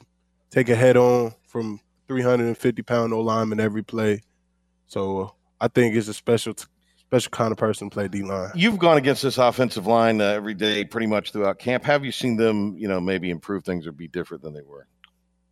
take 0.50 0.70
a 0.70 0.74
head 0.74 0.96
on 0.96 1.34
from 1.46 1.80
350 2.08 2.80
pound 2.80 3.12
old 3.12 3.26
lineman 3.26 3.60
every 3.60 3.82
play. 3.84 4.22
So 4.94 5.34
I 5.60 5.66
think 5.66 5.96
it's 5.96 6.06
a 6.06 6.14
special 6.14 6.54
special 6.98 7.30
kind 7.30 7.50
of 7.50 7.58
person 7.58 7.90
to 7.90 7.92
play 7.92 8.06
D 8.06 8.22
line. 8.22 8.52
You've 8.54 8.78
gone 8.78 8.96
against 8.96 9.24
this 9.24 9.38
offensive 9.38 9.88
line 9.88 10.20
uh, 10.20 10.26
every 10.26 10.54
day, 10.54 10.84
pretty 10.84 11.08
much 11.08 11.32
throughout 11.32 11.58
camp. 11.58 11.82
Have 11.82 12.04
you 12.04 12.12
seen 12.12 12.36
them, 12.36 12.78
you 12.78 12.86
know, 12.86 13.00
maybe 13.00 13.30
improve 13.30 13.64
things 13.64 13.88
or 13.88 13.92
be 13.92 14.06
different 14.06 14.44
than 14.44 14.54
they 14.54 14.62
were 14.62 14.86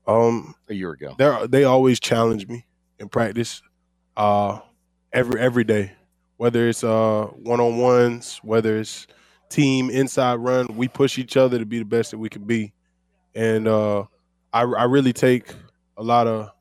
Um, 0.06 0.54
a 0.68 0.74
year 0.74 0.92
ago? 0.92 1.16
they 1.18 1.46
they 1.48 1.64
always 1.64 1.98
challenge 1.98 2.46
me 2.46 2.66
in 3.00 3.08
practice, 3.08 3.62
uh, 4.16 4.60
every 5.12 5.40
every 5.40 5.64
day. 5.64 5.90
Whether 6.36 6.68
it's 6.68 6.84
uh 6.84 7.26
one 7.34 7.58
on 7.58 7.78
ones, 7.78 8.38
whether 8.44 8.78
it's 8.78 9.08
team 9.48 9.90
inside 9.90 10.36
run, 10.36 10.68
we 10.76 10.86
push 10.86 11.18
each 11.18 11.36
other 11.36 11.58
to 11.58 11.66
be 11.66 11.80
the 11.80 11.84
best 11.84 12.12
that 12.12 12.18
we 12.18 12.28
can 12.28 12.44
be, 12.44 12.72
and 13.34 13.66
uh, 13.66 14.02
I 14.52 14.62
I 14.62 14.84
really 14.84 15.12
take 15.12 15.52
a 15.96 16.02
lot 16.04 16.28
of 16.28 16.52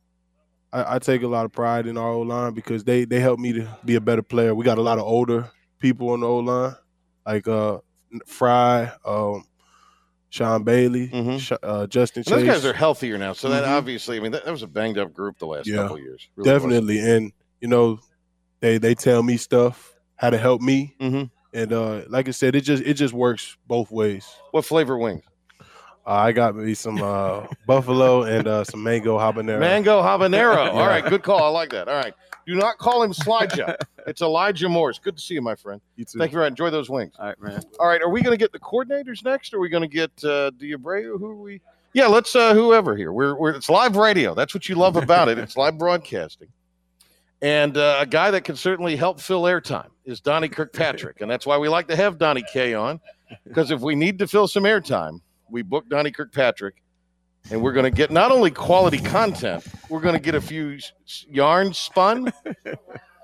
I, 0.74 0.96
I 0.96 1.00
take 1.00 1.22
a 1.24 1.28
lot 1.28 1.46
of 1.46 1.52
pride 1.52 1.88
in 1.88 1.98
our 1.98 2.10
O 2.10 2.22
line 2.22 2.54
because 2.54 2.84
they 2.84 3.06
they 3.06 3.20
help 3.20 3.40
me 3.40 3.54
to 3.54 3.78
be 3.86 3.96
a 3.96 4.02
better 4.02 4.22
player. 4.22 4.56
We 4.56 4.66
got 4.66 4.78
a 4.78 4.82
lot 4.82 4.98
of 4.98 5.04
older 5.06 5.50
people 5.80 6.10
on 6.10 6.22
the 6.22 6.28
O 6.28 6.38
line, 6.40 6.76
like 7.26 7.48
uh 7.48 7.80
Fry, 8.26 8.92
um, 9.06 9.46
Sean 10.30 10.64
Bailey, 10.64 11.38
Sh- 11.40 11.52
uh, 11.64 11.88
Justin 11.88 12.24
Those 12.26 12.44
guys 12.44 12.66
are 12.66 12.74
healthier 12.74 13.18
now, 13.18 13.34
so 13.34 13.50
that 13.50 13.64
Mhm. 13.64 13.70
obviously, 13.78 14.18
I 14.18 14.20
mean, 14.22 14.32
that, 14.34 14.46
that 14.46 14.52
was 14.52 14.64
a 14.64 14.68
banged 14.68 14.98
up 14.98 15.14
group 15.14 15.40
the 15.40 15.46
last 15.46 15.70
couple 15.72 15.96
of 15.98 16.02
years. 16.02 16.30
Really 16.36 16.50
was. 16.52 16.62
definitely. 16.62 17.00
And 17.00 17.32
you 17.62 17.68
know, 17.68 18.00
they 18.60 18.78
they 18.78 18.96
tell 18.96 19.24
me 19.24 19.38
stuff 19.38 19.94
how 20.16 20.30
to 20.30 20.38
help 20.38 20.62
me, 20.62 20.96
mm-hmm. 21.00 21.24
and 21.54 21.74
uh, 21.74 22.02
like 22.08 22.28
I 22.28 22.32
said, 22.32 22.56
it 22.56 22.62
just 22.62 22.84
it 22.84 22.94
just 22.96 23.14
works 23.14 23.58
both 23.68 23.92
ways. 23.92 24.28
What 24.52 24.66
flavor 24.66 24.98
wings? 24.98 25.24
Uh, 26.06 26.12
I 26.14 26.32
got 26.32 26.56
me 26.56 26.74
some 26.74 27.02
uh, 27.02 27.46
buffalo 27.68 28.24
and 28.24 28.48
uh, 28.48 28.64
some 28.64 28.82
mango 28.82 29.18
habanero. 29.18 29.60
Mango 29.60 30.02
habanero. 30.02 30.58
All 30.72 30.76
Yeah. 30.80 30.88
right, 30.88 31.06
good 31.06 31.24
call. 31.24 31.44
I 31.44 31.50
like 31.50 31.70
that. 31.72 31.88
All 31.88 31.96
right. 31.96 32.14
Do 32.48 32.56
not 32.56 32.80
call 32.80 33.04
him 33.04 33.14
Slidja. 33.14 33.76
it's 34.08 34.22
Elijah 34.24 34.68
Morris. 34.68 34.98
Good 34.98 35.16
to 35.16 35.22
see 35.22 35.36
you, 35.36 35.42
my 35.44 35.54
friend. 35.56 35.80
You 35.96 36.06
too. 36.06 36.18
Thank 36.18 36.32
you 36.32 36.38
very 36.38 36.46
much. 36.46 36.54
Enjoy 36.54 36.72
those 36.72 36.90
wings. 36.90 37.14
All 37.20 37.28
right, 37.28 37.40
man. 37.42 37.62
All 37.80 37.88
right. 37.88 38.02
Are 38.02 38.10
we 38.10 38.22
going 38.24 38.34
to 38.34 38.38
get 38.38 38.52
the 38.52 38.60
coordinators 38.60 39.24
next? 39.24 39.54
Or 39.54 39.58
are 39.58 39.60
we 39.60 39.70
going 39.70 39.84
to 39.84 39.88
get 39.88 40.12
uh, 40.24 40.50
D'Abreu? 40.52 41.20
Who 41.20 41.26
are 41.28 41.36
we? 41.36 41.62
Yeah, 41.94 42.08
let's 42.08 42.36
uh 42.38 42.54
whoever 42.54 42.96
here. 42.96 43.12
We're 43.12 43.36
we're 43.36 43.52
it's 43.52 43.70
live 43.70 43.98
radio. 43.98 44.34
That's 44.34 44.54
what 44.54 44.70
you 44.70 44.76
love 44.76 44.96
about 44.96 45.28
it. 45.28 45.38
It's 45.38 45.58
live 45.58 45.78
broadcasting. 45.78 46.48
And 47.42 47.76
uh, 47.76 47.98
a 48.00 48.06
guy 48.06 48.32
that 48.32 48.44
can 48.46 48.56
certainly 48.56 48.96
help 48.96 49.20
fill 49.20 49.44
airtime 49.44 49.90
is 50.06 50.22
Donnie 50.22 50.48
Kirkpatrick, 50.48 51.20
and 51.22 51.30
that's 51.30 51.46
why 51.46 51.58
we 51.58 51.68
like 51.70 51.88
to 51.90 51.96
have 51.98 52.18
Donnie 52.18 52.44
K 52.54 52.74
on, 52.76 53.00
because 53.46 53.72
if 53.72 53.82
we 53.82 53.94
need 53.96 54.20
to 54.20 54.28
fill 54.28 54.48
some 54.48 54.64
airtime, 54.64 55.20
we 55.52 55.62
book 55.62 55.88
Donnie 55.90 56.12
Kirkpatrick, 56.12 56.82
and 57.52 57.62
we're 57.62 57.74
going 57.74 57.84
to 57.84 57.96
get 57.96 58.10
not 58.12 58.32
only 58.32 58.50
quality 58.52 58.98
content, 58.98 59.66
we're 59.90 60.00
going 60.02 60.16
to 60.16 60.22
get 60.22 60.36
a 60.36 60.42
few 60.42 60.80
yarns 61.28 61.78
spun. 61.78 62.32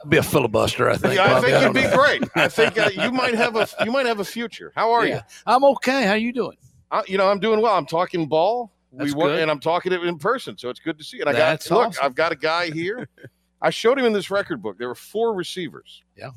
Be 0.09 0.17
a 0.17 0.23
filibuster, 0.23 0.89
I 0.89 0.97
think. 0.97 1.15
Yeah, 1.15 1.35
I 1.37 1.41
think 1.41 1.53
it'd 1.53 1.73
be 1.73 1.81
know. 1.81 1.95
great. 1.97 2.23
I 2.35 2.47
think 2.49 2.77
uh, 2.77 2.89
you 2.93 3.11
might 3.11 3.33
have 3.33 3.55
a 3.55 3.67
you 3.83 3.91
might 3.91 4.05
have 4.05 4.19
a 4.19 4.25
future. 4.25 4.71
How 4.75 4.91
are 4.91 5.05
Yeah. 5.05 5.15
you? 5.15 5.21
I'm 5.47 5.63
okay. 5.65 6.03
How 6.05 6.13
you 6.13 6.31
doing? 6.31 6.57
Uh, 6.91 7.01
you 7.07 7.17
know, 7.17 7.27
I'm 7.29 7.39
doing 7.39 7.61
well. 7.61 7.75
I'm 7.75 7.87
talking 7.87 8.27
ball. 8.27 8.71
That's 8.93 9.13
we 9.13 9.21
good. 9.23 9.39
and 9.39 9.49
I'm 9.51 9.59
talking 9.59 9.91
it 9.91 10.01
in 10.03 10.17
person, 10.17 10.57
so 10.57 10.69
it's 10.69 10.79
good 10.79 10.97
to 10.97 11.03
see. 11.03 11.19
And 11.19 11.29
I 11.29 11.33
That's 11.33 11.67
got 11.67 11.75
look. 11.77 12.03
I've 12.03 12.15
got 12.15 12.31
a 12.31 12.35
guy 12.35 12.69
here. 12.71 13.07
I 13.61 13.71
showed 13.71 13.97
him 13.97 14.05
in 14.05 14.13
this 14.13 14.29
record 14.29 14.61
book. 14.61 14.77
There 14.77 14.87
were 14.87 14.95
four 14.95 15.33
receivers. 15.33 16.03
Yeah. 16.15 16.29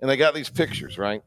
And 0.00 0.08
they 0.08 0.16
got 0.16 0.32
these 0.34 0.48
pictures, 0.48 0.96
right? 0.98 1.22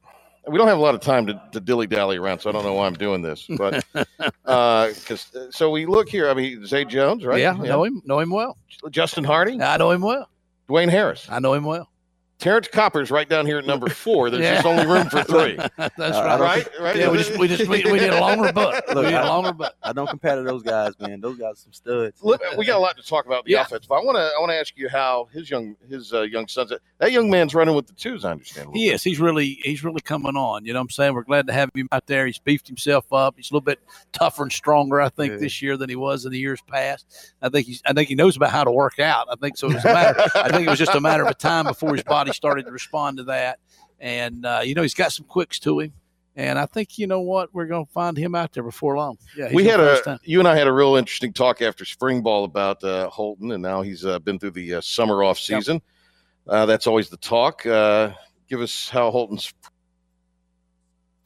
We 0.48 0.58
don't 0.58 0.68
have 0.68 0.78
a 0.78 0.82
lot 0.82 0.96
of 0.96 1.02
time 1.02 1.26
to, 1.28 1.42
to 1.54 1.60
dilly 1.60 1.88
dally 1.88 2.18
around, 2.18 2.40
so 2.40 2.50
I 2.50 2.54
don't 2.54 2.64
know 2.64 2.74
why 2.74 2.86
I'm 2.86 2.94
doing 2.94 3.22
this. 3.22 3.48
But 3.58 3.84
uh, 4.46 4.90
because 4.90 5.34
uh, 5.36 5.52
so 5.52 5.72
we 5.72 5.86
look 5.86 6.10
here. 6.10 6.30
I 6.30 6.34
mean, 6.34 6.66
Zay 6.66 6.86
Jones, 6.86 7.26
right? 7.26 7.40
Yeah, 7.40 7.54
know 7.54 7.84
him. 7.84 8.02
Know 8.06 8.20
him 8.20 8.30
well. 8.30 8.58
Justin 8.92 9.24
Hardy. 9.24 9.60
I 9.62 9.78
know 9.78 9.92
him 9.92 10.02
well. 10.02 10.30
Dwayne 10.70 10.90
Harris. 10.90 11.28
I 11.30 11.40
know 11.40 11.54
him 11.54 11.64
well. 11.64 11.90
Terrance 12.38 12.68
Copper's 12.68 13.12
right 13.12 13.28
down 13.30 13.46
here 13.46 13.58
at 13.60 13.66
number 13.66 13.88
four. 13.90 14.30
There's 14.30 14.44
Yeah. 14.44 14.56
just 14.56 14.66
only 14.66 14.86
room 14.86 15.10
for 15.10 15.24
three. 15.24 15.56
That's 15.78 16.00
Uh, 16.00 16.22
right. 16.26 16.40
right, 16.40 16.64
think- 16.68 16.80
right. 16.82 16.96
Yeah, 16.98 17.10
we 17.10 17.18
just 17.18 17.38
we 17.38 17.48
just 17.48 17.68
we, 17.68 17.84
we 17.90 17.98
did 18.00 18.12
a 18.12 18.20
long 18.20 18.42
rebut. 18.42 18.84
we 18.90 18.96
Look, 18.96 19.06
did 19.06 19.14
a 19.14 19.20
I- 19.20 19.28
long 19.28 19.46
rebut. 19.46 19.76
I 19.82 19.94
don't 19.94 20.10
compare 20.10 20.36
to 20.36 20.44
those 20.44 20.62
guys, 20.62 20.92
man. 21.00 21.22
Those 21.22 21.38
guys 21.38 21.54
are 21.54 21.56
some 21.56 21.74
studs. 21.74 22.22
Look, 22.22 22.42
we 22.58 22.66
got 22.66 22.76
a 22.78 22.80
lot 22.80 22.98
to 22.98 23.04
talk 23.04 23.26
about 23.26 23.46
the 23.46 23.52
Yeah. 23.52 23.62
offense, 23.62 23.86
but 23.88 23.96
I 23.96 24.04
want 24.04 24.18
to 24.18 24.22
I 24.36 24.40
want 24.40 24.52
to 24.52 24.58
ask 24.58 24.74
you 24.76 24.90
how 24.90 25.30
his 25.32 25.50
young 25.50 25.76
his 25.90 26.14
uh, 26.14 26.22
young 26.24 26.48
sons 26.50 26.74
that 26.98 27.12
young 27.12 27.30
man's 27.30 27.56
running 27.56 27.74
with 27.74 27.88
the 27.88 27.94
twos. 27.94 28.26
I 28.26 28.32
understand. 28.32 28.70
He 28.74 28.90
is. 28.90 29.02
He's 29.02 29.20
really 29.22 29.58
he's 29.64 29.84
really 29.86 30.02
coming 30.02 30.36
on. 30.36 30.66
You 30.66 30.74
know 30.74 30.80
what 30.80 30.84
I'm 30.86 30.90
saying? 30.90 31.14
We're 31.14 31.24
glad 31.24 31.48
to 31.48 31.54
have 31.54 31.70
him 31.74 31.88
out 31.94 32.06
there. 32.06 32.26
He's 32.26 32.40
beefed 32.40 32.68
himself 32.68 33.12
up. 33.14 33.36
He's 33.38 33.50
a 33.50 33.54
little 33.54 33.66
bit 33.66 33.80
tougher 34.12 34.44
and 34.44 34.52
stronger, 34.52 35.00
I 35.02 35.08
think, 35.10 35.32
Yeah. 35.34 35.38
this 35.40 35.62
year 35.62 35.78
than 35.78 35.90
he 35.90 35.96
was 35.96 36.26
in 36.26 36.32
the 36.34 36.40
years 36.40 36.60
past. 36.70 37.34
I 37.42 37.48
think 37.48 37.66
he's 37.66 37.82
I 37.86 37.94
think 37.94 38.10
he 38.10 38.16
knows 38.16 38.36
about 38.36 38.52
how 38.52 38.66
to 38.66 38.72
work 38.72 39.00
out. 39.00 39.28
I 39.32 39.36
think 39.36 39.56
so. 39.58 39.68
It 39.70 39.76
was 39.76 39.86
a 39.86 39.94
matter. 39.94 40.22
I 40.36 40.50
think 40.50 40.68
it 40.68 40.70
was 40.70 40.80
just 40.80 40.96
a 40.96 41.00
matter 41.02 41.26
of 41.26 41.38
time 41.38 41.66
before 41.66 41.94
his 41.94 42.04
body 42.04 42.25
started 42.34 42.66
to 42.66 42.72
respond 42.72 43.18
to 43.18 43.24
that. 43.26 43.60
And 44.00 44.46
uh, 44.46 44.62
you 44.64 44.76
know, 44.76 44.82
he's 44.82 44.94
got 44.94 45.12
some 45.12 45.26
quicks 45.26 45.60
to 45.60 45.80
him. 45.80 45.94
And 46.38 46.60
I 46.60 46.66
think 46.66 46.98
you 46.98 47.08
know 47.08 47.22
what 47.22 47.54
we're 47.54 47.66
going 47.66 47.86
to 47.86 47.92
find 47.92 48.18
him 48.18 48.36
out 48.36 48.52
there 48.52 48.64
before 48.64 48.98
long. 48.98 49.18
Yeah, 49.38 49.50
we 49.54 49.64
had 49.64 49.80
a 49.80 50.02
time. 50.02 50.20
you 50.24 50.40
and 50.40 50.48
I 50.48 50.58
had 50.58 50.68
a 50.68 50.72
real 50.72 50.96
interesting 50.96 51.32
talk 51.32 51.62
after 51.62 51.86
spring 51.86 52.22
ball 52.22 52.44
about 52.44 52.84
uh, 52.84 53.10
Holton, 53.10 53.52
and 53.52 53.64
now 53.64 53.82
he's 53.82 54.06
uh, 54.06 54.20
been 54.20 54.38
through 54.38 54.52
the 54.52 54.76
uh, 54.76 54.82
summer 54.82 55.24
off 55.24 55.40
season. 55.40 55.82
Uh, 56.48 56.66
that's 56.66 56.88
always 56.88 57.10
the 57.10 57.18
talk. 57.18 57.66
Uh, 57.66 58.12
give 58.50 58.60
us 58.60 58.90
how 58.90 59.12
Holton's 59.12 59.54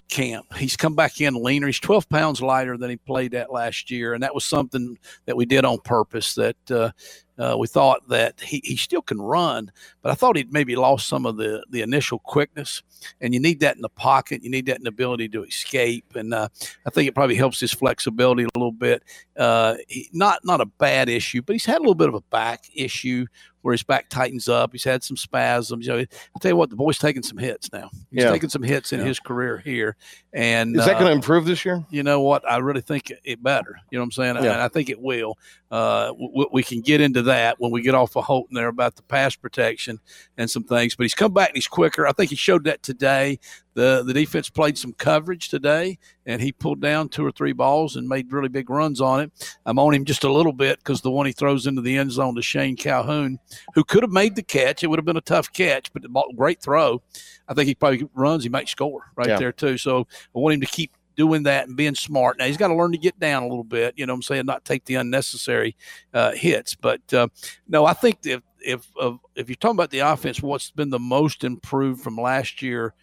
camp. 0.10 0.46
He's 0.56 0.78
come 0.78 0.96
back 0.96 1.20
in 1.22 1.34
leaner. 1.34 1.68
He's 1.68 1.80
12 1.80 2.08
pounds 2.10 2.42
lighter 2.42 2.78
than 2.78 2.92
he 2.92 2.98
played 2.98 3.34
at 3.34 3.52
last 3.52 3.90
year, 3.90 4.14
and 4.14 4.22
that 4.22 4.36
was 4.36 4.46
something 4.46 4.96
that 5.26 5.36
we 5.36 5.48
did 5.48 5.66
on 5.66 5.80
purpose. 5.80 6.36
That 6.36 6.94
uh, 7.40 7.56
we 7.58 7.68
thought 7.68 8.08
that 8.10 8.40
he, 8.42 8.62
he 8.64 8.76
still 8.76 9.02
can 9.02 9.20
run, 9.22 9.72
but 10.02 10.12
I 10.12 10.16
thought 10.16 10.36
he'd 10.36 10.52
maybe 10.54 10.76
lost 10.76 11.08
some 11.08 11.26
of 11.26 11.38
the 11.38 11.64
the 11.70 11.82
initial 11.82 12.20
quickness, 12.20 12.84
and 13.22 13.34
you 13.34 13.40
need 13.40 13.62
that 13.62 13.76
in 13.78 13.82
the 13.82 13.90
pocket. 13.90 14.44
You 14.44 14.50
need 14.50 14.66
that 14.68 14.78
in 14.78 14.84
the 14.84 14.90
ability 14.90 15.30
to 15.30 15.44
escape, 15.44 16.16
and 16.16 16.34
uh, 16.34 16.50
I 16.86 16.90
think 16.90 17.08
it 17.08 17.16
probably 17.16 17.36
helps 17.36 17.60
his 17.60 17.72
flexibility 17.74 18.44
a 18.44 18.50
little 18.56 18.72
bit. 18.74 19.04
Uh, 19.38 19.76
he, 19.88 20.10
not 20.14 20.44
not 20.44 20.60
a 20.62 20.66
bad 20.66 21.08
issue, 21.10 21.42
but 21.42 21.54
he's 21.54 21.66
had 21.66 21.78
a 21.78 21.82
little 21.82 21.96
bit 21.96 22.10
of 22.10 22.16
a 22.16 22.22
back 22.22 22.66
issue 22.76 23.26
where 23.62 23.74
his 23.74 23.84
back 23.84 24.08
tightens 24.10 24.48
up. 24.48 24.72
He's 24.72 24.86
had 24.86 25.04
some 25.04 25.18
spasms. 25.18 25.86
You 25.86 25.94
know, 25.94 26.00
I 26.00 26.06
tell 26.40 26.52
you 26.52 26.56
what, 26.56 26.70
the 26.70 26.78
boy's 26.78 26.98
taking 26.98 27.24
some 27.24 27.38
hits 27.38 27.72
now. 27.74 27.90
He's 28.10 28.24
Yeah. 28.24 28.32
taking 28.32 28.48
some 28.50 28.64
hits 28.64 28.94
in 28.94 29.02
Yeah. 29.02 29.08
his 29.08 29.20
career 29.20 29.58
here, 29.58 29.98
and 30.34 30.76
is 30.78 30.86
that 30.86 30.96
uh, 30.96 31.00
going 31.00 31.10
to 31.12 31.16
improve 31.16 31.46
this 31.46 31.66
year? 31.66 31.84
you 31.90 32.04
know 32.04 32.22
what? 32.22 32.50
I 32.50 32.58
really 32.58 32.80
think 32.82 33.12
it- 33.24 33.44
better. 33.44 33.76
You 33.92 33.98
know 33.98 34.02
what 34.04 34.06
I'm 34.08 34.12
saying? 34.12 34.36
Yeah. 34.44 34.54
And 34.54 34.62
I 34.62 34.68
think 34.70 34.90
it 34.90 35.00
will. 35.02 35.38
Uh, 35.72 36.08
w- 36.08 36.50
we 36.52 36.64
can 36.64 36.82
get 36.82 37.00
into 37.02 37.22
that 37.30 37.60
when 37.60 37.72
we 37.72 37.82
get 37.82 37.96
off 37.96 38.16
of 38.18 38.26
Holton 38.26 38.56
there 38.56 38.68
about 38.68 38.96
the 38.96 39.04
pass 39.04 39.36
protection 39.36 40.00
and 40.38 40.50
some 40.50 40.64
things. 40.64 40.96
But 40.96 41.04
he's 41.04 41.14
come 41.14 41.34
back 41.34 41.50
and 41.50 41.56
he's 41.58 41.68
quicker. 41.68 42.06
I 42.08 42.12
think 42.12 42.30
he 42.32 42.36
showed 42.36 42.64
that 42.66 42.84
today. 42.84 43.40
The 43.76 44.04
the 44.06 44.14
defense 44.14 44.50
played 44.50 44.78
some 44.78 44.94
coverage 44.94 45.48
today, 45.48 46.00
and 46.26 46.42
he 46.42 46.52
pulled 46.52 46.82
down 46.82 47.08
two 47.08 47.26
or 47.26 47.32
three 47.32 47.54
balls 47.54 47.96
and 47.96 48.10
made 48.10 48.34
really 48.34 48.50
big 48.50 48.70
runs 48.70 49.00
on 49.00 49.22
it. 49.22 49.32
I'm 49.66 49.80
on 49.80 49.94
him 49.94 50.04
just 50.06 50.24
a 50.24 50.32
little 50.32 50.52
bit 50.52 50.80
because 50.80 51.02
the 51.02 51.12
one 51.12 51.28
he 51.28 51.32
throws 51.32 51.66
into 51.66 51.82
the 51.82 51.96
end 51.96 52.12
zone 52.12 52.36
to 52.36 52.42
Shane 52.42 52.76
Calhoun, 52.76 53.40
who 53.76 53.84
could 53.84 54.04
have 54.04 54.12
made 54.12 54.36
the 54.36 54.44
catch. 54.44 54.84
It 54.84 54.88
would 54.88 55.00
have 55.00 55.06
been 55.06 55.18
a 55.18 55.22
tough 55.22 55.54
catch, 55.54 55.94
but 55.94 56.02
the 56.02 56.10
ball, 56.10 56.34
great 56.36 56.62
throw. 56.62 57.02
I 57.48 57.54
think 57.54 57.68
he 57.68 57.76
probably 57.76 58.06
runs. 58.16 58.44
He 58.44 58.50
might 58.50 58.68
score 58.68 59.12
right 59.16 59.30
Yeah. 59.30 59.38
there 59.40 59.54
too. 59.54 59.78
So 59.78 60.08
I 60.36 60.40
want 60.40 60.56
him 60.56 60.62
to 60.62 60.68
keep 60.68 60.92
doing 61.20 61.44
that 61.44 61.68
and 61.68 61.76
being 61.76 61.96
smart. 61.96 62.40
Now 62.40 62.46
he's 62.46 62.56
got 62.56 62.70
to 62.70 62.76
learn 62.76 62.94
to 62.94 62.98
get 62.98 63.20
down 63.20 63.44
a 63.44 63.48
little 63.48 63.66
bit. 63.66 63.94
You 63.98 64.06
know 64.06 64.14
what 64.14 64.20
I'm 64.20 64.24
saying? 64.24 64.46
Not 64.46 64.64
take 64.64 64.86
the 64.86 64.96
unnecessary 64.96 65.76
uh, 66.14 66.32
hits. 66.32 66.76
But 66.76 67.14
uh, 67.14 67.28
no, 67.68 67.86
I 67.86 67.92
think 67.92 68.20
if 68.24 68.42
if 68.62 68.88
if 69.36 69.50
you're 69.50 69.58
talking 69.58 69.76
about 69.76 69.90
the 69.90 70.00
offense, 70.00 70.42
what's 70.42 70.72
been 70.72 70.92
the 70.92 70.98
most 70.98 71.44
improved 71.44 72.02
from 72.02 72.16
last 72.16 72.62
year, 72.62 72.94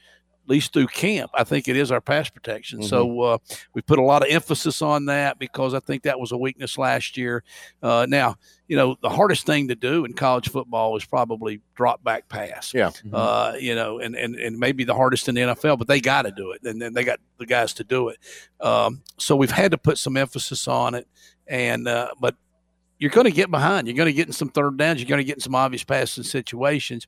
least 0.49 0.73
through 0.73 0.87
camp, 0.89 1.31
I 1.35 1.45
think 1.45 1.69
it 1.69 1.77
is 1.77 1.91
our 1.91 2.01
pass 2.01 2.29
protection. 2.29 2.83
So 2.83 3.21
uh, 3.21 3.39
we 3.75 3.83
put 3.83 3.99
a 3.99 4.03
lot 4.03 4.23
of 4.23 4.31
emphasis 4.31 4.83
on 4.83 5.07
that 5.07 5.39
because 5.39 5.75
I 5.75 5.81
think 5.81 6.03
that 6.05 6.19
was 6.19 6.33
a 6.33 6.37
weakness 6.37 6.79
last 6.79 7.17
year. 7.17 7.43
Uh, 7.83 8.07
now, 8.09 8.37
you 8.69 8.77
know, 8.77 8.97
the 9.01 9.09
hardest 9.09 9.47
thing 9.47 9.69
to 9.69 9.75
do 9.75 10.05
in 10.05 10.13
college 10.13 10.49
football 10.49 10.97
is 10.97 11.05
probably 11.05 11.61
drop 11.75 12.03
back 12.03 12.29
pass. 12.29 12.75
Yeah. 12.75 12.91
Uh, 13.13 13.55
you 13.59 13.75
know, 13.75 13.99
and, 13.99 14.15
and, 14.15 14.35
and 14.35 14.59
maybe 14.59 14.85
the 14.85 14.95
hardest 14.95 15.29
in 15.29 15.35
the 15.35 15.43
NFL, 15.43 15.79
but 15.79 15.89
they 15.89 16.01
got 16.01 16.23
to 16.23 16.31
do 16.31 16.53
it. 16.53 16.63
And 16.65 16.81
then 16.81 16.93
they 16.93 17.05
got 17.05 17.21
the 17.39 17.47
guys 17.47 17.75
to 17.75 17.85
do 17.85 18.09
it. 18.09 18.19
Um, 18.61 19.03
so 19.19 19.37
we've 19.37 19.51
had 19.51 19.71
to 19.71 19.79
put 19.79 19.99
some 19.99 20.17
emphasis 20.17 20.67
on 20.67 20.95
it. 20.95 21.07
And, 21.47 21.87
uh, 21.87 22.11
but 22.21 22.35
you're 22.99 23.11
going 23.11 23.27
to 23.27 23.31
get 23.31 23.51
behind. 23.51 23.87
You're 23.87 23.97
going 23.97 24.09
to 24.09 24.13
get 24.13 24.27
in 24.27 24.33
some 24.33 24.49
third 24.49 24.77
downs. 24.79 25.01
You're 25.01 25.09
going 25.09 25.21
to 25.21 25.25
get 25.25 25.37
in 25.37 25.41
some 25.41 25.55
obvious 25.55 25.85
passing 25.85 26.25
situations. 26.25 27.07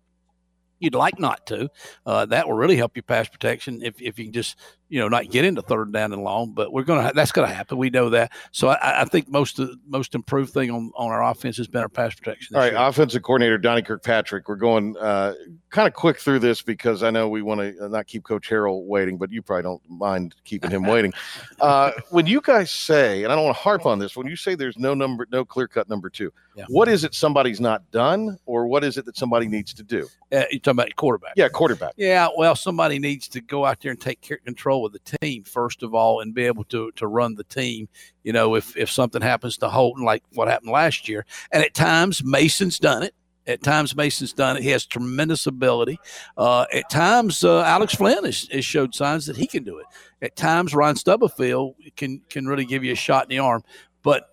You'd 0.78 0.94
like 0.94 1.18
not 1.18 1.46
to. 1.46 1.70
Uh, 2.06 2.26
that 2.26 2.46
will 2.46 2.54
really 2.54 2.76
help 2.76 2.96
your 2.96 3.02
pass 3.02 3.28
protection 3.28 3.82
if, 3.82 4.00
if 4.00 4.18
you 4.18 4.26
can 4.26 4.32
just 4.32 4.56
you 4.88 4.98
know 4.98 5.08
not 5.08 5.30
get 5.30 5.44
into 5.44 5.62
third 5.62 5.92
down 5.92 6.12
and 6.12 6.22
long. 6.22 6.52
But 6.52 6.72
we're 6.72 6.84
gonna 6.84 7.12
that's 7.14 7.32
gonna 7.32 7.46
happen. 7.48 7.78
We 7.78 7.90
know 7.90 8.10
that. 8.10 8.32
So 8.52 8.68
I, 8.68 9.02
I 9.02 9.04
think 9.04 9.28
most 9.28 9.58
of 9.58 9.70
most 9.86 10.14
improved 10.14 10.52
thing 10.52 10.70
on, 10.70 10.90
on 10.96 11.10
our 11.10 11.22
offense 11.24 11.56
has 11.58 11.66
been 11.66 11.82
our 11.82 11.88
pass 11.88 12.14
protection. 12.14 12.56
All 12.56 12.62
right, 12.62 12.72
year. 12.72 12.80
offensive 12.80 13.22
coordinator 13.22 13.58
Donnie 13.58 13.82
Kirkpatrick. 13.82 14.48
We're 14.48 14.56
going 14.56 14.96
uh, 14.98 15.34
kind 15.70 15.86
of 15.86 15.94
quick 15.94 16.18
through 16.18 16.38
this 16.40 16.62
because 16.62 17.02
I 17.02 17.10
know 17.10 17.28
we 17.28 17.42
want 17.42 17.60
to 17.60 17.88
not 17.88 18.06
keep 18.06 18.24
Coach 18.24 18.48
Harrell 18.48 18.84
waiting, 18.84 19.18
but 19.18 19.30
you 19.30 19.42
probably 19.42 19.62
don't 19.64 19.82
mind 19.88 20.34
keeping 20.44 20.70
him 20.70 20.84
waiting. 20.84 21.12
Uh, 21.60 21.90
when 22.10 22.24
you 22.24 22.40
guys 22.40 22.70
say, 22.70 23.24
and 23.24 23.32
I 23.32 23.34
don't 23.34 23.44
want 23.44 23.56
to 23.56 23.62
harp 23.62 23.84
on 23.84 23.98
this, 23.98 24.16
when 24.16 24.28
you 24.28 24.36
say 24.36 24.54
there's 24.54 24.78
no 24.78 24.94
number, 24.94 25.26
no 25.32 25.44
clear 25.44 25.66
cut 25.66 25.88
number 25.88 26.08
two, 26.08 26.32
Yeah. 26.54 26.66
what 26.68 26.88
is 26.88 27.02
it 27.02 27.14
somebody's 27.14 27.60
not 27.60 27.90
done, 27.90 28.38
or 28.46 28.68
what 28.68 28.84
is 28.84 28.96
it 28.96 29.04
that 29.06 29.16
somebody 29.16 29.48
needs 29.48 29.74
to 29.74 29.82
do? 29.82 30.06
Uh, 30.30 30.44
you're 30.50 30.60
talking 30.60 30.78
about 30.78 30.94
quarterback. 30.94 31.32
Yeah, 31.34 31.48
quarterback. 31.48 31.94
Yeah, 31.96 32.28
well, 32.36 32.54
somebody 32.54 33.00
needs 33.00 33.26
to 33.28 33.40
go 33.40 33.64
out 33.64 33.80
there 33.80 33.90
and 33.90 34.00
take 34.00 34.20
care, 34.20 34.36
control 34.38 34.77
of 34.86 34.92
the 34.92 35.18
team 35.18 35.44
first 35.44 35.82
of 35.82 35.94
all, 35.94 36.20
and 36.20 36.34
be 36.34 36.44
able 36.44 36.64
to 36.64 36.90
to 36.92 37.06
run 37.06 37.34
the 37.34 37.44
team. 37.44 37.88
You 38.22 38.32
know, 38.32 38.54
if 38.54 38.76
if 38.76 38.90
something 38.90 39.22
happens 39.22 39.58
to 39.58 39.68
Holton, 39.68 40.04
like 40.04 40.22
what 40.32 40.48
happened 40.48 40.72
last 40.72 41.08
year, 41.08 41.24
and 41.52 41.62
at 41.62 41.74
times 41.74 42.22
Mason's 42.24 42.78
done 42.78 43.02
it. 43.02 43.14
At 43.46 43.62
times 43.62 43.96
Mason's 43.96 44.34
done 44.34 44.58
it. 44.58 44.62
He 44.62 44.68
has 44.68 44.84
tremendous 44.84 45.46
ability. 45.46 45.98
Uh, 46.36 46.66
at 46.70 46.90
times 46.90 47.42
uh, 47.42 47.62
Alex 47.62 47.94
Flynn 47.94 48.24
has, 48.24 48.46
has 48.52 48.62
showed 48.62 48.94
signs 48.94 49.24
that 49.24 49.36
he 49.36 49.46
can 49.46 49.64
do 49.64 49.78
it. 49.78 49.86
At 50.20 50.36
times 50.36 50.74
Ryan 50.74 50.96
Stubblefield 50.96 51.74
can 51.96 52.20
can 52.28 52.46
really 52.46 52.66
give 52.66 52.84
you 52.84 52.92
a 52.92 52.96
shot 52.96 53.24
in 53.24 53.30
the 53.30 53.38
arm. 53.38 53.64
But 54.02 54.28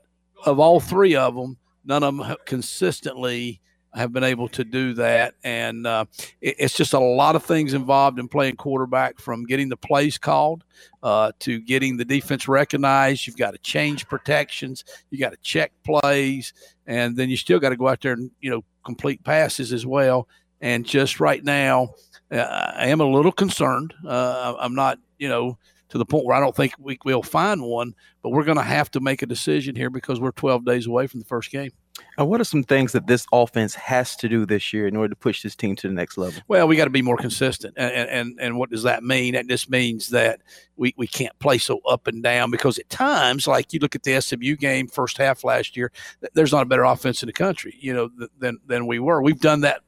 of 0.46 0.60
all 0.60 0.82
three 0.82 1.16
of 1.16 1.34
them, 1.36 1.58
none 1.86 2.04
of 2.04 2.18
them 2.18 2.36
consistently 2.46 3.62
have 3.96 4.12
been 4.14 4.24
able 4.24 4.48
to 4.50 4.64
do 4.64 4.93
that. 4.96 5.36
And 5.43 5.88
uh, 5.88 6.06
it- 6.41 6.56
it's 6.60 6.76
just 6.76 6.93
a 6.93 7.00
lot 7.00 7.36
of 7.36 7.43
things 7.43 7.74
involved 7.74 8.20
in 8.20 8.28
playing 8.28 8.56
quarterback 8.58 9.20
from 9.20 9.46
getting 9.46 9.70
the 9.70 9.78
plays 9.78 10.18
called 10.18 10.64
uh, 11.02 11.32
to 11.39 11.60
getting 11.62 11.98
the 11.98 12.06
defense 12.06 12.48
recognized. 12.48 13.26
You've 13.26 13.38
got 13.38 13.52
to 13.52 13.58
change 13.60 14.08
protections, 14.08 14.84
you 15.10 15.18
got 15.20 15.32
to 15.32 15.38
check 15.41 15.72
plays, 15.84 16.54
and 16.86 17.16
then 17.16 17.30
you 17.30 17.38
still 17.38 17.60
got 17.60 17.70
to 17.70 17.78
go 17.78 17.88
out 17.88 18.02
there 18.02 18.14
and, 18.14 18.30
you 18.41 18.50
know, 18.52 18.64
complete 18.84 19.24
passes 19.24 19.74
as 19.74 19.86
well. 19.86 20.28
And 20.62 20.86
just 20.86 21.20
right 21.20 21.43
now, 21.43 21.96
uh, 22.32 22.38
I 22.76 22.88
am 22.88 23.02
a 23.02 23.06
little 23.10 23.32
concerned. 23.32 23.93
Uh, 24.06 24.56
I'm 24.60 24.76
not, 24.76 25.00
you 25.20 25.28
know, 25.30 25.58
to 25.89 25.98
the 25.98 26.06
point 26.06 26.26
where 26.26 26.36
I 26.36 26.39
don't 26.39 26.56
think 26.56 26.74
we 26.80 26.98
will 27.06 27.22
find 27.24 27.62
one, 27.62 27.93
but 28.24 28.30
we're 28.30 28.43
going 28.43 28.58
to 28.58 28.64
have 28.64 28.89
to 28.91 29.00
make 29.00 29.22
a 29.22 29.26
decision 29.28 29.76
here 29.76 29.89
because 29.89 30.20
we're 30.20 30.32
12 30.32 30.66
days 30.66 30.88
away 30.88 31.08
from 31.08 31.20
the 31.20 31.26
first 31.26 31.52
game. 31.52 31.72
Uh, 32.20 32.26
what 32.26 32.41
are 32.41 32.46
some 32.46 32.64
things 32.64 32.91
that 32.91 33.08
this 33.08 33.26
offense 33.32 33.76
has 33.76 34.16
to 34.18 34.30
do 34.30 34.46
this 34.46 34.74
year 34.74 34.88
in 34.88 34.96
order 34.96 35.10
to 35.10 35.16
push 35.16 35.41
this 35.43 35.56
team 35.56 35.76
to 35.78 35.88
the 35.88 35.93
next 35.93 36.18
level? 36.18 36.41
Well, 36.48 36.68
we 36.68 36.76
got 36.76 36.86
to 36.86 36.89
be 36.89 37.02
more 37.02 37.18
consistent, 37.18 37.74
and, 37.78 38.10
and 38.10 38.39
and 38.39 38.58
what 38.58 38.70
does 38.70 38.84
that 38.84 39.04
mean? 39.04 39.34
That 39.34 39.47
just 39.47 39.70
means 39.70 40.09
that 40.09 40.42
we, 40.78 40.93
we 40.97 41.08
can't 41.08 41.38
play 41.39 41.58
so 41.58 41.80
up 41.88 42.08
and 42.08 42.22
down 42.24 42.51
because 42.51 42.78
at 42.78 42.89
times, 42.89 43.47
like 43.47 43.74
you 43.74 43.80
look 43.80 43.96
at 43.96 44.04
the 44.04 44.20
SMU 44.20 44.55
game 44.55 44.88
first 44.88 45.17
half 45.17 45.43
last 45.43 45.76
year, 45.76 45.92
there's 46.34 46.51
not 46.51 46.63
a 46.63 46.66
better 46.66 46.84
offense 46.84 47.22
in 47.24 47.28
the 47.28 47.34
country, 47.34 47.76
you 47.80 47.93
know, 47.93 48.09
than 48.39 48.59
than 48.66 48.88
we 48.88 49.00
were. 49.00 49.22
We've 49.22 49.39
done 49.39 49.62
that 49.62 49.82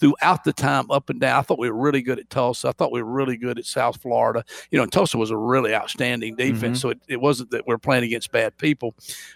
throughout 0.00 0.44
the 0.44 0.52
time 0.52 0.90
up 0.90 1.10
and 1.10 1.20
down. 1.20 1.38
I 1.38 1.42
thought 1.42 1.58
we 1.58 1.70
were 1.70 1.78
really 1.78 2.02
good 2.02 2.18
at 2.18 2.30
Tulsa. 2.30 2.68
I 2.68 2.72
thought 2.72 2.92
we 2.92 3.02
were 3.02 3.10
really 3.10 3.36
good 3.36 3.58
at 3.58 3.64
South 3.64 4.00
Florida. 4.00 4.44
You 4.70 4.78
know, 4.78 4.86
Tulsa 4.86 5.18
was 5.18 5.30
a 5.30 5.36
really 5.36 5.74
outstanding 5.74 6.36
defense. 6.36 6.78
Mm-hmm. 6.78 6.88
So 6.88 6.90
it, 6.90 7.00
it 7.08 7.20
wasn't 7.20 7.50
that 7.50 7.66
we're 7.66 7.78
playing 7.78 8.04
against 8.04 8.30
bad 8.32 8.56
people. 8.58 8.94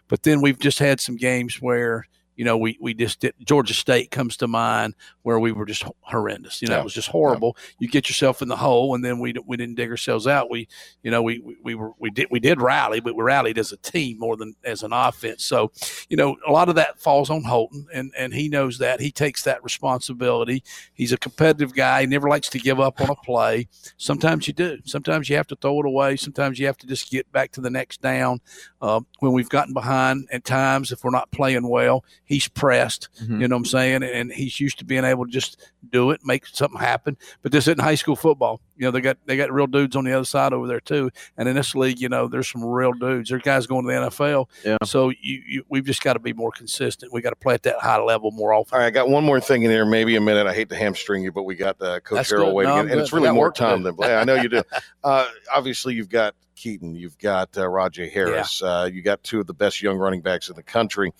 But 0.09 0.23
then 0.23 0.41
we've 0.41 0.59
just 0.59 0.79
had 0.79 1.01
some 1.01 1.17
games 1.17 1.61
where, 1.61 2.07
you 2.37 2.45
know, 2.45 2.57
we, 2.57 2.79
we 2.81 2.95
just 2.95 3.21
did 3.21 3.35
Georgia 3.45 3.75
State 3.75 4.11
comes 4.11 4.37
to 4.39 4.49
mind 4.49 4.95
where 5.23 5.39
we 5.39 5.53
were 5.53 5.67
just 5.67 5.85
horrendous. 6.01 6.63
You 6.63 6.69
know, 6.69 6.75
Yeah. 6.77 6.81
it 6.81 6.85
was 6.85 6.95
just 6.95 7.09
horrible. 7.09 7.57
You 7.79 7.89
get 7.89 8.09
yourself 8.09 8.41
in 8.43 8.49
the 8.49 8.57
hole, 8.57 8.95
and 8.95 9.05
then 9.05 9.19
we 9.19 9.35
we 9.47 9.57
didn't 9.57 9.75
dig 9.77 9.91
ourselves 9.91 10.27
out. 10.27 10.51
We, 10.51 10.69
you 11.03 11.11
know, 11.11 11.23
we 11.23 11.39
we, 11.41 11.57
we 11.63 11.75
were 11.75 11.93
we 11.99 12.11
did 12.11 12.29
we 12.31 12.41
did 12.41 12.61
rally, 12.61 13.01
but 13.01 13.15
we 13.15 13.23
rallied 13.23 13.59
as 13.59 13.73
a 13.73 13.77
team 13.77 14.19
more 14.19 14.37
than 14.37 14.55
as 14.65 14.83
an 14.83 14.93
offense. 14.93 15.45
So, 15.45 15.73
you 16.09 16.17
know, 16.17 16.37
a 16.47 16.53
lot 16.53 16.69
of 16.69 16.75
that 16.77 16.99
falls 17.01 17.29
on 17.31 17.45
Holton, 17.45 17.87
and 17.93 18.13
and 18.17 18.33
he 18.33 18.49
knows 18.49 18.79
that. 18.79 19.01
He 19.01 19.11
takes 19.13 19.43
that 19.45 19.63
responsibility. 19.63 20.63
He's 20.95 21.13
a 21.13 21.19
competitive 21.19 21.75
guy. 21.75 22.01
He 22.03 22.07
never 22.07 22.29
likes 22.29 22.49
to 22.51 22.59
give 22.59 22.81
up 22.81 23.01
on 23.01 23.11
a 23.11 23.15
play. 23.17 23.69
Sometimes 23.99 24.47
you 24.47 24.55
do. 24.55 24.79
Sometimes 24.85 25.29
you 25.29 25.37
have 25.37 25.47
to 25.49 25.57
throw 25.57 25.81
it 25.81 25.87
away. 25.87 26.17
Sometimes 26.17 26.59
you 26.59 26.67
have 26.67 26.79
to 26.79 26.87
just 26.87 27.11
get 27.11 27.31
back 27.33 27.53
to 27.53 27.61
the 27.61 27.71
next 27.71 28.01
down. 28.01 28.41
Uh, 28.81 29.01
when 29.21 29.33
we've 29.33 29.49
gotten 29.49 29.73
behind 29.75 30.27
at 30.33 30.45
times, 30.45 30.91
if 30.91 31.05
we're 31.05 31.11
not 31.11 31.31
playing 31.31 31.69
well, 31.69 32.05
he's 32.33 32.49
pressed. 32.49 33.09
Mhm. 33.23 33.41
You 33.41 33.49
know 33.49 33.57
what 33.57 33.61
I'm 33.61 33.65
saying? 33.67 34.03
And 34.03 34.33
he's 34.33 34.59
used 34.59 34.79
to 34.79 34.85
being 34.85 35.05
able 35.05 35.27
to 35.27 35.31
just 35.31 35.59
do 35.91 36.11
it, 36.11 36.21
make 36.25 36.47
something 36.47 36.81
happen. 36.81 37.17
But 37.43 37.53
this 37.53 37.65
isn't 37.69 37.81
high 37.81 37.95
school 37.95 38.17
football. 38.17 38.61
You 38.77 38.87
know, 38.87 38.91
they 38.91 39.01
got 39.01 39.19
they 39.27 39.37
got 39.37 39.53
real 39.53 39.67
dudes 39.67 39.95
on 39.97 40.05
the 40.05 40.13
other 40.13 40.25
side 40.25 40.53
over 40.53 40.67
there 40.67 40.81
too. 40.81 41.11
And 41.37 41.49
in 41.49 41.55
this 41.57 41.75
league, 41.75 42.01
you 42.01 42.09
know, 42.09 42.27
there's 42.29 42.51
some 42.51 42.65
real 42.65 42.93
dudes. 42.93 43.29
There's 43.29 43.43
guys 43.43 43.67
going 43.67 43.87
to 43.87 43.93
the 43.93 44.11
NFL. 44.11 44.49
Yeah. 44.65 44.79
So 44.85 45.11
you, 45.11 45.43
you 45.47 45.65
we've 45.69 45.85
just 45.85 46.03
got 46.03 46.15
to 46.15 46.19
be 46.19 46.33
more 46.33 46.51
consistent. 46.51 47.13
We 47.13 47.21
got 47.21 47.31
to 47.31 47.37
play 47.37 47.55
at 47.55 47.63
that 47.65 47.79
high 47.79 48.01
level 48.01 48.31
more 48.31 48.53
often. 48.55 48.75
All 48.75 48.81
right, 48.81 48.87
I 48.87 48.91
got 48.91 49.09
one 49.09 49.25
more 49.25 49.41
thing 49.41 49.63
in 49.63 49.71
there, 49.71 49.85
maybe 49.87 50.17
a 50.17 50.21
minute. 50.21 50.47
I 50.47 50.55
hate 50.55 50.69
to 50.71 50.77
hamstring 50.77 51.23
you, 51.23 51.33
but 51.33 51.43
we 51.43 51.55
got 51.55 51.81
uh, 51.83 52.01
Coach 52.01 52.17
That's 52.17 52.33
Harrell 52.33 52.47
good. 52.47 52.55
waiting, 52.55 52.75
No, 52.75 52.81
and 52.81 52.93
I'm 52.93 52.99
it's 52.99 53.13
really 53.13 53.31
more 53.31 53.53
time 53.53 53.83
than 53.83 53.95
yeah, 53.99 54.21
I 54.21 54.25
know 54.25 54.35
you 54.35 54.49
do. 54.49 54.63
Uh, 55.05 55.27
obviously, 55.53 55.95
you've 55.95 56.09
got 56.09 56.35
Keaton, 56.55 56.95
you've 56.95 57.19
got 57.19 57.49
uh, 57.59 57.63
Rahjai 57.63 58.11
Harris, 58.13 58.63
uh, 58.63 58.89
you 58.93 59.03
got 59.03 59.21
two 59.25 59.41
of 59.41 59.49
the 59.49 59.55
best 59.55 59.83
young 59.83 59.97
running 59.99 60.21
backs 60.21 60.49
in 60.49 60.55
the 60.55 60.63
country. 60.63 61.13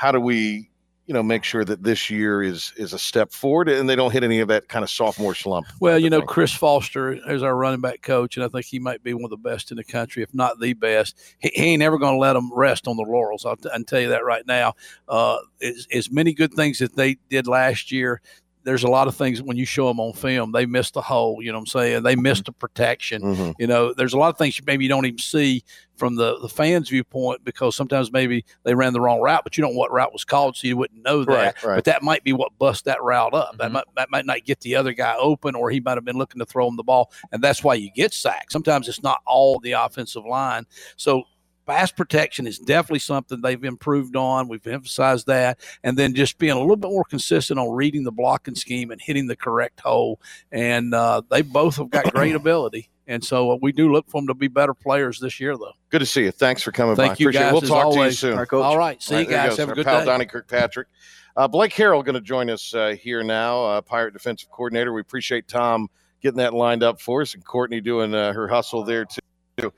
How 0.00 0.10
do 0.10 0.18
we, 0.18 0.70
you 1.04 1.12
know, 1.12 1.22
make 1.22 1.44
sure 1.44 1.62
that 1.62 1.82
this 1.82 2.08
year 2.08 2.42
is 2.42 2.72
is 2.78 2.94
a 2.94 2.98
step 2.98 3.34
forward 3.34 3.68
and 3.68 3.86
they 3.86 3.94
don't 3.94 4.12
hit 4.12 4.24
any 4.24 4.40
of 4.40 4.48
that 4.48 4.66
kind 4.66 4.82
of 4.82 4.88
sophomore 4.88 5.34
slump? 5.34 5.66
Well, 5.78 5.98
you 5.98 6.08
know, 6.08 6.22
Chris 6.22 6.54
Foster 6.54 7.12
is 7.30 7.42
our 7.42 7.54
running 7.54 7.82
back 7.82 8.00
coach, 8.00 8.38
and 8.38 8.42
I 8.42 8.48
think 8.48 8.64
he 8.64 8.78
might 8.78 9.02
be 9.02 9.12
one 9.12 9.24
of 9.24 9.30
the 9.30 9.36
best 9.36 9.70
in 9.70 9.76
the 9.76 9.84
country, 9.84 10.22
if 10.22 10.32
not 10.32 10.58
the 10.58 10.72
best. 10.72 11.18
He, 11.40 11.50
he 11.54 11.64
ain't 11.64 11.82
ever 11.82 11.98
going 11.98 12.14
to 12.14 12.18
let 12.18 12.32
them 12.32 12.50
rest 12.54 12.88
on 12.88 12.96
the 12.96 13.02
laurels. 13.02 13.44
I'll, 13.44 13.56
t- 13.56 13.68
I 13.68 13.76
can 13.76 13.84
tell 13.84 14.00
you 14.00 14.08
that 14.08 14.24
right 14.24 14.46
now. 14.46 14.72
Uh, 15.06 15.36
as, 15.60 15.86
as 15.92 16.10
many 16.10 16.32
good 16.32 16.54
things 16.54 16.78
that 16.78 16.96
they 16.96 17.18
did 17.28 17.46
last 17.46 17.92
year, 17.92 18.22
there's 18.64 18.84
a 18.84 18.88
lot 18.88 19.08
of 19.08 19.16
things 19.16 19.42
when 19.42 19.56
you 19.56 19.64
show 19.64 19.88
them 19.88 20.00
on 20.00 20.12
film, 20.12 20.52
they 20.52 20.66
missed 20.66 20.94
the 20.94 21.00
hole. 21.00 21.42
You 21.42 21.52
know 21.52 21.58
what 21.58 21.62
I'm 21.62 21.66
saying? 21.66 22.02
They 22.02 22.16
missed 22.16 22.44
the 22.44 22.52
protection. 22.52 23.22
Mm-hmm. 23.22 23.50
You 23.58 23.66
know, 23.66 23.94
there's 23.94 24.12
a 24.12 24.18
lot 24.18 24.28
of 24.28 24.38
things 24.38 24.58
you 24.58 24.64
maybe 24.66 24.84
you 24.84 24.88
don't 24.88 25.06
even 25.06 25.18
see 25.18 25.64
from 25.96 26.16
the, 26.16 26.38
the 26.40 26.48
fans' 26.48 26.88
viewpoint 26.88 27.44
because 27.44 27.76
sometimes 27.76 28.12
maybe 28.12 28.44
they 28.64 28.74
ran 28.74 28.92
the 28.92 29.00
wrong 29.00 29.20
route, 29.20 29.44
but 29.44 29.56
you 29.56 29.62
don't 29.62 29.72
know 29.72 29.78
what 29.78 29.92
route 29.92 30.12
was 30.12 30.24
called, 30.24 30.56
so 30.56 30.66
you 30.66 30.76
wouldn't 30.76 31.02
know 31.02 31.24
that. 31.24 31.28
Right, 31.28 31.44
right. 31.44 31.54
Mm-hmm. 31.54 31.74
But 31.76 31.84
that 31.84 32.02
might 32.02 32.24
be 32.24 32.32
what 32.32 32.56
bust 32.58 32.84
that 32.84 33.02
route 33.02 33.34
up. 33.34 33.56
That 33.58 33.72
might 33.72 33.84
that 33.96 34.10
might 34.10 34.26
not 34.26 34.44
get 34.44 34.60
the 34.60 34.76
other 34.76 34.92
guy 34.92 35.14
open, 35.16 35.54
or 35.54 35.70
he 35.70 35.80
might 35.80 35.96
have 35.96 36.04
been 36.04 36.18
looking 36.18 36.38
to 36.40 36.46
throw 36.46 36.68
him 36.68 36.76
the 36.76 36.82
ball, 36.82 37.12
and 37.32 37.42
that's 37.42 37.64
why 37.64 37.74
you 37.74 37.90
get 37.90 38.12
sacked. 38.12 38.52
Sometimes 38.52 38.88
it's 38.88 39.02
not 39.02 39.20
all 39.26 39.58
the 39.58 39.72
offensive 39.72 40.24
line. 40.24 40.66
So 40.96 41.24
pass 41.70 41.92
protection 41.92 42.46
is 42.46 42.58
definitely 42.58 42.98
something 42.98 43.40
they've 43.40 43.62
improved 43.62 44.16
on. 44.16 44.48
We've 44.48 44.66
emphasized 44.66 45.26
that, 45.28 45.60
and 45.84 45.96
then 45.96 46.14
just 46.14 46.38
being 46.38 46.52
a 46.52 46.60
little 46.60 46.76
bit 46.76 46.90
more 46.90 47.04
consistent 47.04 47.60
on 47.60 47.70
reading 47.70 48.02
the 48.02 48.12
blocking 48.12 48.56
scheme 48.56 48.90
and 48.90 49.00
hitting 49.00 49.28
the 49.28 49.36
correct 49.36 49.80
hole. 49.80 50.20
And 50.50 50.92
uh, 50.94 51.22
they 51.30 51.42
both 51.42 51.76
have 51.76 51.90
got 51.90 52.12
great 52.12 52.34
ability. 52.34 52.90
And 53.06 53.24
so 53.24 53.52
uh, 53.52 53.58
we 53.60 53.72
do 53.72 53.92
look 53.92 54.08
for 54.08 54.20
them 54.20 54.28
to 54.28 54.34
be 54.34 54.48
better 54.48 54.74
players 54.74 55.18
this 55.20 55.40
year, 55.40 55.56
though. 55.56 55.72
Good 55.90 56.00
to 56.00 56.06
see 56.06 56.24
you. 56.24 56.30
Thanks 56.30 56.62
for 56.62 56.72
coming 56.72 56.96
Thank 56.96 57.12
by. 57.12 57.16
you, 57.18 57.26
Appreciate 57.26 57.42
guys, 57.42 57.50
it. 57.50 57.70
We'll 57.70 57.82
talk 57.82 57.94
to 57.94 58.04
you 58.04 58.10
soon. 58.12 58.32
All 58.32 58.38
right, 58.38 58.48
Coach. 58.48 58.64
All 58.64 58.78
right. 58.78 59.02
See 59.02 59.18
you 59.20 59.26
guys. 59.26 59.56
Have 59.56 59.70
a 59.70 59.74
good 59.74 59.84
pal 59.84 60.00
day. 60.00 60.06
Donnie 60.06 60.26
Kirkpatrick. 60.26 60.88
Uh, 61.36 61.48
Blake 61.48 61.72
Harrell 61.72 62.04
going 62.04 62.14
to 62.14 62.20
join 62.20 62.50
us 62.50 62.74
uh, 62.74 62.94
here 63.00 63.22
now, 63.22 63.64
uh, 63.64 63.80
Pirate 63.80 64.12
defensive 64.12 64.50
coordinator. 64.50 64.92
We 64.92 65.00
appreciate 65.00 65.48
Tom 65.48 65.88
getting 66.20 66.38
that 66.38 66.54
lined 66.54 66.82
up 66.82 67.00
for 67.00 67.22
us 67.22 67.34
and 67.34 67.44
Courtney 67.44 67.80
doing 67.80 68.14
uh, 68.14 68.32
her 68.32 68.46
hustle 68.48 68.84
there 68.84 69.06
too. 69.06 69.72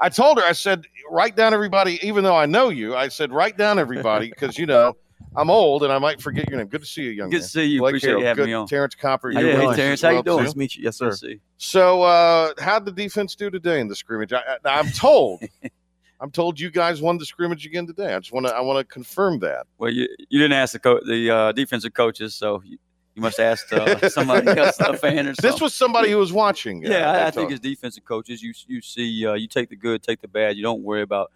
I 0.00 0.08
told 0.08 0.38
her, 0.38 0.44
I 0.44 0.52
said, 0.52 0.84
write 1.10 1.36
down 1.36 1.54
everybody, 1.54 1.98
even 2.06 2.24
though 2.24 2.36
I 2.36 2.46
know 2.46 2.68
you. 2.68 2.96
I 2.96 3.08
said, 3.08 3.32
write 3.32 3.56
down 3.56 3.78
everybody 3.78 4.28
because 4.30 4.58
you 4.58 4.66
know 4.66 4.96
I'm 5.36 5.50
old 5.50 5.82
and 5.82 5.92
I 5.92 5.98
might 5.98 6.20
forget 6.20 6.48
your 6.48 6.58
name. 6.58 6.68
Good 6.68 6.82
to 6.82 6.86
see 6.86 7.02
you, 7.02 7.10
young 7.10 7.30
Good 7.30 7.38
man. 7.38 7.42
to 7.42 7.48
see 7.48 7.64
you. 7.64 7.80
Blake 7.80 7.92
Appreciate 7.92 8.18
you 8.18 8.24
having 8.24 8.42
Good. 8.42 8.48
me 8.48 8.54
on. 8.54 8.66
Terrance 8.66 8.94
Copper. 8.94 9.30
You're 9.30 9.66
let's 9.66 9.76
Terrance? 9.76 10.02
How 10.02 10.10
you 10.10 10.22
doing? 10.22 10.44
Nice 10.44 10.52
to 10.52 10.58
meet 10.58 10.76
you. 10.76 10.84
Yes, 10.84 10.96
sir. 10.96 11.12
So, 11.56 12.02
uh, 12.02 12.52
how'd 12.58 12.84
the 12.84 12.92
defense 12.92 13.34
do 13.34 13.50
today 13.50 13.80
in 13.80 13.88
the 13.88 13.96
scrimmage? 13.96 14.32
I, 14.32 14.38
I, 14.64 14.78
I'm 14.78 14.88
told, 14.90 15.42
I'm 16.20 16.30
told 16.30 16.60
you 16.60 16.70
guys 16.70 17.02
won 17.02 17.18
the 17.18 17.26
scrimmage 17.26 17.66
again 17.66 17.86
today. 17.86 18.14
I 18.14 18.18
just 18.18 18.32
want 18.32 18.46
to, 18.46 18.54
I 18.54 18.60
want 18.60 18.78
to 18.86 18.92
confirm 18.92 19.40
that. 19.40 19.66
Well, 19.78 19.90
you 19.90 20.08
you 20.28 20.38
didn't 20.38 20.52
ask 20.54 20.72
the 20.72 20.78
co- 20.78 21.00
the 21.04 21.30
uh, 21.30 21.52
defensive 21.52 21.94
coaches, 21.94 22.34
so 22.34 22.62
you, 22.64 22.78
you 23.14 23.22
must 23.22 23.38
ask 23.40 23.72
uh, 23.72 24.08
somebody 24.08 24.48
else, 24.48 24.78
a 24.80 24.96
fan 24.96 25.26
or 25.26 25.34
something. 25.34 25.50
This 25.50 25.60
was 25.60 25.72
somebody 25.74 26.10
who 26.10 26.18
was 26.18 26.32
watching. 26.32 26.84
uh, 26.86 26.90
Yeah, 26.90 27.10
I, 27.10 27.26
I 27.26 27.30
think 27.30 27.52
as 27.52 27.60
defensive 27.60 28.04
coaches, 28.04 28.42
you 28.42 28.52
you 28.66 28.80
see, 28.80 29.26
uh, 29.26 29.34
you 29.34 29.46
take 29.48 29.68
the 29.70 29.76
good, 29.76 30.02
take 30.02 30.20
the 30.20 30.28
bad. 30.28 30.56
You 30.56 30.62
don't 30.62 30.82
worry 30.82 31.02
about, 31.02 31.30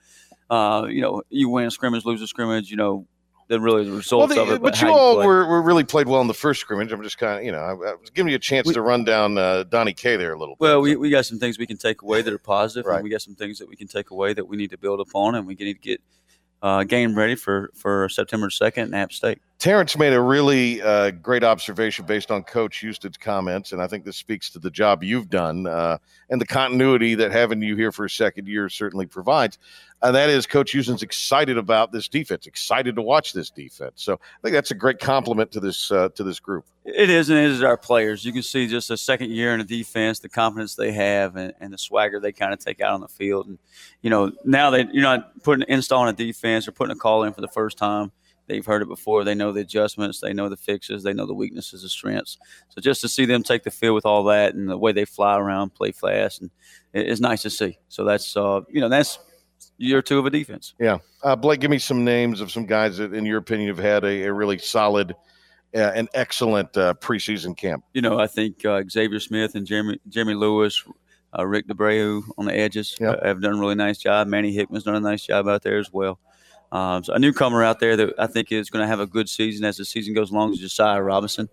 uh, 0.51 0.87
you 0.89 1.01
know, 1.01 1.23
you 1.31 1.49
win 1.49 1.67
a 1.67 1.71
scrimmage, 1.71 2.05
lose 2.05 2.21
a 2.23 2.27
scrimmage. 2.27 2.71
You 2.71 2.77
know, 2.77 3.07
then 3.49 3.63
really 3.63 3.85
the 3.85 3.91
Well, 3.91 3.97
results 3.99 4.35
the- 4.35 4.43
of 4.43 4.51
it. 4.51 4.61
but 4.63 4.77
how 4.77 4.89
you 4.89 4.93
all 4.93 5.17
were, 5.19 5.47
were 5.47 5.63
really 5.63 5.85
played 5.85 6.07
well 6.09 6.21
in 6.21 6.27
the 6.27 6.35
first 6.35 6.61
scrimmage. 6.61 6.93
I'm 6.93 7.03
just 7.03 7.17
kind 7.17 7.39
of, 7.39 7.45
you 7.45 7.53
know, 7.53 7.61
I, 7.61 7.71
I 7.71 7.95
was 7.95 8.11
giving 8.13 8.31
you 8.31 8.37
a 8.37 8.41
chance 8.41 8.71
to 8.73 8.83
run 8.83 9.05
down 9.05 9.39
uh, 9.39 9.63
Donnie 9.65 9.95
K 9.95 10.17
there 10.17 10.33
a 10.35 10.39
little 10.39 10.57
bit. 10.57 10.61
Well, 10.61 10.81
we, 10.83 10.97
we 10.97 11.09
got 11.11 11.25
some 11.27 11.39
things 11.39 11.59
we 11.59 11.67
can 11.67 11.79
take 11.79 12.03
away 12.03 12.21
that 12.23 12.33
are 12.33 12.39
positive, 12.39 12.87
Right. 12.87 12.97
and 12.97 13.05
we 13.05 13.09
got 13.11 13.23
some 13.23 13.35
things 13.37 13.59
that 13.59 13.69
we 13.69 13.77
can 13.77 13.87
take 13.89 14.11
away 14.11 14.35
that 14.35 14.47
we 14.47 14.57
need 14.59 14.71
to 14.71 14.79
build 14.79 15.01
upon, 15.01 15.35
and 15.35 15.47
we 15.47 15.55
need 15.55 15.75
to 15.75 15.79
get 15.81 16.01
uh, 16.63 16.85
game 16.85 17.17
ready 17.17 17.35
for 17.35 17.71
for 17.75 18.09
September 18.09 18.51
second 18.51 18.89
in 18.89 18.95
App 18.95 19.13
State. 19.13 19.41
Terrance 19.59 19.97
made 19.99 20.13
a 20.13 20.21
really 20.21 20.81
uh, 20.83 21.11
great 21.11 21.43
observation 21.43 22.07
based 22.07 22.31
on 22.31 22.45
Coach 22.45 22.79
Houston's 22.79 23.17
comments, 23.17 23.73
and 23.73 23.83
I 23.83 23.89
think 23.89 24.05
this 24.05 24.17
speaks 24.17 24.51
to 24.51 24.61
the 24.61 24.71
job 24.71 25.03
you've 25.03 25.29
done 25.31 25.67
uh, 25.67 25.99
and 26.31 26.41
the 26.41 26.47
continuity 26.47 27.17
that 27.17 27.33
having 27.33 27.61
you 27.61 27.75
here 27.75 27.91
for 27.91 28.05
a 28.05 28.11
second 28.11 28.47
year 28.47 28.69
certainly 28.69 29.07
provides. 29.07 29.59
And 30.01 30.15
that 30.15 30.31
is, 30.31 30.47
Coach 30.47 30.71
Houston's 30.73 31.03
excited 31.03 31.59
about 31.59 31.91
this 31.91 32.07
defense, 32.07 32.47
excited 32.47 32.95
to 32.95 33.03
watch 33.03 33.33
this 33.33 33.51
defense. 33.51 33.95
So 33.97 34.15
I 34.15 34.41
think 34.43 34.55
that's 34.55 34.71
a 34.71 34.75
great 34.75 35.01
compliment 35.01 35.51
to 35.53 35.61
this 35.61 35.91
uh, 35.91 36.11
to 36.11 36.23
this 36.23 36.39
group. 36.39 36.65
It 36.85 37.11
is, 37.11 37.31
and 37.31 37.39
it 37.39 37.51
is 37.51 37.63
our 37.63 37.77
players. 37.77 38.25
You 38.25 38.33
can 38.33 38.43
see 38.43 38.69
just 38.69 38.91
a 38.91 38.97
second 38.97 39.31
year 39.31 39.53
in 39.53 39.59
the 39.59 39.65
defense, 39.65 40.21
the 40.21 40.29
confidence 40.29 40.77
they 40.77 40.93
have, 40.93 41.37
and, 41.37 41.53
and 41.61 41.73
the 41.73 41.79
swagger 41.79 42.21
they 42.21 42.33
kind 42.33 42.53
of 42.53 42.61
take 42.61 42.81
out 42.81 42.95
on 42.95 43.01
the 43.01 43.09
field. 43.09 43.49
And 43.49 43.59
you 44.01 44.09
know, 44.09 44.31
now 44.45 44.71
that 44.71 44.95
you're 44.95 45.03
not 45.03 45.43
putting 45.43 45.69
installing 45.69 46.11
a 46.11 46.17
defense 46.17 46.69
or 46.69 46.73
putting 46.73 46.97
a 46.97 46.99
call 46.99 47.25
in 47.25 47.33
for 47.33 47.41
the 47.41 47.49
first 47.49 47.77
time, 47.77 48.13
they've 48.47 48.65
heard 48.65 48.83
it 48.83 48.89
before. 48.89 49.25
They 49.25 49.35
know 49.35 49.51
the 49.51 49.63
adjustments, 49.63 50.21
they 50.21 50.33
know 50.33 50.49
the 50.49 50.57
fixes, 50.57 51.03
they 51.03 51.13
know 51.13 51.27
the 51.27 51.35
weaknesses, 51.35 51.83
the 51.83 51.89
strengths. 51.89 52.39
So 52.69 52.81
just 52.81 53.01
to 53.01 53.09
see 53.09 53.27
them 53.27 53.43
take 53.43 53.65
the 53.65 53.73
field 53.73 53.97
with 53.97 54.07
all 54.07 54.23
that 54.25 54.55
and 54.55 54.69
the 54.69 54.79
way 54.79 54.93
they 54.93 55.05
fly 55.07 55.37
around, 55.37 55.75
play 55.75 55.91
fast, 55.91 56.41
and 56.41 56.51
it's 56.93 57.21
nice 57.21 57.43
to 57.43 57.51
see. 57.51 57.79
So 57.89 58.05
that's 58.05 58.37
uh, 58.37 58.61
you 58.71 58.81
know, 58.81 58.89
that's 58.89 59.19
year 59.79 60.03
two 60.03 60.19
of 60.19 60.27
a 60.27 60.31
defense. 60.31 60.75
Yeah, 60.79 60.99
uh, 61.23 61.37
Blake, 61.37 61.61
give 61.61 61.71
me 61.71 61.79
some 61.79 62.05
names 62.05 62.41
of 62.41 62.51
some 62.51 62.67
guys 62.67 62.99
that, 62.99 63.15
in 63.15 63.25
your 63.25 63.39
opinion, 63.39 63.69
have 63.69 63.79
had 63.79 64.05
a, 64.05 64.25
a 64.25 64.33
really 64.33 64.59
solid 64.59 65.15
uh, 65.75 65.79
and 65.79 66.09
excellent 66.15 66.77
uh, 66.77 66.95
preseason 66.95 67.57
camp. 67.57 67.85
you 67.93 68.03
know, 68.03 68.19
I 68.19 68.27
think 68.27 68.65
uh, 68.65 68.83
Xavier 68.89 69.21
Smith 69.21 69.55
and 69.55 69.67
Jeremy 69.67 69.99
Jeremy 70.09 70.35
Lewis, 70.35 70.83
uh, 71.37 71.47
Rick 71.47 71.69
D'Abreu 71.69 72.23
on 72.37 72.47
the 72.47 72.57
edges 72.57 72.97
uh, 73.01 73.17
have 73.25 73.41
done 73.41 73.55
a 73.55 73.61
really 73.61 73.75
nice 73.75 73.99
job. 73.99 74.29
Manny 74.29 74.53
Hickman's 74.53 74.85
done 74.85 74.95
a 74.95 75.01
nice 75.01 75.25
job 75.25 75.49
out 75.49 75.63
there 75.63 75.79
as 75.79 75.93
well. 75.93 76.19
Um, 76.71 77.03
so 77.03 77.15
a 77.15 77.19
newcomer 77.19 77.63
out 77.65 77.81
there 77.81 77.97
that 77.97 78.15
I 78.19 78.27
think 78.27 78.53
is 78.53 78.69
going 78.69 78.83
to 78.83 78.87
have 78.87 79.01
a 79.01 79.07
good 79.07 79.29
season 79.29 79.65
as 79.65 79.79
the 79.79 79.85
season 79.85 80.15
goes 80.15 80.31
along 80.31 80.53
is 80.53 80.59
Josiah 80.59 81.03
Robinson. 81.03 81.49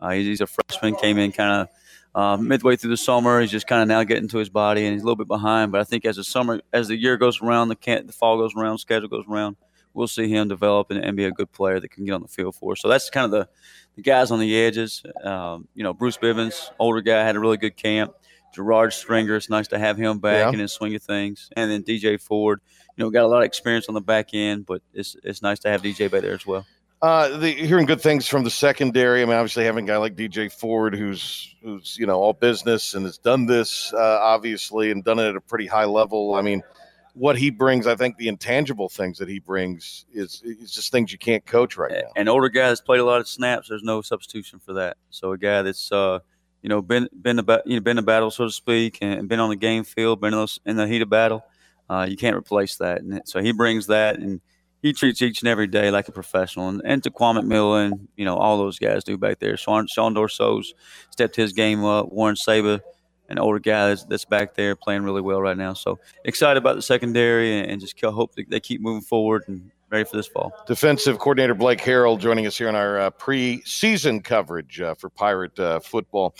Uh, 0.00 0.10
he's, 0.10 0.26
he's 0.26 0.40
a 0.40 0.46
freshman, 0.46 0.94
came 0.96 1.18
in 1.18 1.32
kind 1.32 1.62
of 1.62 1.68
uh, 2.16 2.36
midway 2.38 2.74
through 2.76 2.90
the 2.90 2.96
summer. 2.96 3.40
He's 3.40 3.50
just 3.50 3.66
kind 3.68 3.82
of 3.82 3.88
now 3.88 4.02
getting 4.02 4.26
to 4.28 4.38
his 4.38 4.48
body, 4.48 4.84
and 4.86 4.94
he's 4.94 5.02
a 5.02 5.04
little 5.04 5.16
bit 5.16 5.28
behind. 5.28 5.70
But 5.70 5.80
I 5.80 5.84
think 5.84 6.04
as 6.04 6.16
the 6.16 6.24
summer, 6.24 6.60
as 6.72 6.88
the 6.88 6.96
year 6.96 7.16
goes 7.16 7.40
around, 7.42 7.68
the 7.68 7.76
camp, 7.76 8.06
the 8.06 8.12
fall 8.12 8.38
goes 8.38 8.54
around, 8.56 8.78
schedule 8.78 9.08
goes 9.08 9.24
around, 9.28 9.56
we'll 9.94 10.08
see 10.08 10.28
him 10.28 10.48
develop 10.48 10.90
and, 10.90 11.04
and 11.04 11.16
be 11.16 11.24
a 11.26 11.30
good 11.30 11.52
player 11.52 11.78
that 11.78 11.90
can 11.90 12.04
get 12.04 12.12
on 12.12 12.22
the 12.22 12.28
field 12.28 12.54
for 12.56 12.72
us. 12.72 12.80
So 12.80 12.88
that's 12.88 13.10
kind 13.10 13.26
of 13.26 13.30
the, 13.30 13.48
the 13.96 14.02
guys 14.02 14.30
on 14.30 14.40
the 14.40 14.56
edges. 14.58 15.02
Um, 15.22 15.68
you 15.74 15.84
know, 15.84 15.92
Bruce 15.92 16.16
Bivens, 16.18 16.70
older 16.78 17.00
guy, 17.02 17.22
had 17.22 17.36
a 17.36 17.40
really 17.40 17.56
good 17.58 17.76
camp. 17.76 18.12
Gerard 18.54 18.94
Stringer, 18.94 19.36
it's 19.36 19.50
nice 19.50 19.68
to 19.68 19.78
have 19.78 19.98
him 19.98 20.18
back 20.18 20.46
Yeah. 20.46 20.50
in 20.52 20.58
the 20.58 20.68
swing 20.68 20.94
of 20.94 21.02
things. 21.02 21.50
And 21.56 21.70
then 21.70 21.82
DJ 21.82 22.18
Ford, 22.18 22.60
you 22.96 23.04
know, 23.04 23.10
got 23.10 23.24
a 23.24 23.28
lot 23.28 23.38
of 23.38 23.44
experience 23.44 23.86
on 23.88 23.94
the 23.94 24.00
back 24.00 24.30
end, 24.32 24.64
but 24.64 24.80
it's 24.94 25.14
it's 25.22 25.42
nice 25.42 25.58
to 25.60 25.68
have 25.68 25.82
DJ 25.82 26.10
back 26.10 26.22
there 26.22 26.32
as 26.32 26.46
well. 26.46 26.64
Uh, 27.02 27.36
the, 27.36 27.50
hearing 27.50 27.84
good 27.84 28.00
things 28.00 28.26
from 28.26 28.42
the 28.42 28.50
secondary. 28.50 29.20
I 29.20 29.24
mean, 29.26 29.34
obviously 29.34 29.64
having 29.64 29.84
a 29.84 29.92
guy 29.92 29.98
like 29.98 30.16
DJ 30.16 30.50
Ford, 30.50 30.94
who's 30.94 31.54
who's 31.62 31.96
you 31.98 32.06
know 32.06 32.18
all 32.18 32.32
business 32.32 32.94
and 32.94 33.04
has 33.04 33.18
done 33.18 33.46
this 33.46 33.92
uh, 33.92 34.18
obviously 34.22 34.90
and 34.90 35.04
done 35.04 35.18
it 35.18 35.28
at 35.28 35.36
a 35.36 35.40
pretty 35.40 35.66
high 35.66 35.84
level. 35.84 36.34
I 36.34 36.40
mean, 36.40 36.62
what 37.12 37.36
he 37.36 37.50
brings, 37.50 37.86
I 37.86 37.96
think 37.96 38.16
the 38.16 38.28
intangible 38.28 38.88
things 38.88 39.18
that 39.18 39.28
he 39.28 39.38
brings 39.38 40.06
is 40.12 40.40
is 40.42 40.72
just 40.72 40.90
things 40.90 41.12
you 41.12 41.18
can't 41.18 41.44
coach 41.44 41.76
right 41.76 41.92
now. 41.92 42.10
An 42.16 42.28
older 42.28 42.48
guy 42.48 42.68
that's 42.68 42.80
played 42.80 43.00
a 43.00 43.04
lot 43.04 43.20
of 43.20 43.28
snaps, 43.28 43.68
there's 43.68 43.82
no 43.82 44.00
substitution 44.00 44.58
for 44.58 44.72
that. 44.74 44.96
So 45.10 45.32
a 45.32 45.38
guy 45.38 45.60
that's 45.62 45.92
uh, 45.92 46.20
you 46.62 46.70
know 46.70 46.80
been 46.80 47.10
been 47.12 47.36
the 47.36 47.62
you 47.66 47.76
know 47.76 47.82
been 47.82 47.96
the 47.96 48.02
battle 48.02 48.30
so 48.30 48.44
to 48.44 48.50
speak, 48.50 48.98
and 49.02 49.28
been 49.28 49.40
on 49.40 49.50
the 49.50 49.56
game 49.56 49.84
field, 49.84 50.22
been 50.22 50.32
in, 50.32 50.38
those, 50.38 50.60
in 50.64 50.76
the 50.76 50.86
heat 50.86 51.02
of 51.02 51.10
battle, 51.10 51.44
uh, 51.90 52.06
you 52.08 52.16
can't 52.16 52.36
replace 52.36 52.76
that. 52.76 53.02
And 53.02 53.20
so 53.26 53.42
he 53.42 53.52
brings 53.52 53.86
that, 53.88 54.18
and 54.18 54.40
he 54.86 54.92
treats 54.92 55.20
each 55.20 55.42
and 55.42 55.48
every 55.48 55.66
day 55.66 55.90
like 55.90 56.06
a 56.06 56.12
professional. 56.12 56.68
And, 56.68 56.80
and 56.84 57.02
to 57.02 57.10
Kwame 57.10 57.42
McMillan, 57.42 58.06
you 58.16 58.24
know 58.24 58.36
all 58.36 58.56
those 58.56 58.78
guys 58.78 59.02
do 59.02 59.18
back 59.18 59.40
there. 59.40 59.56
Sean 59.56 59.86
Shawn 59.88 60.14
Dourseau's 60.14 60.74
stepped 61.10 61.34
his 61.34 61.52
game 61.52 61.84
up. 61.84 62.12
Warren 62.12 62.36
Saba, 62.36 62.80
an 63.28 63.38
older 63.38 63.58
guy 63.58 63.88
that's, 63.88 64.04
that's 64.04 64.24
back 64.24 64.54
there 64.54 64.76
playing 64.76 65.02
really 65.02 65.20
well 65.20 65.40
right 65.40 65.56
now. 65.56 65.74
So 65.74 65.98
excited 66.24 66.58
about 66.58 66.76
the 66.76 66.82
secondary, 66.82 67.58
and, 67.58 67.70
and 67.70 67.80
just 67.80 68.00
hope 68.00 68.34
they 68.48 68.60
keep 68.60 68.80
moving 68.80 69.02
forward 69.02 69.42
and 69.48 69.72
ready 69.90 70.04
for 70.04 70.16
this 70.16 70.28
fall. 70.28 70.52
Defensive 70.66 71.18
coordinator 71.18 71.54
Blake 71.54 71.80
Harrell 71.80 72.18
joining 72.18 72.46
us 72.46 72.56
here 72.56 72.68
on 72.68 72.76
our 72.76 72.98
uh, 72.98 73.10
pre-season 73.10 74.20
coverage 74.20 74.80
uh, 74.80 74.94
for 74.94 75.10
Pirate 75.10 75.58
uh, 75.58 75.80
football. 75.80 76.36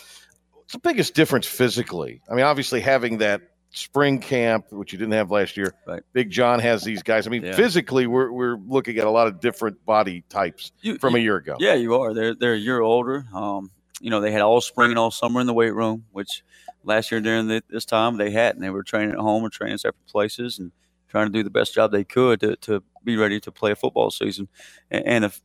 What's 0.52 0.72
the 0.72 0.78
biggest 0.78 1.14
difference 1.14 1.46
physically? 1.46 2.22
I 2.30 2.34
mean, 2.34 2.44
obviously 2.44 2.80
having 2.80 3.18
that 3.18 3.42
spring 3.76 4.18
camp, 4.18 4.66
which 4.70 4.92
you 4.92 4.98
didn't 4.98 5.12
have 5.12 5.30
last 5.30 5.56
year. 5.56 5.74
Right. 5.86 6.02
Big 6.12 6.30
John 6.30 6.58
has 6.60 6.82
these 6.82 7.02
guys. 7.02 7.26
I 7.26 7.30
mean, 7.30 7.44
Yeah. 7.44 7.54
physically, 7.54 8.06
we're 8.06 8.32
we're 8.32 8.56
looking 8.56 8.96
at 8.98 9.06
a 9.06 9.10
lot 9.10 9.26
of 9.26 9.40
different 9.40 9.84
body 9.84 10.24
types 10.28 10.72
from 10.98 11.14
a 11.14 11.18
year 11.18 11.36
ago. 11.36 11.56
Yeah, 11.58 11.74
you 11.74 12.00
are. 12.00 12.14
They're 12.14 12.34
they're 12.34 12.54
a 12.54 12.58
year 12.58 12.80
older. 12.80 13.26
Um, 13.34 13.70
you 14.00 14.10
know, 14.10 14.20
they 14.20 14.32
had 14.32 14.42
all 14.42 14.60
spring 14.60 14.90
and 14.90 14.98
all 14.98 15.10
summer 15.10 15.40
in 15.40 15.46
the 15.46 15.54
weight 15.54 15.74
room, 15.74 16.04
which 16.12 16.42
last 16.84 17.10
year 17.10 17.20
during 17.20 17.48
the, 17.48 17.62
this 17.68 17.84
time 17.84 18.16
they 18.16 18.30
hadn't. 18.30 18.60
They 18.60 18.70
were 18.70 18.82
training 18.82 19.12
at 19.12 19.18
home 19.18 19.42
or 19.42 19.48
training 19.50 19.78
separate 19.78 20.06
places 20.06 20.58
and 20.58 20.70
trying 21.08 21.26
to 21.26 21.32
do 21.32 21.42
the 21.42 21.50
best 21.50 21.74
job 21.74 21.92
they 21.92 22.04
could 22.04 22.40
to, 22.40 22.56
to 22.56 22.82
be 23.04 23.16
ready 23.16 23.40
to 23.40 23.50
play 23.50 23.72
a 23.72 23.76
football 23.76 24.10
season. 24.10 24.48
And, 24.90 25.06
and 25.06 25.24
if, 25.24 25.40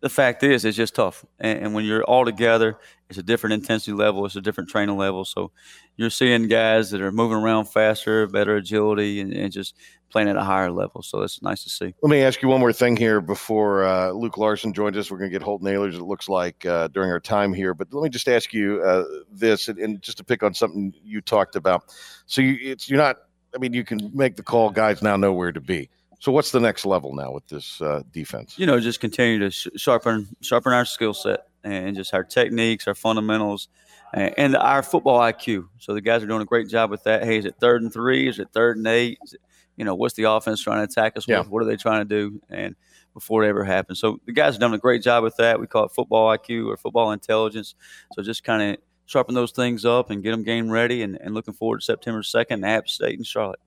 the 0.00 0.08
fact 0.10 0.42
is, 0.42 0.64
it's 0.64 0.76
just 0.76 0.96
tough. 0.96 1.24
And, 1.38 1.58
and 1.60 1.74
when 1.74 1.84
you're 1.84 2.04
all 2.04 2.24
together, 2.24 2.78
it's 3.14 3.20
a 3.20 3.22
different 3.22 3.54
intensity 3.54 3.92
level. 3.92 4.26
It's 4.26 4.34
a 4.34 4.40
different 4.40 4.68
training 4.68 4.96
level. 4.96 5.24
So 5.24 5.52
you're 5.96 6.10
seeing 6.10 6.48
guys 6.48 6.90
that 6.90 7.00
are 7.00 7.12
moving 7.12 7.36
around 7.36 7.66
faster, 7.66 8.26
better 8.26 8.56
agility, 8.56 9.20
and, 9.20 9.32
and 9.32 9.52
just 9.52 9.76
playing 10.10 10.28
at 10.28 10.36
a 10.36 10.42
higher 10.42 10.72
level. 10.72 11.00
So 11.02 11.22
it's 11.22 11.40
nice 11.40 11.62
to 11.62 11.70
see. 11.70 11.94
Let 12.02 12.10
me 12.10 12.22
ask 12.22 12.42
you 12.42 12.48
one 12.48 12.58
more 12.58 12.72
thing 12.72 12.96
here 12.96 13.20
before 13.20 13.84
uh, 13.84 14.10
Luke 14.10 14.36
Larson 14.36 14.72
joins 14.72 14.96
us. 14.96 15.12
We're 15.12 15.18
going 15.18 15.30
to 15.30 15.32
get 15.32 15.44
Holton 15.44 15.68
Ahlers, 15.68 15.94
it 15.94 16.02
looks 16.02 16.28
like, 16.28 16.66
uh, 16.66 16.88
during 16.88 17.10
our 17.10 17.20
time 17.20 17.52
here. 17.52 17.72
But 17.72 17.88
let 17.92 18.02
me 18.02 18.08
just 18.08 18.28
ask 18.28 18.52
you 18.52 18.82
uh, 18.82 19.04
this, 19.30 19.68
and, 19.68 19.78
and 19.78 20.02
just 20.02 20.18
to 20.18 20.24
pick 20.24 20.42
on 20.42 20.54
something 20.54 20.92
you 21.04 21.20
talked 21.20 21.54
about. 21.54 21.84
So 22.26 22.42
you, 22.42 22.56
it's 22.60 22.90
you're 22.90 22.98
not. 22.98 23.18
I 23.54 23.58
mean, 23.58 23.72
you 23.72 23.84
can 23.84 24.10
make 24.12 24.34
the 24.34 24.42
call. 24.42 24.70
Guys 24.70 25.00
now 25.00 25.14
know 25.14 25.32
where 25.32 25.52
to 25.52 25.60
be. 25.60 25.88
So 26.24 26.32
what's 26.32 26.52
the 26.52 26.60
next 26.60 26.86
level 26.86 27.14
now 27.14 27.32
with 27.32 27.46
this 27.48 27.82
uh, 27.82 28.00
defense? 28.10 28.58
you 28.58 28.64
know, 28.64 28.80
just 28.80 28.98
continue 28.98 29.40
to 29.40 29.50
sh- 29.50 29.68
sharpen 29.76 30.26
sharpen 30.40 30.72
our 30.72 30.86
skill 30.86 31.12
set 31.12 31.48
and 31.62 31.94
just 31.94 32.14
our 32.14 32.24
techniques, 32.24 32.88
our 32.88 32.94
fundamentals, 32.94 33.68
and, 34.14 34.32
and 34.38 34.56
our 34.56 34.82
football 34.82 35.20
IQ. 35.20 35.66
So 35.80 35.92
the 35.92 36.00
guys 36.00 36.22
are 36.22 36.26
doing 36.26 36.40
a 36.40 36.46
great 36.46 36.66
job 36.70 36.90
with 36.90 37.04
that. 37.04 37.24
Hey, 37.24 37.36
is 37.36 37.44
it 37.44 37.56
third 37.60 37.82
and 37.82 37.92
three? 37.92 38.26
Is 38.26 38.38
it 38.38 38.48
third 38.54 38.78
and 38.78 38.86
eight? 38.86 39.18
Is 39.22 39.34
it, 39.34 39.42
you 39.76 39.84
know, 39.84 39.94
what's 39.94 40.14
the 40.14 40.22
offense 40.22 40.62
trying 40.62 40.78
to 40.78 40.84
attack 40.90 41.14
us 41.18 41.28
Yeah. 41.28 41.40
with? 41.40 41.50
What 41.50 41.60
are 41.62 41.66
they 41.66 41.76
trying 41.76 42.00
to 42.00 42.06
do? 42.08 42.40
And 42.48 42.74
before 43.12 43.44
it 43.44 43.48
ever 43.50 43.62
happens, 43.62 44.00
so 44.00 44.18
the 44.24 44.32
guys 44.32 44.54
have 44.54 44.60
done 44.62 44.72
a 44.72 44.78
great 44.78 45.02
job 45.02 45.24
with 45.24 45.36
that. 45.36 45.60
We 45.60 45.66
call 45.66 45.84
it 45.84 45.90
football 45.90 46.34
IQ 46.34 46.68
or 46.68 46.78
football 46.78 47.12
intelligence. 47.12 47.74
So 48.14 48.22
just 48.22 48.44
kind 48.44 48.62
of 48.62 48.76
sharpen 49.04 49.34
those 49.34 49.52
things 49.52 49.84
up 49.84 50.08
and 50.08 50.22
get 50.22 50.30
them 50.30 50.42
game 50.42 50.70
ready, 50.70 51.02
and, 51.02 51.20
and 51.20 51.34
looking 51.34 51.52
forward 51.52 51.80
to 51.80 51.84
September 51.84 52.22
second, 52.22 52.64
App 52.64 52.88
State 52.88 53.18
and 53.18 53.26
Charlotte. 53.26 53.60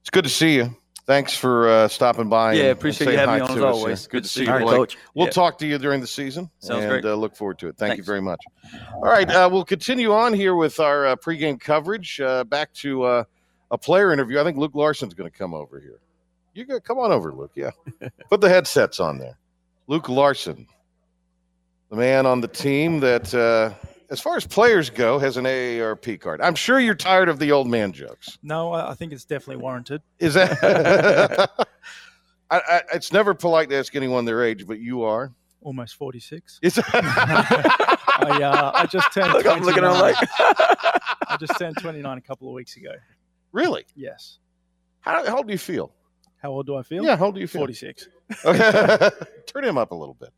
It's 0.00 0.08
good 0.10 0.24
to 0.24 0.30
see 0.30 0.54
you. 0.54 0.74
Thanks 1.08 1.34
for 1.34 1.70
uh, 1.70 1.88
stopping 1.88 2.28
by. 2.28 2.52
Yeah, 2.52 2.64
and- 2.64 2.72
appreciate 2.72 3.10
you 3.10 3.16
having 3.16 3.36
me 3.36 3.40
on 3.40 3.56
as 3.56 3.64
always. 3.64 4.06
Good 4.06 4.10
Good 4.10 4.22
to 4.24 4.28
see 4.28 4.44
you. 4.44 4.52
Blake. 4.52 4.66
Coach. 4.66 4.98
We'll 5.14 5.28
Yeah. 5.28 5.32
talk 5.32 5.56
to 5.60 5.66
you 5.66 5.78
during 5.78 6.02
the 6.02 6.06
season. 6.06 6.50
Sounds 6.58 6.82
and, 6.84 6.90
great. 6.90 7.04
Uh, 7.06 7.14
look 7.14 7.34
forward 7.34 7.58
to 7.60 7.68
it. 7.68 7.78
Thank 7.78 7.96
you 7.96 8.02
very 8.02 8.20
much. 8.20 8.38
All 8.92 9.00
right, 9.04 9.28
uh, 9.30 9.48
we'll 9.50 9.64
continue 9.64 10.12
on 10.12 10.34
here 10.34 10.54
with 10.54 10.78
our 10.80 11.06
uh, 11.06 11.16
pregame 11.16 11.58
coverage. 11.58 12.20
Uh, 12.20 12.44
back 12.44 12.74
to 12.74 13.04
uh, 13.04 13.24
a 13.70 13.78
player 13.78 14.12
interview. 14.12 14.38
I 14.38 14.44
think 14.44 14.58
Luke 14.58 14.74
Larson's 14.74 15.14
going 15.14 15.30
to 15.30 15.36
come 15.36 15.54
over 15.54 15.80
here. 15.80 15.98
You 16.52 16.66
go, 16.66 16.78
come 16.78 16.98
on 16.98 17.10
over, 17.10 17.32
Luke. 17.32 17.52
Yeah, 17.54 17.70
put 18.28 18.42
the 18.42 18.50
headsets 18.50 19.00
on 19.00 19.16
there. 19.16 19.38
Luke 19.86 20.10
Larson, 20.10 20.66
the 21.88 21.96
man 21.96 22.26
on 22.26 22.42
the 22.42 22.48
team 22.48 23.00
that, 23.00 23.32
uh, 23.34 23.72
as 24.10 24.20
far 24.20 24.36
as 24.36 24.46
players 24.46 24.90
go, 24.90 25.18
has 25.18 25.36
an 25.36 25.44
AARP 25.44 26.20
card. 26.20 26.40
I'm 26.40 26.54
sure 26.54 26.78
you're 26.80 26.94
tired 26.94 27.28
of 27.28 27.38
the 27.38 27.52
old 27.52 27.66
man 27.68 27.92
jokes. 27.92 28.38
No, 28.42 28.72
I 28.72 28.90
I 28.90 28.94
think 28.94 29.12
it's 29.12 29.24
definitely 29.24 29.62
warranted. 29.62 30.02
Is 30.18 30.34
that? 30.34 31.50
I, 32.50 32.56
I, 32.66 32.82
it's 32.94 33.12
never 33.12 33.34
polite 33.34 33.68
to 33.70 33.76
ask 33.76 33.94
anyone 33.94 34.24
their 34.24 34.42
age, 34.42 34.66
but 34.66 34.78
you 34.80 35.02
are. 35.02 35.32
Almost 35.60 35.96
46. 35.96 36.60
It's 36.62 36.78
I, 36.92 38.40
uh, 38.42 38.72
I 38.74 38.86
just 38.86 39.12
turned 39.12 39.32
Look, 39.34 39.44
I'm 39.46 39.62
looking 39.62 39.84
at 39.84 39.90
like- 39.90 40.16
I 40.40 41.36
just 41.38 41.58
turned 41.58 41.76
29 41.78 42.16
a 42.16 42.20
couple 42.20 42.48
of 42.48 42.54
weeks 42.54 42.76
ago. 42.76 42.92
Really? 43.52 43.84
Yes. 43.94 44.38
How, 45.00 45.26
how 45.26 45.36
old 45.38 45.46
do 45.46 45.52
you 45.52 45.58
feel? 45.58 45.92
How 46.40 46.50
old 46.50 46.66
do 46.66 46.76
I 46.76 46.82
feel? 46.82 47.04
Yeah, 47.04 47.16
how 47.16 47.26
old 47.26 47.34
do 47.34 47.40
you 47.40 47.48
feel? 47.48 47.60
46. 47.62 48.08
Okay. 48.44 49.10
Turn 49.46 49.64
him 49.64 49.76
up 49.76 49.90
a 49.90 49.94
little 49.94 50.14
bit. 50.14 50.30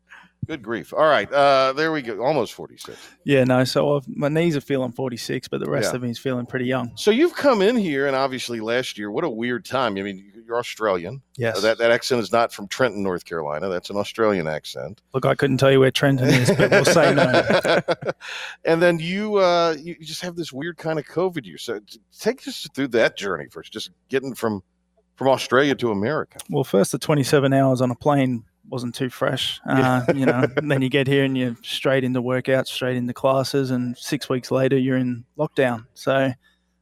Good 0.51 0.63
grief. 0.63 0.93
All 0.93 1.05
right. 1.07 1.31
Uh, 1.31 1.71
there 1.71 1.93
we 1.93 2.01
go. 2.01 2.21
Almost 2.21 2.51
46. 2.55 2.97
Yeah, 3.23 3.45
no. 3.45 3.63
So 3.63 3.95
I've, 3.95 4.05
my 4.05 4.27
knees 4.27 4.57
are 4.57 4.61
feeling 4.61 4.91
46, 4.91 5.47
but 5.47 5.61
the 5.61 5.71
rest 5.71 5.91
Yeah. 5.91 5.95
of 5.95 6.01
me 6.03 6.09
is 6.09 6.19
feeling 6.19 6.45
pretty 6.45 6.65
young. 6.65 6.91
So 6.95 7.09
you've 7.09 7.33
come 7.33 7.61
in 7.61 7.77
here, 7.77 8.05
and 8.07 8.17
obviously 8.17 8.59
last 8.59 8.97
year, 8.97 9.09
what 9.09 9.23
a 9.23 9.29
weird 9.29 9.63
time. 9.63 9.97
I 9.97 10.01
mean, 10.01 10.29
you're 10.45 10.57
Australian. 10.59 11.21
Yes. 11.37 11.55
Uh, 11.57 11.61
that, 11.61 11.77
that 11.77 11.91
accent 11.91 12.19
is 12.21 12.33
not 12.33 12.51
from 12.51 12.67
Trenton, 12.67 13.01
North 13.01 13.23
Carolina. 13.23 13.69
That's 13.69 13.89
an 13.89 13.95
Australian 13.95 14.49
accent. 14.49 15.01
Look, 15.13 15.25
I 15.25 15.35
couldn't 15.35 15.55
tell 15.55 15.71
you 15.71 15.79
where 15.79 15.89
Trenton 15.89 16.27
is, 16.27 16.51
but 16.51 16.69
we'll 16.69 16.83
say 16.83 17.13
no. 17.15 17.79
and 18.65 18.81
then 18.81 18.99
you, 18.99 19.37
uh, 19.37 19.77
you 19.79 19.95
you 20.01 20.05
just 20.05 20.21
have 20.21 20.35
this 20.35 20.51
weird 20.51 20.75
kind 20.75 20.99
of 20.99 21.05
COVID 21.05 21.45
year. 21.45 21.59
So 21.59 21.79
take 22.19 22.45
us 22.45 22.67
through 22.75 22.89
that 22.89 23.15
journey 23.15 23.45
first, 23.49 23.71
just 23.71 23.91
getting 24.09 24.35
from 24.35 24.63
from 25.15 25.29
Australia 25.29 25.75
to 25.75 25.91
America. 25.91 26.39
Well, 26.49 26.63
first, 26.65 26.91
the 26.91 26.99
27 26.99 27.53
hours 27.53 27.79
on 27.79 27.89
a 27.91 27.95
plane 27.95 28.43
wasn't 28.71 28.95
too 28.95 29.09
fresh. 29.09 29.59
Uh, 29.71 30.03
you 30.15 30.25
know, 30.25 30.45
then 30.63 30.81
you 30.81 30.89
get 30.89 31.07
here 31.07 31.23
and 31.23 31.37
you're 31.37 31.55
straight 31.61 32.03
into 32.03 32.21
workouts, 32.21 32.67
straight 32.67 32.97
into 32.97 33.13
classes, 33.13 33.71
and 33.71 33.97
six 33.97 34.29
weeks 34.29 34.51
later, 34.51 34.77
you're 34.77 34.97
in 34.97 35.25
lockdown. 35.37 35.85
So 35.93 36.33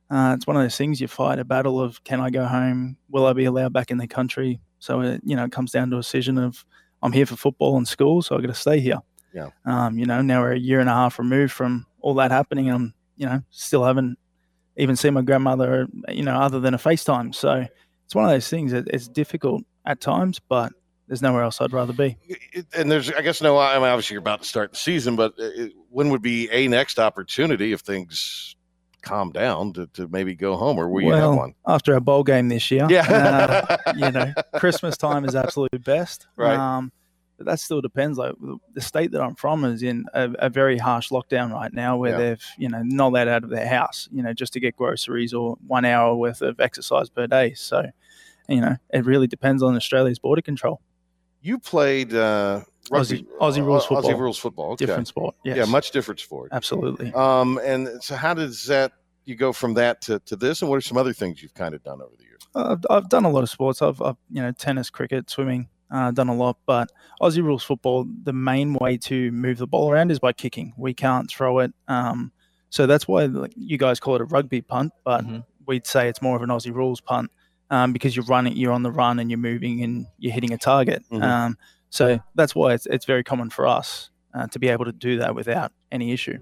uh, 0.10 0.34
it's 0.36 0.48
one 0.48 0.56
of 0.56 0.64
those 0.64 0.78
things 0.78 1.00
you 1.00 1.08
fight 1.08 1.40
a 1.40 1.46
battle 1.46 1.80
of 1.80 2.04
can 2.04 2.20
I 2.20 2.30
go 2.30 2.46
home? 2.46 2.98
Will 3.10 3.26
I 3.26 3.34
be 3.34 3.46
allowed 3.46 3.74
back 3.74 3.92
in 3.92 3.98
the 3.98 4.08
country? 4.08 4.60
So, 4.80 5.02
it, 5.02 5.22
you 5.24 5.36
know, 5.36 5.44
it 5.46 5.52
comes 5.52 5.72
down 5.72 5.90
to 5.92 5.98
a 5.98 6.00
decision 6.00 6.38
of 6.38 6.66
I'm 7.02 7.12
here 7.12 7.26
for 7.26 7.36
football 7.36 7.78
and 7.78 7.88
school, 7.88 8.22
so 8.22 8.38
i 8.38 8.42
got 8.42 8.48
to 8.48 8.54
stay 8.54 8.80
here. 8.80 9.00
Yeah. 9.34 9.50
Um, 9.66 9.98
you 9.98 10.06
know, 10.06 10.22
now 10.22 10.42
we're 10.42 10.54
a 10.54 10.60
year 10.60 10.80
and 10.80 10.90
a 10.90 10.94
half 10.94 11.20
removed 11.20 11.54
from 11.54 11.86
all 12.02 12.16
that 12.16 12.32
happening. 12.32 12.70
I'm, 12.70 12.94
you 13.16 13.26
know, 13.26 13.42
still 13.52 13.84
haven't 13.84 14.18
even 14.78 14.96
seen 14.96 15.14
my 15.14 15.22
grandmother, 15.22 15.88
you 16.10 16.24
know, 16.24 16.36
other 16.36 16.60
than 16.60 16.74
a 16.74 16.78
FaceTime. 16.78 17.36
So 17.36 17.66
it's 18.06 18.16
one 18.16 18.26
of 18.26 18.32
those 18.32 18.50
things 18.50 18.72
that 18.72 18.88
it's 18.88 19.08
difficult 19.08 19.64
at 19.86 20.02
times, 20.02 20.40
but 20.40 20.74
there's 21.10 21.22
nowhere 21.22 21.44
else 21.44 21.60
I'd 21.60 21.74
rather 21.74 21.92
be. 21.92 22.16
And 22.74 22.90
there's, 22.90 23.12
I 23.12 23.22
guess, 23.22 23.42
no. 23.42 23.58
I 23.58 23.74
mean, 23.76 23.84
obviously, 23.84 24.14
you're 24.14 24.22
about 24.22 24.44
to 24.44 24.48
start 24.48 24.72
the 24.72 24.78
season, 24.78 25.16
but 25.18 25.34
uh, 25.40 25.44
it, 25.44 25.74
when 25.90 26.10
would 26.12 26.22
be 26.22 26.50
a 26.52 26.68
next 26.70 27.00
opportunity 27.00 27.74
if 27.74 27.82
things 27.82 28.56
calm 29.02 29.32
down 29.32 29.74
to, 29.74 29.88
to 29.88 30.08
maybe 30.10 30.36
go 30.36 30.56
home, 30.56 30.78
or 30.78 30.88
will 30.88 31.02
you 31.02 31.12
have 31.12 31.34
one? 31.36 31.56
after 31.66 31.94
our 31.96 32.00
bowl 32.00 32.24
game 32.24 32.48
this 32.50 32.70
year, 32.70 32.86
Yeah. 32.90 33.08
uh, 33.10 33.94
you 33.98 34.12
know, 34.12 34.34
Christmas 34.56 34.98
time 34.98 35.26
is 35.26 35.36
absolutely 35.36 35.80
best. 35.80 36.28
Right. 36.36 36.58
Um, 36.58 36.92
but 37.38 37.46
that 37.46 37.60
still 37.62 37.80
depends. 37.82 38.18
Like 38.18 38.36
the 38.74 38.82
state 38.82 39.12
that 39.14 39.22
I'm 39.22 39.34
from 39.36 39.64
is 39.64 39.82
in 39.82 40.06
a, 40.14 40.30
a 40.40 40.50
very 40.50 40.78
harsh 40.78 41.10
lockdown 41.10 41.52
right 41.54 41.74
now, 41.74 41.96
where 41.98 42.12
Yeah. 42.12 42.18
they've 42.18 42.46
you 42.58 42.70
know 42.70 42.84
not 42.84 43.14
let 43.14 43.28
out 43.30 43.44
of 43.46 43.50
their 43.50 43.68
house, 43.68 44.10
you 44.12 44.22
know, 44.22 44.34
just 44.34 44.52
to 44.54 44.60
get 44.60 44.76
groceries 44.76 45.34
or 45.34 45.56
one 45.66 45.86
hour 45.86 46.14
worth 46.16 46.42
of 46.42 46.60
exercise 46.60 47.10
per 47.10 47.26
day. 47.28 47.54
So, 47.56 47.86
you 48.50 48.60
know, 48.62 48.76
it 48.94 49.06
really 49.06 49.28
depends 49.28 49.64
on 49.64 49.76
Australia's 49.78 50.20
border 50.20 50.42
control. 50.42 50.82
You 51.42 51.60
played 51.60 52.14
uh, 52.14 52.62
rugby, 52.92 53.24
Aussie- 53.24 53.26
Aussie 53.40 53.66
rules 53.66 53.84
uh, 53.86 53.88
football. 53.88 54.12
Aussie 54.12 54.20
rules 54.20 54.38
football. 54.38 54.72
Okay. 54.74 54.86
Different 54.86 55.08
sport, 55.08 55.36
Yeah, 55.46 55.56
yes. 55.56 55.68
much 55.70 55.92
different 55.92 56.20
sport. 56.20 56.50
Absolutely. 56.52 57.14
Um, 57.14 57.60
and 57.64 58.02
so, 58.04 58.16
how 58.16 58.34
does 58.34 58.66
that 58.68 58.92
you 59.26 59.36
go 59.36 59.54
from 59.54 59.74
that 59.76 60.02
to, 60.04 60.20
to 60.20 60.36
this, 60.36 60.62
and 60.62 60.70
what 60.70 60.78
are 60.78 60.82
some 60.82 60.98
other 60.98 61.14
things 61.14 61.42
you've 61.42 61.54
kind 61.54 61.74
of 61.76 61.84
done 61.84 62.02
over 62.02 62.16
the 62.18 62.24
years? 62.24 62.42
I've, 62.56 62.84
I've 62.90 63.10
done 63.10 63.26
a 63.26 63.30
lot 63.30 63.44
of 63.44 63.50
sports. 63.50 63.82
I've, 63.82 64.02
I've 64.02 64.18
you 64.32 64.42
know 64.42 64.52
tennis, 64.52 64.90
cricket, 64.90 65.30
swimming, 65.30 65.70
uh, 65.92 66.12
done 66.12 66.30
a 66.30 66.36
lot. 66.36 66.58
But 66.66 66.92
Aussie 67.22 67.44
rules 67.44 67.64
football, 67.64 68.06
the 68.24 68.34
main 68.34 68.74
way 68.74 68.98
to 68.98 69.32
move 69.32 69.60
the 69.60 69.68
ball 69.68 69.92
around 69.92 70.12
is 70.12 70.20
by 70.20 70.34
kicking. 70.34 70.74
We 70.78 70.94
can't 70.94 71.30
throw 71.30 71.60
it. 71.60 71.72
Um, 71.88 72.32
So 72.72 72.86
that's 72.86 73.08
why 73.08 73.26
like, 73.26 73.54
you 73.56 73.78
guys 73.78 74.00
call 74.00 74.16
it 74.16 74.22
a 74.22 74.26
rugby 74.26 74.62
punt, 74.62 74.92
but 75.04 75.24
we'd 75.66 75.88
say 75.88 76.10
it's 76.10 76.22
more 76.22 76.36
of 76.36 76.42
an 76.42 76.50
Aussie 76.50 76.74
rules 76.74 77.00
punt 77.02 77.32
um, 77.70 77.94
because 77.94 78.16
you're 78.16 78.26
running, 78.26 78.56
you're 78.56 78.72
on 78.72 78.84
the 78.84 78.92
run, 78.92 79.20
and 79.20 79.30
you're 79.30 79.38
moving 79.38 79.84
and 79.84 80.06
you're 80.18 80.34
hitting 80.34 80.54
a 80.54 80.58
target. 80.58 81.04
Mhm. 81.12 81.24
Um, 81.24 81.58
so 81.90 82.20
that's 82.36 82.56
why 82.56 82.74
it's 82.74 82.86
it's 82.86 83.06
very 83.06 83.24
common 83.24 83.50
for 83.50 83.68
us 83.68 84.10
uh, 84.34 84.48
to 84.48 84.60
be 84.60 84.68
able 84.68 84.86
to 84.86 84.92
do 84.92 85.18
that 85.20 85.36
without 85.36 85.72
any 85.92 86.12
issue. 86.12 86.38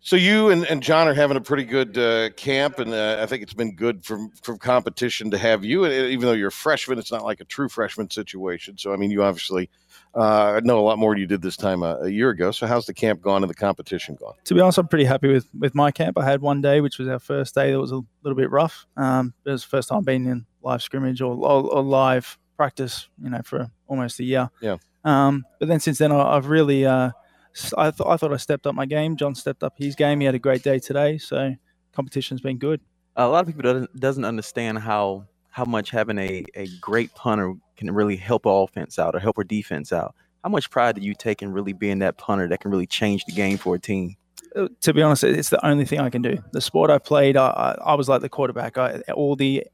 So 0.00 0.14
you 0.14 0.50
and, 0.50 0.64
and 0.66 0.82
John 0.82 1.08
are 1.08 1.14
having 1.14 1.36
a 1.36 1.40
pretty 1.40 1.64
good 1.64 1.98
uh, 1.98 2.30
camp, 2.30 2.78
and 2.78 2.94
uh, 2.94 3.18
I 3.20 3.26
think 3.26 3.42
it's 3.42 3.54
been 3.54 3.74
good 3.74 4.04
from 4.04 4.30
from 4.42 4.58
competition 4.58 5.30
to 5.32 5.38
have 5.38 5.64
you. 5.64 5.84
And 5.84 5.92
even 5.92 6.26
though 6.26 6.32
you're 6.32 6.48
a 6.48 6.52
freshman, 6.52 6.98
it's 6.98 7.10
not 7.10 7.24
like 7.24 7.40
a 7.40 7.44
true 7.44 7.68
freshman 7.68 8.10
situation. 8.10 8.78
So 8.78 8.92
I 8.92 8.96
mean, 8.96 9.10
you 9.10 9.24
obviously 9.24 9.68
uh, 10.16 10.54
I 10.56 10.60
know 10.60 10.78
a 10.78 10.86
lot 10.86 10.98
more 10.98 11.16
you 11.16 11.26
did 11.26 11.42
this 11.42 11.56
time 11.56 11.82
uh, 11.82 11.96
a 11.98 12.08
year 12.08 12.30
ago. 12.30 12.50
So 12.50 12.66
how's 12.66 12.86
the 12.86 12.94
camp 12.94 13.20
gone 13.20 13.42
and 13.42 13.50
the 13.50 13.54
competition 13.54 14.16
gone? 14.18 14.34
to 14.44 14.54
be 14.54 14.60
honest, 14.60 14.78
I'm 14.78 14.88
pretty 14.88 15.04
happy 15.04 15.28
with, 15.28 15.46
with 15.58 15.74
my 15.74 15.90
camp. 15.90 16.16
I 16.18 16.24
had 16.24 16.40
one 16.40 16.60
day, 16.62 16.80
which 16.80 16.98
was 16.98 17.06
our 17.08 17.18
first 17.18 17.54
day, 17.54 17.72
that 17.72 17.78
was 17.80 17.92
a 17.92 18.00
little 18.22 18.36
bit 18.36 18.50
rough. 18.50 18.86
Um, 18.96 19.34
it 19.44 19.50
was 19.50 19.62
the 19.62 19.68
first 19.68 19.88
time 19.90 20.02
being 20.04 20.26
in 20.26 20.46
live 20.62 20.82
scrimmage 20.82 21.20
or, 21.20 21.34
or, 21.34 21.70
or 21.70 21.82
live 21.82 22.38
practice, 22.56 23.08
you 23.22 23.28
know, 23.30 23.40
for 23.44 23.70
almost 23.88 24.18
a 24.20 24.24
year. 24.24 24.48
Yeah. 24.62 24.76
Um, 25.04 25.44
but 25.60 25.68
then 25.68 25.78
since 25.80 25.98
then, 25.98 26.10
I, 26.12 26.36
I've 26.36 26.46
really, 26.48 26.86
uh, 26.86 27.10
s- 27.54 27.74
I, 27.76 27.90
th- 27.90 28.06
I 28.08 28.16
thought 28.16 28.32
I 28.32 28.38
stepped 28.38 28.66
up 28.66 28.74
my 28.74 28.86
game. 28.86 29.16
John 29.16 29.34
stepped 29.34 29.62
up 29.62 29.74
his 29.76 29.94
game. 29.94 30.20
He 30.20 30.26
had 30.26 30.34
a 30.34 30.38
great 30.38 30.62
day 30.62 30.78
today. 30.78 31.18
So 31.18 31.54
competition's 31.92 32.40
been 32.40 32.58
good. 32.58 32.80
a 33.16 33.28
lot 33.28 33.40
of 33.40 33.46
people 33.46 33.62
doesn't 33.62 34.00
doesn't 34.00 34.24
understand 34.24 34.78
how 34.78 35.26
how 35.56 35.64
much 35.64 35.88
having 35.88 36.18
a, 36.18 36.44
a 36.54 36.68
great 36.82 37.14
punter 37.14 37.54
can 37.78 37.90
really 37.90 38.14
help 38.14 38.46
our 38.46 38.64
offense 38.64 38.98
out 38.98 39.14
or 39.14 39.18
help 39.18 39.38
our 39.38 39.44
defense 39.44 39.90
out. 39.90 40.14
How 40.44 40.50
much 40.50 40.68
pride 40.68 40.96
do 40.96 41.00
you 41.00 41.14
take 41.14 41.40
in 41.40 41.50
really 41.50 41.72
being 41.72 42.00
that 42.00 42.18
punter 42.18 42.46
that 42.48 42.60
can 42.60 42.70
really 42.70 42.86
change 42.86 43.24
the 43.24 43.32
game 43.32 43.56
for 43.56 43.74
a 43.74 43.78
team? 43.78 44.16
Uh, 44.54 44.68
to 44.82 44.92
be 44.92 45.00
honest, 45.00 45.24
it's 45.24 45.48
the 45.48 45.64
only 45.66 45.86
thing 45.86 45.98
I 45.98 46.10
can 46.10 46.20
do. 46.20 46.36
The 46.52 46.60
sport 46.60 46.90
I 46.90 46.98
played, 46.98 47.38
I, 47.38 47.74
I, 47.82 47.94
was 47.94 48.06
like 48.06 48.20
the 48.20 48.28
quarterback. 48.28 48.76
I, 48.76 49.00
all 49.14 49.34
the 49.34 49.66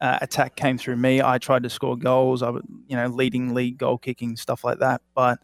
uh, 0.00 0.18
attack 0.22 0.54
came 0.54 0.78
through 0.78 0.98
me. 0.98 1.20
I 1.20 1.38
tried 1.38 1.64
to 1.64 1.70
score 1.70 1.96
goals. 1.96 2.40
I 2.40 2.50
was, 2.50 2.62
you 2.86 2.94
know, 2.94 3.08
leading 3.08 3.54
league 3.54 3.76
goal 3.76 3.98
kicking 3.98 4.36
stuff 4.36 4.62
like 4.62 4.78
that. 4.78 5.02
But 5.16 5.40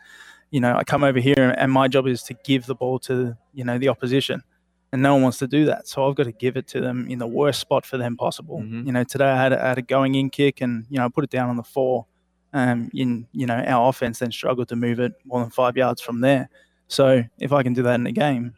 you 0.52 0.60
know, 0.60 0.76
I 0.76 0.84
come 0.84 1.02
over 1.02 1.18
here 1.18 1.52
and 1.58 1.72
my 1.72 1.88
job 1.88 2.06
is 2.06 2.22
to 2.24 2.34
give 2.44 2.66
the 2.66 2.76
ball 2.76 3.00
to 3.00 3.36
you 3.52 3.64
know 3.64 3.76
the 3.76 3.88
opposition, 3.88 4.44
and 4.92 5.02
no 5.02 5.14
one 5.14 5.22
wants 5.22 5.38
to 5.38 5.46
do 5.46 5.66
that. 5.66 5.86
So 5.88 6.08
I've 6.08 6.16
got 6.16 6.24
to 6.24 6.32
give 6.32 6.56
it 6.56 6.66
to 6.68 6.80
them 6.80 7.06
in 7.08 7.18
the 7.18 7.26
worst 7.26 7.60
spot 7.60 7.86
for 7.86 7.96
them 7.96 8.16
possible. 8.16 8.60
You 8.86 8.92
know, 8.92 9.04
today 9.04 9.26
I 9.30 9.36
had, 9.42 9.52
a, 9.52 9.64
I 9.64 9.68
had 9.68 9.78
a 9.78 9.82
going 9.82 10.14
in 10.14 10.30
kick, 10.30 10.60
and 10.60 10.86
you 10.90 10.98
know, 10.98 11.04
I 11.04 11.08
put 11.08 11.24
it 11.24 11.30
down 11.30 11.48
on 11.48 11.56
the 11.56 11.62
four. 11.62 12.06
Um, 12.52 12.90
in 12.92 13.28
you 13.32 13.46
know, 13.46 13.54
our 13.54 13.88
offense 13.88 14.18
then 14.18 14.32
struggled 14.32 14.68
to 14.70 14.76
move 14.76 14.98
it 14.98 15.12
more 15.24 15.40
than 15.40 15.50
five 15.50 15.76
yards 15.76 16.00
from 16.00 16.20
there. 16.20 16.48
So 16.88 17.22
if 17.38 17.52
I 17.52 17.62
can 17.62 17.72
do 17.72 17.82
that 17.84 17.94
in 17.94 18.06
a 18.06 18.12
game, 18.12 18.54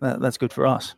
that, 0.00 0.20
that's 0.20 0.36
good 0.36 0.52
for 0.52 0.66
us. 0.66 0.94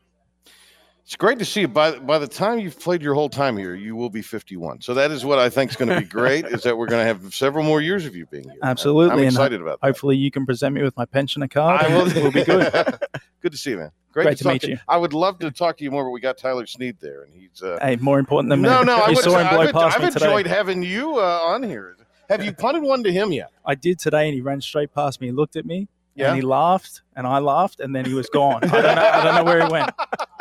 It's 1.06 1.14
great 1.14 1.38
to 1.38 1.44
see 1.44 1.60
you. 1.60 1.68
By 1.68 2.00
by 2.00 2.18
the 2.18 2.26
time 2.26 2.58
you've 2.58 2.80
played 2.80 3.00
your 3.00 3.14
whole 3.14 3.28
time 3.28 3.56
here, 3.56 3.76
you 3.76 3.94
will 3.94 4.10
be 4.10 4.22
51. 4.22 4.80
So 4.80 4.92
that 4.94 5.12
is 5.12 5.24
what 5.24 5.38
I 5.38 5.48
think 5.48 5.70
is 5.70 5.76
going 5.76 5.88
to 5.88 6.00
be 6.00 6.04
great. 6.20 6.44
is 6.46 6.64
that 6.64 6.76
we're 6.76 6.88
going 6.88 7.00
to 7.00 7.06
have 7.06 7.32
several 7.32 7.64
more 7.64 7.80
years 7.80 8.06
of 8.06 8.16
you 8.16 8.26
being 8.26 8.42
here. 8.42 8.58
Absolutely. 8.60 9.12
I'm 9.12 9.18
and 9.18 9.28
excited 9.28 9.60
about 9.60 9.80
that. 9.80 9.86
Hopefully, 9.86 10.16
you 10.16 10.32
can 10.32 10.44
present 10.44 10.74
me 10.74 10.82
with 10.82 10.96
my 10.96 11.04
pensioner 11.04 11.46
card. 11.46 11.80
I 11.80 11.96
will. 11.96 12.06
We'll 12.12 12.32
be 12.32 12.42
good. 12.42 12.72
good 13.40 13.52
to 13.52 13.56
see 13.56 13.70
you, 13.70 13.76
man. 13.78 13.92
Great, 14.10 14.24
Great 14.24 14.38
to, 14.38 14.44
to 14.44 14.50
meet 14.50 14.62
to 14.62 14.70
you. 14.70 14.78
I 14.88 14.96
would 14.96 15.12
love 15.12 15.38
to 15.38 15.52
talk 15.52 15.76
to 15.76 15.84
you 15.84 15.92
more, 15.92 16.02
but 16.02 16.10
we 16.10 16.18
got 16.20 16.38
Tyler 16.38 16.66
Snead 16.66 16.96
there, 17.00 17.22
and 17.22 17.32
he's 17.32 17.62
uh, 17.62 17.78
Hey, 17.80 17.94
more 17.96 18.18
important 18.18 18.50
than 18.50 18.62
me. 18.62 18.68
no, 18.68 18.82
no. 18.82 18.96
I 18.96 19.14
saw 19.14 19.38
him 19.38 19.48
blow 19.48 19.60
I've, 19.60 19.72
past 19.72 19.96
I've 19.98 20.02
me 20.02 20.10
today. 20.10 20.24
enjoyed 20.24 20.46
having 20.48 20.82
you 20.82 21.20
uh, 21.20 21.40
on 21.44 21.62
here. 21.62 21.96
Have 22.28 22.44
you 22.44 22.52
punted 22.52 22.82
one 22.82 23.04
to 23.04 23.12
him 23.12 23.30
yet? 23.30 23.50
I 23.64 23.76
did 23.76 24.00
today, 24.00 24.26
and 24.26 24.34
he 24.34 24.40
ran 24.40 24.60
straight 24.60 24.92
past 24.92 25.20
me. 25.20 25.28
He 25.28 25.32
looked 25.32 25.54
at 25.54 25.66
me, 25.66 25.86
Yeah? 26.16 26.28
and 26.28 26.36
he 26.36 26.42
laughed, 26.42 27.02
and 27.14 27.26
I 27.26 27.38
laughed, 27.38 27.80
and 27.80 27.94
then 27.94 28.04
he 28.04 28.14
was 28.14 28.28
gone. 28.30 28.64
I 28.64 28.68
don't 28.68 28.96
know. 28.96 29.02
I 29.02 29.24
don't 29.24 29.34
know 29.34 29.44
where 29.44 29.64
he 29.64 29.70
went, 29.70 29.90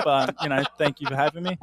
but 0.03 0.35
you 0.41 0.49
know, 0.49 0.63
thank 0.77 1.01
you 1.01 1.07
for 1.07 1.15
having 1.15 1.43
me. 1.43 1.57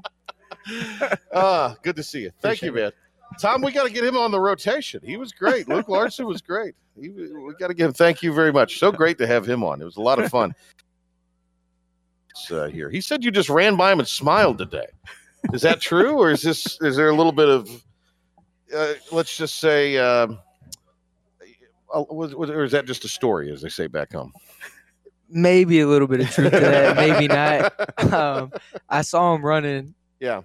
Ah, 1.34 1.74
good 1.82 1.96
to 1.96 2.02
see 2.02 2.20
you. 2.20 2.30
Thank 2.40 2.62
you, 2.62 2.72
man. 2.72 2.92
Tom, 3.40 3.62
we 3.62 3.72
got 3.72 3.84
to 3.84 3.92
get 3.92 4.04
him 4.04 4.16
on 4.16 4.30
the 4.30 4.38
rotation. 4.38 5.00
He 5.04 5.16
was 5.16 5.32
great. 5.32 5.66
Luke 5.66 5.88
Larson 5.88 6.26
was 6.26 6.42
great. 6.42 6.74
He, 7.00 7.08
we 7.08 7.54
got 7.58 7.68
to 7.68 7.74
give 7.74 7.86
him 7.86 7.92
thank 7.94 8.22
you 8.22 8.32
very 8.32 8.52
much. 8.52 8.78
So 8.78 8.92
great 8.92 9.18
to 9.18 9.26
have 9.26 9.48
him 9.48 9.64
on. 9.64 9.80
It 9.80 9.84
was 9.84 9.96
a 9.96 10.02
lot 10.02 10.18
of 10.18 10.30
fun. 10.30 10.54
uh, 12.50 12.66
here, 12.66 12.90
he 12.90 13.00
said 13.00 13.24
you 13.24 13.30
just 13.30 13.48
ran 13.48 13.76
by 13.76 13.92
him 13.92 13.98
and 13.98 14.08
smiled 14.08 14.58
today. 14.58 14.86
Is 15.52 15.62
that 15.62 15.80
true, 15.80 16.18
or 16.18 16.30
is 16.30 16.42
this? 16.42 16.78
Is 16.82 16.96
there 16.96 17.08
a 17.08 17.16
little 17.16 17.32
bit 17.32 17.48
of, 17.48 17.68
uh, 18.76 18.92
let's 19.10 19.36
just 19.36 19.58
say, 19.58 19.96
um, 19.98 20.32
uh, 20.32 20.36
was, 21.94 22.34
was, 22.34 22.50
or 22.50 22.64
is 22.64 22.72
that 22.72 22.86
just 22.86 23.04
a 23.04 23.08
story, 23.08 23.52
as 23.52 23.62
they 23.62 23.68
say 23.68 23.86
back 23.86 24.12
home? 24.12 24.32
maybe 25.32 25.80
a 25.80 25.86
little 25.86 26.06
bit 26.06 26.20
of 26.20 26.30
truth 26.30 26.52
to 26.52 26.60
that, 26.60 26.96
maybe 26.96 27.26
not. 27.28 27.72
Um, 28.12 28.52
I 28.88 29.02
saw 29.02 29.34
him 29.34 29.44
running. 29.44 29.94
Yeah. 30.20 30.42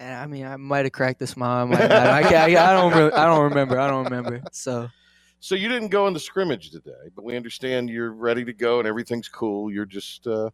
And 0.00 0.14
I 0.14 0.26
mean, 0.26 0.46
I 0.46 0.56
might 0.56 0.84
have 0.84 0.92
cracked 0.92 1.22
a 1.22 1.26
smile. 1.26 1.62
I, 1.62 1.64
might 1.64 1.88
not. 1.88 1.92
I, 1.92 2.54
I, 2.54 2.70
I 2.70 2.72
don't. 2.72 2.92
Re- 2.92 3.12
I 3.12 3.26
don't 3.26 3.44
remember. 3.44 3.78
I 3.78 3.86
don't 3.86 4.04
remember. 4.04 4.42
So 4.52 4.88
So 5.38 5.54
you 5.54 5.68
didn't 5.68 5.88
go 5.88 6.06
in 6.06 6.14
the 6.14 6.20
scrimmage 6.20 6.70
today, 6.70 7.10
but 7.14 7.24
we 7.24 7.36
understand 7.36 7.88
you're 7.88 8.12
ready 8.12 8.44
to 8.44 8.52
go 8.52 8.78
and 8.78 8.88
everything's 8.88 9.28
cool. 9.28 9.70
You're 9.70 9.86
just 9.86 10.26
uh, 10.26 10.50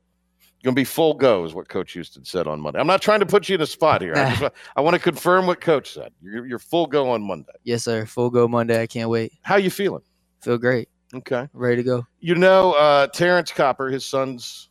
going 0.67 0.75
to 0.75 0.81
be 0.81 0.85
full 0.85 1.15
go, 1.15 1.45
is 1.45 1.55
what 1.55 1.69
Coach 1.69 1.93
Houston 1.93 2.25
said 2.25 2.49
on 2.49 2.61
Monday. 2.61 2.81
I'm 2.81 2.89
not 2.89 3.01
trying 3.01 3.21
to 3.21 3.27
put 3.27 3.49
you 3.49 3.55
in 3.55 3.61
a 3.61 3.67
spot 3.67 4.03
here. 4.03 4.15
I, 4.17 4.35
just, 4.35 4.53
I 4.77 4.81
want 4.81 4.95
to 4.95 5.01
confirm 5.01 5.47
what 5.47 5.61
Coach 5.61 5.93
said. 5.93 6.11
You're, 6.21 6.45
you're 6.45 6.59
full 6.59 6.89
go 6.89 7.11
on 7.11 7.23
Monday. 7.23 7.53
yes, 7.63 7.85
sir. 7.85 8.05
Full 8.05 8.31
go 8.31 8.49
Monday. 8.49 8.83
I 8.83 8.87
can't 8.89 9.09
wait. 9.09 9.33
How 9.43 9.57
you 9.57 9.71
feeling? 9.71 10.03
Feel 10.43 10.59
great. 10.59 10.89
Okay. 11.15 11.49
Ready 11.53 11.77
to 11.77 11.83
go. 11.85 12.07
You 12.19 12.35
know, 12.35 12.73
uh, 12.73 13.07
Terrance 13.07 13.53
Copper, 13.53 13.89
his 13.89 14.05
son's 14.05 14.69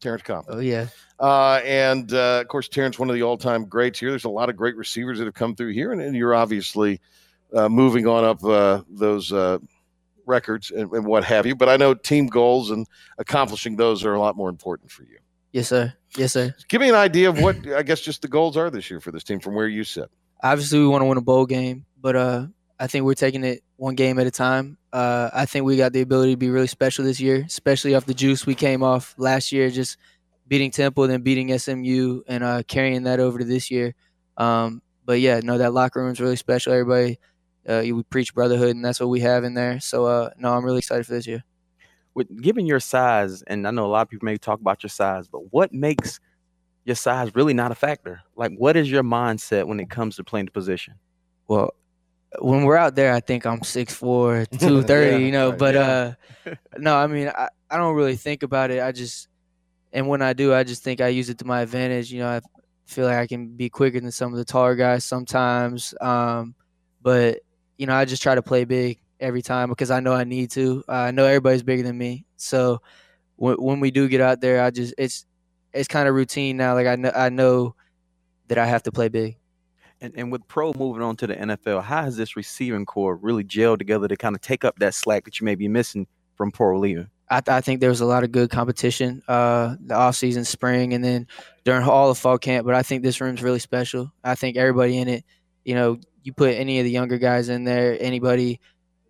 Terrance 0.00 0.22
Copper. 0.22 0.54
Oh 0.54 0.58
yeah. 0.58 0.88
Uh, 1.20 1.60
and 1.64 2.12
uh, 2.12 2.40
of 2.40 2.48
course, 2.48 2.68
Terrance, 2.68 2.98
one 2.98 3.08
of 3.08 3.14
the 3.14 3.22
all-time 3.22 3.66
greats 3.66 4.00
here. 4.00 4.10
There's 4.10 4.24
a 4.24 4.28
lot 4.28 4.50
of 4.50 4.56
great 4.56 4.76
receivers 4.76 5.18
that 5.18 5.26
have 5.26 5.34
come 5.34 5.54
through 5.54 5.74
here, 5.74 5.92
and, 5.92 6.00
and 6.00 6.16
you're 6.16 6.34
obviously 6.34 7.00
uh, 7.54 7.68
moving 7.68 8.08
on 8.08 8.24
up 8.24 8.44
uh, 8.44 8.82
those 8.90 9.32
uh, 9.32 9.58
records 10.28 10.70
and, 10.70 10.92
and 10.92 11.04
what 11.06 11.24
have 11.24 11.46
you. 11.46 11.56
But 11.56 11.68
I 11.68 11.76
know 11.76 11.94
team 11.94 12.26
goals 12.26 12.70
and 12.70 12.86
accomplishing 13.18 13.76
those 13.76 14.04
are 14.04 14.14
a 14.14 14.20
lot 14.20 14.36
more 14.36 14.48
important 14.48 14.90
for 14.90 15.02
you. 15.02 15.18
Yes, 15.52 15.68
sir. 15.68 15.92
Yes, 16.16 16.32
sir. 16.32 16.54
Give 16.68 16.80
me 16.80 16.88
an 16.88 16.94
idea 16.94 17.28
of 17.28 17.40
what 17.40 17.56
I 17.72 17.82
guess 17.82 18.00
just 18.00 18.22
the 18.22 18.28
goals 18.28 18.56
are 18.56 18.70
this 18.70 18.90
year 18.90 19.00
for 19.00 19.10
this 19.10 19.24
team 19.24 19.40
from 19.40 19.54
where 19.54 19.66
you 19.66 19.84
sit. 19.84 20.10
obviously 20.42 20.78
we 20.78 20.86
want 20.86 21.02
to 21.02 21.06
win 21.06 21.18
a 21.18 21.22
bowl 21.22 21.46
game, 21.46 21.84
but 22.00 22.16
uh, 22.16 22.46
I 22.78 22.86
think 22.86 23.04
we're 23.04 23.14
taking 23.14 23.44
it 23.44 23.62
one 23.76 23.94
game 23.94 24.18
at 24.18 24.26
a 24.26 24.30
time. 24.30 24.78
Uh, 24.92 25.30
I 25.32 25.46
think 25.46 25.64
we 25.64 25.76
got 25.76 25.92
the 25.92 26.00
ability 26.00 26.32
to 26.32 26.36
be 26.36 26.50
really 26.50 26.66
special 26.66 27.04
this 27.04 27.20
year, 27.20 27.44
especially 27.46 27.94
off 27.94 28.06
the 28.06 28.14
juice 28.14 28.46
we 28.46 28.54
came 28.54 28.82
off 28.82 29.14
last 29.18 29.52
year, 29.52 29.70
just 29.70 29.96
beating 30.46 30.70
Temple, 30.70 31.06
then 31.06 31.22
beating 31.22 31.56
SMU, 31.56 32.22
and 32.26 32.44
uh, 32.44 32.62
carrying 32.66 33.02
that 33.04 33.20
over 33.20 33.38
to 33.38 33.44
this 33.44 33.70
year. 33.70 33.94
Um, 34.36 34.82
but 35.04 35.20
yeah, 35.20 35.40
no, 35.42 35.58
that 35.58 35.72
locker 35.72 36.00
room 36.00 36.12
is 36.12 36.20
really 36.20 36.36
special. 36.36 36.72
Everybody, 36.72 37.18
uh, 37.68 37.82
we 37.84 38.02
preach 38.04 38.34
brotherhood, 38.34 38.74
and 38.74 38.84
that's 38.84 38.98
what 38.98 39.10
we 39.10 39.20
have 39.20 39.44
in 39.44 39.54
there. 39.54 39.78
So 39.80 40.06
uh, 40.06 40.30
no, 40.38 40.52
I'm 40.52 40.64
really 40.64 40.78
excited 40.78 41.06
for 41.06 41.12
this 41.12 41.26
year. 41.26 41.44
With 42.14 42.40
given 42.40 42.66
your 42.66 42.80
size, 42.80 43.42
and 43.42 43.66
I 43.68 43.70
know 43.70 43.84
a 43.84 43.88
lot 43.88 44.02
of 44.02 44.08
people 44.08 44.26
may 44.26 44.36
talk 44.38 44.60
about 44.60 44.82
your 44.82 44.90
size, 44.90 45.28
but 45.28 45.52
what 45.52 45.72
makes 45.72 46.18
your 46.84 46.96
size 46.96 47.34
really 47.34 47.54
not 47.54 47.70
a 47.70 47.74
factor? 47.74 48.22
Like, 48.34 48.52
what 48.56 48.76
is 48.76 48.90
your 48.90 49.02
mindset 49.02 49.66
when 49.66 49.78
it 49.78 49.90
comes 49.90 50.16
to 50.16 50.24
playing 50.24 50.46
the 50.46 50.52
position? 50.52 50.94
Well, 51.46 51.74
when 52.40 52.64
we're 52.64 52.76
out 52.76 52.94
there, 52.94 53.12
I 53.12 53.20
think 53.20 53.46
I'm 53.46 53.60
6'4", 53.60 54.58
230, 54.58 55.10
Yeah, 55.10 55.16
you 55.18 55.30
know. 55.30 55.52
But 55.52 55.74
yeah. 55.74 56.14
uh, 56.46 56.54
no, 56.78 56.96
I 56.96 57.06
mean, 57.06 57.28
I, 57.28 57.48
I 57.70 57.76
don't 57.76 57.94
really 57.94 58.16
think 58.16 58.42
about 58.42 58.70
it. 58.70 58.82
I 58.82 58.92
just, 58.92 59.28
and 59.92 60.08
when 60.08 60.22
I 60.22 60.32
do, 60.32 60.54
I 60.54 60.64
just 60.64 60.82
think 60.82 61.00
I 61.00 61.08
use 61.08 61.28
it 61.28 61.38
to 61.38 61.44
my 61.44 61.60
advantage. 61.60 62.10
You 62.10 62.20
know, 62.20 62.28
I 62.28 62.40
feel 62.86 63.06
like 63.06 63.18
I 63.18 63.26
can 63.26 63.48
be 63.48 63.68
quicker 63.68 64.00
than 64.00 64.10
some 64.10 64.32
of 64.32 64.38
the 64.38 64.44
taller 64.44 64.74
guys 64.74 65.04
sometimes. 65.04 65.94
Um, 66.00 66.54
but 67.02 67.40
you 67.78 67.86
know, 67.86 67.94
I 67.94 68.04
just 68.04 68.22
try 68.22 68.34
to 68.34 68.42
play 68.42 68.64
big 68.64 69.00
every 69.20 69.42
time 69.42 69.70
because 69.70 69.90
I 69.90 70.00
know 70.00 70.12
I 70.12 70.24
need 70.24 70.50
to. 70.52 70.84
Uh, 70.88 70.92
I 70.92 71.10
know 71.10 71.24
everybody's 71.24 71.62
bigger 71.62 71.82
than 71.82 71.96
me, 71.96 72.26
so 72.36 72.82
when 73.36 73.56
when 73.56 73.80
we 73.80 73.90
do 73.90 74.08
get 74.08 74.20
out 74.20 74.40
there, 74.40 74.62
I 74.62 74.70
just 74.70 74.94
it's 74.98 75.24
it's 75.72 75.88
kind 75.88 76.08
of 76.08 76.14
routine 76.14 76.56
now. 76.56 76.74
Like 76.74 76.86
I 76.86 76.96
know 76.96 77.12
I 77.14 77.30
know 77.30 77.74
that 78.48 78.58
I 78.58 78.66
have 78.66 78.82
to 78.82 78.92
play 78.92 79.08
big. 79.08 79.38
And, 80.00 80.12
and 80.16 80.30
with 80.30 80.46
Proehl 80.46 80.76
moving 80.76 81.02
on 81.02 81.16
to 81.16 81.26
the 81.26 81.34
NFL, 81.34 81.82
how 81.82 82.02
has 82.02 82.16
this 82.16 82.36
receiving 82.36 82.86
core 82.86 83.16
really 83.16 83.42
gelled 83.42 83.78
together 83.78 84.06
to 84.06 84.16
kind 84.16 84.36
of 84.36 84.40
take 84.40 84.64
up 84.64 84.78
that 84.78 84.94
slack 84.94 85.24
that 85.24 85.40
you 85.40 85.44
may 85.44 85.56
be 85.56 85.66
missing 85.66 86.06
from 86.36 86.52
Proehl 86.52 86.78
leaving? 86.78 87.08
I, 87.30 87.40
th- 87.40 87.54
I 87.54 87.60
think 87.60 87.80
there 87.80 87.90
was 87.90 88.00
a 88.00 88.06
lot 88.06 88.24
of 88.24 88.32
good 88.32 88.48
competition 88.48 89.22
uh, 89.28 89.76
the 89.80 89.94
off 89.94 90.16
season, 90.16 90.44
spring, 90.44 90.94
and 90.94 91.04
then 91.04 91.26
during 91.64 91.82
all 91.82 92.10
of 92.10 92.18
fall 92.18 92.38
camp. 92.38 92.64
But 92.64 92.74
I 92.74 92.82
think 92.82 93.02
this 93.02 93.20
room's 93.20 93.42
really 93.42 93.58
special. 93.58 94.12
I 94.24 94.34
think 94.34 94.56
everybody 94.56 94.98
in 94.98 95.08
it, 95.08 95.24
you 95.64 95.74
know, 95.74 95.98
you 96.28 96.34
put 96.34 96.54
any 96.54 96.78
of 96.78 96.84
the 96.84 96.90
younger 96.90 97.18
guys 97.18 97.48
in 97.48 97.64
there, 97.64 97.96
anybody. 98.00 98.60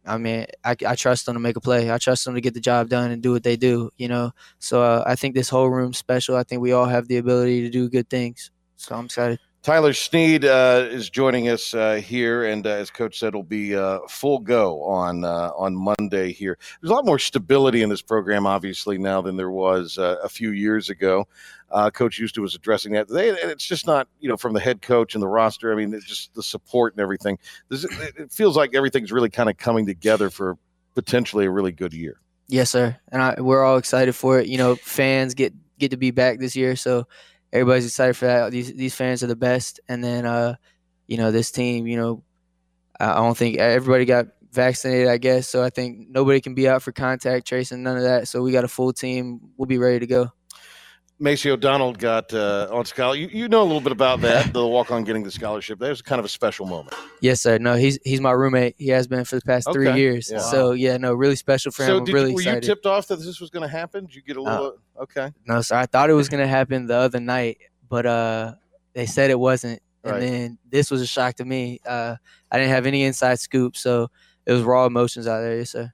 I 0.07 0.16
mean, 0.19 0.47
I, 0.65 0.77
I 0.86 0.95
trust 0.95 1.27
them 1.27 1.35
to 1.35 1.40
make 1.40 1.57
a 1.57 1.61
play. 1.61 1.90
I 1.90 1.99
trust 1.99 2.24
them 2.24 2.35
to 2.35 2.40
get 2.40 2.55
the 2.55 2.61
job 2.61 2.89
done 2.89 3.11
and 3.11 3.20
do 3.20 3.32
what 3.32 3.43
they 3.43 3.57
do. 3.57 3.90
You 3.99 4.09
know, 4.09 4.31
so 4.61 4.82
uh, 4.82 5.03
I 5.05 5.16
think 5.16 5.35
this 5.35 5.51
whole 5.51 5.69
room's 5.69 5.99
special. 5.99 6.36
I 6.36 6.45
think 6.45 6.62
we 6.62 6.73
all 6.73 6.86
have 6.86 7.09
the 7.09 7.19
ability 7.19 7.62
to 7.62 7.70
do 7.70 7.90
good 7.90 8.09
things. 8.09 8.51
So 8.77 8.95
I'm 8.95 9.07
excited. 9.07 9.40
Tyler 9.62 9.93
Snead 9.93 10.44
uh, 10.44 10.86
is 10.89 11.10
joining 11.10 11.48
us 11.48 11.74
uh, 11.74 11.97
here, 11.97 12.44
and 12.44 12.66
uh, 12.66 12.70
as 12.70 12.90
Coach 12.90 13.18
said, 13.18 13.35
will 13.35 13.43
be 13.43 13.74
uh, 13.74 13.98
full 14.09 14.39
go 14.39 14.82
on 14.85 15.24
uh, 15.24 15.51
on 15.56 15.74
Monday. 15.74 16.32
Here, 16.32 16.56
there's 16.80 16.90
a 16.90 16.94
lot 16.94 17.05
more 17.05 17.18
stability 17.18 17.82
in 17.82 17.89
this 17.89 18.01
program, 18.01 18.47
obviously, 18.47 18.98
now 18.98 19.20
than 19.20 19.36
there 19.36 19.51
was 19.51 19.98
uh, 19.98 20.16
a 20.22 20.28
few 20.28 20.52
years 20.52 20.90
ago. 20.90 21.26
Coach 21.93 22.16
Houston 22.16 22.43
was 22.43 22.55
addressing 22.55 22.93
that 22.93 23.09
it's 23.10 23.66
just 23.66 23.86
not, 23.86 24.09
you 24.20 24.28
know, 24.28 24.39
from 24.39 24.55
the 24.55 24.60
head 24.60 24.80
coach 24.80 25.14
and 25.14 25.22
the 25.22 25.28
roster. 25.28 25.70
I 25.70 25.76
mean, 25.76 25.93
it's 25.93 26.06
just 26.06 26.35
the 26.35 26.43
support 26.43 26.94
and 26.94 27.01
everything. 27.01 27.39
This, 27.68 27.85
it 27.85 28.14
it 28.16 28.32
feels 28.32 28.56
like 28.56 28.74
everything's 28.74 29.12
really 29.12 29.28
kind 29.28 29.51
of 29.51 29.59
coming 29.59 29.85
together 29.85 30.30
for 30.30 30.56
potentially 30.94 31.44
a 31.44 31.51
really 31.51 31.72
good 31.72 31.93
year. 31.93 32.20
Yes, 32.47 32.70
sir. 32.70 32.97
And 33.12 33.20
I, 33.20 33.35
we're 33.39 33.62
all 33.62 33.76
excited 33.76 34.14
for 34.14 34.40
it. 34.40 34.47
You 34.47 34.56
know, 34.56 34.76
fans 34.76 35.35
get 35.35 35.52
get 35.78 35.90
to 35.90 35.98
be 35.98 36.10
back 36.10 36.39
this 36.39 36.56
year, 36.56 36.74
so 36.74 37.06
everybody's 37.53 37.87
excited 37.87 38.16
for 38.16 38.27
that. 38.27 38.51
These 38.53 38.75
these 38.75 38.95
fans 38.95 39.23
are 39.23 39.27
the 39.29 39.37
best, 39.37 39.81
and 39.89 40.03
then 40.03 40.27
uh, 40.27 40.57
you 41.07 41.16
know, 41.16 41.31
this 41.31 41.51
team. 41.51 41.87
You 41.87 41.97
know, 41.97 42.23
I 43.01 43.15
don't 43.16 43.37
think 43.37 43.59
everybody 43.59 44.05
got 44.05 44.27
vaccinated. 44.53 45.09
I 45.09 45.19
guess 45.19 45.49
so. 45.49 45.62
I 45.62 45.70
think 45.70 46.09
nobody 46.09 46.41
can 46.41 46.55
be 46.55 46.69
out 46.69 46.83
for 46.83 46.93
contact 46.93 47.47
tracing, 47.47 47.83
none 47.83 47.97
of 47.97 48.03
that. 48.05 48.29
So 48.29 48.43
we 48.43 48.53
got 48.53 48.65
a 48.65 48.69
full 48.69 48.93
team. 48.93 49.41
We'll 49.57 49.66
be 49.66 49.79
ready 49.79 50.01
to 50.01 50.07
go. 50.07 50.33
Macy 51.20 51.51
O'Donnell 51.51 51.93
got 51.95 52.32
uh, 52.32 52.69
on 52.70 52.85
scholarship. 52.85 53.32
You, 53.32 53.40
you 53.43 53.49
know 53.49 53.62
a 53.62 53.65
little 53.65 53.81
bit 53.81 53.90
about 53.90 54.20
that, 54.20 54.53
the 54.53 54.65
walk 54.65 54.93
on 54.93 55.03
getting 55.03 55.24
the 55.24 55.31
scholarship. 55.32 55.81
That 55.81 55.89
was 55.89 56.01
kind 56.01 56.20
of 56.20 56.24
a 56.24 56.28
special 56.28 56.65
moment. 56.66 56.95
Yes, 57.20 57.40
sir. 57.40 57.59
No, 57.59 57.74
he's 57.74 57.99
he's 58.05 58.20
my 58.20 58.31
roommate. 58.31 58.77
He 58.78 58.89
has 58.90 59.09
been 59.09 59.24
for 59.24 59.35
the 59.36 59.43
past 59.43 59.69
three 59.73 59.89
Okay. 59.89 59.99
years. 59.99 60.31
Yeah. 60.32 60.39
So 60.39 60.73
yeah, 60.73 60.97
no, 60.97 61.15
really 61.15 61.35
special 61.35 61.73
for 61.73 61.82
him. 61.82 61.89
So, 61.89 61.99
I'm 61.99 62.05
did 62.05 62.12
really 62.15 62.28
you, 62.31 62.35
were 62.36 62.40
excited. 62.43 62.62
you 62.65 62.69
tipped 62.69 62.86
off 62.86 63.09
that 63.09 63.16
this 63.16 63.40
was 63.40 63.51
going 63.51 63.62
to 63.62 63.69
happen? 63.69 64.07
Did 64.07 64.15
you 64.15 64.23
get 64.23 64.36
a 64.36 64.43
little? 64.43 64.78
okay. 65.01 65.32
No, 65.45 65.61
sir. 65.61 65.77
I 65.77 65.86
thought 65.86 66.09
it 66.09 66.15
was 66.15 66.28
gonna 66.28 66.47
happen 66.47 66.86
the 66.86 66.97
other 66.97 67.20
night, 67.20 67.59
but 67.89 68.07
uh, 68.07 68.55
they 68.93 69.07
said 69.07 69.31
it 69.31 69.39
wasn't, 69.39 69.81
and 70.05 70.12
Right. 70.12 70.20
then 70.20 70.59
this 70.69 70.89
was 70.90 71.03
a 71.03 71.07
shock 71.07 71.35
to 71.36 71.45
me. 71.45 71.81
Uh, 71.85 72.15
I 72.51 72.59
didn't 72.59 72.70
have 72.70 72.86
any 72.86 73.03
inside 73.03 73.40
scoop, 73.40 73.77
so 73.77 74.09
it 74.47 74.53
was 74.53 74.62
raw 74.62 74.86
emotions 74.86 75.27
out 75.27 75.40
there. 75.40 75.59
Yes, 75.59 75.70
sir. 75.70 75.93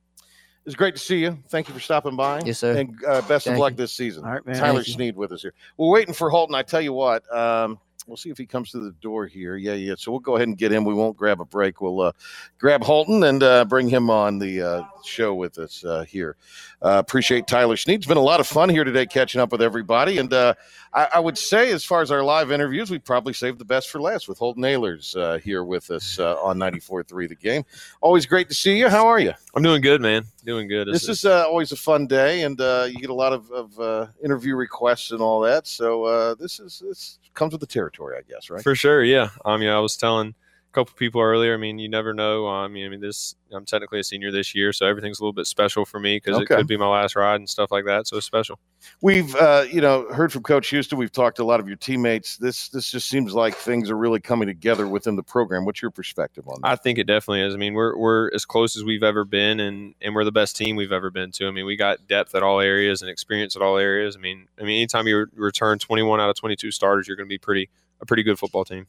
It 0.64 0.68
was 0.68 0.76
great 0.76 0.94
to 0.94 1.00
see 1.00 1.18
you. 1.18 1.38
Thank 1.50 1.68
you 1.68 1.74
for 1.74 1.80
stopping 1.80 2.16
by. 2.16 2.40
Yes, 2.42 2.60
sir. 2.60 2.74
And 2.74 2.98
uh, 3.06 3.20
best 3.22 3.44
Thank 3.44 3.56
of 3.56 3.58
luck 3.58 3.72
you. 3.72 3.76
this 3.76 3.92
season. 3.92 4.24
All 4.24 4.30
right, 4.30 4.46
man. 4.46 4.56
Tyler 4.56 4.76
Thank 4.76 4.86
you. 4.86 4.92
Snead 4.94 5.14
with 5.14 5.30
us 5.32 5.42
here. 5.42 5.52
We're 5.76 5.90
waiting 5.90 6.14
for 6.14 6.30
Holton. 6.30 6.54
I 6.54 6.62
tell 6.62 6.80
you 6.80 6.94
what, 6.94 7.30
um, 7.36 7.78
we'll 8.06 8.16
see 8.16 8.30
if 8.30 8.38
he 8.38 8.46
comes 8.46 8.70
to 8.70 8.78
the 8.78 8.92
door 9.00 9.26
here. 9.26 9.56
Yeah, 9.56 9.74
yeah. 9.74 9.94
So 9.96 10.10
we'll 10.10 10.20
go 10.20 10.36
ahead 10.36 10.48
and 10.48 10.56
get 10.56 10.72
him. 10.72 10.84
We 10.84 10.94
won't 10.94 11.16
grab 11.16 11.40
a 11.40 11.44
break. 11.44 11.80
We'll 11.80 12.00
uh, 12.00 12.12
grab 12.58 12.82
Holton 12.82 13.24
and 13.24 13.42
uh, 13.42 13.64
bring 13.64 13.88
him 13.88 14.10
on 14.10 14.38
the 14.38 14.62
uh, 14.62 14.82
show 15.04 15.34
with 15.34 15.58
us 15.58 15.84
uh, 15.84 16.04
here. 16.04 16.36
Uh, 16.82 16.98
appreciate 16.98 17.46
Tyler 17.46 17.76
Snead. 17.76 18.00
It's 18.00 18.06
been 18.06 18.16
a 18.16 18.20
lot 18.20 18.40
of 18.40 18.46
fun 18.46 18.68
here 18.68 18.84
today 18.84 19.06
catching 19.06 19.40
up 19.40 19.52
with 19.52 19.62
everybody. 19.62 20.18
And 20.18 20.32
uh, 20.32 20.54
I, 20.92 21.08
I 21.14 21.20
would 21.20 21.38
say, 21.38 21.72
as 21.72 21.84
far 21.84 22.02
as 22.02 22.10
our 22.10 22.22
live 22.22 22.52
interviews, 22.52 22.90
we 22.90 22.98
probably 22.98 23.32
saved 23.32 23.58
the 23.58 23.64
best 23.64 23.90
for 23.90 24.00
last 24.00 24.28
with 24.28 24.38
Holton 24.38 24.62
Ahlers 24.62 25.16
uh, 25.16 25.38
here 25.38 25.64
with 25.64 25.90
us 25.90 26.18
uh, 26.18 26.36
on 26.42 26.58
94.3 26.58 27.28
The 27.28 27.34
Game. 27.34 27.64
Always 28.00 28.26
great 28.26 28.48
to 28.48 28.54
see 28.54 28.78
you. 28.78 28.88
How 28.88 29.06
are 29.06 29.18
you? 29.18 29.32
I'm 29.54 29.62
doing 29.62 29.80
good, 29.80 30.00
man. 30.00 30.24
Doing 30.44 30.68
good. 30.68 30.88
This 30.88 31.08
is 31.08 31.24
uh, 31.24 31.46
always 31.46 31.72
a 31.72 31.76
fun 31.76 32.06
day, 32.06 32.42
and 32.42 32.60
uh, 32.60 32.86
you 32.88 32.98
get 32.98 33.10
a 33.10 33.14
lot 33.14 33.32
of, 33.32 33.50
of 33.50 33.80
uh, 33.80 34.06
interview 34.22 34.56
requests 34.56 35.10
and 35.10 35.20
all 35.20 35.40
that. 35.40 35.66
So 35.66 36.04
uh, 36.04 36.34
this 36.34 36.60
is 36.60 36.82
this 36.86 37.18
comes 37.34 37.52
with 37.52 37.60
the 37.60 37.66
territory, 37.66 37.93
I 38.00 38.22
guess, 38.28 38.50
right? 38.50 38.62
for 38.62 38.74
sure. 38.74 39.02
Yeah. 39.04 39.30
Um. 39.44 39.62
Yeah. 39.62 39.76
I 39.76 39.80
was 39.80 39.96
telling 39.96 40.34
a 40.74 40.74
couple 40.74 40.94
people 40.96 41.20
earlier. 41.20 41.54
I 41.54 41.56
mean, 41.56 41.78
you 41.78 41.88
never 41.88 42.12
know. 42.12 42.46
Um, 42.48 42.64
I 42.64 42.68
mean, 42.68 42.86
I 42.86 42.88
mean, 42.88 43.00
this. 43.00 43.36
I'm 43.52 43.64
technically 43.64 44.00
a 44.00 44.04
senior 44.04 44.32
this 44.32 44.52
year, 44.52 44.72
so 44.72 44.84
everything's 44.84 45.20
a 45.20 45.22
little 45.22 45.32
bit 45.32 45.46
special 45.46 45.84
for 45.84 46.00
me 46.00 46.16
because 46.16 46.40
it 46.40 46.46
could 46.46 46.66
be 46.66 46.76
my 46.76 46.88
last 46.88 47.14
ride 47.14 47.36
and 47.36 47.48
stuff 47.48 47.70
like 47.70 47.84
that. 47.84 48.08
So 48.08 48.16
it's 48.16 48.26
special. 48.26 48.58
We've 49.00 49.32
uh, 49.36 49.64
you 49.70 49.80
know 49.80 50.08
heard 50.12 50.32
from 50.32 50.42
Coach 50.42 50.68
Houston. 50.70 50.98
We've 50.98 51.12
talked 51.12 51.36
to 51.36 51.44
a 51.44 51.44
lot 51.44 51.60
of 51.60 51.68
your 51.68 51.76
teammates. 51.76 52.36
This 52.36 52.68
this 52.70 52.90
just 52.90 53.08
seems 53.08 53.32
like 53.32 53.54
things 53.54 53.90
are 53.90 53.96
really 53.96 54.18
coming 54.18 54.48
together 54.48 54.88
within 54.88 55.14
the 55.14 55.22
program. 55.22 55.64
What's 55.64 55.80
your 55.80 55.92
perspective 55.92 56.48
on 56.48 56.60
that? 56.62 56.68
I 56.68 56.76
think 56.76 56.98
it 56.98 57.06
definitely 57.06 57.42
is. 57.42 57.54
I 57.54 57.58
mean, 57.58 57.74
we're 57.74 57.96
we're 57.96 58.30
as 58.34 58.44
close 58.44 58.76
as 58.76 58.82
we've 58.82 59.04
ever 59.04 59.24
been, 59.24 59.60
and 59.60 59.94
and 60.02 60.16
we're 60.16 60.24
the 60.24 60.32
best 60.32 60.56
team 60.56 60.74
we've 60.74 60.92
ever 60.92 61.10
been 61.10 61.30
to. 61.32 61.46
I 61.46 61.52
mean, 61.52 61.66
we 61.66 61.76
got 61.76 62.08
depth 62.08 62.34
at 62.34 62.42
all 62.42 62.58
areas 62.58 63.02
and 63.02 63.10
experience 63.10 63.54
at 63.54 63.62
all 63.62 63.78
areas. 63.78 64.16
I 64.16 64.20
mean, 64.20 64.48
I 64.58 64.64
mean, 64.64 64.78
anytime 64.78 65.06
you 65.06 65.18
re- 65.18 65.26
return 65.36 65.78
21 65.78 66.20
out 66.20 66.28
of 66.28 66.36
22 66.36 66.72
starters, 66.72 67.06
you're 67.06 67.16
going 67.16 67.28
to 67.28 67.32
be 67.32 67.38
pretty 67.38 67.70
a 68.00 68.06
pretty 68.06 68.22
good 68.22 68.38
football 68.38 68.64
team. 68.64 68.86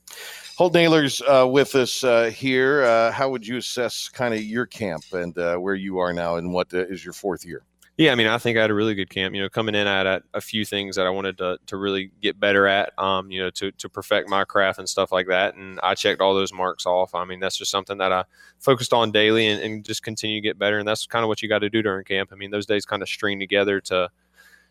Holton 0.57 0.86
Ahlers 0.86 1.22
uh, 1.22 1.48
with 1.48 1.76
us 1.76 2.03
uh, 2.03 2.26
here. 2.26 2.84
Uh, 2.84 3.11
how 3.11 3.30
would 3.30 3.45
you 3.45 3.57
assess 3.57 4.10
kind 4.10 4.34
of 4.34 4.44
your 4.44 4.65
camp 4.65 5.03
and 5.14 5.38
uh, 5.38 5.57
where 5.57 5.76
you 5.76 5.99
are 5.99 6.14
now, 6.14 6.36
and 6.36 6.53
what 6.53 6.73
uh, 6.73 6.86
is 6.86 7.03
your 7.03 7.14
fourth 7.14 7.45
year? 7.45 7.64
Yeah, 7.98 8.11
I 8.11 8.15
mean, 8.15 8.27
I 8.27 8.38
think 8.38 8.57
I 8.57 8.61
had 8.61 8.72
a 8.72 8.73
really 8.73 8.94
good 8.94 9.10
camp. 9.10 9.34
You 9.34 9.41
know, 9.41 9.48
coming 9.48 9.73
in, 9.73 9.88
I 9.88 9.98
had 9.98 10.06
a, 10.06 10.22
a 10.34 10.41
few 10.41 10.65
things 10.65 10.98
that 10.98 11.06
I 11.06 11.10
wanted 11.10 11.38
to, 11.38 11.57
to 11.68 11.77
really 11.77 12.11
get 12.22 12.38
better 12.38 12.68
at. 12.68 12.91
Um, 12.99 13.32
you 13.32 13.41
know, 13.41 13.49
to 13.52 13.72
to 13.72 13.88
perfect 13.88 14.27
my 14.27 14.44
craft 14.44 14.80
and 14.80 14.90
stuff 14.90 15.14
like 15.14 15.27
that. 15.27 15.56
And 15.56 15.80
I 15.82 15.95
checked 15.95 16.19
all 16.19 16.36
those 16.36 16.52
marks 16.52 16.86
off. 16.86 17.15
I 17.15 17.23
mean, 17.23 17.40
that's 17.40 17.56
just 17.56 17.72
something 17.72 17.98
that 17.99 18.11
I 18.11 18.26
focused 18.60 18.91
on 18.91 19.14
daily 19.14 19.48
and, 19.48 19.61
and 19.61 19.86
just 19.86 20.03
continue 20.03 20.41
to 20.41 20.45
get 20.45 20.60
better. 20.60 20.77
And 20.77 20.86
that's 20.86 21.06
kind 21.06 21.23
of 21.23 21.30
what 21.30 21.41
you 21.41 21.48
got 21.48 21.60
to 21.60 21.69
do 21.69 21.82
during 21.82 22.03
camp. 22.03 22.32
I 22.34 22.36
mean, 22.36 22.52
those 22.52 22.65
days 22.65 22.86
kind 22.86 23.02
of 23.02 23.07
string 23.07 23.40
together 23.40 23.80
to 23.82 24.10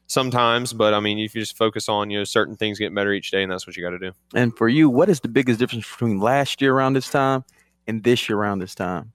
sometimes, 0.07 0.73
but 0.73 0.95
I 0.95 1.01
mean, 1.01 1.19
if 1.19 1.35
you 1.35 1.41
just 1.43 1.57
focus 1.57 1.89
on 1.89 2.11
you 2.11 2.19
know 2.19 2.25
certain 2.25 2.57
things 2.57 2.79
getting 2.79 2.95
better 2.95 3.13
each 3.13 3.31
day, 3.31 3.43
and 3.43 3.51
that's 3.51 3.67
what 3.67 3.77
you 3.77 3.83
got 3.83 3.91
to 3.91 3.99
do. 3.99 4.13
And 4.35 4.57
for 4.57 4.69
you, 4.69 4.89
what 4.91 5.09
is 5.09 5.21
the 5.21 5.29
biggest 5.29 5.59
difference 5.59 5.91
between 5.91 6.21
last 6.21 6.61
year 6.61 6.75
around 6.75 6.95
this 6.95 7.09
time 7.11 7.45
and 7.87 8.03
this 8.03 8.29
year 8.29 8.39
around 8.39 8.59
this 8.61 8.75
time? 8.75 9.13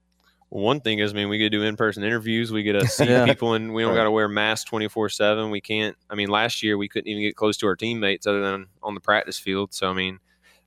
Well, 0.50 0.64
one 0.64 0.80
thing 0.80 0.98
is, 0.98 1.12
I 1.12 1.14
mean, 1.14 1.28
we 1.28 1.38
get 1.38 1.44
to 1.44 1.50
do 1.50 1.62
in-person 1.62 2.02
interviews. 2.02 2.50
We 2.50 2.64
get 2.64 2.72
to 2.72 2.86
see 2.88 3.08
Yeah. 3.08 3.24
people, 3.24 3.54
and 3.54 3.72
we 3.72 3.82
don't 3.82 3.92
Right. 3.92 3.98
got 3.98 4.04
to 4.04 4.10
wear 4.10 4.28
masks 4.28 4.68
twenty-four-seven. 4.68 5.50
We 5.50 5.60
can't. 5.60 5.96
I 6.08 6.14
mean, 6.14 6.28
last 6.28 6.62
year 6.62 6.76
we 6.76 6.88
couldn't 6.88 7.08
even 7.08 7.22
get 7.22 7.36
close 7.36 7.56
to 7.58 7.66
our 7.66 7.76
teammates 7.76 8.26
other 8.26 8.40
than 8.42 8.66
on 8.82 8.94
the 8.94 9.00
practice 9.00 9.38
field. 9.38 9.72
So, 9.72 9.88
I 9.88 9.92
mean, 9.92 10.18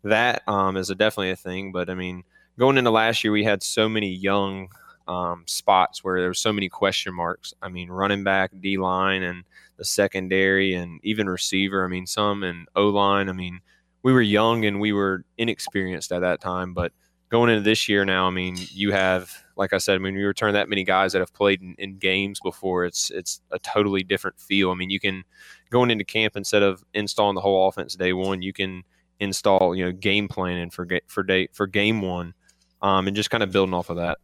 that 0.04 0.42
um, 0.48 0.78
is 0.78 0.90
a 0.90 0.96
definitely 0.96 1.32
a 1.32 1.36
thing. 1.36 1.72
But 1.74 1.90
I 1.90 1.96
mean, 1.96 2.24
going 2.58 2.78
into 2.78 2.92
last 2.92 3.24
year, 3.24 3.34
we 3.34 3.44
had 3.44 3.62
so 3.62 3.90
many 3.90 4.14
young 4.14 4.70
um, 5.06 5.44
spots 5.48 6.02
where 6.02 6.20
there 6.20 6.30
were 6.30 6.34
so 6.34 6.54
many 6.54 6.70
question 6.70 7.14
marks. 7.14 7.54
I 7.62 7.68
mean, 7.68 7.90
running 7.90 8.24
back, 8.24 8.52
D 8.62 8.78
line, 8.78 9.22
and 9.24 9.44
the 9.78 9.86
secondary, 9.86 10.74
and 10.74 11.00
even 11.04 11.30
receiver. 11.30 11.84
I 11.84 11.88
mean, 11.88 12.06
some 12.08 12.44
and 12.44 12.68
O 12.76 12.90
line. 12.90 13.30
I 13.30 13.34
mean, 13.34 13.62
we 14.04 14.14
were 14.14 14.22
young 14.22 14.66
and 14.66 14.80
we 14.80 14.94
were 14.94 15.24
inexperienced 15.38 16.12
at 16.12 16.20
that 16.20 16.42
time, 16.42 16.74
but 16.74 16.92
going 17.34 17.50
into 17.50 17.64
this 17.64 17.90
year 17.90 18.06
now, 18.06 18.28
I 18.28 18.30
mean, 18.30 18.56
you 18.72 18.92
have, 18.92 19.32
like 19.56 19.74
I 19.74 19.80
said, 19.80 19.96
I 19.96 19.98
mean, 19.98 20.14
you 20.14 20.28
return 20.28 20.54
that 20.54 20.70
many 20.70 20.84
guys 20.84 21.14
that 21.14 21.20
have 21.20 21.34
played 21.34 21.64
in, 21.64 21.74
in 21.80 21.98
games 21.98 22.40
before. 22.44 22.86
It's 22.86 23.10
it's 23.10 23.42
a 23.50 23.58
totally 23.58 24.04
different 24.04 24.40
feel. 24.40 24.70
I 24.70 24.76
mean, 24.76 24.92
you 24.92 25.00
can 25.00 25.24
going 25.72 25.90
into 25.90 26.06
camp 26.06 26.36
instead 26.36 26.62
of 26.62 26.84
installing 26.94 27.34
the 27.34 27.42
whole 27.42 27.68
offense 27.68 27.96
day 27.96 28.14
one, 28.14 28.44
you 28.44 28.54
can 28.54 28.84
install 29.20 29.76
you 29.76 29.84
know 29.84 29.92
game 29.92 30.28
planning 30.28 30.70
for 30.70 30.88
for 31.08 31.24
day 31.24 31.48
for 31.54 31.66
game 31.66 32.02
one, 32.02 32.36
um, 32.84 33.08
and 33.08 33.16
just 33.16 33.32
kind 33.32 33.42
of 33.42 33.52
building 33.52 33.74
off 33.74 33.90
of 33.90 33.98
that. 33.98 34.20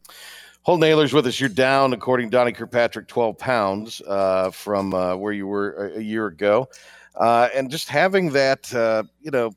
Holton 0.62 0.88
Ahlers 0.88 1.12
with 1.12 1.26
us. 1.26 1.40
You're 1.40 1.48
down, 1.48 1.92
according 1.92 2.30
to 2.30 2.36
Donnie 2.36 2.52
Kirkpatrick, 2.52 3.08
12 3.08 3.38
pounds 3.38 4.02
uh, 4.06 4.50
from 4.50 4.92
uh, 4.94 5.16
where 5.16 5.32
you 5.32 5.46
were 5.46 5.88
a, 5.88 5.98
a 5.98 6.02
year 6.02 6.26
ago. 6.26 6.68
Uh, 7.14 7.48
and 7.54 7.70
just 7.70 7.88
having 7.88 8.30
that, 8.32 8.72
uh, 8.74 9.02
you 9.20 9.30
know, 9.30 9.52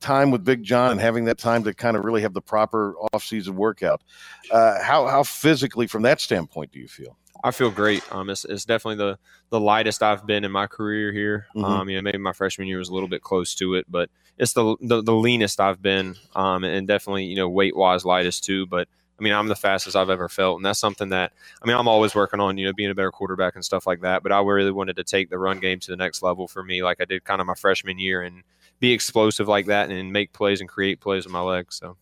time 0.00 0.30
with 0.30 0.44
Big 0.44 0.62
John 0.62 0.92
and 0.92 1.00
having 1.00 1.24
that 1.26 1.38
time 1.38 1.64
to 1.64 1.74
kind 1.74 1.96
of 1.96 2.04
really 2.04 2.22
have 2.22 2.32
the 2.32 2.40
proper 2.40 2.94
off-season 3.12 3.56
workout. 3.56 4.02
Uh, 4.50 4.82
how, 4.82 5.06
how 5.06 5.22
physically, 5.22 5.86
from 5.86 6.02
that 6.02 6.20
standpoint, 6.20 6.72
do 6.72 6.78
you 6.78 6.88
feel? 6.88 7.16
I 7.44 7.50
feel 7.50 7.70
great. 7.70 8.02
Um, 8.12 8.30
it's, 8.30 8.44
it's 8.44 8.64
definitely 8.64 8.96
the 8.96 9.18
the 9.50 9.60
lightest 9.60 10.02
I've 10.02 10.26
been 10.26 10.44
in 10.44 10.50
my 10.50 10.66
career 10.66 11.12
here. 11.12 11.46
Mhm. 11.54 11.64
Um, 11.64 11.88
you 11.88 11.96
know, 11.96 12.02
maybe 12.02 12.18
my 12.18 12.32
freshman 12.32 12.66
year 12.66 12.78
was 12.78 12.88
a 12.88 12.94
little 12.94 13.08
bit 13.08 13.22
close 13.22 13.54
to 13.56 13.74
it, 13.74 13.86
but 13.88 14.10
it's 14.38 14.54
the 14.54 14.76
the, 14.80 15.02
the 15.02 15.14
leanest 15.14 15.60
I've 15.60 15.80
been. 15.80 16.16
Um, 16.34 16.64
and 16.64 16.88
definitely 16.88 17.26
you 17.26 17.36
know 17.36 17.48
weight 17.48 17.76
wise 17.76 18.04
lightest 18.04 18.42
too. 18.44 18.66
But 18.66 18.88
I 19.18 19.22
mean, 19.22 19.32
I'm 19.32 19.48
the 19.48 19.56
fastest 19.56 19.96
I've 19.96 20.10
ever 20.10 20.28
felt, 20.28 20.56
and 20.56 20.64
that's 20.64 20.78
something 20.78 21.08
that 21.08 21.32
I 21.62 21.66
mean, 21.66 21.76
I'm 21.76 21.88
always 21.88 22.14
working 22.14 22.40
on 22.40 22.56
you 22.56 22.66
know 22.66 22.72
being 22.72 22.90
a 22.90 22.94
better 22.94 23.10
quarterback 23.10 23.54
and 23.54 23.64
stuff 23.64 23.86
like 23.86 24.02
that. 24.02 24.22
But 24.22 24.32
I 24.32 24.40
really 24.40 24.70
wanted 24.70 24.96
to 24.96 25.04
take 25.04 25.30
the 25.30 25.38
run 25.38 25.58
game 25.60 25.80
to 25.80 25.90
the 25.90 25.96
next 25.96 26.22
level 26.22 26.48
for 26.48 26.62
me, 26.62 26.82
like 26.82 27.00
I 27.00 27.04
did 27.04 27.24
kind 27.24 27.40
of 27.40 27.46
my 27.46 27.54
freshman 27.54 27.98
year, 27.98 28.22
and 28.22 28.42
be 28.80 28.92
explosive 28.92 29.48
like 29.48 29.66
that, 29.66 29.90
and 29.90 30.12
make 30.12 30.32
plays 30.32 30.60
and 30.60 30.68
create 30.68 31.00
plays 31.00 31.24
with 31.24 31.32
my 31.32 31.40
legs. 31.40 31.76
So. 31.76 31.96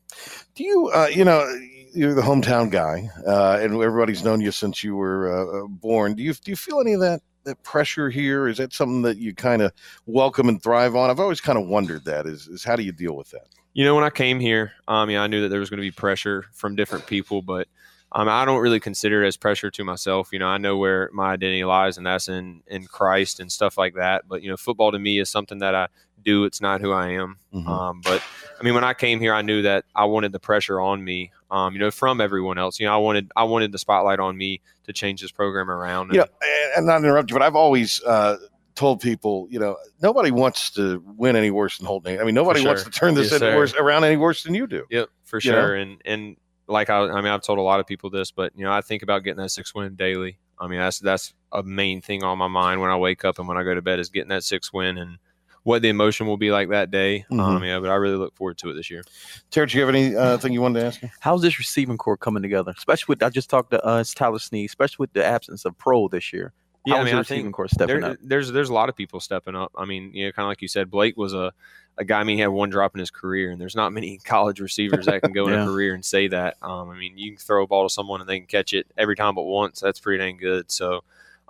Do 0.54 0.64
you, 0.64 0.90
uh, 0.94 1.06
you 1.06 1.24
know, 1.24 1.46
you're 1.94 2.14
the 2.14 2.22
hometown 2.22 2.70
guy, 2.70 3.08
uh, 3.26 3.58
and 3.60 3.74
everybody's 3.82 4.22
known 4.22 4.40
you 4.40 4.50
since 4.50 4.84
you 4.84 4.96
were 4.96 5.64
uh, 5.64 5.66
born. 5.66 6.14
Do 6.14 6.22
you 6.22 6.34
do 6.34 6.50
you 6.50 6.56
feel 6.56 6.80
any 6.80 6.92
of 6.92 7.00
that 7.00 7.20
that 7.44 7.62
pressure 7.62 8.10
here? 8.10 8.48
Is 8.48 8.58
that 8.58 8.72
something 8.72 9.02
that 9.02 9.16
you 9.16 9.34
kind 9.34 9.62
of 9.62 9.72
welcome 10.04 10.48
and 10.48 10.62
thrive 10.62 10.94
on? 10.94 11.08
I've 11.08 11.20
always 11.20 11.40
kind 11.40 11.58
of 11.58 11.66
wondered 11.66 12.04
that. 12.04 12.26
Is 12.26 12.48
is 12.48 12.64
how 12.64 12.76
do 12.76 12.82
you 12.82 12.92
deal 12.92 13.16
with 13.16 13.30
that? 13.30 13.46
You 13.76 13.84
know, 13.84 13.94
when 13.94 14.04
I 14.04 14.10
came 14.10 14.40
here, 14.40 14.72
um, 14.88 15.10
yeah, 15.10 15.22
I 15.22 15.26
knew 15.26 15.42
that 15.42 15.48
there 15.48 15.60
was 15.60 15.68
going 15.68 15.76
to 15.76 15.82
be 15.82 15.90
pressure 15.90 16.46
from 16.54 16.76
different 16.76 17.06
people, 17.06 17.42
but 17.42 17.68
um, 18.10 18.26
I 18.26 18.46
don't 18.46 18.62
really 18.62 18.80
consider 18.80 19.22
it 19.22 19.26
as 19.26 19.36
pressure 19.36 19.70
to 19.70 19.84
myself. 19.84 20.30
You 20.32 20.38
know, 20.38 20.46
I 20.48 20.56
know 20.56 20.78
where 20.78 21.10
my 21.12 21.32
identity 21.32 21.62
lies, 21.62 21.98
and 21.98 22.06
that's 22.06 22.30
in 22.30 22.62
in 22.68 22.86
Christ 22.86 23.38
and 23.38 23.52
stuff 23.52 23.76
like 23.76 23.92
that. 23.96 24.26
But 24.26 24.42
you 24.42 24.48
know, 24.48 24.56
football 24.56 24.92
to 24.92 24.98
me 24.98 25.18
is 25.18 25.28
something 25.28 25.58
that 25.58 25.74
I 25.74 25.88
do. 26.24 26.44
It's 26.44 26.62
not 26.62 26.80
who 26.80 26.90
I 26.90 27.10
am. 27.10 27.36
Mhm. 27.52 27.68
Um, 27.68 28.00
but 28.02 28.22
I 28.58 28.62
mean, 28.64 28.72
when 28.72 28.82
I 28.82 28.94
came 28.94 29.20
here, 29.20 29.34
I 29.34 29.42
knew 29.42 29.60
that 29.60 29.84
I 29.94 30.06
wanted 30.06 30.32
the 30.32 30.40
pressure 30.40 30.80
on 30.80 31.04
me. 31.04 31.30
Um, 31.50 31.74
you 31.74 31.78
know, 31.78 31.90
from 31.90 32.22
everyone 32.22 32.56
else. 32.56 32.80
You 32.80 32.86
know, 32.86 32.94
I 32.94 32.96
wanted 32.96 33.30
I 33.36 33.44
wanted 33.44 33.72
the 33.72 33.78
spotlight 33.78 34.20
on 34.20 34.38
me 34.38 34.62
to 34.84 34.94
change 34.94 35.20
this 35.20 35.32
program 35.32 35.70
around. 35.70 36.14
You 36.14 36.20
know, 36.20 36.26
and, 36.40 36.78
and 36.78 36.86
not 36.86 37.04
interrupt 37.04 37.30
you, 37.30 37.34
but 37.34 37.42
I've 37.42 37.56
always 37.56 38.02
uh, 38.04 38.38
told 38.76 39.00
people, 39.00 39.48
you 39.50 39.58
know, 39.58 39.76
nobody 40.00 40.30
wants 40.30 40.70
to 40.72 41.02
win 41.16 41.34
any 41.34 41.50
worse 41.50 41.78
than 41.78 41.86
Holton. 41.86 42.20
I 42.20 42.24
mean, 42.24 42.34
nobody 42.34 42.60
For 42.62 42.68
wants 42.68 42.84
to 42.84 42.90
turn 42.90 43.14
this 43.14 43.32
Yes, 43.32 43.42
any 43.42 43.56
worse, 43.56 43.74
around 43.74 44.04
any 44.04 44.16
worse 44.16 44.42
than 44.44 44.54
you 44.54 44.66
do. 44.66 44.84
Yep, 44.90 45.08
for 45.24 45.40
You 45.42 45.50
know? 45.52 45.56
sure. 45.62 45.74
And 45.74 46.00
and 46.04 46.36
like 46.68 46.90
I, 46.90 46.98
I 47.00 47.16
mean, 47.16 47.32
I've 47.32 47.42
told 47.42 47.58
a 47.58 47.62
lot 47.62 47.80
of 47.80 47.86
people 47.86 48.10
this, 48.10 48.30
but 48.30 48.52
you 48.54 48.64
know, 48.64 48.72
I 48.72 48.82
think 48.82 49.02
about 49.02 49.24
getting 49.24 49.42
that 49.42 49.50
six 49.50 49.74
win 49.74 49.94
daily. 49.96 50.38
I 50.60 50.68
mean, 50.68 50.78
that's 50.78 51.00
that's 51.00 51.34
a 51.52 51.62
main 51.62 52.00
thing 52.00 52.22
on 52.22 52.38
my 52.38 52.48
mind 52.48 52.80
when 52.80 52.90
I 52.90 52.96
wake 52.96 53.24
up 53.24 53.38
and 53.38 53.48
when 53.48 53.56
I 53.56 53.62
go 53.64 53.74
to 53.74 53.82
bed 53.82 53.98
is 53.98 54.08
getting 54.10 54.28
that 54.28 54.44
six 54.44 54.72
win 54.72 54.98
and 54.98 55.18
what 55.62 55.82
the 55.82 55.88
emotion 55.88 56.26
will 56.28 56.36
be 56.36 56.52
like 56.52 56.68
that 56.68 56.90
day. 56.92 57.24
Mhm. 57.30 57.40
Um, 57.40 57.64
yeah, 57.64 57.80
but 57.80 57.90
I 57.90 57.96
really 57.96 58.16
look 58.16 58.36
forward 58.36 58.56
to 58.58 58.70
it 58.70 58.74
this 58.74 58.88
year. 58.90 59.02
Terry, 59.50 59.66
do 59.66 59.76
you 59.78 59.84
have 59.84 59.94
anything 59.94 60.16
uh, 60.16 60.38
you 60.52 60.60
wanted 60.60 60.80
to 60.80 60.86
ask 60.86 61.02
me? 61.02 61.10
How's 61.20 61.42
this 61.42 61.58
receiving 61.58 61.98
core 61.98 62.16
coming 62.16 62.42
together? 62.42 62.72
Especially 62.76 63.12
with 63.12 63.22
I 63.22 63.30
just 63.30 63.50
talked 63.50 63.70
to 63.72 63.88
uh, 63.88 63.98
it's 63.98 64.14
Tyler 64.14 64.38
Snead, 64.38 64.66
especially 64.68 65.02
with 65.02 65.12
the 65.12 65.24
absence 65.24 65.64
of 65.64 65.76
Proehl 65.78 66.10
this 66.10 66.32
year. 66.32 66.52
Yeah, 66.86 66.96
I 66.96 67.04
mean, 67.04 67.14
I 67.16 67.22
think 67.22 67.52
core 67.54 67.68
stepping 67.68 68.00
there- 68.00 68.12
up? 68.12 68.18
There's 68.22 68.52
there's 68.52 68.68
a 68.68 68.74
lot 68.74 68.88
of 68.88 68.96
people 68.96 69.20
stepping 69.20 69.56
up. 69.56 69.72
I 69.76 69.84
mean, 69.84 70.12
you 70.14 70.26
know, 70.26 70.32
kind 70.32 70.46
of 70.46 70.48
like 70.50 70.62
you 70.62 70.68
said, 70.68 70.90
Blake 70.90 71.16
was 71.16 71.34
a 71.34 71.52
a 71.98 72.04
guy. 72.04 72.20
I 72.20 72.24
mean, 72.24 72.36
he 72.36 72.42
had 72.42 72.48
one 72.50 72.70
drop 72.70 72.94
in 72.94 73.00
his 73.00 73.10
career, 73.10 73.50
and 73.50 73.60
there's 73.60 73.76
not 73.76 73.92
many 73.92 74.18
college 74.24 74.60
receivers 74.60 75.06
that 75.06 75.22
can 75.22 75.32
go 75.32 75.48
in 75.48 75.54
a 75.54 75.64
career 75.66 75.94
and 75.94 76.04
say 76.04 76.28
that. 76.28 76.56
Um, 76.62 76.90
I 76.90 76.96
mean, 76.96 77.16
you 77.18 77.32
can 77.32 77.38
throw 77.38 77.64
a 77.64 77.66
ball 77.66 77.88
to 77.88 77.92
someone 77.92 78.20
and 78.20 78.28
they 78.28 78.38
can 78.38 78.46
catch 78.46 78.72
it 78.72 78.86
every 78.96 79.16
time 79.16 79.34
but 79.34 79.42
once. 79.42 79.80
That's 79.80 80.00
pretty 80.00 80.22
dang 80.22 80.36
good. 80.36 80.70
So, 80.70 81.02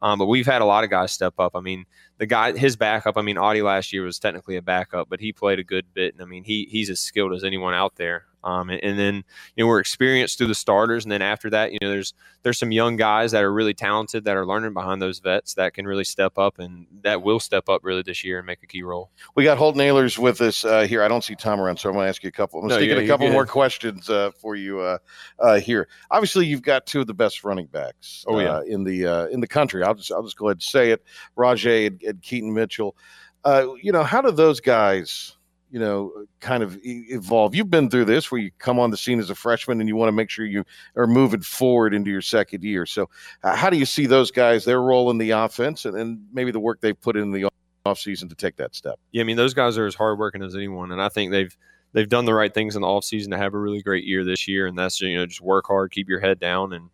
um, 0.02 0.18
but 0.18 0.26
we've 0.26 0.46
had 0.46 0.62
a 0.62 0.66
lot 0.66 0.84
of 0.84 0.90
guys 0.90 1.12
step 1.12 1.34
up. 1.38 1.56
I 1.56 1.60
mean, 1.60 1.84
the 2.18 2.26
guy, 2.26 2.56
his 2.56 2.76
backup. 2.76 3.16
I 3.18 3.22
mean, 3.22 3.38
Audie 3.38 3.62
last 3.62 3.92
year 3.92 4.04
was 4.04 4.18
technically 4.18 4.56
a 4.56 4.62
backup, 4.62 5.08
but 5.08 5.20
he 5.20 5.32
played 5.32 5.58
a 5.58 5.64
good 5.64 5.84
bit, 5.94 6.14
and 6.14 6.22
I 6.22 6.26
mean, 6.26 6.44
he 6.44 6.66
he's 6.70 6.90
as 6.90 7.00
skilled 7.00 7.32
as 7.34 7.44
anyone 7.44 7.74
out 7.74 7.96
there. 7.96 8.24
Um, 8.46 8.70
and, 8.70 8.82
and 8.82 8.98
then 8.98 9.24
you 9.56 9.64
know 9.64 9.68
we're 9.68 9.80
experienced 9.80 10.38
through 10.38 10.46
the 10.46 10.54
starters, 10.54 11.04
and 11.04 11.10
then 11.10 11.20
after 11.20 11.50
that, 11.50 11.72
you 11.72 11.78
know, 11.82 11.90
there's 11.90 12.14
there's 12.44 12.58
some 12.58 12.70
young 12.70 12.94
guys 12.94 13.32
that 13.32 13.42
are 13.42 13.52
really 13.52 13.74
talented 13.74 14.24
that 14.24 14.36
are 14.36 14.46
learning 14.46 14.72
behind 14.72 15.02
those 15.02 15.18
vets 15.18 15.54
that 15.54 15.74
can 15.74 15.84
really 15.84 16.04
step 16.04 16.38
up 16.38 16.60
and 16.60 16.86
that 17.02 17.22
will 17.22 17.40
step 17.40 17.68
up 17.68 17.80
really 17.82 18.02
this 18.02 18.22
year 18.22 18.38
and 18.38 18.46
make 18.46 18.62
a 18.62 18.66
key 18.66 18.84
role. 18.84 19.10
We 19.34 19.42
got 19.42 19.58
Holton 19.58 19.80
Ahlers 19.80 20.16
with 20.16 20.40
us 20.40 20.64
uh, 20.64 20.82
here. 20.82 21.02
I 21.02 21.08
don't 21.08 21.24
see 21.24 21.34
Tom 21.34 21.60
around, 21.60 21.78
so 21.78 21.88
I'm 21.88 21.96
going 21.96 22.04
to 22.04 22.08
ask 22.08 22.22
you 22.22 22.28
a 22.28 22.32
couple. 22.32 22.60
I'm 22.60 22.68
No, 22.68 22.78
yeah, 22.78 22.94
a 22.94 23.06
couple 23.06 23.28
more 23.30 23.46
questions 23.46 24.08
uh, 24.08 24.30
for 24.30 24.54
you 24.54 24.78
uh, 24.78 24.98
uh, 25.40 25.58
here. 25.58 25.88
Obviously, 26.12 26.46
you've 26.46 26.62
got 26.62 26.86
two 26.86 27.00
of 27.00 27.08
the 27.08 27.14
best 27.14 27.42
running 27.42 27.66
backs. 27.66 28.24
Oh, 28.28 28.38
yeah. 28.38 28.58
uh, 28.58 28.60
in 28.60 28.84
the 28.84 29.06
uh, 29.06 29.26
in 29.26 29.40
the 29.40 29.48
country. 29.48 29.82
I'll 29.82 29.94
just 29.94 30.12
I'll 30.12 30.22
just 30.22 30.36
go 30.36 30.46
ahead 30.46 30.58
and 30.58 30.62
say 30.62 30.92
it. 30.92 31.02
Rahjai 31.36 31.88
and, 31.88 32.02
and 32.04 32.22
Keaton 32.22 32.54
Mitchell. 32.54 32.96
Uh, 33.44 33.74
you 33.82 33.90
know, 33.90 34.04
how 34.04 34.20
do 34.20 34.30
those 34.30 34.60
guys? 34.60 35.35
You 35.76 35.80
know, 35.82 36.24
kind 36.40 36.62
of 36.62 36.78
evolve. 36.84 37.54
You've 37.54 37.68
been 37.68 37.90
through 37.90 38.06
this 38.06 38.32
where 38.32 38.40
you 38.40 38.50
come 38.56 38.78
on 38.78 38.90
the 38.90 38.96
scene 38.96 39.18
as 39.20 39.28
a 39.28 39.34
freshman 39.34 39.78
and 39.78 39.86
you 39.86 39.94
want 39.94 40.08
to 40.08 40.12
make 40.12 40.30
sure 40.30 40.46
you 40.46 40.64
are 40.96 41.06
moving 41.06 41.42
forward 41.42 41.92
into 41.92 42.10
your 42.10 42.22
second 42.22 42.64
year. 42.64 42.86
So, 42.86 43.10
uh, 43.42 43.54
how 43.54 43.68
do 43.68 43.76
you 43.76 43.84
see 43.84 44.06
those 44.06 44.30
guys, 44.30 44.64
their 44.64 44.80
role 44.80 45.10
in 45.10 45.18
the 45.18 45.32
offense, 45.32 45.84
and, 45.84 45.94
and 45.94 46.26
maybe 46.32 46.50
the 46.50 46.60
work 46.60 46.80
they've 46.80 46.98
put 46.98 47.14
in 47.14 47.30
the 47.30 47.50
offseason 47.84 48.30
to 48.30 48.34
take 48.34 48.56
that 48.56 48.74
step? 48.74 48.98
Yeah, 49.12 49.20
I 49.20 49.24
mean 49.24 49.36
those 49.36 49.52
guys 49.52 49.76
are 49.76 49.84
as 49.84 49.94
hardworking 49.94 50.42
as 50.42 50.56
anyone, 50.56 50.92
and 50.92 51.02
I 51.02 51.10
think 51.10 51.30
they've 51.30 51.54
they've 51.92 52.08
done 52.08 52.24
the 52.24 52.32
right 52.32 52.54
things 52.54 52.74
in 52.74 52.80
the 52.80 52.88
offseason 52.88 53.28
to 53.32 53.36
have 53.36 53.52
a 53.52 53.58
really 53.58 53.82
great 53.82 54.04
year 54.04 54.24
this 54.24 54.48
year, 54.48 54.66
and 54.66 54.78
that's 54.78 54.98
you 55.02 55.14
know 55.14 55.26
just 55.26 55.42
work 55.42 55.66
hard, 55.66 55.92
keep 55.92 56.08
your 56.08 56.20
head 56.20 56.40
down, 56.40 56.72
and 56.72 56.88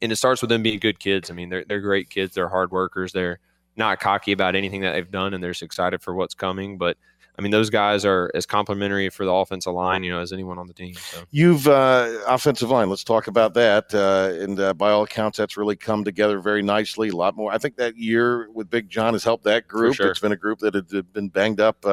and 0.00 0.12
it 0.12 0.16
starts 0.16 0.42
with 0.42 0.50
them 0.50 0.62
being 0.62 0.78
good 0.78 1.00
kids. 1.00 1.28
I 1.28 1.34
mean 1.34 1.48
they're 1.48 1.64
they're 1.64 1.80
great 1.80 2.08
kids, 2.08 2.36
they're 2.36 2.48
hard 2.48 2.70
workers, 2.70 3.12
they're 3.12 3.40
not 3.76 3.98
cocky 3.98 4.30
about 4.30 4.54
anything 4.54 4.82
that 4.82 4.92
they've 4.92 5.10
done, 5.10 5.34
and 5.34 5.42
they're 5.42 5.50
just 5.50 5.62
excited 5.62 6.02
for 6.02 6.14
what's 6.14 6.34
coming. 6.34 6.78
But 6.78 6.96
I 7.38 7.42
mean 7.42 7.50
those 7.50 7.70
guys 7.70 8.04
are 8.04 8.30
as 8.34 8.46
complimentary 8.46 9.10
for 9.10 9.24
the 9.24 9.32
offensive 9.32 9.72
line, 9.72 10.02
you 10.04 10.10
know, 10.10 10.20
as 10.20 10.32
anyone 10.32 10.58
on 10.58 10.66
the 10.66 10.72
team. 10.72 10.94
So. 10.94 11.22
You've 11.30 11.68
uh, 11.68 12.18
offensive 12.26 12.70
line. 12.70 12.88
Let's 12.88 13.04
talk 13.04 13.26
about 13.26 13.54
that. 13.54 13.94
Uh, 13.94 14.42
and 14.42 14.58
uh, 14.58 14.74
by 14.74 14.90
all 14.90 15.02
accounts, 15.02 15.38
that's 15.38 15.56
really 15.56 15.76
come 15.76 16.04
together 16.04 16.40
very 16.40 16.62
nicely. 16.62 17.10
A 17.10 17.16
lot 17.16 17.36
more. 17.36 17.52
I 17.52 17.58
think 17.58 17.76
that 17.76 17.96
year 17.96 18.48
with 18.52 18.70
Big 18.70 18.88
John 18.88 19.12
has 19.12 19.24
helped 19.24 19.44
that 19.44 19.68
group. 19.68 19.94
sure. 19.94 20.10
It's 20.10 20.20
been 20.20 20.32
a 20.32 20.36
group 20.36 20.60
that 20.60 20.74
had 20.74 21.12
been 21.12 21.28
banged 21.28 21.60
up. 21.60 21.84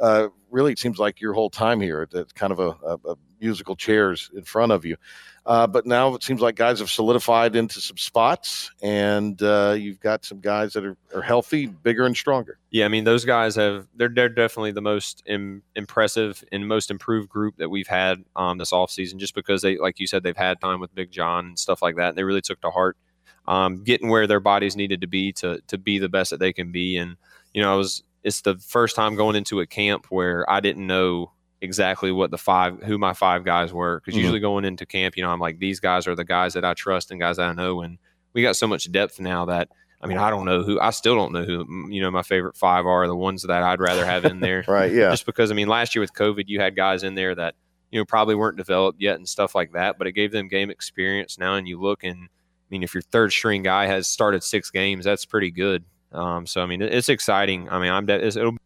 Uh, 0.00 0.28
really, 0.50 0.72
it 0.72 0.78
seems 0.78 0.98
like 0.98 1.20
your 1.20 1.32
whole 1.34 1.50
time 1.50 1.80
here. 1.80 2.08
It's 2.12 2.32
kind 2.32 2.52
of 2.52 2.58
a, 2.58 2.76
a, 2.86 3.12
a 3.12 3.16
musical 3.40 3.76
chairs 3.76 4.30
in 4.34 4.42
front 4.42 4.72
of 4.72 4.84
you. 4.84 4.96
Uh, 5.46 5.66
but 5.66 5.86
now 5.86 6.14
it 6.14 6.22
seems 6.22 6.40
like 6.40 6.54
guys 6.54 6.78
have 6.78 6.90
solidified 6.90 7.56
into 7.56 7.80
some 7.80 7.96
spots, 7.96 8.70
and 8.82 9.42
uh, 9.42 9.74
you've 9.76 9.98
got 9.98 10.24
some 10.24 10.38
guys 10.38 10.74
that 10.74 10.84
are, 10.84 10.96
are 11.14 11.22
healthy, 11.22 11.66
bigger, 11.66 12.04
and 12.04 12.16
stronger. 12.16 12.58
Yeah, 12.70 12.84
I 12.84 12.88
mean 12.88 13.04
those 13.04 13.24
guys 13.24 13.56
have 13.56 13.88
they're 13.94 14.10
they're 14.10 14.28
definitely 14.28 14.72
the 14.72 14.82
most 14.82 15.22
Im- 15.26 15.62
impressive 15.74 16.44
and 16.52 16.68
most 16.68 16.90
improved 16.90 17.28
group 17.30 17.56
that 17.56 17.70
we've 17.70 17.88
had 17.88 18.22
um, 18.36 18.58
this 18.58 18.70
offseason 18.70 19.16
just 19.16 19.34
because 19.34 19.62
they 19.62 19.78
like 19.78 19.98
you 19.98 20.06
said 20.06 20.22
they've 20.22 20.36
had 20.36 20.60
time 20.60 20.78
with 20.78 20.94
Big 20.94 21.10
John 21.10 21.46
and 21.46 21.58
stuff 21.58 21.80
like 21.82 21.96
that 21.96 22.10
and 22.10 22.18
they 22.18 22.24
really 22.24 22.42
took 22.42 22.60
to 22.60 22.70
heart 22.70 22.96
um, 23.48 23.82
getting 23.82 24.08
where 24.08 24.26
their 24.26 24.40
bodies 24.40 24.76
needed 24.76 25.00
to 25.00 25.06
be 25.06 25.32
to 25.32 25.60
to 25.66 25.78
be 25.78 25.98
the 25.98 26.08
best 26.08 26.30
that 26.30 26.38
they 26.38 26.52
can 26.52 26.70
be 26.70 26.96
and 26.96 27.16
you 27.54 27.62
know 27.62 27.72
I 27.72 27.76
was 27.76 28.04
it's 28.22 28.42
the 28.42 28.56
first 28.56 28.96
time 28.96 29.16
going 29.16 29.36
into 29.36 29.60
a 29.60 29.66
camp 29.66 30.06
where 30.10 30.48
I 30.50 30.60
didn't 30.60 30.86
know 30.86 31.32
exactly 31.62 32.10
what 32.10 32.30
the 32.30 32.38
five 32.38 32.82
who 32.82 32.96
my 32.98 33.12
five 33.12 33.44
guys 33.44 33.72
were 33.72 34.00
because 34.00 34.14
Mhm. 34.18 34.22
usually 34.22 34.40
going 34.40 34.64
into 34.64 34.86
camp 34.86 35.14
you 35.16 35.22
know 35.22 35.28
I'm 35.30 35.40
like 35.40 35.58
these 35.58 35.78
guys 35.78 36.06
are 36.06 36.14
the 36.14 36.24
guys 36.24 36.54
that 36.54 36.64
I 36.64 36.72
trust 36.72 37.10
and 37.10 37.20
guys 37.20 37.38
I 37.38 37.52
know 37.52 37.82
and 37.82 37.98
we 38.32 38.40
got 38.42 38.56
so 38.56 38.66
much 38.66 38.90
depth 38.90 39.20
now 39.20 39.44
that 39.46 39.68
I 40.02 40.06
mean, 40.06 40.16
I 40.16 40.30
don't 40.30 40.46
know 40.46 40.62
who. 40.62 40.80
I 40.80 40.88
still 40.92 41.14
don't 41.14 41.30
know 41.34 41.44
who. 41.44 41.90
You 41.92 42.00
know, 42.00 42.10
my 42.10 42.22
favorite 42.22 42.56
five 42.56 42.86
are 42.86 43.06
the 43.06 43.14
ones 43.14 43.42
that 43.42 43.62
I'd 43.62 43.80
rather 43.80 44.06
have 44.06 44.24
in 44.24 44.40
there. 44.40 44.64
Right, 44.68 44.90
yeah. 44.90 45.10
Just 45.10 45.26
because 45.26 45.50
I 45.50 45.54
mean, 45.54 45.68
last 45.68 45.94
year 45.94 46.00
with 46.00 46.14
COVID, 46.14 46.44
you 46.46 46.58
had 46.58 46.74
guys 46.74 47.02
in 47.02 47.16
there 47.16 47.34
that 47.34 47.54
you 47.90 48.00
know 48.00 48.06
probably 48.06 48.34
weren't 48.34 48.56
developed 48.56 48.98
yet 48.98 49.16
and 49.16 49.28
stuff 49.28 49.54
like 49.54 49.72
that, 49.72 49.98
but 49.98 50.06
it 50.06 50.12
gave 50.12 50.32
them 50.32 50.48
game 50.48 50.70
experience. 50.70 51.36
Now, 51.38 51.56
and 51.56 51.68
you 51.68 51.78
look 51.78 52.02
and 52.02 52.16
I 52.30 52.66
mean, 52.70 52.82
if 52.82 52.94
your 52.94 53.02
third 53.02 53.30
string 53.32 53.62
guy 53.62 53.84
has 53.88 54.06
started 54.06 54.42
six 54.42 54.70
games, 54.70 55.04
that's 55.04 55.26
pretty 55.26 55.50
good. 55.50 55.84
Um, 56.12 56.46
so 56.46 56.60
I 56.60 56.66
mean, 56.66 56.82
it's 56.82 57.08
exciting. 57.08 57.68
I 57.68 57.78
mean, 57.78 57.90
I'm 57.90 58.06
de- 58.06 58.26
it's, 58.26 58.36
it'll. 58.36 58.56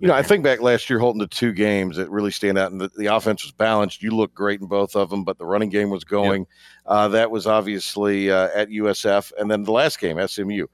You 0.00 0.08
know, 0.08 0.14
I 0.14 0.22
think 0.22 0.44
back 0.44 0.60
last 0.60 0.88
year, 0.88 1.00
holding 1.00 1.18
the 1.18 1.26
two 1.26 1.52
games 1.52 1.96
that 1.96 2.08
really 2.08 2.30
stand 2.30 2.56
out, 2.56 2.70
and 2.70 2.80
the, 2.80 2.88
the 2.96 3.06
offense 3.06 3.42
was 3.42 3.50
balanced. 3.50 4.00
You 4.00 4.12
looked 4.12 4.34
great 4.34 4.60
in 4.60 4.68
both 4.68 4.94
of 4.94 5.10
them, 5.10 5.24
but 5.24 5.38
the 5.38 5.44
running 5.44 5.70
game 5.70 5.90
was 5.90 6.04
going. 6.04 6.46
Uh, 6.86 7.08
that 7.08 7.32
was 7.32 7.48
obviously 7.48 8.30
uh, 8.30 8.48
at 8.54 8.68
USF, 8.68 9.32
and 9.38 9.50
then 9.50 9.64
the 9.64 9.72
last 9.72 9.98
game, 9.98 10.24
SMU. 10.24 10.66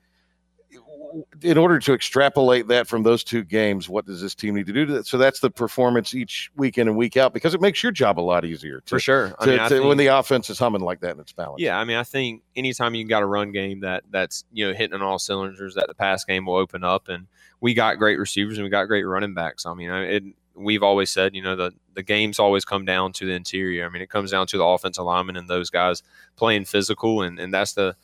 In 1.42 1.58
order 1.58 1.78
to 1.78 1.94
extrapolate 1.94 2.68
that 2.68 2.86
from 2.86 3.02
those 3.02 3.24
two 3.24 3.44
games, 3.44 3.88
what 3.88 4.06
does 4.06 4.20
this 4.20 4.34
team 4.34 4.54
need 4.54 4.66
to 4.66 4.72
do? 4.72 4.86
To, 4.86 4.92
that? 4.94 5.06
so 5.06 5.18
that's 5.18 5.40
the 5.40 5.50
performance 5.50 6.14
each 6.14 6.50
week 6.56 6.78
in 6.78 6.88
and 6.88 6.96
week 6.96 7.16
out, 7.16 7.32
because 7.32 7.54
it 7.54 7.60
makes 7.60 7.82
your 7.82 7.92
job 7.92 8.18
a 8.18 8.22
lot 8.22 8.44
easier. 8.44 8.80
To, 8.80 8.88
For 8.88 9.00
sure. 9.00 9.30
To- 9.40 9.46
mean, 9.46 9.68
to- 9.68 9.80
when 9.86 9.96
the 9.96 10.08
offense 10.08 10.50
is 10.50 10.58
humming 10.58 10.82
like 10.82 11.00
that 11.00 11.12
and 11.12 11.20
it's 11.20 11.32
balanced. 11.32 11.62
Yeah, 11.62 11.78
I 11.78 11.84
mean, 11.84 11.96
I 11.96 12.04
think 12.04 12.42
anytime 12.56 12.94
you 12.94 13.06
got 13.06 13.22
a 13.22 13.26
run 13.26 13.52
game 13.52 13.80
that 13.80 14.04
that's 14.10 14.44
you 14.52 14.66
know 14.66 14.74
hitting 14.74 14.94
on 14.94 15.02
all 15.02 15.18
cylinders, 15.18 15.74
that 15.74 15.88
the 15.88 15.94
pass 15.94 16.24
game 16.24 16.46
will 16.46 16.56
open 16.56 16.84
up, 16.84 17.08
and 17.08 17.26
we 17.60 17.74
got 17.74 17.98
great 17.98 18.18
receivers 18.18 18.58
and 18.58 18.64
we 18.64 18.70
got 18.70 18.84
great 18.84 19.04
running 19.04 19.34
backs. 19.34 19.66
I 19.66 19.74
mean, 19.74 19.90
it, 19.90 20.24
we've 20.54 20.82
always 20.82 21.10
said, 21.10 21.34
you 21.34 21.42
know, 21.42 21.56
the 21.56 21.72
the 21.94 22.02
games 22.02 22.38
always 22.38 22.64
come 22.64 22.84
down 22.84 23.12
to 23.14 23.26
the 23.26 23.32
interior. 23.32 23.84
I 23.84 23.88
mean, 23.88 24.02
it 24.02 24.10
comes 24.10 24.30
down 24.30 24.46
to 24.48 24.58
the 24.58 24.64
offensive 24.64 25.04
linemen 25.04 25.36
and 25.36 25.48
those 25.48 25.70
guys 25.70 26.02
playing 26.36 26.64
physical, 26.64 27.22
and 27.22 27.38
and 27.38 27.52
that's 27.52 27.72
the 27.72 27.96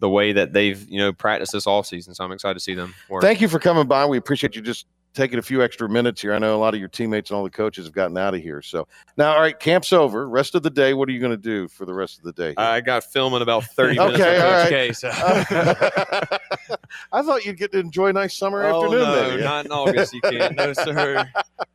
the 0.00 0.10
way 0.10 0.32
that 0.32 0.52
they've 0.52 0.88
you 0.88 0.98
know 0.98 1.12
practiced 1.12 1.52
this 1.52 1.66
offseason. 1.66 2.14
So 2.14 2.24
I'm 2.24 2.32
excited 2.32 2.54
to 2.54 2.60
see 2.60 2.74
them 2.74 2.94
work. 3.08 3.22
Thank 3.22 3.40
you 3.40 3.48
for 3.48 3.58
coming 3.58 3.86
by. 3.86 4.04
We 4.06 4.18
appreciate 4.18 4.56
you 4.56 4.62
just 4.62 4.86
taking 5.14 5.38
a 5.38 5.42
few 5.42 5.62
extra 5.62 5.88
minutes 5.88 6.20
here. 6.20 6.34
I 6.34 6.38
know 6.38 6.54
a 6.54 6.58
lot 6.58 6.74
of 6.74 6.80
your 6.80 6.90
teammates 6.90 7.30
and 7.30 7.38
all 7.38 7.42
the 7.44 7.48
coaches 7.48 7.86
have 7.86 7.94
gotten 7.94 8.18
out 8.18 8.34
of 8.34 8.42
here. 8.42 8.60
So 8.60 8.86
now, 9.16 9.32
all 9.34 9.40
right, 9.40 9.58
camp's 9.58 9.90
over. 9.94 10.28
Rest 10.28 10.54
of 10.54 10.62
the 10.62 10.68
day, 10.68 10.92
what 10.92 11.08
are 11.08 11.12
you 11.12 11.20
going 11.20 11.30
to 11.30 11.38
do 11.38 11.68
for 11.68 11.86
the 11.86 11.94
rest 11.94 12.18
of 12.18 12.24
the 12.24 12.32
day? 12.34 12.52
I 12.58 12.82
got 12.82 13.02
film 13.02 13.32
in 13.32 13.40
about 13.40 13.64
30 13.64 13.94
minutes. 13.98 14.20
Okay, 14.20 14.32
with 14.34 14.42
all 14.42 14.50
Coach 14.50 14.62
right. 14.62 14.68
K, 14.68 14.92
so. 14.92 15.08
I 17.12 17.22
thought 17.22 17.46
you'd 17.46 17.56
get 17.56 17.72
to 17.72 17.78
enjoy 17.78 18.08
a 18.08 18.12
nice 18.12 18.36
summer 18.36 18.62
Oh, 18.66 18.84
afternoon. 18.84 19.08
no, 19.08 19.28
maybe. 19.30 19.42
not 19.42 19.64
in 19.66 19.72
August. 19.72 20.12
You 20.12 20.20
can't. 20.20 20.54
No, 20.54 20.72
sir. 20.74 21.24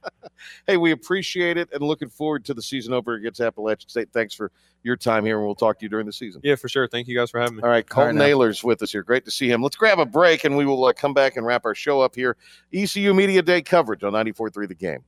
hey, 0.67 0.77
we 0.77 0.91
appreciate 0.91 1.57
it 1.57 1.69
and 1.73 1.81
looking 1.81 2.09
forward 2.09 2.45
to 2.45 2.53
the 2.53 2.61
season 2.61 2.93
over 2.93 3.13
against 3.13 3.41
Appalachian 3.41 3.89
State. 3.89 4.09
Thanks 4.13 4.35
for 4.35 4.51
your 4.83 4.95
time 4.95 5.25
here, 5.25 5.37
and 5.37 5.45
we'll 5.45 5.55
talk 5.55 5.79
to 5.79 5.85
you 5.85 5.89
during 5.89 6.05
the 6.05 6.13
season. 6.13 6.41
Yeah, 6.43 6.55
for 6.55 6.69
sure. 6.69 6.87
Thank 6.87 7.07
you 7.07 7.15
guys 7.15 7.29
for 7.29 7.39
having 7.39 7.57
me. 7.57 7.63
All 7.63 7.69
right, 7.69 7.87
Colton 7.87 8.15
now. 8.15 8.25
Naylor's 8.25 8.63
with 8.63 8.81
us 8.81 8.91
here. 8.91 9.03
Great 9.03 9.25
to 9.25 9.31
see 9.31 9.49
him. 9.49 9.61
Let's 9.61 9.75
grab 9.75 9.99
a 9.99 10.05
break, 10.05 10.43
and 10.43 10.57
we 10.57 10.65
will 10.65 10.83
uh, 10.85 10.93
come 10.93 11.13
back 11.13 11.37
and 11.37 11.45
wrap 11.45 11.65
our 11.65 11.75
show 11.75 12.01
up 12.01 12.15
here. 12.15 12.37
ECU 12.73 13.13
Media 13.13 13.41
Day 13.41 13.61
coverage 13.61 14.03
on 14.03 14.13
94.3 14.13 14.67
The 14.67 14.75
Game. 14.75 15.03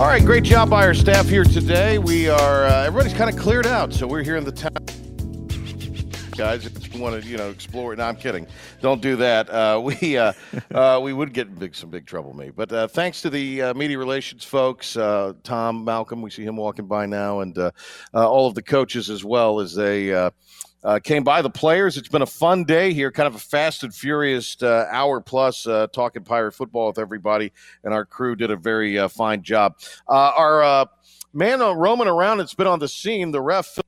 All 0.00 0.08
right, 0.08 0.24
great 0.24 0.42
job 0.42 0.68
by 0.68 0.84
our 0.84 0.94
staff 0.94 1.28
here 1.28 1.44
today. 1.44 1.98
We 1.98 2.28
are 2.28 2.64
uh, 2.64 2.84
everybody's 2.86 3.16
kind 3.16 3.30
of 3.30 3.36
cleared 3.40 3.66
out, 3.66 3.92
so 3.92 4.06
we're 4.06 4.24
here 4.24 4.36
in 4.36 4.44
the 4.44 4.50
town. 4.50 4.74
Guys, 6.36 6.64
if 6.64 6.94
you 6.94 7.00
want 7.00 7.22
to, 7.22 7.28
you 7.28 7.36
know, 7.36 7.50
explore. 7.50 7.92
It. 7.92 7.96
No, 7.96 8.04
I'm 8.04 8.16
kidding. 8.16 8.46
Don't 8.80 9.02
do 9.02 9.16
that. 9.16 9.50
Uh, 9.50 9.80
we 9.84 10.16
uh, 10.16 10.32
uh, 10.74 10.98
we 11.02 11.12
would 11.12 11.34
get 11.34 11.58
big 11.58 11.74
some 11.74 11.90
big 11.90 12.06
trouble, 12.06 12.34
me. 12.34 12.50
But 12.50 12.72
uh, 12.72 12.88
thanks 12.88 13.20
to 13.22 13.30
the 13.30 13.62
uh, 13.62 13.74
media 13.74 13.98
relations 13.98 14.42
folks, 14.42 14.96
uh, 14.96 15.34
Tom, 15.42 15.84
Malcolm. 15.84 16.22
We 16.22 16.30
see 16.30 16.44
him 16.44 16.56
walking 16.56 16.86
by 16.86 17.04
now, 17.04 17.40
and 17.40 17.56
all 18.14 18.46
of 18.46 18.54
the 18.54 18.62
coaches 18.62 19.10
as 19.10 19.24
well 19.24 19.60
as 19.60 19.74
they. 19.74 20.30
Came 21.04 21.22
by 21.22 21.42
the 21.42 21.50
players. 21.50 21.96
It's 21.96 22.08
been 22.08 22.22
a 22.22 22.26
fun 22.26 22.64
day 22.64 22.92
here, 22.92 23.12
kind 23.12 23.28
of 23.28 23.36
a 23.36 23.38
fast 23.38 23.84
and 23.84 23.94
furious 23.94 24.60
hour 24.62 25.20
plus 25.20 25.62
talking 25.92 26.24
pirate 26.24 26.52
football 26.52 26.88
with 26.88 26.98
everybody, 26.98 27.52
and 27.84 27.94
our 27.94 28.04
crew 28.04 28.34
did 28.34 28.50
a 28.50 28.56
very 28.56 29.06
fine 29.08 29.42
job. 29.42 29.76
Our 30.08 30.88
man 31.32 31.60
roaming 31.60 32.08
around 32.08 32.40
it's 32.40 32.54
been 32.54 32.66
on 32.66 32.80
the 32.80 32.88
scene, 32.88 33.30
the 33.30 33.40
ref 33.40 33.78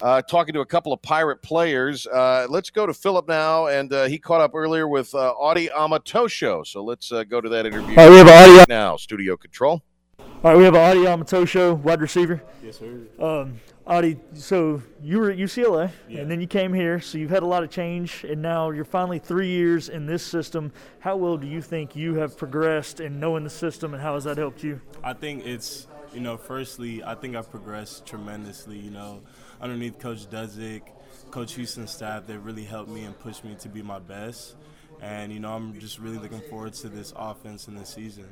uh, 0.00 0.22
talking 0.22 0.54
to 0.54 0.60
a 0.60 0.66
couple 0.66 0.92
of 0.92 1.00
Pirate 1.02 1.42
players. 1.42 2.06
Uh, 2.06 2.46
let's 2.48 2.70
go 2.70 2.86
to 2.86 2.94
Philip 2.94 3.28
now, 3.28 3.66
and 3.66 3.92
uh, 3.92 4.04
he 4.06 4.18
caught 4.18 4.40
up 4.40 4.54
earlier 4.54 4.88
with 4.88 5.14
uh, 5.14 5.30
Audie 5.32 5.68
Omotosho. 5.68 6.66
So 6.66 6.82
let's 6.82 7.12
uh, 7.12 7.24
go 7.24 7.40
to 7.40 7.48
that 7.48 7.66
interview. 7.66 7.90
All 7.90 7.96
right, 7.96 8.10
we 8.10 8.16
have 8.16 8.28
Audie- 8.28 8.64
now. 8.68 8.96
Studio 8.96 9.36
control. 9.36 9.82
All 10.18 10.52
right, 10.52 10.56
we 10.56 10.64
have 10.64 10.74
Audie 10.74 11.00
Omotosho, 11.00 11.78
wide 11.80 12.00
receiver. 12.00 12.42
Yes, 12.62 12.78
sir. 12.78 13.00
Um, 13.18 13.60
Audie, 13.86 14.18
so 14.34 14.82
you 15.00 15.18
were 15.18 15.30
at 15.30 15.38
UCLA, 15.38 15.90
and 16.08 16.30
then 16.30 16.40
you 16.40 16.46
came 16.46 16.72
here, 16.74 17.00
so 17.00 17.18
you've 17.18 17.30
had 17.30 17.42
a 17.42 17.46
lot 17.46 17.62
of 17.62 17.70
change, 17.70 18.24
and 18.24 18.42
now 18.42 18.70
you're 18.70 18.84
finally 18.84 19.18
three 19.20 19.48
years 19.48 19.88
in 19.88 20.06
this 20.06 20.24
system. 20.24 20.72
How 20.98 21.16
well 21.16 21.36
do 21.36 21.46
you 21.46 21.62
think 21.62 21.94
you 21.94 22.14
have 22.16 22.36
progressed 22.36 23.00
in 23.00 23.20
knowing 23.20 23.44
the 23.44 23.50
system, 23.50 23.94
and 23.94 24.02
how 24.02 24.14
has 24.14 24.24
that 24.24 24.38
helped 24.38 24.64
you? 24.64 24.80
I 25.04 25.12
think 25.12 25.46
it's, 25.46 25.86
you 26.12 26.20
know, 26.20 26.36
firstly, 26.36 27.02
I 27.04 27.14
think 27.14 27.36
I've 27.36 27.50
progressed 27.50 28.06
tremendously, 28.06 28.76
you 28.76 28.90
know, 28.90 29.22
underneath 29.60 29.98
Coach 29.98 30.28
Dudzik, 30.30 30.82
Coach 31.30 31.54
Houston's 31.54 31.90
staff, 31.90 32.26
they 32.26 32.36
really 32.36 32.64
helped 32.64 32.90
me 32.90 33.04
and 33.04 33.18
pushed 33.18 33.44
me 33.44 33.56
to 33.60 33.68
be 33.68 33.82
my 33.82 33.98
best. 33.98 34.54
And, 35.02 35.32
you 35.32 35.40
know, 35.40 35.52
I'm 35.52 35.78
just 35.78 35.98
really 35.98 36.18
looking 36.18 36.40
forward 36.48 36.72
to 36.74 36.88
this 36.88 37.12
offense 37.16 37.68
and 37.68 37.78
this 37.78 37.90
season. 37.90 38.26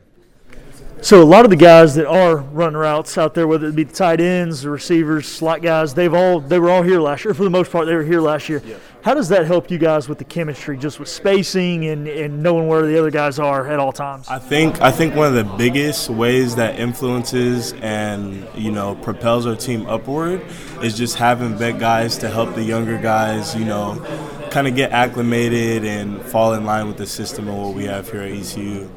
So 1.00 1.22
a 1.22 1.24
lot 1.24 1.44
of 1.44 1.50
the 1.50 1.56
guys 1.56 1.94
that 1.96 2.06
are 2.06 2.36
running 2.36 2.76
routes 2.76 3.18
out 3.18 3.34
there, 3.34 3.46
whether 3.46 3.66
it 3.66 3.74
be 3.74 3.84
the 3.84 3.92
tight 3.92 4.20
ends, 4.20 4.62
the 4.62 4.70
receivers, 4.70 5.26
slot 5.26 5.62
guys, 5.62 5.94
they've 5.94 6.12
all 6.12 6.40
they 6.40 6.58
were 6.58 6.70
all 6.70 6.82
here 6.82 7.00
last 7.00 7.24
year. 7.24 7.34
For 7.34 7.44
the 7.44 7.50
most 7.50 7.72
part, 7.72 7.86
they 7.86 7.94
were 7.94 8.04
here 8.04 8.20
last 8.20 8.48
year. 8.48 8.62
How 9.04 9.12
does 9.12 9.28
that 9.28 9.44
help 9.44 9.70
you 9.70 9.76
guys 9.76 10.08
with 10.08 10.16
the 10.16 10.24
chemistry, 10.24 10.78
just 10.78 10.98
with 10.98 11.10
spacing 11.10 11.84
and, 11.84 12.08
and 12.08 12.42
knowing 12.42 12.68
where 12.68 12.86
the 12.86 12.98
other 12.98 13.10
guys 13.10 13.38
are 13.38 13.68
at 13.68 13.78
all 13.78 13.92
times? 13.92 14.26
I 14.28 14.38
think 14.38 14.80
I 14.80 14.90
think 14.90 15.14
one 15.14 15.26
of 15.26 15.34
the 15.34 15.56
biggest 15.58 16.08
ways 16.08 16.56
that 16.56 16.80
influences 16.80 17.74
and 17.82 18.48
you 18.54 18.70
know 18.70 18.94
propels 18.94 19.44
our 19.44 19.56
team 19.56 19.84
upward 19.88 20.40
is 20.82 20.96
just 20.96 21.16
having 21.16 21.54
vet 21.54 21.78
guys 21.78 22.16
to 22.18 22.30
help 22.30 22.54
the 22.54 22.62
younger 22.62 22.96
guys, 22.96 23.54
you 23.54 23.66
know, 23.66 24.02
kind 24.50 24.66
of 24.66 24.74
get 24.74 24.90
acclimated 24.90 25.84
and 25.84 26.22
fall 26.22 26.54
in 26.54 26.64
line 26.64 26.86
with 26.86 26.96
the 26.96 27.06
system 27.06 27.46
and 27.46 27.62
what 27.62 27.74
we 27.74 27.84
have 27.84 28.10
here 28.10 28.22
at 28.22 28.32
ECU. 28.32 28.90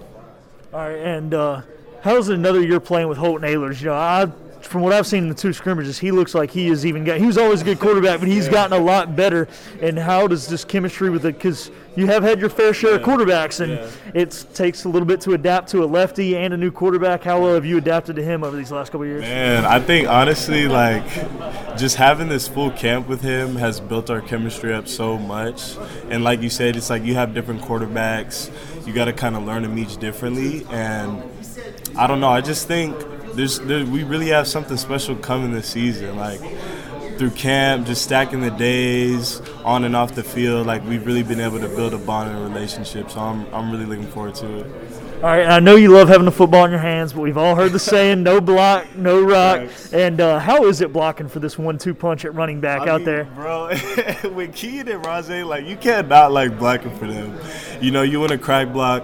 All 0.71 0.87
right, 0.87 0.99
and 0.99 1.33
uh, 1.33 1.63
how's 1.99 2.29
another 2.29 2.63
year 2.63 2.79
playing 2.79 3.09
with 3.09 3.17
Holton 3.17 3.45
Ahlers? 3.45 3.81
You 3.81 3.87
know, 3.87 3.95
I 3.95 4.31
from 4.63 4.81
what 4.81 4.93
I've 4.93 5.07
seen 5.07 5.23
in 5.23 5.29
the 5.29 5.35
two 5.35 5.53
scrimmages, 5.53 5.97
he 5.97 6.11
looks 6.11 6.35
like 6.35 6.51
he 6.51 6.67
has 6.67 6.85
even 6.85 7.03
got. 7.03 7.19
He 7.19 7.25
was 7.25 7.37
always 7.37 7.61
a 7.61 7.65
good 7.65 7.79
quarterback, 7.79 8.19
but 8.19 8.27
he's 8.27 8.47
gotten 8.47 8.79
a 8.79 8.83
lot 8.83 9.15
better. 9.15 9.47
And 9.81 9.97
how 9.97 10.27
does 10.27 10.47
this 10.47 10.65
chemistry 10.65 11.09
with 11.09 11.25
it? 11.25 11.35
Because 11.35 11.71
you 11.95 12.05
have 12.07 12.23
had 12.23 12.39
your 12.39 12.49
fair 12.49 12.73
share 12.73 12.95
of 12.95 13.01
quarterbacks, 13.01 13.59
and 13.59 13.91
it 14.15 14.45
takes 14.53 14.85
a 14.85 14.89
little 14.89 15.05
bit 15.05 15.21
to 15.21 15.33
adapt 15.33 15.69
to 15.69 15.83
a 15.83 15.85
lefty 15.85 16.37
and 16.37 16.53
a 16.53 16.57
new 16.57 16.71
quarterback. 16.71 17.23
How 17.23 17.41
well 17.41 17.55
have 17.55 17.65
you 17.65 17.77
adapted 17.77 18.15
to 18.17 18.23
him 18.23 18.43
over 18.43 18.55
these 18.55 18.71
last 18.71 18.91
couple 18.91 19.03
of 19.03 19.07
years? 19.07 19.21
Man, 19.21 19.65
I 19.65 19.79
think 19.79 20.07
honestly, 20.07 20.67
like, 20.67 21.05
just 21.77 21.95
having 21.95 22.29
this 22.29 22.47
full 22.47 22.71
camp 22.71 23.07
with 23.07 23.21
him 23.21 23.55
has 23.55 23.79
built 23.79 24.09
our 24.09 24.21
chemistry 24.21 24.73
up 24.73 24.87
so 24.87 25.17
much. 25.17 25.75
And 26.09 26.23
like 26.23 26.41
you 26.41 26.49
said, 26.49 26.75
it's 26.75 26.89
like 26.89 27.03
you 27.03 27.15
have 27.15 27.33
different 27.33 27.61
quarterbacks. 27.61 28.51
You 28.85 28.93
got 28.93 29.05
to 29.05 29.13
kind 29.13 29.35
of 29.35 29.43
learn 29.43 29.63
them 29.63 29.77
each 29.77 29.97
differently. 29.97 30.65
And 30.69 31.23
I 31.97 32.05
don't 32.05 32.19
know. 32.19 32.29
I 32.29 32.41
just 32.41 32.67
think 32.67 32.95
there's 33.37 33.59
there, 33.59 33.85
we 33.85 34.03
really 34.03 34.27
have 34.27 34.47
something 34.47 34.77
special 34.77 35.15
coming 35.15 35.51
this 35.51 35.69
season. 35.69 36.17
Like 36.17 36.41
through 37.17 37.31
camp, 37.31 37.87
just 37.87 38.03
stacking 38.03 38.41
the 38.41 38.51
days 38.51 39.41
on 39.63 39.83
and 39.83 39.95
off 39.95 40.15
the 40.15 40.23
field. 40.23 40.67
Like 40.67 40.83
we've 40.85 41.05
really 41.05 41.23
been 41.23 41.39
able 41.39 41.59
to 41.59 41.69
build 41.69 41.93
a 41.93 41.97
bond 41.97 42.29
and 42.31 42.39
a 42.39 42.41
relationship. 42.41 43.11
So 43.11 43.19
I'm 43.19 43.45
I'm 43.53 43.71
really 43.71 43.85
looking 43.85 44.07
forward 44.07 44.35
to 44.35 44.59
it. 44.59 44.65
All 45.17 45.23
right, 45.23 45.47
I 45.47 45.59
know 45.59 45.75
you 45.75 45.89
love 45.89 46.09
having 46.09 46.25
the 46.25 46.31
football 46.31 46.65
in 46.65 46.69
your 46.69 46.79
hands, 46.79 47.13
but 47.13 47.21
we've 47.21 47.37
all 47.37 47.55
heard 47.55 47.71
the 47.71 47.79
saying, 47.79 48.21
"No 48.21 48.39
block, 48.39 48.95
no 48.95 49.23
rock." 49.23 49.67
And 49.91 50.21
uh, 50.21 50.37
how 50.37 50.65
is 50.65 50.81
it 50.81 50.93
blocking 50.93 51.27
for 51.27 51.39
this 51.39 51.57
one-two 51.57 51.95
punch 51.95 52.23
at 52.23 52.35
running 52.35 52.59
back 52.59 52.81
I 52.81 52.89
out 52.89 53.01
mean, 53.01 53.05
there? 53.05 53.23
bro. 53.25 53.69
with 54.35 54.53
Keaton 54.53 54.89
and 54.89 55.03
Rahjai, 55.03 55.43
like 55.45 55.65
you 55.65 55.75
cannot 55.75 56.31
like 56.31 56.59
blocking 56.59 56.95
for 56.97 57.07
them. 57.07 57.35
You 57.81 57.89
know, 57.89 58.03
you 58.03 58.19
want 58.19 58.31
to 58.31 58.37
crack 58.37 58.71
block. 58.71 59.03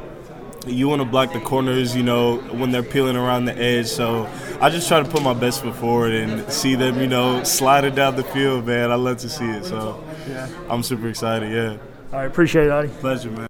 You 0.66 0.88
want 0.88 1.02
to 1.02 1.08
block 1.08 1.34
the 1.34 1.40
corners, 1.42 1.96
you 1.96 2.04
know, 2.04 2.38
when 2.38 2.72
they're 2.72 2.84
peeling 2.84 3.16
around 3.18 3.46
the 3.46 3.58
edge. 3.58 3.88
So 3.88 4.30
I 4.62 4.70
just 4.70 4.88
try 4.88 5.02
to 5.04 5.10
put 5.10 5.22
my 5.22 5.34
best 5.34 5.62
foot 5.62 5.76
forward 5.76 6.14
and 6.14 6.50
see 6.52 6.76
them, 6.76 7.00
you 7.02 7.08
know, 7.08 7.44
sliding 7.44 7.96
down 7.96 8.16
the 8.16 8.24
field, 8.24 8.66
man. 8.66 8.92
I 8.92 8.96
love 8.96 9.18
to 9.18 9.30
see 9.30 9.46
it. 9.50 9.66
So 9.66 10.04
Yeah. 10.28 10.48
I'm 10.70 10.84
super 10.84 11.10
excited. 11.10 11.52
Yeah. 11.52 11.78
All 12.14 12.20
right, 12.20 12.26
appreciate 12.26 12.68
it, 12.68 12.72
Audie. 12.72 12.90
Pleasure, 13.00 13.30
man. 13.32 13.48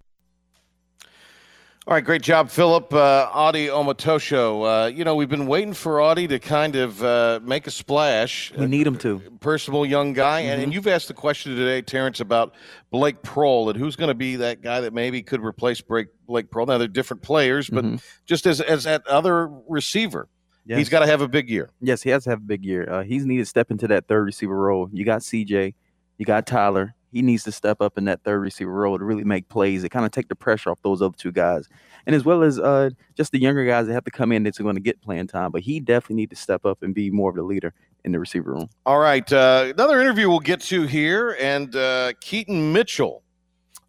All 1.85 1.93
right, 1.93 2.05
great 2.05 2.21
job, 2.21 2.49
Philip. 2.49 2.93
Uh, 2.93 3.29
Audie 3.33 3.67
Omotosho. 3.67 4.85
Uh, 4.85 4.87
you 4.87 5.03
know, 5.03 5.15
we've 5.15 5.27
been 5.27 5.47
waiting 5.47 5.73
for 5.73 5.99
Audie 5.99 6.29
to 6.29 6.39
kind 6.39 6.77
of 6.77 7.03
uh, 7.03 7.41
make 7.43 7.67
a 7.67 7.71
splash. 7.71 8.53
We 8.57 8.67
need 8.67 8.87
him 8.87 8.97
to. 8.99 9.19
Personal 9.41 9.85
young 9.85 10.13
guy. 10.13 10.39
And, 10.41 10.61
and 10.61 10.73
you've 10.73 10.87
asked 10.87 11.09
the 11.09 11.13
question 11.13 11.57
today, 11.57 11.81
Terrance, 11.81 12.21
about 12.21 12.55
Blake 12.89 13.21
Proehl 13.21 13.69
and 13.69 13.77
who's 13.77 13.97
going 13.97 14.07
to 14.07 14.13
be 14.13 14.37
that 14.37 14.61
guy 14.61 14.79
that 14.79 14.93
maybe 14.93 15.21
could 15.23 15.43
replace 15.43 15.81
Blake, 15.81 16.07
Blake 16.25 16.49
Proehl. 16.49 16.67
Now, 16.67 16.77
they're 16.77 16.87
different 16.87 17.21
players, 17.21 17.69
but 17.69 17.83
just 18.25 18.45
as, 18.45 18.61
as 18.61 18.85
that 18.85 19.05
other 19.05 19.49
receiver, 19.67 20.29
he's 20.65 20.87
got 20.87 20.99
to 21.01 21.07
have 21.07 21.19
a 21.19 21.27
big 21.27 21.49
year. 21.49 21.69
Yes, 21.81 22.01
he 22.01 22.11
has 22.11 22.23
to 22.23 22.29
have 22.29 22.39
a 22.39 22.43
big 22.43 22.63
year. 22.63 22.89
Uh, 22.89 23.03
he's 23.03 23.25
needed 23.25 23.41
to 23.41 23.49
step 23.49 23.71
into 23.71 23.89
that 23.89 24.07
third 24.07 24.23
receiver 24.23 24.55
role. 24.55 24.89
You 24.93 25.03
got 25.03 25.19
CJ, 25.19 25.73
you 26.17 26.25
got 26.25 26.47
Tyler. 26.47 26.95
He 27.13 27.21
needs 27.21 27.43
to 27.43 27.51
step 27.51 27.79
up 27.79 27.97
in 27.97 28.05
that 28.05 28.23
third 28.23 28.39
receiver 28.39 28.71
role 28.71 28.97
to 28.97 29.05
really 29.05 29.23
make 29.23 29.47
plays. 29.47 29.83
It 29.83 29.89
kind 29.89 30.03
of 30.03 30.11
take 30.11 30.27
the 30.27 30.35
pressure 30.35 30.71
off 30.71 30.79
those 30.81 31.01
other 31.01 31.15
two 31.15 31.31
guys, 31.31 31.69
and 32.07 32.15
as 32.15 32.25
well 32.25 32.41
as 32.41 32.59
uh, 32.59 32.89
just 33.15 33.31
the 33.31 33.39
younger 33.39 33.63
guys 33.65 33.85
that 33.85 33.93
have 33.93 34.03
to 34.05 34.11
come 34.11 34.31
in 34.31 34.41
that's 34.41 34.57
going 34.57 34.73
to 34.73 34.81
get 34.81 34.99
playing 34.99 35.27
time. 35.27 35.51
But 35.51 35.61
he 35.61 35.79
definitely 35.79 36.15
needs 36.15 36.31
to 36.31 36.35
step 36.35 36.65
up 36.65 36.81
and 36.81 36.93
be 36.93 37.11
more 37.11 37.29
of 37.29 37.35
the 37.35 37.43
leader 37.43 37.71
in 38.03 38.11
the 38.11 38.19
receiver 38.19 38.53
room. 38.53 38.67
All 38.87 38.97
right, 38.97 39.31
uh, 39.31 39.71
another 39.75 40.01
interview 40.01 40.27
we'll 40.27 40.39
get 40.39 40.59
to 40.61 40.87
here, 40.87 41.37
and 41.39 41.75
uh, 41.75 42.13
Keaton 42.19 42.73
Mitchell, 42.73 43.21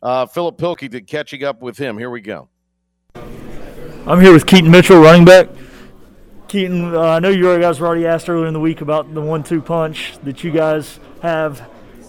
uh, 0.03 0.27
Philip 0.27 0.59
Pilkey 0.59 0.91
did 0.91 1.07
catching 1.07 1.45
up 1.45 1.63
with 1.63 1.79
him. 1.79 1.97
Here 1.97 2.11
we 2.11 2.21
go. 2.21 2.51
I'm 4.07 4.21
here 4.21 4.35
with 4.35 4.45
Keaton 4.45 4.71
Mitchell, 4.71 5.01
running 5.01 5.25
back. 5.25 5.49
Keaton, 6.47 6.95
uh, 6.95 7.01
I 7.01 7.19
know 7.21 7.31
you 7.31 7.59
guys 7.59 7.81
were 7.81 7.87
already 7.87 8.07
asked 8.07 8.29
earlier 8.29 8.47
in 8.47 8.53
the 8.53 8.61
week 8.61 8.83
about 8.83 9.15
the 9.15 9.23
one-two 9.23 9.63
punch 9.63 10.19
that 10.25 10.45
you 10.45 10.51
guys 10.51 11.01
have. 11.23 11.67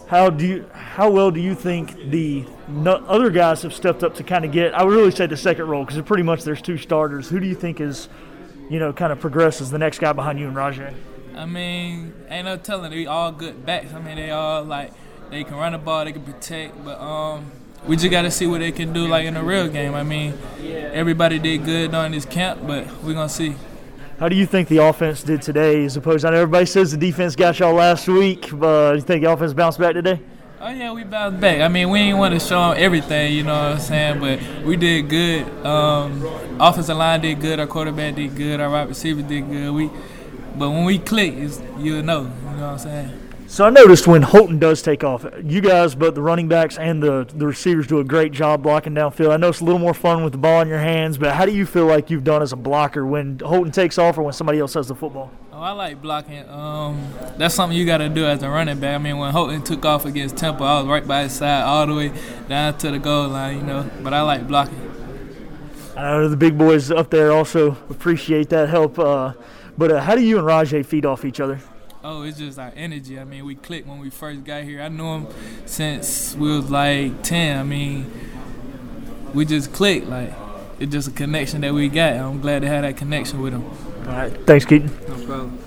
How 0.07 0.29
do 0.29 0.45
you, 0.45 0.69
how 0.71 1.09
well 1.09 1.31
do 1.31 1.39
you 1.39 1.55
think 1.55 1.95
the 2.11 2.45
other 2.85 3.31
guys 3.31 3.63
have 3.63 3.73
stepped 3.73 4.03
up 4.03 4.15
to 4.15 4.23
kind 4.23 4.45
of 4.45 4.51
get? 4.51 4.73
I 4.73 4.83
would 4.83 4.93
really 4.93 5.11
say 5.11 5.25
the 5.25 5.37
second 5.37 5.67
role 5.67 5.83
because 5.83 6.01
pretty 6.03 6.23
much 6.23 6.43
there's 6.43 6.61
two 6.61 6.77
starters. 6.77 7.29
Who 7.29 7.39
do 7.39 7.47
you 7.47 7.55
think 7.55 7.81
is, 7.81 8.07
you 8.69 8.79
know, 8.79 8.93
kind 8.93 9.11
of 9.11 9.19
progresses 9.19 9.71
the 9.71 9.79
next 9.79 9.99
guy 9.99 10.13
behind 10.13 10.39
you 10.39 10.47
and 10.47 10.55
Rahjai? 10.55 10.93
I 11.35 11.45
mean, 11.45 12.13
ain't 12.29 12.45
no 12.45 12.57
telling. 12.57 12.91
They 12.91 13.07
all 13.07 13.31
good 13.31 13.65
backs. 13.65 13.93
I 13.93 13.99
mean, 13.99 14.15
they 14.15 14.31
all 14.31 14.63
like 14.63 14.93
they 15.31 15.43
can 15.43 15.55
run 15.55 15.71
the 15.71 15.79
ball, 15.79 16.05
they 16.05 16.11
can 16.11 16.23
protect, 16.23 16.83
but 16.85 16.99
um, 16.99 17.51
we 17.87 17.95
just 17.95 18.11
got 18.11 18.21
to 18.21 18.31
see 18.31 18.47
what 18.47 18.59
they 18.59 18.71
can 18.71 18.93
do 18.93 19.07
like 19.07 19.25
in 19.25 19.35
a 19.35 19.43
real 19.43 19.67
game. 19.67 19.95
I 19.95 20.03
mean, 20.03 20.37
everybody 20.61 21.39
did 21.39 21.65
good 21.65 21.91
during 21.91 22.11
this 22.11 22.25
camp, 22.25 22.61
but 22.65 22.85
we're 23.03 23.13
gonna 23.13 23.27
see. 23.27 23.55
How 24.19 24.29
do 24.29 24.35
you 24.37 24.45
think 24.45 24.69
the 24.69 24.77
offense 24.77 25.23
did 25.23 25.41
today 25.41 25.83
as 25.83 25.97
opposed? 25.97 26.23
I 26.23 26.29
know 26.29 26.37
everybody 26.37 26.65
says 26.65 26.89
the 26.91 26.97
defense 26.97 27.35
got 27.35 27.59
y'all 27.59 27.73
last 27.73 28.07
week, 28.07 28.49
but 28.53 28.95
you 28.95 29.01
think 29.01 29.23
the 29.23 29.31
offense 29.31 29.53
bounced 29.53 29.77
back 29.77 29.93
today? 29.93 30.21
Oh 30.61 30.69
yeah, 30.69 30.93
we 30.93 31.03
bounced 31.03 31.41
back. 31.41 31.59
I 31.59 31.67
mean, 31.67 31.89
we 31.89 31.99
ain't 31.99 32.17
want 32.17 32.33
to 32.33 32.39
show 32.39 32.69
them 32.69 32.77
everything, 32.77 33.33
you 33.33 33.43
know 33.43 33.53
what 33.53 33.73
I'm 33.73 33.79
saying? 33.79 34.19
But 34.21 34.65
we 34.65 34.77
did 34.77 35.09
good. 35.09 35.43
Um, 35.65 36.23
offensive 36.61 36.95
line 36.95 37.19
did 37.21 37.41
good. 37.41 37.59
Our 37.59 37.67
quarterback 37.67 38.15
did 38.15 38.37
good. 38.37 38.61
Our 38.61 38.69
wide 38.69 38.87
receiver 38.87 39.21
did 39.21 39.49
good. 39.49 39.71
We, 39.71 39.89
but 40.57 40.69
when 40.69 40.85
we 40.85 40.97
click, 40.97 41.33
you'll 41.77 42.01
know. 42.01 42.21
You 42.21 42.27
know 42.27 42.31
what 42.31 42.61
I'm 42.61 42.79
saying? 42.79 43.24
So 43.47 43.63
I 43.63 43.69
noticed 43.69 44.07
when 44.07 44.23
Holton 44.23 44.59
does 44.59 44.81
take 44.81 45.03
off, 45.03 45.25
you 45.43 45.61
guys, 45.61 45.93
both 45.93 46.15
the 46.15 46.21
running 46.21 46.47
backs 46.47 46.77
and 46.77 47.01
the 47.01 47.27
the 47.33 47.45
receivers, 47.45 47.87
do 47.87 47.99
a 47.99 48.03
great 48.03 48.31
job 48.31 48.63
blocking 48.63 48.93
downfield. 48.93 49.31
I 49.31 49.37
know 49.37 49.49
it's 49.49 49.61
a 49.61 49.63
little 49.63 49.79
more 49.79 49.93
fun 49.93 50.23
with 50.23 50.33
the 50.33 50.39
ball 50.39 50.61
in 50.61 50.67
your 50.67 50.79
hands, 50.79 51.17
but 51.17 51.33
how 51.33 51.45
do 51.45 51.53
you 51.53 51.65
feel 51.65 51.85
like 51.85 52.09
you've 52.09 52.23
done 52.23 52.41
as 52.41 52.51
a 52.51 52.55
blocker 52.55 53.05
when 53.05 53.39
Holton 53.39 53.71
takes 53.71 53.97
off 53.97 54.17
or 54.17 54.23
when 54.23 54.33
somebody 54.33 54.59
else 54.59 54.73
has 54.73 54.87
the 54.87 54.95
football? 54.95 55.31
Oh, 55.53 55.61
I 55.61 55.71
like 55.71 56.01
blocking. 56.01 56.49
Um, 56.49 57.07
that's 57.37 57.55
something 57.55 57.77
you 57.77 57.85
got 57.85 57.99
to 57.99 58.09
do 58.09 58.25
as 58.25 58.43
a 58.43 58.49
running 58.49 58.79
back. 58.79 58.95
I 58.95 58.97
mean, 58.97 59.17
when 59.19 59.31
Holton 59.31 59.61
took 59.61 59.85
off 59.85 60.05
against 60.05 60.35
Temple, 60.35 60.65
I 60.65 60.79
was 60.79 60.87
right 60.87 61.07
by 61.07 61.23
his 61.23 61.33
side 61.33 61.61
all 61.61 61.85
the 61.87 61.93
way 61.93 62.11
down 62.49 62.77
to 62.79 62.91
the 62.91 62.99
goal 62.99 63.29
line, 63.29 63.57
you 63.57 63.63
know. 63.63 63.89
But 64.01 64.13
I 64.13 64.21
like 64.23 64.47
blocking. 64.47 64.81
I 65.95 66.01
know 66.01 66.27
the 66.27 66.35
big 66.35 66.57
boys 66.57 66.91
up 66.91 67.09
there 67.09 67.31
also 67.31 67.71
appreciate 67.89 68.49
that 68.49 68.67
help. 68.67 68.99
Uh, 68.99 69.33
but 69.77 69.91
uh, 69.91 70.01
how 70.01 70.15
do 70.15 70.21
you 70.21 70.39
and 70.39 70.47
Rahjai 70.47 70.85
feed 70.85 71.05
off 71.05 71.23
each 71.23 71.39
other? 71.39 71.61
Oh, 72.07 72.21
it's 72.21 72.37
just 72.37 72.59
our 72.59 72.71
energy. 72.75 73.19
I 73.19 73.23
mean, 73.23 73.45
we 73.45 73.55
clicked 73.55 73.87
when 73.87 73.97
we 73.97 74.11
first 74.11 74.43
got 74.43 74.61
here. 74.61 74.79
I 74.79 74.89
knew 74.89 75.07
him 75.07 75.27
since 75.65 76.35
we 76.35 76.55
was 76.55 76.69
like 76.69 77.23
10. 77.23 77.57
I 77.57 77.63
mean, 77.63 78.11
we 79.33 79.43
just 79.43 79.73
clicked. 79.73 80.05
Like, 80.05 80.31
it's 80.77 80.91
just 80.91 81.07
a 81.07 81.11
connection 81.11 81.61
that 81.61 81.73
we 81.73 81.89
got. 81.89 82.13
I'm 82.13 82.41
glad 82.41 82.61
to 82.61 82.67
have 82.67 82.83
that 82.83 82.95
connection 82.95 83.41
with 83.41 83.53
him. 83.53 83.63
All 83.63 84.13
right. 84.13 84.31
Thanks, 84.45 84.65
Keaton. 84.65 84.91
No 85.07 85.25
problem. 85.25 85.57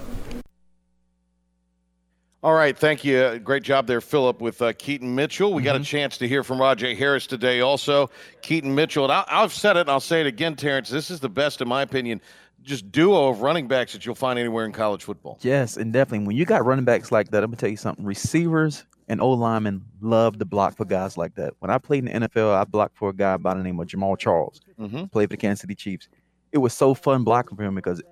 All 2.40 2.54
right, 2.54 2.78
thank 2.78 3.04
you. 3.04 3.18
Uh, 3.18 3.38
Great 3.38 3.64
job 3.64 3.88
there, 3.88 4.00
Philip, 4.00 4.40
with 4.40 4.62
uh, 4.62 4.72
Keaton 4.74 5.12
Mitchell. 5.12 5.52
We 5.52 5.64
got 5.64 5.74
a 5.74 5.82
chance 5.82 6.18
to 6.18 6.28
hear 6.28 6.44
from 6.44 6.58
Rahjai 6.58 6.96
Harris 6.96 7.26
today, 7.26 7.62
also. 7.62 8.10
Keaton 8.42 8.72
Mitchell, 8.72 9.02
and 9.02 9.12
I, 9.12 9.24
I've 9.26 9.52
said 9.52 9.76
it 9.76 9.80
and 9.80 9.90
I'll 9.90 9.98
say 9.98 10.20
it 10.20 10.28
again, 10.28 10.54
Terrance. 10.54 10.88
This 10.88 11.10
is 11.10 11.18
the 11.18 11.28
best, 11.28 11.60
in 11.60 11.66
my 11.66 11.82
opinion, 11.82 12.20
just 12.68 12.92
duo 12.92 13.28
of 13.28 13.40
running 13.40 13.66
backs 13.66 13.92
that 13.94 14.04
you'll 14.06 14.14
find 14.14 14.38
anywhere 14.38 14.64
in 14.64 14.72
college 14.72 15.02
football. 15.02 15.38
Yes, 15.40 15.76
and 15.76 15.92
definitely 15.92 16.26
when 16.26 16.36
you 16.36 16.44
got 16.44 16.64
running 16.64 16.84
backs 16.84 17.10
like 17.10 17.30
that, 17.30 17.42
I'm 17.42 17.50
gonna 17.50 17.56
tell 17.56 17.70
you 17.70 17.76
something. 17.76 18.04
Receivers 18.04 18.84
and 19.08 19.20
old 19.20 19.40
linemen 19.40 19.82
love 20.00 20.38
to 20.38 20.44
block 20.44 20.76
for 20.76 20.84
guys 20.84 21.16
like 21.16 21.34
that. 21.36 21.54
When 21.60 21.70
I 21.70 21.78
played 21.78 22.06
in 22.06 22.20
the 22.22 22.28
NFL, 22.28 22.54
I 22.54 22.64
blocked 22.64 22.96
for 22.96 23.08
a 23.08 23.14
guy 23.14 23.36
by 23.38 23.54
the 23.54 23.62
name 23.62 23.80
of 23.80 23.86
Jamaal 23.86 24.18
Charles. 24.18 24.60
Mhm. 24.78 25.10
Played 25.10 25.30
for 25.30 25.30
the 25.30 25.36
Kansas 25.38 25.62
City 25.62 25.74
Chiefs. 25.74 26.08
It 26.52 26.58
was 26.58 26.74
so 26.74 26.94
fun 26.94 27.24
blocking 27.24 27.56
for 27.56 27.62
him 27.64 27.74
because 27.74 28.02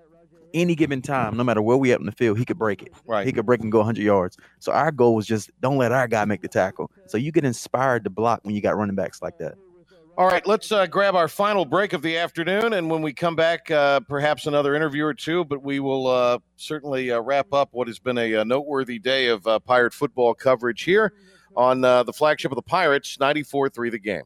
any 0.54 0.74
given 0.74 1.02
time, 1.02 1.36
no 1.36 1.44
matter 1.44 1.60
where 1.60 1.76
we 1.76 1.92
at 1.92 2.00
in 2.00 2.06
the 2.06 2.12
field, 2.12 2.38
he 2.38 2.46
could 2.46 2.58
break 2.58 2.80
it. 2.82 2.92
Right. 3.06 3.26
He 3.26 3.32
could 3.32 3.44
break 3.44 3.60
and 3.60 3.70
go 3.70 3.80
100 3.80 4.02
yards. 4.02 4.38
So 4.58 4.72
our 4.72 4.90
goal 4.90 5.14
was 5.14 5.26
just 5.26 5.50
don't 5.60 5.76
let 5.76 5.92
our 5.92 6.08
guy 6.08 6.24
make 6.24 6.40
the 6.40 6.48
tackle. 6.48 6.90
So 7.06 7.18
you 7.18 7.30
get 7.30 7.44
inspired 7.44 8.04
to 8.04 8.10
block 8.10 8.40
when 8.42 8.54
you 8.54 8.62
got 8.62 8.76
running 8.76 8.96
backs 8.96 9.20
like 9.20 9.36
that. 9.38 9.56
All 10.18 10.26
right, 10.26 10.46
let's 10.46 10.72
uh, 10.72 10.86
grab 10.86 11.14
our 11.14 11.28
final 11.28 11.66
break 11.66 11.92
of 11.92 12.00
the 12.00 12.16
afternoon, 12.16 12.72
and 12.72 12.88
when 12.88 13.02
we 13.02 13.12
come 13.12 13.36
back, 13.36 13.70
uh, 13.70 14.00
perhaps 14.00 14.46
another 14.46 14.74
interview 14.74 15.04
or 15.04 15.12
two. 15.12 15.44
But 15.44 15.62
we 15.62 15.78
will 15.78 16.06
uh, 16.06 16.38
certainly 16.56 17.10
uh, 17.10 17.20
wrap 17.20 17.52
up 17.52 17.68
what 17.72 17.86
has 17.86 17.98
been 17.98 18.16
a, 18.16 18.36
uh 18.36 18.44
noteworthy 18.44 18.98
day 18.98 19.26
of 19.26 19.46
uh, 19.46 19.58
Pirate 19.58 19.92
football 19.92 20.32
coverage 20.32 20.84
here 20.84 21.12
on 21.54 21.82
the 21.82 22.12
flagship 22.14 22.50
of 22.50 22.56
the 22.56 22.62
Pirates, 22.62 23.18
94-3 23.18 23.90
the 23.90 23.98
game. 23.98 24.22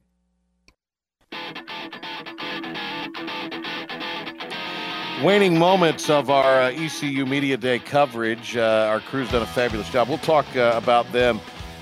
Waning 5.25 5.59
moments 5.59 6.09
of 6.09 6.31
our 6.31 6.69
ECU 6.71 7.27
Media 7.27 7.57
Day 7.57 7.81
coverage. 7.81 8.57
Our 8.57 9.01
crew's 9.01 9.29
done 9.33 9.43
a 9.43 9.47
fabulous 9.47 9.91
job. 9.91 10.09
We'll 10.09 10.19
talk 10.19 10.47
about 10.55 11.11
them 11.11 11.41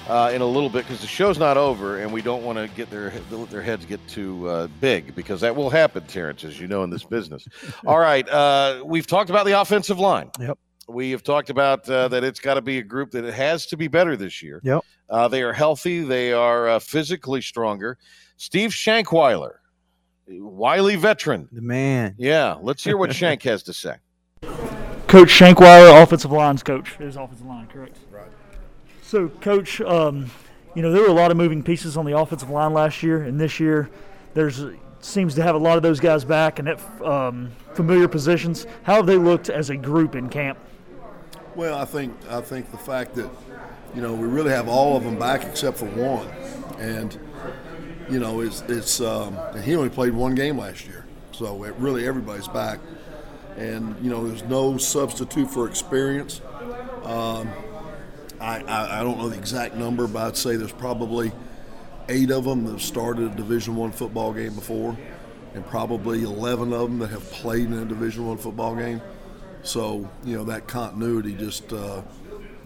uh, 0.09 0.31
in 0.33 0.41
a 0.41 0.47
little 0.47 0.71
bit 0.71 0.85
because 0.85 1.01
the 1.01 1.07
show's 1.07 1.39
not 1.39 1.57
over, 1.57 1.99
and 1.99 2.13
we 2.13 2.23
don't 2.23 2.43
want 2.43 2.59
to 2.59 2.69
get 2.69 2.91
their 2.91 3.11
their 3.51 3.63
heads 3.63 3.85
get 3.85 4.07
too 4.09 4.49
uh, 4.49 4.67
big 4.81 5.15
because 5.15 5.41
that 5.43 5.55
will 5.55 5.71
happen, 5.71 6.05
Terrance, 6.07 6.45
as 6.45 6.59
you 6.59 6.67
know 6.67 6.83
in 6.83 6.91
this 6.91 7.05
business. 7.05 7.47
All 7.87 7.99
right, 7.99 8.29
uh, 8.29 8.83
we've 8.85 9.07
talked 9.07 9.31
about 9.31 9.47
the 9.47 9.61
offensive 9.61 9.99
line. 9.99 10.31
Yep. 10.41 10.59
We 10.89 11.11
have 11.11 11.23
talked 11.23 11.51
about 11.51 11.89
uh, 11.91 12.09
that 12.09 12.25
it's 12.25 12.41
got 12.41 12.55
to 12.55 12.63
be 12.63 12.79
a 12.79 12.83
group 12.83 13.11
that 13.11 13.25
it 13.25 13.35
has 13.35 13.67
to 13.67 13.77
be 13.77 13.89
better 13.89 14.17
this 14.17 14.43
year. 14.43 14.61
Yep. 14.65 14.85
Uh, 15.11 15.29
they 15.29 15.43
are 15.43 15.53
healthy. 15.53 16.01
They 16.01 16.33
are 16.33 16.69
uh, 16.69 16.79
physically 16.79 17.43
stronger. 17.43 17.99
Steve 18.39 18.71
Shankweiler, 18.71 19.57
wily 20.27 20.97
veteran. 20.97 21.49
The 21.53 21.61
man. 21.61 22.15
Yeah, 22.17 22.57
let's 22.63 22.83
hear 22.83 22.97
what 22.97 23.15
Shank 23.15 23.43
has 23.45 23.63
to 23.65 23.75
say. 23.75 23.97
Coach 25.09 25.29
Shankweiler, 25.29 26.03
offensive 26.03 26.33
lines 26.33 26.63
coach. 26.63 26.97
Is 27.01 27.17
offensive 27.17 27.47
line 27.47 27.67
correct? 27.67 27.99
Right. 28.11 28.29
So, 29.09 29.31
Coach, 29.41 29.81
um, 29.81 30.31
you 30.75 30.83
know 30.83 30.93
there 30.93 31.01
were 31.01 31.09
a 31.09 31.15
lot 31.15 31.31
of 31.31 31.39
moving 31.39 31.63
pieces 31.63 31.97
on 31.97 32.05
the 32.05 32.15
offensive 32.15 32.51
line 32.51 32.75
last 32.75 33.03
year, 33.03 33.23
and 33.23 33.41
this 33.41 33.59
year 33.59 33.89
there's 34.35 34.63
seems 35.01 35.35
to 35.37 35.43
have 35.43 35.55
a 35.55 35.59
lot 35.59 35.79
of 35.79 35.83
those 35.83 35.99
guys 35.99 36.27
back 36.27 36.59
and 36.59 36.69
at 36.69 36.79
um, 37.03 37.51
familiar 37.73 38.07
positions. 38.07 38.67
How 38.83 38.97
have 38.97 39.07
they 39.07 39.17
looked 39.17 39.49
as 39.49 39.71
a 39.71 39.77
group 39.79 40.15
in 40.15 40.29
camp? 40.29 40.59
Well, 41.55 41.79
I 41.79 41.87
think 41.87 42.15
I 42.29 42.43
think 42.43 42.71
the 42.71 42.77
fact 42.77 43.15
that 43.15 43.31
you 43.95 44.03
know 44.03 44.13
we 44.13 44.29
really 44.29 44.51
have 44.51 44.69
all 44.69 44.95
of 44.95 45.05
them 45.05 45.19
back 45.19 45.43
except 45.43 45.79
for 45.79 45.87
one, 45.87 46.29
and 46.79 47.19
you 48.11 48.21
know 48.21 48.43
it's 48.43 48.61
it's 48.69 49.01
um, 49.01 49.39
and 49.55 49.65
he 49.65 49.75
only 49.75 49.89
played 49.89 50.13
one 50.13 50.35
game 50.35 50.59
last 50.59 50.87
year, 50.87 51.07
so 51.33 51.65
it 51.65 51.75
really 51.77 52.07
everybody's 52.07 52.49
back, 52.49 52.79
and 53.57 53.97
you 54.05 54.11
know 54.11 54.29
there's 54.29 54.43
no 54.43 54.77
substitute 54.77 55.51
for 55.51 55.67
experience. 55.67 56.43
Um, 57.05 57.51
I, 58.41 58.61
I 58.61 59.01
I 59.01 59.03
don't 59.03 59.19
know 59.19 59.29
the 59.29 59.39
exact 59.39 59.75
number, 59.75 60.07
but 60.07 60.27
I'd 60.27 60.37
say 60.37 60.57
there's 60.57 60.73
probably 60.73 61.33
eight 62.09 62.31
of 62.31 62.45
them 62.45 62.65
that 62.65 62.73
have 62.73 62.83
started 62.83 63.33
a 63.33 63.35
Division 63.35 63.77
One 63.77 63.93
football 63.93 64.33
game 64.33 64.55
before, 64.55 64.97
and 65.55 65.67
probably 65.67 66.23
11 66.23 66.73
of 66.73 66.83
them 66.83 66.99
that 67.01 67.09
have 67.09 67.25
played 67.31 67.67
in 67.67 67.75
a 67.75 67.85
Division 67.85 68.27
One 68.27 68.39
football 68.39 68.77
game. 68.77 69.01
So 69.63 70.09
you 70.25 70.37
know 70.37 70.45
that 70.45 70.67
continuity 70.67 71.35
just 71.35 71.73
uh, 71.73 72.03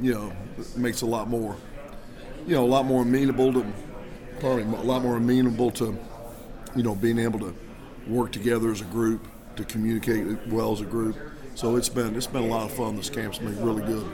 you 0.01 0.15
know 0.15 0.33
makes 0.77 1.03
a 1.03 1.07
lot 1.07 1.29
more 1.29 1.57
you 2.47 2.55
know 2.55 2.65
a 2.65 2.67
lot 2.67 2.85
more 2.85 3.03
amenable 3.03 3.53
to 3.55 3.67
probably 4.41 4.63
a 4.63 4.83
lot 4.83 5.03
more 5.03 5.17
amenable 5.17 5.71
to 5.71 5.99
you 6.77 6.83
know 6.83 6.95
being 6.95 7.19
able 7.19 7.39
to 7.39 7.55
work 8.07 8.33
together 8.33 8.71
as 8.71 8.81
a 8.81 8.85
group 8.87 9.27
to 9.57 9.65
communicate 9.65 10.47
well 10.49 10.73
as 10.73 10.81
a 10.81 10.85
group. 10.85 11.17
So 11.55 11.77
it's 11.77 11.89
been 11.89 12.15
it's 12.17 12.27
been 12.27 12.45
a 12.45 12.47
lot 12.47 12.71
of 12.71 12.77
fun. 12.77 12.97
This 12.97 13.11
camp's 13.11 13.39
been 13.39 13.61
really 13.65 13.83
good. 13.83 14.07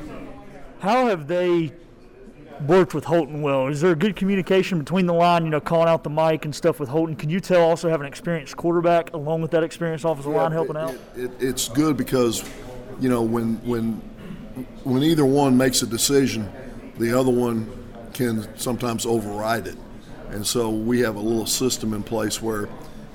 How 0.81 1.07
have 1.09 1.27
they 1.27 1.73
worked 2.67 2.95
with 2.95 3.05
Holton 3.05 3.43
well? 3.43 3.69
Is 3.69 3.81
there 3.81 3.93
a 3.93 3.97
good 3.97 4.17
communication 4.17 4.79
between 4.79 5.07
the 5.07 5.15
line, 5.15 5.45
you 5.45 5.51
know, 5.51 5.61
calling 5.61 5.89
out 5.89 6.05
the 6.05 6.11
mic 6.11 6.45
and 6.45 6.55
stuff 6.55 6.81
with 6.81 6.89
Holton? 6.89 7.17
Can 7.17 7.31
you 7.31 7.41
tell 7.41 7.63
also 7.63 7.89
have 7.89 8.01
an 8.01 8.07
experienced 8.07 8.57
quarterback 8.57 9.13
along 9.13 9.43
with 9.43 9.51
that 9.53 9.63
experienced 9.63 10.05
offensive 10.05 10.33
line 10.33 10.53
helping 10.53 10.77
out? 10.77 10.97
It, 11.17 11.31
it's 11.41 11.69
good 11.69 11.97
because 11.97 12.49
you 13.01 13.09
know 13.09 13.23
when 13.23 13.55
when 13.67 13.95
when 14.85 15.03
either 15.03 15.25
one 15.25 15.57
makes 15.57 15.83
a 15.83 15.87
decision, 15.87 16.51
the 16.99 17.19
other 17.19 17.31
one 17.31 17.71
can 18.13 18.57
sometimes 18.57 19.07
override 19.07 19.67
it, 19.67 19.77
and 20.31 20.47
so 20.47 20.71
we 20.71 21.01
have 21.01 21.17
a 21.17 21.21
little 21.21 21.47
system 21.47 21.93
in 21.93 22.03
place 22.03 22.43
where 22.43 22.69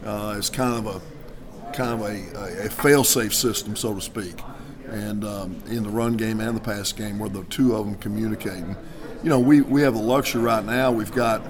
uh, 0.05 0.35
it's 0.37 0.49
kind 0.49 0.85
of 0.85 0.95
a 0.95 1.73
kind 1.73 1.93
of 1.93 2.01
a, 2.01 2.63
a, 2.63 2.67
a 2.67 2.69
fail-safe 2.69 3.33
system, 3.33 3.75
so 3.75 3.95
to 3.95 4.01
speak, 4.01 4.39
and 4.87 5.23
um, 5.23 5.63
in 5.67 5.83
the 5.83 5.89
run 5.89 6.17
game 6.17 6.39
and 6.39 6.55
the 6.55 6.61
pass 6.61 6.91
game, 6.91 7.19
where 7.19 7.29
the 7.29 7.43
two 7.45 7.75
of 7.75 7.85
them 7.85 7.95
communicating. 7.95 8.75
You 9.23 9.29
know, 9.29 9.39
we, 9.39 9.61
we 9.61 9.81
have 9.81 9.93
the 9.93 10.01
luxury 10.01 10.41
right 10.41 10.63
now. 10.65 10.91
We've 10.91 11.11
got, 11.11 11.41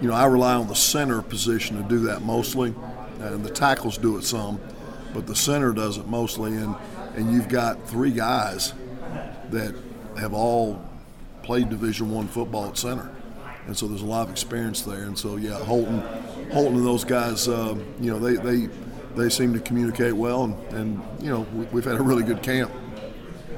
you 0.00 0.08
know, 0.08 0.14
I 0.14 0.24
rely 0.26 0.54
on 0.54 0.68
the 0.68 0.74
center 0.74 1.20
position 1.20 1.76
to 1.82 1.88
do 1.88 2.00
that 2.06 2.22
mostly, 2.22 2.74
and 3.20 3.44
the 3.44 3.50
tackles 3.50 3.98
do 3.98 4.16
it 4.16 4.24
some, 4.24 4.60
but 5.12 5.26
the 5.26 5.36
center 5.36 5.72
does 5.72 5.98
it 5.98 6.06
mostly. 6.06 6.54
And 6.54 6.74
and 7.14 7.32
you've 7.32 7.48
got 7.48 7.86
three 7.88 8.10
guys 8.10 8.72
that 9.50 9.74
have 10.18 10.32
all 10.32 10.82
played 11.42 11.68
Division 11.68 12.10
One 12.10 12.28
football 12.28 12.68
at 12.68 12.78
center, 12.78 13.10
and 13.66 13.76
so 13.76 13.86
there's 13.86 14.02
a 14.02 14.06
lot 14.06 14.26
of 14.26 14.30
experience 14.30 14.82
there. 14.82 15.02
And 15.02 15.18
so 15.18 15.36
yeah, 15.36 15.58
Holton, 15.64 16.00
Holton 16.52 16.76
and 16.76 16.86
those 16.86 17.04
guys, 17.04 17.48
uh, 17.48 17.76
you 18.00 18.10
know, 18.10 18.18
they 18.18 18.36
they 18.36 18.72
they 19.16 19.28
seem 19.28 19.52
to 19.54 19.60
communicate 19.60 20.12
well, 20.12 20.44
and 20.44 20.72
and 20.72 21.02
you 21.20 21.30
know 21.30 21.46
we, 21.54 21.64
we've 21.66 21.84
had 21.84 21.96
a 21.96 22.02
really 22.02 22.22
good 22.22 22.42
camp. 22.42 22.70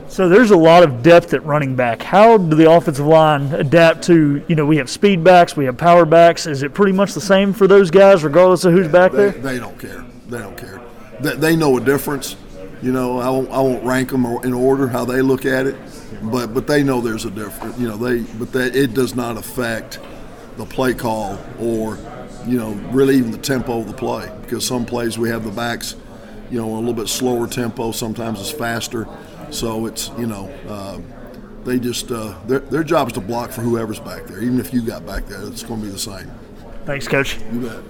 So 0.08 0.28
there's 0.28 0.50
a 0.50 0.56
lot 0.56 0.82
of 0.82 1.02
depth 1.02 1.32
at 1.34 1.44
running 1.44 1.74
back. 1.74 2.02
How 2.02 2.36
do 2.36 2.54
the 2.54 2.70
offensive 2.70 3.06
line 3.06 3.52
adapt 3.54 4.04
to, 4.04 4.44
you 4.46 4.54
know, 4.54 4.66
we 4.66 4.76
have 4.76 4.90
speed 4.90 5.24
backs, 5.24 5.56
we 5.56 5.64
have 5.64 5.78
power 5.78 6.04
backs. 6.04 6.46
Is 6.46 6.62
it 6.62 6.74
pretty 6.74 6.92
much 6.92 7.14
the 7.14 7.20
same 7.20 7.52
for 7.52 7.66
those 7.66 7.90
guys, 7.90 8.22
regardless 8.22 8.64
of 8.64 8.74
who's 8.74 8.86
back 8.86 9.12
they, 9.12 9.30
there? 9.30 9.30
They 9.32 9.58
don't 9.58 9.78
care. 9.78 10.04
They 10.28 10.38
don't 10.38 10.56
care. 10.56 10.80
They, 11.20 11.36
they 11.36 11.56
know 11.56 11.78
a 11.78 11.80
difference. 11.80 12.36
You 12.82 12.92
know, 12.92 13.18
I 13.18 13.30
won't, 13.30 13.50
I 13.50 13.60
won't 13.60 13.82
rank 13.82 14.10
them 14.10 14.26
in 14.44 14.52
order 14.52 14.86
how 14.86 15.06
they 15.06 15.22
look 15.22 15.46
at 15.46 15.66
it, 15.66 15.74
but 16.22 16.52
but 16.52 16.66
they 16.66 16.82
know 16.82 17.00
there's 17.00 17.24
a 17.24 17.30
difference. 17.30 17.78
You 17.78 17.88
know, 17.88 17.96
they 17.96 18.20
but 18.38 18.52
that 18.52 18.76
it 18.76 18.92
does 18.92 19.14
not 19.14 19.38
affect 19.38 20.00
the 20.58 20.66
play 20.66 20.92
call 20.92 21.38
or 21.58 21.96
you 22.46 22.58
know 22.58 22.72
really 22.90 23.16
even 23.16 23.30
the 23.30 23.38
tempo 23.38 23.80
of 23.80 23.86
the 23.86 23.94
play 23.94 24.30
because 24.42 24.66
some 24.66 24.84
plays 24.84 25.18
we 25.18 25.28
have 25.28 25.44
the 25.44 25.50
backs, 25.50 25.96
you 26.50 26.60
know, 26.60 26.74
a 26.74 26.76
little 26.76 26.94
bit 26.94 27.08
slower 27.08 27.46
tempo. 27.46 27.92
Sometimes 27.92 28.40
it's 28.40 28.50
faster. 28.50 29.06
So 29.50 29.86
it's 29.86 30.10
you 30.18 30.26
know 30.26 30.48
uh, 30.68 31.00
they 31.64 31.78
just 31.78 32.10
uh, 32.10 32.38
their 32.46 32.60
their 32.60 32.84
job 32.84 33.08
is 33.08 33.12
to 33.14 33.20
block 33.20 33.50
for 33.50 33.62
whoever's 33.62 34.00
back 34.00 34.26
there. 34.26 34.42
Even 34.42 34.60
if 34.60 34.72
you 34.72 34.82
got 34.82 35.06
back 35.06 35.26
there, 35.26 35.42
it's 35.46 35.62
going 35.62 35.80
to 35.80 35.86
be 35.86 35.92
the 35.92 35.98
same. 35.98 36.30
Thanks, 36.84 37.08
Coach. 37.08 37.38
You 37.52 37.60
bet. 37.60 37.82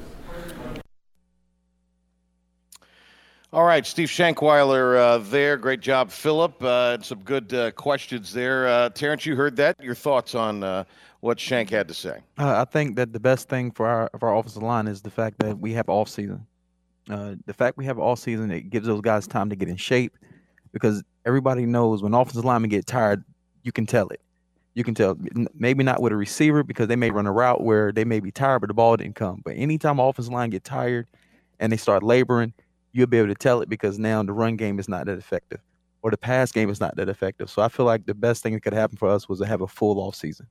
All 3.54 3.62
right, 3.62 3.86
Steve 3.86 4.08
Shankweiler 4.08 4.96
uh, 4.98 5.18
there. 5.18 5.56
Great 5.56 5.80
job, 5.80 6.10
Philip. 6.10 6.60
Uh, 6.60 6.94
and 6.94 7.04
some 7.04 7.20
good 7.20 7.54
uh, 7.54 7.70
questions 7.70 8.32
there. 8.32 8.66
Uh, 8.66 8.88
Terrance, 8.88 9.24
you 9.24 9.36
heard 9.36 9.54
that. 9.56 9.80
Your 9.80 9.94
thoughts 9.94 10.34
on 10.34 10.64
uh, 10.64 10.82
what 11.24 11.40
Shank 11.40 11.70
had 11.70 11.88
to 11.88 11.94
say? 11.94 12.18
Uh, 12.38 12.60
I 12.60 12.70
think 12.70 12.96
that 12.96 13.14
the 13.14 13.18
best 13.18 13.48
thing 13.48 13.70
for 13.70 13.86
our 13.86 14.10
for 14.20 14.28
our 14.28 14.36
offensive 14.36 14.62
line 14.62 14.86
is 14.86 15.00
the 15.00 15.10
fact 15.10 15.38
that 15.38 15.58
we 15.58 15.72
have 15.72 15.88
off 15.88 16.10
season. 16.10 16.46
Uh, 17.08 17.36
the 17.46 17.54
fact 17.54 17.78
we 17.78 17.86
have 17.86 17.98
off 17.98 18.18
season 18.18 18.50
it 18.50 18.68
gives 18.68 18.86
those 18.86 19.00
guys 19.00 19.26
time 19.26 19.48
to 19.48 19.56
get 19.56 19.68
in 19.68 19.76
shape 19.76 20.18
because 20.72 21.02
everybody 21.24 21.64
knows 21.64 22.02
when 22.02 22.12
offensive 22.12 22.44
linemen 22.44 22.68
get 22.68 22.86
tired, 22.86 23.24
you 23.62 23.72
can 23.72 23.86
tell 23.86 24.08
it. 24.08 24.20
You 24.74 24.84
can 24.84 24.94
tell 24.94 25.16
maybe 25.54 25.82
not 25.82 26.02
with 26.02 26.12
a 26.12 26.16
receiver 26.16 26.62
because 26.62 26.88
they 26.88 26.96
may 26.96 27.10
run 27.10 27.26
a 27.26 27.32
route 27.32 27.62
where 27.62 27.90
they 27.90 28.04
may 28.04 28.20
be 28.20 28.30
tired, 28.30 28.58
but 28.58 28.66
the 28.66 28.74
ball 28.74 28.94
didn't 28.98 29.14
come. 29.14 29.40
But 29.42 29.52
anytime 29.56 29.98
offensive 29.98 30.32
line 30.32 30.50
get 30.50 30.62
tired 30.62 31.06
and 31.58 31.72
they 31.72 31.78
start 31.78 32.02
laboring, 32.02 32.52
you'll 32.92 33.06
be 33.06 33.16
able 33.16 33.28
to 33.28 33.34
tell 33.34 33.62
it 33.62 33.70
because 33.70 33.98
now 33.98 34.22
the 34.22 34.32
run 34.34 34.56
game 34.56 34.78
is 34.78 34.90
not 34.90 35.06
that 35.06 35.16
effective 35.16 35.60
or 36.02 36.10
the 36.10 36.18
pass 36.18 36.52
game 36.52 36.68
is 36.68 36.80
not 36.80 36.96
that 36.96 37.08
effective. 37.08 37.48
So 37.48 37.62
I 37.62 37.68
feel 37.68 37.86
like 37.86 38.04
the 38.04 38.12
best 38.12 38.42
thing 38.42 38.52
that 38.52 38.60
could 38.60 38.74
happen 38.74 38.98
for 38.98 39.08
us 39.08 39.26
was 39.26 39.38
to 39.38 39.46
have 39.46 39.62
a 39.62 39.66
full 39.66 39.98
off 40.00 40.16
season. 40.16 40.46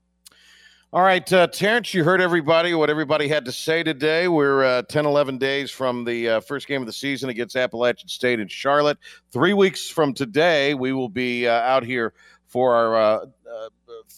All 0.94 1.02
right, 1.02 1.34
uh, 1.34 1.48
Terrance, 1.48 1.91
you 1.95 2.03
heard 2.03 2.22
everybody, 2.22 2.76
what 2.76 2.91
everybody 2.91 3.28
had 3.28 3.45
to 3.45 3.52
say 3.52 3.82
today. 3.82 4.28
We're 4.28 4.64
uh, 4.64 4.84
10, 4.84 5.07
11 5.07 5.40
days 5.40 5.72
from 5.72 6.06
the 6.06 6.30
uh, 6.30 6.40
first 6.40 6.68
game 6.68 6.84
of 6.84 6.86
the 6.86 6.94
season 6.94 7.32
against 7.32 7.56
Appalachian 7.56 8.07
State 8.07 8.40
in 8.40 8.48
Charlotte. 8.48 8.99
Three 9.32 9.53
weeks 9.53 9.90
from 9.90 10.14
today, 10.14 10.76
we 10.76 10.94
will 10.94 11.10
be 11.10 11.48
uh, 11.48 11.52
out 11.52 11.84
here 11.84 12.14
for 12.45 12.76
our 12.76 12.95
uh, 12.95 13.26
uh, 13.52 13.70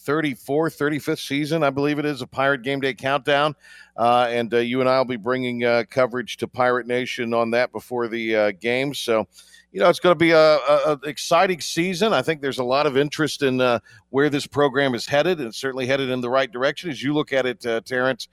34th, 0.06 0.77
35th 0.77 1.26
season, 1.26 1.64
I 1.64 1.69
believe 1.69 1.97
it 1.97 2.06
is, 2.06 2.22
a 2.22 2.27
Pirate 2.27 2.61
Game 2.61 2.81
Day 2.81 2.93
Countdown. 2.93 3.56
Uh, 3.95 4.27
and 4.30 4.53
uh, 4.53 4.57
you 4.57 4.81
and 4.81 4.89
I 4.89 4.97
will 4.97 5.06
be 5.06 5.15
bringing 5.15 5.64
uh, 5.64 5.85
coverage 5.89 6.35
to 6.38 6.47
Pirate 6.49 6.88
Nation 6.88 7.34
on 7.34 7.52
that 7.52 7.72
before 7.72 8.10
the 8.10 8.35
uh, 8.35 8.52
game. 8.52 8.93
So, 8.93 9.30
you 9.76 9.81
know, 9.81 9.89
it's 9.89 9.99
going 9.99 10.11
to 10.11 10.18
be 10.18 10.31
a, 10.31 10.39
a, 10.39 10.93
a 10.93 10.99
exciting 11.03 11.60
season. 11.60 12.14
I 12.14 12.22
think 12.22 12.39
there's 12.41 12.60
a 12.60 12.64
lot 12.64 12.85
of 12.85 12.95
interest 12.95 13.43
in 13.43 13.60
uh, 13.60 13.80
where 14.10 14.30
this 14.30 14.47
program 14.47 14.95
is 14.95 15.06
headed, 15.06 15.41
and 15.41 15.53
certainly 15.53 15.85
headed 15.85 16.10
in 16.10 16.22
the 16.22 16.30
right 16.30 16.49
direction. 16.49 16.89
As 16.89 17.03
you 17.03 17.14
look 17.14 17.34
at 17.34 17.45
it, 17.45 17.65
uh, 17.65 17.81
Terrance, 17.81 18.30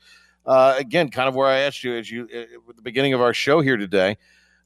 uh, 0.47 0.77
again, 0.79 1.09
kind 1.09 1.29
of 1.29 1.35
where 1.35 1.49
I 1.49 1.59
asked 1.59 1.83
you 1.83 1.97
as 1.97 2.09
you 2.09 2.29
uh, 2.33 2.43
at 2.71 2.77
the 2.77 2.83
beginning 2.83 3.13
of 3.13 3.21
our 3.21 3.35
show 3.35 3.61
here 3.61 3.77
today. 3.77 4.19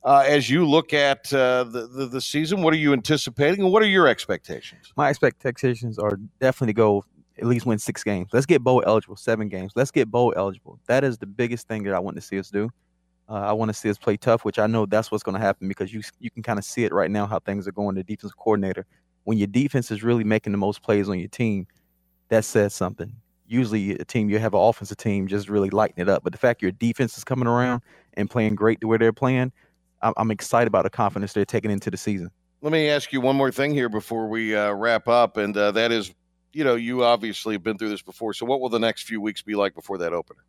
Uh, 0.05 0.23
as 0.27 0.51
you 0.51 0.67
look 0.67 0.93
at 0.93 1.33
uh, 1.33 1.65
the, 1.65 1.87
the 1.87 2.09
the 2.09 2.21
season, 2.21 2.61
what 2.61 2.75
are 2.75 2.77
you 2.77 2.93
anticipating, 2.93 3.63
and 3.63 3.73
what 3.73 3.83
are 3.83 3.89
your 3.89 4.07
expectations? 4.07 4.93
My 4.99 5.09
expectations 5.09 5.99
are 5.99 6.19
definitely 6.41 6.75
to 6.75 6.77
go 6.77 7.05
at 7.39 7.47
least 7.47 7.65
win 7.65 7.79
six 7.79 8.05
games. 8.05 8.29
Let's 8.35 8.45
get 8.45 8.63
bowl 8.63 8.85
eligible, 8.87 9.17
seven 9.17 9.49
games. 9.49 9.73
Let's 9.75 9.91
get 9.91 10.11
bowl 10.11 10.35
eligible. 10.37 10.79
That 10.89 11.05
is 11.05 11.17
the 11.17 11.27
biggest 11.27 11.69
thing 11.69 11.85
that 11.85 11.95
I 11.95 12.01
want 12.01 12.17
to 12.17 12.21
see 12.21 12.39
us 12.39 12.51
do. 12.51 12.69
Uh, 13.29 13.35
I 13.35 13.53
want 13.53 13.71
to 13.71 13.75
see 13.75 13.91
us 13.91 13.99
play 13.99 14.17
tough, 14.17 14.45
which 14.45 14.59
I 14.59 14.67
know 14.67 14.87
that's 14.87 15.11
what's 15.11 15.25
going 15.25 15.35
to 15.35 15.41
happen 15.41 15.67
because 15.69 15.93
you 15.93 16.03
you 16.21 16.31
can 16.31 16.43
kind 16.43 16.59
of 16.59 16.65
see 16.65 16.85
it 16.85 16.93
right 16.93 17.11
now 17.11 17.27
how 17.27 17.41
things 17.41 17.67
are 17.67 17.73
going. 17.73 17.97
The 17.97 18.05
defensive 18.05 18.37
coordinator, 18.37 18.87
when 19.25 19.37
your 19.37 19.49
defense 19.49 19.91
is 19.91 20.03
really 20.03 20.25
making 20.25 20.53
the 20.53 20.59
most 20.59 20.83
plays 20.83 21.09
on 21.09 21.19
your 21.19 21.29
team, 21.29 21.67
that 22.29 22.45
says 22.45 22.73
something. 22.75 23.13
Usually, 23.49 23.93
a 23.93 24.05
team 24.05 24.29
you 24.29 24.39
have 24.39 24.55
an 24.55 24.61
offensive 24.61 24.97
team 24.97 25.27
just 25.27 25.49
really 25.49 25.71
lighting 25.71 25.99
it 25.99 26.09
up, 26.09 26.23
but 26.25 26.33
the 26.33 26.39
fact 26.39 26.63
your 26.63 26.73
defense 26.73 27.17
is 27.17 27.25
coming 27.25 27.47
around 27.47 27.83
and 28.15 28.31
playing 28.31 28.55
great 28.55 28.81
the 28.81 28.87
way 28.87 28.97
they're 28.97 29.13
playing, 29.13 29.53
I'm, 30.03 30.15
I'm 30.17 30.31
excited 30.31 30.69
about 30.69 30.85
the 30.85 30.91
confidence 30.91 31.33
they're 31.33 31.45
taking 31.45 31.71
into 31.71 31.91
the 31.91 31.97
season. 31.97 32.31
Let 32.63 32.73
me 32.73 32.89
ask 32.89 33.13
you 33.13 33.21
one 33.21 33.37
more 33.37 33.53
thing 33.53 33.73
here 33.73 33.89
before 33.89 34.29
we 34.29 34.57
uh, 34.57 34.73
wrap 34.73 35.09
up, 35.09 35.37
and 35.37 35.57
uh, 35.57 35.73
that 35.73 35.93
is, 35.93 36.13
you 36.53 36.65
know, 36.65 36.75
you 36.75 37.05
obviously 37.05 37.55
have 37.55 37.63
been 37.63 37.79
through 37.79 37.91
this 37.91 38.03
before. 38.03 38.33
So, 38.33 38.47
what 38.47 38.61
will 38.61 38.69
the 38.69 38.79
next 38.79 39.03
few 39.03 39.21
weeks 39.21 39.43
be 39.43 39.55
like 39.55 39.75
before 39.75 39.99
that 39.99 40.13
opener? 40.13 40.45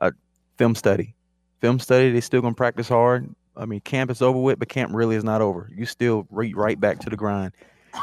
Uh, 0.00 0.12
film 0.56 0.74
study, 0.74 1.14
film 1.62 1.78
study. 1.78 2.10
They 2.10 2.20
still 2.20 2.42
gonna 2.42 2.54
practice 2.54 2.88
hard. 2.88 3.34
I 3.56 3.64
mean, 3.64 3.80
camp 3.80 4.10
is 4.10 4.20
over 4.20 4.38
with, 4.38 4.58
but 4.58 4.68
camp 4.68 4.92
really 4.92 5.16
is 5.16 5.24
not 5.24 5.40
over. 5.40 5.70
You 5.74 5.86
still 5.86 6.26
right 6.28 6.54
right 6.54 6.78
back 6.78 6.98
to 7.00 7.10
the 7.10 7.16
grind. 7.16 7.52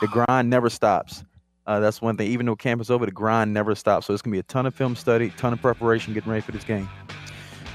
The 0.01 0.07
grind 0.07 0.49
never 0.49 0.69
stops. 0.69 1.23
Uh, 1.67 1.79
that's 1.79 2.01
one 2.01 2.17
thing. 2.17 2.31
Even 2.31 2.47
though 2.47 2.55
camp 2.55 2.81
is 2.81 2.89
over, 2.89 3.05
the 3.05 3.11
grind 3.11 3.53
never 3.53 3.75
stops. 3.75 4.07
So 4.07 4.13
it's 4.13 4.23
gonna 4.23 4.33
be 4.33 4.39
a 4.39 4.43
ton 4.43 4.65
of 4.65 4.73
film 4.73 4.95
study, 4.95 5.29
ton 5.37 5.53
of 5.53 5.61
preparation, 5.61 6.13
getting 6.13 6.31
ready 6.31 6.41
for 6.41 6.53
this 6.53 6.63
game. 6.63 6.89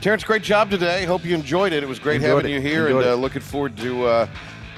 Terrance, 0.01 0.25
great 0.25 0.43
job 0.43 0.71
today. 0.71 1.05
Hope 1.05 1.25
you 1.25 1.35
enjoyed 1.35 1.73
it. 1.73 1.83
It 1.83 1.89
was 1.89 1.99
great 1.99 2.17
Enjoyed 2.17 2.45
having 2.45 2.51
it. 2.51 2.55
you 2.55 2.61
here, 2.61 2.87
Enjoyed 2.87 3.05
and 3.05 3.13
uh, 3.13 3.17
looking 3.17 3.43
forward 3.43 3.77
to 3.79 4.07
uh, 4.07 4.27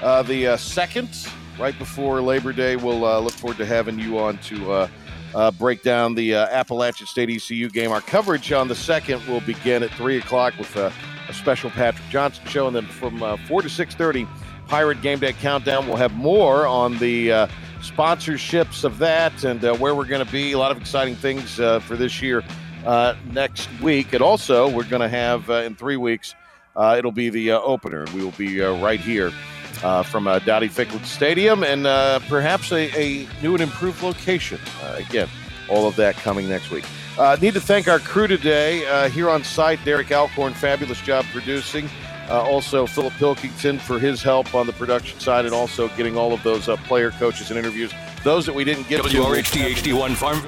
uh, 0.01 0.23
the 0.23 0.47
uh, 0.47 0.57
second, 0.57 1.09
right 1.57 1.77
before 1.79 2.21
Labor 2.21 2.53
Day. 2.53 2.75
We'll 2.75 3.05
uh, 3.05 3.19
look 3.19 3.33
forward 3.33 3.57
to 3.57 3.65
having 3.65 3.97
you 3.97 4.19
on 4.19 4.37
to 4.39 4.89
uh, 5.35 5.51
break 5.51 5.83
down 5.83 6.15
the 6.15 6.35
uh, 6.35 6.47
Appalachian 6.47 7.07
State 7.07 7.29
ECU 7.29 7.69
game. 7.69 7.91
Our 7.91 8.01
coverage 8.01 8.51
on 8.51 8.67
the 8.67 8.75
second 8.75 9.25
will 9.27 9.41
begin 9.41 9.83
at 9.83 9.91
three 9.91 10.17
o'clock 10.17 10.53
with 10.57 10.75
uh, 10.75 10.91
a 11.27 11.33
special 11.33 11.69
Patrick 11.69 12.07
Johnson 12.09 12.45
show, 12.47 12.67
and 12.67 12.75
then 12.75 12.85
from 12.85 13.21
uh, 13.21 13.37
four 13.47 13.61
to 13.61 13.69
six 13.69 13.95
thirty, 13.95 14.27
Pirate 14.67 15.01
Game 15.01 15.19
Day 15.19 15.33
Countdown. 15.33 15.87
We'll 15.87 15.97
have 15.97 16.13
more 16.13 16.67
on 16.67 16.97
the 16.97 17.31
uh, 17.31 17.47
sponsorships 17.79 18.83
of 18.83 18.97
that 18.99 19.43
and 19.43 19.63
uh, 19.63 19.75
where 19.75 19.95
we're 19.95 20.05
going 20.05 20.25
to 20.25 20.31
be. 20.31 20.53
A 20.53 20.57
lot 20.57 20.71
of 20.71 20.77
exciting 20.77 21.15
things 21.15 21.55
for 21.55 21.95
this 21.95 22.21
year 22.21 22.43
next 23.31 23.69
week. 23.81 24.13
And 24.13 24.21
also, 24.21 24.69
we're 24.69 24.83
going 24.83 25.01
to 25.01 25.09
have 25.09 25.49
in 25.49 25.75
three 25.75 25.97
weeks, 25.97 26.35
it'll 26.77 27.11
be 27.11 27.29
the 27.29 27.51
opener. 27.51 28.05
We 28.15 28.23
will 28.23 28.31
be 28.31 28.59
right 28.59 28.99
here 28.99 29.31
uh, 29.83 30.03
from 30.03 30.27
uh, 30.27 30.39
Dowdy 30.39 30.69
Ficklen 30.69 31.03
Stadium 31.05 31.63
and 31.63 31.87
uh, 31.87 32.19
perhaps 32.27 32.71
a, 32.71 32.89
a 32.95 33.27
new 33.41 33.53
and 33.53 33.61
improved 33.61 34.03
location. 34.03 34.59
Uh, 34.81 34.95
again, 34.97 35.29
all 35.69 35.87
of 35.87 35.95
that 35.95 36.15
coming 36.15 36.47
next 36.49 36.71
week. 36.71 36.85
Uh, 37.17 37.35
need 37.41 37.53
to 37.55 37.61
thank 37.61 37.87
our 37.87 37.99
crew 37.99 38.27
today 38.27 38.85
uh, 38.85 39.09
here 39.09 39.29
on 39.29 39.43
site. 39.43 39.83
Derek 39.83 40.11
Alcorn, 40.11 40.53
fabulous 40.53 41.01
job 41.01 41.25
producing. 41.31 41.89
Uh, 42.29 42.41
also, 42.41 42.85
Philip 42.85 43.13
Pilkington 43.13 43.79
for 43.79 43.99
his 43.99 44.21
help 44.21 44.53
on 44.53 44.67
the 44.67 44.73
production 44.73 45.19
side 45.19 45.45
and 45.45 45.53
also 45.53 45.87
getting 45.89 46.17
all 46.17 46.33
of 46.33 46.43
those 46.43 46.67
uh, 46.67 46.75
player 46.77 47.11
coaches 47.11 47.49
and 47.49 47.57
interviews. 47.57 47.91
Those 48.23 48.45
that 48.45 48.53
we 48.53 48.63
didn't 48.63 48.87
get 48.87 49.03
to. 49.03 49.09
WRHT 49.09 49.75
HD1 49.75 50.15
Farm. 50.15 50.41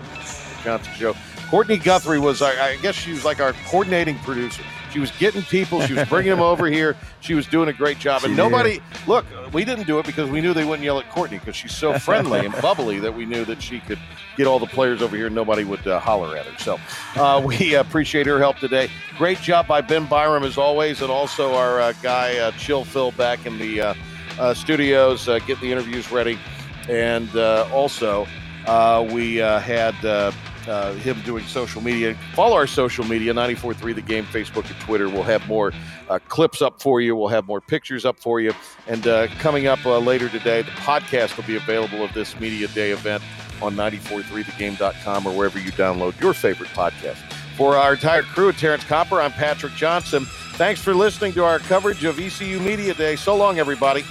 Johnson 0.63 0.93
Show. 0.93 1.15
Courtney 1.49 1.77
Guthrie 1.77 2.19
was, 2.19 2.41
our, 2.41 2.51
I 2.51 2.75
guess 2.77 2.95
she 2.95 3.11
was 3.11 3.25
like 3.25 3.39
our 3.39 3.53
coordinating 3.67 4.19
producer. 4.19 4.61
She 4.91 4.99
was 4.99 5.11
getting 5.11 5.41
people, 5.43 5.81
she 5.81 5.93
was 5.93 6.07
bringing 6.09 6.31
them 6.31 6.41
over 6.41 6.67
here. 6.67 6.95
She 7.21 7.33
was 7.35 7.47
doing 7.47 7.69
a 7.69 7.73
great 7.73 7.99
job. 7.99 8.23
And 8.23 8.33
She 8.33 8.37
nobody, 8.37 8.79
look, 9.07 9.25
we 9.53 9.63
didn't 9.65 9.87
do 9.87 9.99
it 9.99 10.05
because 10.05 10.29
we 10.29 10.41
knew 10.41 10.53
they 10.53 10.65
wouldn't 10.65 10.83
yell 10.83 10.99
at 10.99 11.09
Courtney 11.09 11.37
because 11.37 11.55
she's 11.55 11.75
so 11.75 11.97
friendly 11.99 12.45
and 12.45 12.53
bubbly 12.61 12.99
that 12.99 13.13
we 13.13 13.25
knew 13.25 13.45
that 13.45 13.61
she 13.61 13.79
could 13.79 13.99
get 14.37 14.47
all 14.47 14.59
the 14.59 14.65
players 14.67 15.01
over 15.01 15.15
here 15.15 15.27
and 15.27 15.35
nobody 15.35 15.63
would 15.63 15.85
uh, 15.87 15.99
holler 15.99 16.35
at 16.37 16.45
her. 16.45 16.57
So 16.59 16.79
uh, 17.15 17.41
we 17.45 17.75
appreciate 17.75 18.25
her 18.25 18.39
help 18.39 18.57
today. 18.57 18.89
Great 19.17 19.39
job 19.39 19.67
by 19.67 19.81
Ben 19.81 20.05
Byram 20.05 20.43
as 20.43 20.57
always, 20.57 21.01
and 21.01 21.11
also 21.11 21.53
our 21.55 21.79
uh, 21.81 21.93
guy, 22.01 22.37
uh, 22.37 22.51
Chill 22.51 22.83
Phil, 22.83 23.11
back 23.11 23.45
in 23.45 23.57
the 23.57 23.81
uh, 23.81 23.93
uh, 24.39 24.53
studios, 24.53 25.27
uh, 25.27 25.39
getting 25.39 25.61
the 25.61 25.71
interviews 25.71 26.11
ready. 26.11 26.39
And 26.87 27.33
uh, 27.35 27.67
also, 27.71 28.25
uh, 28.65 29.07
we 29.11 29.41
uh, 29.41 29.59
had 29.59 29.93
uh, 30.69 30.93
him 30.93 31.19
doing 31.21 31.43
social 31.45 31.81
media. 31.81 32.15
Follow 32.33 32.55
our 32.55 32.67
social 32.67 33.03
media, 33.03 33.33
94.3 33.33 33.95
The 33.95 34.01
Game, 34.01 34.25
Facebook 34.25 34.69
and 34.69 34.79
Twitter. 34.79 35.09
We'll 35.09 35.23
have 35.23 35.45
more 35.47 35.73
uh, 36.09 36.19
clips 36.27 36.61
up 36.61 36.81
for 36.81 37.01
you. 37.01 37.15
We'll 37.15 37.27
have 37.27 37.47
more 37.47 37.61
pictures 37.61 38.05
up 38.05 38.17
for 38.19 38.39
you. 38.39 38.53
And 38.87 39.07
uh, 39.07 39.27
coming 39.39 39.67
up 39.67 39.83
uh, 39.85 39.99
later 39.99 40.29
today, 40.29 40.61
the 40.61 40.71
podcast 40.71 41.35
will 41.35 41.45
be 41.45 41.55
available 41.55 42.03
of 42.03 42.13
this 42.13 42.39
Media 42.39 42.67
Day 42.69 42.91
event 42.91 43.23
on 43.61 43.75
943thegame.com 43.75 45.27
or 45.27 45.35
wherever 45.35 45.59
you 45.59 45.71
download 45.71 46.19
your 46.21 46.33
favorite 46.33 46.69
podcast. 46.69 47.17
For 47.57 47.75
our 47.75 47.93
entire 47.93 48.21
crew, 48.21 48.49
at 48.49 48.57
Terrance 48.57 48.85
Copper, 48.85 49.19
I'm 49.19 49.33
Patrick 49.33 49.73
Johnson. 49.73 50.25
Thanks 50.53 50.81
for 50.81 50.93
listening 50.93 51.33
to 51.33 51.43
our 51.43 51.59
coverage 51.59 52.05
of 52.05 52.19
ECU 52.19 52.59
Media 52.59 52.93
Day. 52.93 53.17
So 53.17 53.35
long, 53.35 53.59
everybody. 53.59 54.05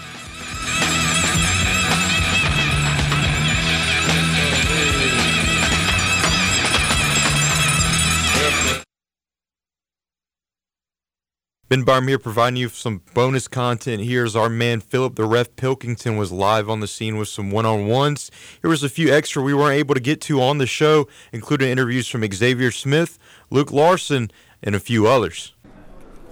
Ben 11.68 11.82
Barm 11.82 12.08
here 12.08 12.18
providing 12.18 12.56
you 12.56 12.70
some 12.70 13.02
bonus 13.12 13.46
content. 13.46 14.02
Here's 14.02 14.34
our 14.34 14.48
man 14.48 14.80
Philip 14.80 15.16
the 15.16 15.26
Ref 15.26 15.54
Pilkington 15.54 16.16
was 16.16 16.32
live 16.32 16.70
on 16.70 16.80
the 16.80 16.86
scene 16.86 17.18
with 17.18 17.28
some 17.28 17.50
one-on-ones. 17.50 18.30
Here 18.62 18.70
was 18.70 18.82
a 18.82 18.88
few 18.88 19.12
extra 19.12 19.42
we 19.42 19.52
weren't 19.52 19.78
able 19.78 19.94
to 19.94 20.00
get 20.00 20.22
to 20.22 20.40
on 20.40 20.56
the 20.56 20.66
show, 20.66 21.08
including 21.30 21.68
interviews 21.68 22.08
from 22.08 22.26
Xavier 22.32 22.70
Smith, 22.70 23.18
Luke 23.50 23.70
Larson, 23.70 24.30
and 24.62 24.74
a 24.74 24.80
few 24.80 25.06
others. 25.06 25.52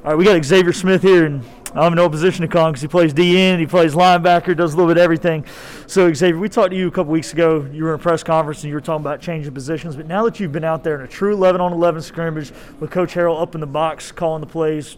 All 0.05 0.13
right, 0.13 0.15
we 0.15 0.25
got 0.25 0.43
Xavier 0.43 0.73
Smith 0.73 1.03
here, 1.03 1.27
and 1.27 1.45
I'm 1.77 1.93
in 1.93 1.97
no 1.97 2.09
position 2.09 2.43
to 2.43 2.49
call 2.49 2.71
because 2.71 2.81
he 2.81 2.89
plays 2.89 3.13
DN, 3.13 3.59
he 3.59 3.67
plays 3.67 3.95
linebacker, 3.95 4.57
does 4.57 4.73
a 4.73 4.77
little 4.77 4.89
bit 4.89 4.97
of 4.97 5.03
everything. 5.03 5.45
So, 5.87 6.13
Xavier, 6.13 6.39
we 6.39 6.49
talked 6.49 6.71
to 6.71 6.77
you 6.77 6.89
a 6.89 6.91
couple 6.91 7.13
weeks 7.13 7.33
ago. 7.33 7.69
You 7.71 7.85
were 7.85 7.95
in 7.95 8.01
a 8.01 8.03
press 8.03 8.23
conference 8.23 8.63
and 8.63 8.69
you 8.71 8.75
were 8.75 8.81
talking 8.81 9.03
about 9.03 9.21
changing 9.21 9.53
positions. 9.53 9.95
But 9.95 10.07
now 10.07 10.25
that 10.25 10.41
you've 10.41 10.53
been 10.53 10.65
out 10.65 10.83
there 10.85 10.95
in 10.97 11.03
a 11.03 11.09
true 11.09 11.35
11 11.35 11.61
on 11.61 11.73
11 11.73 12.01
scrimmage 12.01 12.53
with 12.81 12.91
Coach 12.91 13.13
Harrell 13.15 13.41
up 13.41 13.55
in 13.55 13.61
the 13.61 13.67
box 13.67 14.11
calling 14.11 14.41
the 14.41 14.47
plays, 14.47 14.97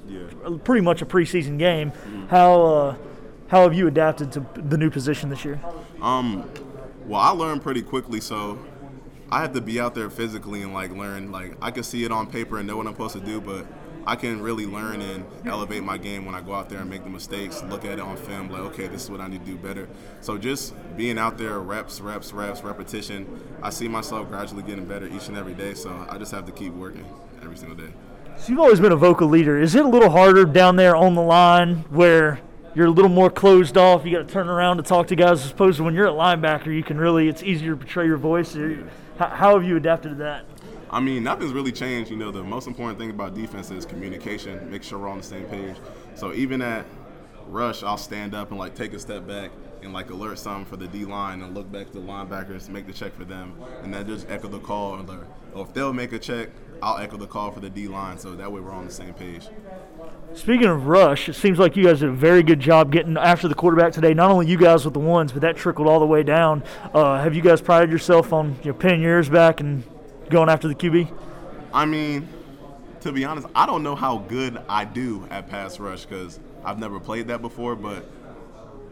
pretty 0.65 0.83
much 0.83 1.03
a 1.03 1.07
preseason 1.07 1.59
game, 1.59 1.93
how 2.31 2.63
uh, 2.63 2.97
how 3.49 3.63
have 3.63 3.75
you 3.75 3.87
adapted 3.89 4.31
to 4.33 4.47
the 4.55 4.79
new 4.79 4.91
position 4.91 5.31
this 5.31 5.45
year? 5.45 5.61
Um, 6.01 6.49
well, 7.07 7.21
I 7.21 7.31
learned 7.31 7.63
pretty 7.63 7.83
quickly, 7.83 8.21
so 8.21 8.59
I 9.31 9.41
have 9.41 9.53
to 9.55 9.61
be 9.61 9.81
out 9.81 9.95
there 9.95 10.11
physically 10.11 10.63
and 10.63 10.73
like 10.73 10.93
learn. 10.93 11.33
Like 11.33 11.57
I 11.61 11.71
can 11.71 11.83
see 11.83 12.05
it 12.05 12.13
on 12.13 12.27
paper 12.27 12.59
and 12.59 12.67
know 12.67 12.77
what 12.77 12.87
I'm 12.87 12.93
supposed 12.93 13.15
to 13.15 13.21
do, 13.21 13.41
but 13.41 13.67
I 14.09 14.17
can 14.17 14.41
really 14.41 14.65
learn 14.65 15.03
and 15.03 15.27
elevate 15.45 15.85
my 15.85 15.99
game 15.99 16.25
when 16.25 16.35
I 16.35 16.41
go 16.41 16.55
out 16.55 16.71
there 16.71 16.79
and 16.79 16.89
make 16.89 17.05
the 17.05 17.11
mistakes. 17.11 17.63
Look 17.65 17.85
at 17.85 17.93
it 17.93 18.01
on 18.01 18.17
film, 18.17 18.49
like 18.49 18.63
okay, 18.63 18.87
this 18.87 19.05
is 19.05 19.11
what 19.11 19.21
I 19.21 19.29
need 19.29 19.45
to 19.45 19.51
do 19.53 19.59
better. 19.59 19.87
So 20.23 20.39
just 20.39 20.75
being 20.97 21.19
out 21.19 21.37
there, 21.37 21.59
reps, 21.59 22.01
reps, 22.01 22.33
reps, 22.33 22.63
repetition. 22.63 23.27
I 23.63 23.69
see 23.69 23.87
myself 23.87 24.31
gradually 24.31 24.63
getting 24.63 24.87
better 24.87 25.07
each 25.09 25.29
and 25.29 25.37
every 25.37 25.53
day. 25.53 25.75
So 25.75 26.07
I 26.09 26.17
just 26.17 26.33
have 26.33 26.47
to 26.47 26.53
keep 26.53 26.73
working 26.73 27.05
every 27.43 27.59
single 27.59 27.77
day. 27.77 27.93
So 28.39 28.49
you've 28.49 28.61
always 28.61 28.81
been 28.81 28.93
a 28.93 28.97
vocal 28.97 29.29
leader. 29.29 29.61
Is 29.61 29.75
it 29.75 29.85
a 29.85 29.89
little 29.89 30.09
harder 30.09 30.47
down 30.47 30.77
there 30.77 30.97
on 30.97 31.15
the 31.15 31.21
line 31.21 31.85
where 31.91 32.41
you're 32.75 32.87
a 32.87 32.91
little 32.91 33.11
more 33.11 33.29
closed 33.29 33.77
off? 33.77 34.07
You 34.07 34.13
got 34.13 34.27
to 34.27 34.33
turn 34.33 34.49
around 34.49 34.79
to 34.79 34.85
talk 34.85 35.09
to 35.09 35.17
guys 35.17 35.45
as 35.45 35.51
opposed 35.51 35.77
to 35.77 35.85
when 35.85 35.93
you're 35.93 36.07
a 36.07 36.13
linebacker, 36.13 36.75
you 36.75 36.83
can 36.83 36.97
really, 36.97 37.29
it's 37.29 37.43
easier 37.43 37.73
to 37.73 37.77
portray 37.77 38.07
your 38.07 38.17
voice. 38.17 38.57
How, 39.19 39.27
how 39.29 39.55
have 39.55 39.69
you 39.69 39.77
adapted 39.77 40.13
to 40.13 40.17
that? 40.17 40.47
I 40.91 41.01
mean, 41.01 41.23
nothing's 41.23 41.53
really 41.53 41.73
changed. 41.73 42.11
You 42.11 42.17
know, 42.17 42.31
the 42.31 42.43
most 42.43 42.67
important 42.67 42.99
thing 42.99 43.11
about 43.11 43.35
defense 43.35 43.71
is 43.71 43.85
communication. 43.85 44.71
Make 44.71 44.83
sure 44.83 44.99
we're 44.99 45.09
on 45.09 45.19
the 45.19 45.25
same 45.25 45.45
page. 45.45 45.77
So 46.15 46.33
even 46.33 46.63
at 46.63 46.87
rush, 47.47 47.83
I'll 47.83 47.99
stand 47.99 48.35
up 48.35 48.51
and 48.51 48.59
like 48.59 48.75
take 48.75 48.93
a 48.93 48.99
step 48.99 49.27
back 49.27 49.51
and 49.83 49.93
like 49.93 50.11
alert 50.11 50.39
something 50.39 50.65
for 50.65 50.77
the 50.77 50.89
D 50.89 51.05
line 51.05 51.43
and 51.43 51.55
look 51.55 51.71
back 51.71 51.87
to 51.87 51.93
the 51.93 52.01
linebackers, 52.01 52.69
make 52.69 52.87
the 52.87 52.93
check 52.93 53.15
for 53.15 53.25
them, 53.25 53.55
and 53.83 53.93
then 53.93 54.07
just 54.07 54.29
echo 54.29 54.49
the 54.49 54.59
call. 54.59 54.95
Or, 54.95 55.27
or 55.55 55.67
if 55.67 55.73
they'll 55.73 55.93
make 55.93 56.13
a 56.13 56.19
check, 56.19 56.51
I'll 56.83 56.99
echo 56.99 57.17
the 57.17 57.27
call 57.27 57.51
for 57.51 57.61
the 57.61 57.71
D 57.71 57.89
line. 57.89 58.19
So 58.19 58.35
that 58.35 58.51
way 58.51 58.61
we're 58.61 58.73
on 58.73 58.87
the 58.87 58.93
same 58.93 59.15
page. 59.15 59.49
Speaking 60.35 60.67
of 60.67 60.87
rush, 60.87 61.29
it 61.29 61.35
seems 61.35 61.59
like 61.59 61.77
you 61.77 61.85
guys 61.85 62.01
did 62.01 62.09
a 62.09 62.13
very 62.13 62.43
good 62.43 62.61
job 62.61 62.93
getting 62.93 63.17
after 63.17 63.49
the 63.49 63.55
quarterback 63.55 63.93
today. 63.93 64.15
Not 64.15 64.31
only 64.31 64.47
you 64.47 64.59
guys 64.59 64.85
with 64.85 64.95
the 64.95 65.01
ones, 65.01 65.33
but 65.33 65.43
that 65.43 65.57
trickled 65.57 65.89
all 65.89 66.01
the 66.01 66.07
way 66.07 66.23
down. 66.23 66.63
Uh, 66.93 67.21
have 67.23 67.35
you 67.35 67.43
guys 67.43 67.61
prided 67.61 67.91
yourself 67.91 68.33
on 68.33 68.57
you 68.63 68.73
know, 68.73 68.79
pinning 68.79 69.23
back 69.31 69.61
and 69.61 69.85
going 70.31 70.49
after 70.49 70.69
the 70.69 70.75
QB? 70.75 71.11
I 71.73 71.85
mean, 71.85 72.29
to 73.01 73.13
be 73.13 73.25
honest, 73.25 73.47
I 73.55 73.67
don't 73.67 73.83
know 73.83 73.95
how 73.95 74.19
good 74.19 74.61
I 74.69 74.85
do 74.85 75.27
at 75.31 75.49
pass 75.49 75.79
rush 75.79 76.05
because 76.05 76.39
I've 76.65 76.79
never 76.79 76.99
played 76.99 77.29
that 77.29 77.43
before. 77.43 77.77
But 77.77 78.07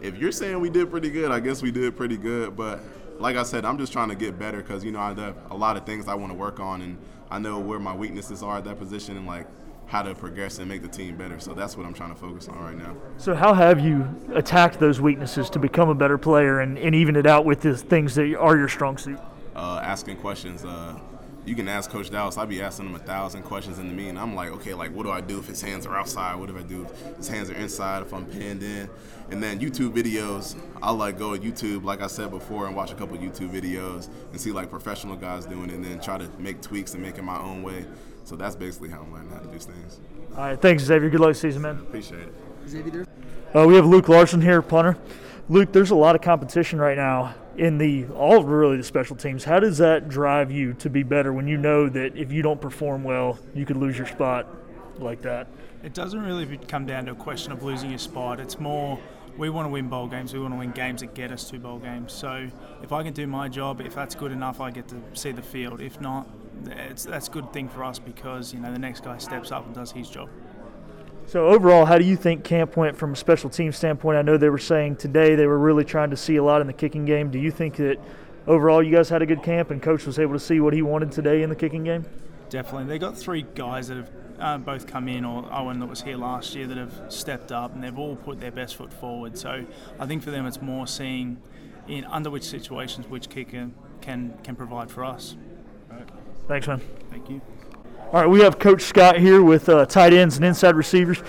if 0.01 0.17
you're 0.17 0.33
saying 0.33 0.61
we 0.61 0.71
did 0.71 0.91
pretty 0.91 1.11
good, 1.11 1.31
I 1.31 1.41
guess 1.41 1.63
we 1.63 1.71
did 1.71 1.97
pretty 1.97 2.17
good. 2.17 2.57
But 2.57 2.81
like 3.19 3.37
I 3.37 3.43
said, 3.43 3.65
I'm 3.65 3.79
just 3.79 3.93
trying 3.93 4.09
to 4.09 4.15
get 4.15 4.39
better 4.39 4.59
because 4.59 4.85
you 4.85 4.93
know 4.93 5.01
I 5.01 5.15
have 5.15 5.37
a 5.51 5.57
lot 5.57 5.77
of 5.77 5.87
things 5.87 6.09
I 6.09 6.15
want 6.15 6.33
to 6.33 6.39
work 6.39 6.61
on, 6.61 6.83
and 6.83 6.99
I 7.31 7.39
know 7.39 7.59
where 7.59 7.79
my 7.79 7.95
weaknesses 7.95 8.43
are 8.43 8.59
at 8.59 8.65
that 8.65 8.79
position, 8.79 9.17
and 9.17 9.27
like 9.27 9.47
how 9.87 10.03
to 10.03 10.15
progress 10.15 10.59
and 10.59 10.69
make 10.69 10.83
the 10.83 10.89
team 10.89 11.17
better. 11.17 11.39
So 11.39 11.55
that's 11.55 11.77
what 11.77 11.87
I'm 11.87 11.95
trying 11.95 12.13
to 12.13 12.21
focus 12.21 12.49
on 12.49 12.59
right 12.59 12.77
now. 12.77 12.97
So 13.19 13.35
how 13.35 13.55
have 13.55 13.79
you 13.81 14.09
attacked 14.35 14.81
those 14.81 15.01
weaknesses 15.01 15.49
to 15.51 15.61
become 15.61 15.89
a 15.89 15.95
better 15.95 16.19
player 16.19 16.61
and, 16.61 16.77
and 16.77 16.95
even 16.95 17.15
it 17.15 17.27
out 17.27 17.45
with 17.45 17.61
the 17.61 17.77
things 17.77 18.17
that 18.17 18.35
are 18.37 18.57
your 18.57 18.69
strong 18.69 18.99
suit? 18.99 19.19
Uh, 19.55 19.81
asking 19.83 20.17
questions. 20.17 20.65
Uh, 20.65 20.99
you 21.47 21.55
can 21.55 21.69
ask 21.69 21.91
Coach 21.91 22.11
Dallas. 22.11 22.37
I'd 22.37 22.49
be 22.49 22.61
asking 22.61 22.87
him 22.87 22.95
a 22.97 22.99
thousand 22.99 23.45
questions 23.45 23.79
into 23.79 23.95
me, 23.95 24.09
and 24.09 24.19
I'm 24.19 24.35
like, 24.35 24.51
okay, 24.51 24.75
like 24.75 24.93
what 24.93 25.05
do 25.05 25.13
I 25.13 25.21
do 25.21 25.39
if 25.39 25.47
his 25.47 25.63
hands 25.63 25.87
are 25.87 25.97
outside? 25.97 26.35
What 26.35 26.49
do 26.49 26.59
I 26.59 26.63
do 26.63 26.85
if 26.85 27.17
his 27.17 27.29
hands 27.29 27.51
are 27.51 27.55
inside? 27.55 28.03
If 28.03 28.13
I'm 28.13 28.27
pinned 28.27 28.63
in? 28.63 28.91
And 29.31 29.43
then 29.43 29.61
YouTube 29.61 29.93
videos, 29.93 30.59
I 30.83 30.91
like 30.91 31.19
go 31.19 31.37
to 31.37 31.41
YouTube, 31.41 31.85
like 31.85 32.03
I 32.03 32.09
said 32.09 32.31
before, 32.31 32.67
and 32.67 32.75
watch 32.75 32.91
a 32.91 32.95
couple 32.95 33.17
YouTube 33.17 33.51
videos 33.51 34.09
and 34.33 34.41
see 34.41 34.51
like 34.53 34.71
professional 34.71 35.17
guys 35.17 35.47
doing 35.47 35.71
it, 35.71 35.75
and 35.75 35.85
then 35.85 36.01
try 36.01 36.19
to 36.19 36.29
make 36.39 36.61
tweaks 36.61 36.95
and 36.95 37.03
make 37.03 37.17
it 37.17 37.23
my 37.23 37.39
own 37.39 37.63
way. 37.63 37.87
So 38.25 38.35
that's 38.35 38.57
basically 38.57 38.91
how 38.91 39.03
I'm 39.03 39.13
learning 39.13 39.31
how 39.31 39.39
to 39.39 39.47
do 39.47 39.59
things. 39.59 40.01
All 40.33 40.43
right, 40.43 40.61
thanks, 40.61 40.83
Xavier. 40.83 41.09
Good 41.11 41.21
luck 41.21 41.37
season, 41.37 41.63
man. 41.63 41.77
Appreciate 41.77 42.23
it. 42.23 42.35
Xavier. 42.69 43.07
Uh, 43.55 43.67
we 43.67 43.77
have 43.77 43.87
Luke 43.87 44.09
Larson 44.09 44.43
here, 44.43 44.61
punter. 44.61 44.99
Luke, 45.49 45.73
there's 45.73 45.93
a 45.93 45.95
lot 45.95 46.17
of 46.17 46.23
competition 46.23 46.81
right 46.81 46.97
now 46.97 47.35
in 47.59 47.79
the 47.79 48.07
all 48.09 48.43
really 48.45 48.77
the 48.77 48.85
special 48.85 49.17
teams. 49.17 49.45
How 49.45 49.61
does 49.61 49.79
that 49.79 50.09
drive 50.09 50.51
you 50.51 50.75
to 50.75 50.91
be 50.91 51.03
better 51.03 51.33
when 51.33 51.49
you 51.49 51.57
know 51.57 51.89
that 51.89 52.17
if 52.17 52.33
you 52.33 52.43
don't 52.43 52.61
perform 52.61 53.05
well, 53.05 53.39
you 53.55 53.65
could 53.65 53.77
lose 53.77 53.97
your 53.97 54.07
spot 54.07 54.47
like 54.99 55.23
that? 55.23 55.49
It 55.83 55.95
doesn't 55.95 56.21
really 56.21 56.59
come 56.69 56.87
down 56.87 57.07
to 57.07 57.13
a 57.13 57.15
question 57.15 57.53
of 57.53 57.63
losing 57.63 57.91
your 57.91 57.99
spot. 57.99 58.41
It's 58.41 58.59
more 58.59 58.99
we 59.37 59.51
want 59.51 59.67
to 59.67 59.71
win 59.71 59.89
bowl 59.89 60.07
games. 60.07 60.33
We 60.33 60.41
want 60.41 60.55
to 60.55 60.59
win 60.59 60.73
games 60.73 61.01
that 61.01 61.15
get 61.15 61.31
us 61.31 61.49
to 61.51 61.59
bowl 61.59 61.79
games. 61.79 62.13
So 62.13 62.49
if 62.83 62.93
I 62.93 63.03
can 63.03 63.13
do 63.13 63.27
my 63.27 63.49
job, 63.49 63.81
if 63.81 63.95
that's 63.95 64.15
good 64.15 64.33
enough, 64.33 64.61
I 64.61 64.71
get 64.71 64.89
to 64.89 65.01
see 65.15 65.33
the 65.33 65.43
field. 65.43 65.81
If 65.81 66.01
not, 66.01 66.27
that's 66.65 67.07
a 67.07 67.31
good 67.31 67.53
thing 67.53 67.69
for 67.69 67.85
us 67.85 67.99
because 67.99 68.55
you 68.55 68.61
know 68.61 68.73
the 68.73 68.79
next 68.79 69.05
guy 69.05 69.19
steps 69.19 69.53
up 69.53 69.67
and 69.67 69.75
does 69.75 69.93
his 69.93 70.09
job. 70.09 70.29
So 71.27 71.49
overall, 71.49 71.85
how 71.85 71.99
do 71.99 72.05
you 72.05 72.17
think 72.17 72.45
camp 72.45 72.77
went 72.77 72.97
from 72.97 73.13
a 73.13 73.17
special 73.17 73.51
team 73.51 73.73
standpoint? 73.73 74.17
I 74.17 74.23
know 74.23 74.37
they 74.37 74.49
were 74.49 74.59
saying 74.59 74.97
today 74.97 75.35
they 75.35 75.47
were 75.47 75.59
really 75.59 75.85
trying 75.85 76.11
to 76.11 76.17
see 76.17 76.37
a 76.37 76.43
lot 76.43 76.61
in 76.61 76.69
the 76.69 76.73
kicking 76.73 77.05
game. 77.05 77.31
Do 77.31 77.39
you 77.41 77.51
think 77.51 77.77
that 77.77 77.97
overall 78.47 78.81
you 78.81 78.93
guys 78.93 79.09
had 79.09 79.23
a 79.23 79.27
good 79.27 79.43
camp 79.43 79.73
and 79.73 79.83
coach 79.83 80.07
was 80.07 80.21
able 80.21 80.35
to 80.35 80.41
see 80.41 80.61
what 80.61 80.73
he 80.73 80.83
wanted 80.83 81.11
today 81.11 81.43
in 81.43 81.51
the 81.51 81.57
kicking 81.57 81.83
game? 81.83 82.05
Definitely. 82.49 82.87
They 82.87 82.99
got 82.99 83.19
three 83.19 83.45
guys 83.57 83.89
that 83.89 83.97
have 83.97 84.11
uh, 84.39 84.59
both 84.59 84.87
come 84.87 85.09
in, 85.09 85.25
or 85.25 85.49
Owen 85.53 85.81
that 85.81 85.87
was 85.87 86.03
here 86.03 86.17
last 86.17 86.55
year, 86.55 86.67
that 86.69 86.77
have 86.77 86.93
stepped 87.09 87.51
up, 87.51 87.75
and 87.75 87.83
they've 87.83 87.99
all 87.99 88.15
put 88.17 88.39
their 88.39 88.53
best 88.53 88.77
foot 88.77 88.93
forward. 88.93 89.37
So 89.37 89.67
I 89.99 90.07
think 90.07 90.23
for 90.23 90.31
them, 90.31 90.47
it's 90.47 90.63
more 90.63 90.87
seeing 90.87 91.39
in 91.89 92.05
under 92.05 92.31
which 92.31 92.45
situations 92.45 93.09
which 93.09 93.29
kicker 93.29 93.71
can 94.01 94.39
can 94.45 94.55
provide 94.55 94.91
for 94.91 95.05
us. 95.05 95.37
Thanks, 96.47 96.69
man. 96.69 96.81
Thank 97.11 97.29
you. 97.29 97.41
All 98.13 98.21
right, 98.21 98.31
we 98.31 98.41
have 98.43 98.61
Coach 98.61 98.83
Scott 98.83 99.19
here 99.19 99.43
with 99.43 99.69
uh, 99.69 99.85
tight 99.85 100.13
ends 100.13 100.37
and 100.37 100.45
inside 100.45 100.77
receivers. 100.77 101.21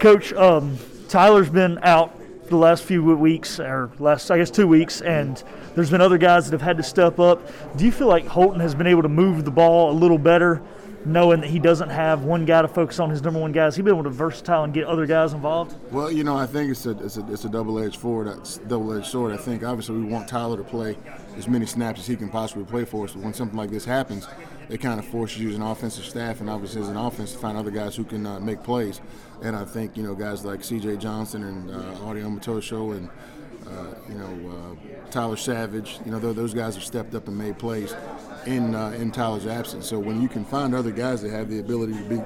Coach, 0.00 0.32
um, 0.32 0.76
Tyler's 1.08 1.48
been 1.48 1.78
out 1.82 2.12
the 2.48 2.56
last 2.56 2.82
few 2.82 3.04
weeks, 3.14 3.60
or 3.60 3.92
last, 4.00 4.28
I 4.28 4.38
guess, 4.38 4.50
two 4.50 4.66
weeks, 4.66 5.00
and 5.00 5.40
there's 5.76 5.90
been 5.90 6.00
other 6.00 6.18
guys 6.18 6.50
that 6.50 6.58
have 6.58 6.66
had 6.66 6.76
to 6.78 6.82
step 6.82 7.20
up. 7.20 7.40
Do 7.76 7.84
you 7.84 7.92
feel 7.92 8.08
like 8.08 8.26
Holton 8.26 8.58
has 8.58 8.74
been 8.74 8.88
able 8.88 9.02
to 9.02 9.08
move 9.08 9.44
the 9.44 9.52
ball 9.52 9.92
a 9.92 9.96
little 9.96 10.18
better, 10.18 10.60
knowing 11.04 11.40
that 11.40 11.50
he 11.50 11.60
doesn't 11.60 11.90
have 11.90 12.24
one 12.24 12.44
guy 12.44 12.62
to 12.62 12.68
focus 12.68 12.98
on 12.98 13.10
his 13.10 13.22
number 13.22 13.38
one 13.38 13.52
guys? 13.52 13.76
He's 13.76 13.84
been 13.84 13.94
able 13.94 14.02
to 14.02 14.10
versatile 14.10 14.64
and 14.64 14.74
get 14.74 14.86
other 14.86 15.06
guys 15.06 15.34
involved. 15.34 15.76
Well, 15.92 16.10
you 16.10 16.24
know, 16.24 16.36
I 16.36 16.46
think 16.46 16.72
it's 16.72 16.84
a 16.84 16.98
it's 16.98 17.16
a, 17.16 17.32
it's 17.32 17.44
a 17.44 17.48
double-edged 17.48 18.00
sword. 18.00 18.26
Double-edged 18.66 19.06
sword. 19.06 19.32
I 19.32 19.36
think 19.36 19.62
obviously 19.62 19.96
we 19.96 20.06
want 20.06 20.26
Tyler 20.26 20.56
to 20.56 20.64
play 20.64 20.96
as 21.38 21.48
many 21.48 21.64
snaps 21.64 22.00
as 22.00 22.06
he 22.06 22.16
can 22.16 22.28
possibly 22.28 22.64
play 22.64 22.84
for 22.84 23.04
us. 23.04 23.12
But 23.12 23.22
when 23.22 23.32
something 23.32 23.56
like 23.56 23.70
this 23.70 23.84
happens, 23.84 24.26
it 24.68 24.78
kind 24.78 24.98
of 24.98 25.06
forces 25.06 25.40
you 25.40 25.48
as 25.48 25.54
an 25.54 25.62
offensive 25.62 26.04
staff 26.04 26.40
and 26.40 26.50
obviously 26.50 26.82
as 26.82 26.88
an 26.88 26.96
offense 26.96 27.32
to 27.32 27.38
find 27.38 27.56
other 27.56 27.70
guys 27.70 27.96
who 27.96 28.04
can 28.04 28.26
uh, 28.26 28.40
make 28.40 28.62
plays. 28.62 29.00
And 29.42 29.56
I 29.56 29.64
think 29.64 29.96
you 29.96 30.02
know 30.02 30.14
guys 30.14 30.44
like 30.44 30.62
C.J. 30.62 30.96
Johnson 30.96 31.44
and 31.44 31.70
uh, 31.70 32.04
Audie 32.04 32.20
Omotosho 32.20 32.96
and 32.96 33.08
uh, 33.66 33.94
you 34.08 34.18
know 34.18 34.50
uh, 34.50 35.10
Tyler 35.10 35.36
Savage. 35.36 36.00
You 36.04 36.10
know 36.10 36.18
those 36.18 36.52
guys 36.52 36.74
have 36.74 36.84
stepped 36.84 37.14
up 37.14 37.28
and 37.28 37.38
made 37.38 37.58
plays 37.58 37.94
in 38.46 38.74
uh, 38.74 38.90
in 38.90 39.12
Tyler's 39.12 39.46
absence. 39.46 39.86
So 39.86 39.98
when 39.98 40.20
you 40.20 40.28
can 40.28 40.44
find 40.44 40.74
other 40.74 40.90
guys 40.90 41.22
that 41.22 41.30
have 41.30 41.48
the 41.48 41.60
ability 41.60 41.94
to 41.94 42.04
be 42.04 42.16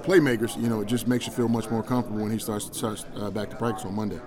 playmakers, 0.00 0.60
you 0.60 0.68
know 0.68 0.80
it 0.80 0.88
just 0.88 1.06
makes 1.06 1.26
you 1.26 1.32
feel 1.32 1.48
much 1.48 1.70
more 1.70 1.82
comfortable 1.82 2.22
when 2.22 2.32
he 2.32 2.38
starts 2.38 2.76
starts 2.76 3.06
uh, 3.16 3.30
back 3.30 3.50
to 3.50 3.56
practice 3.56 3.84
on 3.84 3.94
Monday. 3.94 4.20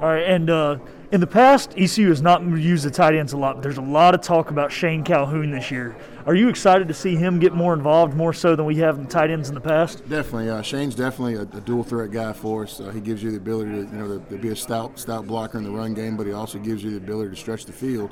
All 0.00 0.08
right, 0.08 0.24
and 0.24 0.50
uh, 0.50 0.76
in 1.12 1.20
the 1.20 1.26
past, 1.26 1.72
ECU 1.76 2.08
has 2.08 2.20
not 2.20 2.42
used 2.42 2.84
the 2.84 2.90
tight 2.90 3.14
ends 3.14 3.32
a 3.32 3.36
lot. 3.36 3.56
But 3.56 3.62
there's 3.62 3.78
a 3.78 3.82
lot 3.82 4.14
of 4.14 4.20
talk 4.20 4.50
about 4.50 4.72
Shane 4.72 5.04
Calhoun 5.04 5.50
this 5.50 5.70
year. 5.70 5.96
Are 6.26 6.34
you 6.34 6.48
excited 6.48 6.88
to 6.88 6.94
see 6.94 7.14
him 7.14 7.38
get 7.38 7.54
more 7.54 7.72
involved, 7.72 8.14
more 8.14 8.32
so 8.32 8.56
than 8.56 8.66
we 8.66 8.76
have 8.76 8.98
in 8.98 9.06
tight 9.06 9.30
ends 9.30 9.48
in 9.48 9.54
the 9.54 9.60
past? 9.60 10.08
Definitely. 10.08 10.50
Uh, 10.50 10.62
Shane's 10.62 10.96
definitely 10.96 11.34
a, 11.34 11.42
a, 11.42 11.60
dual 11.60 11.84
threat 11.84 12.10
guy 12.10 12.32
for 12.32 12.64
us. 12.64 12.80
Uh, 12.80 12.90
he 12.90 13.00
gives 13.00 13.22
you 13.22 13.30
the 13.30 13.36
ability 13.36 13.70
to, 13.70 13.76
you 13.78 13.86
know, 13.98 14.18
to, 14.18 14.30
to, 14.30 14.38
be 14.38 14.48
a 14.48 14.56
stout, 14.56 14.98
stout 14.98 15.26
blocker 15.26 15.58
in 15.58 15.64
the 15.64 15.70
run 15.70 15.94
game, 15.94 16.16
but 16.16 16.26
he 16.26 16.32
also 16.32 16.58
gives 16.58 16.82
you 16.82 16.90
the 16.90 16.96
ability 16.96 17.30
to 17.30 17.36
stretch 17.36 17.64
the 17.64 17.72
field 17.72 18.10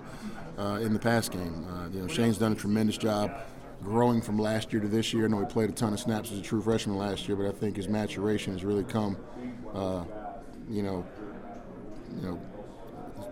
uh, 0.59 0.79
in 0.81 0.93
the 0.93 0.99
pass 0.99 1.29
game. 1.29 1.66
Uh, 1.69 1.89
you 1.89 2.01
know, 2.01 2.07
Shane's 2.07 2.39
done 2.39 2.53
a 2.53 2.57
tremendous 2.57 2.97
job 2.97 3.33
growing 3.83 4.23
from 4.23 4.39
last 4.39 4.73
year 4.73 4.81
to 4.81 4.89
this 4.89 5.12
year. 5.12 5.25
I 5.25 5.29
know 5.29 5.41
he 5.41 5.47
played 5.47 5.69
a 5.69 5.73
ton 5.73 5.93
of 5.93 5.99
snaps 5.99 6.31
as 6.31 6.39
a 6.39 6.43
true 6.43 6.62
freshman 6.62 6.97
last 6.97 7.27
year, 7.27 7.37
but 7.37 7.47
I 7.47 7.53
think 7.53 7.77
his 7.77 7.89
maturation 7.89 8.53
has 8.53 8.65
really 8.65 8.85
come, 8.85 9.16
uh, 9.75 10.05
you 10.71 10.83
know, 10.83 11.05
you 12.16 12.29
know, 12.29 12.41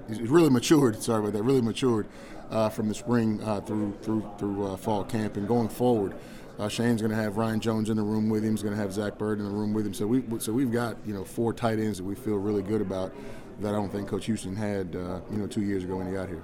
he's 0.08 0.20
really 0.20 0.50
matured. 0.50 1.02
Sorry 1.02 1.20
about 1.20 1.32
that. 1.32 1.42
Really 1.42 1.62
matured 1.62 2.06
uh, 2.50 2.68
from 2.68 2.88
the 2.88 2.94
spring 2.94 3.42
uh, 3.42 3.60
through 3.60 3.96
through 4.02 4.28
through 4.38 4.66
uh, 4.66 4.76
fall 4.76 5.04
camp 5.04 5.36
and 5.36 5.48
going 5.48 5.68
forward. 5.68 6.14
Uh, 6.58 6.68
Shane's 6.68 7.00
going 7.00 7.10
to 7.10 7.16
have 7.16 7.38
Ryan 7.38 7.60
Jones 7.60 7.88
in 7.88 7.96
the 7.96 8.02
room 8.02 8.28
with 8.28 8.44
him. 8.44 8.52
He's 8.52 8.62
going 8.62 8.74
to 8.74 8.80
have 8.80 8.92
Zach 8.92 9.16
Bird 9.18 9.38
in 9.38 9.44
the 9.44 9.50
room 9.50 9.72
with 9.72 9.86
him. 9.86 9.94
So 9.94 10.06
we 10.06 10.22
so 10.38 10.52
we've 10.52 10.72
got 10.72 10.96
you 11.06 11.14
know 11.14 11.24
four 11.24 11.52
tight 11.52 11.78
ends 11.78 11.98
that 11.98 12.04
we 12.04 12.14
feel 12.14 12.36
really 12.36 12.62
good 12.62 12.80
about 12.80 13.12
that 13.60 13.68
I 13.68 13.72
don't 13.72 13.90
think 13.90 14.08
Coach 14.08 14.26
Houston 14.26 14.54
had 14.54 14.94
you 14.94 15.38
know 15.38 15.46
two 15.46 15.62
years 15.62 15.84
ago 15.84 15.96
when 15.96 16.06
he 16.06 16.12
got 16.12 16.28
here. 16.28 16.42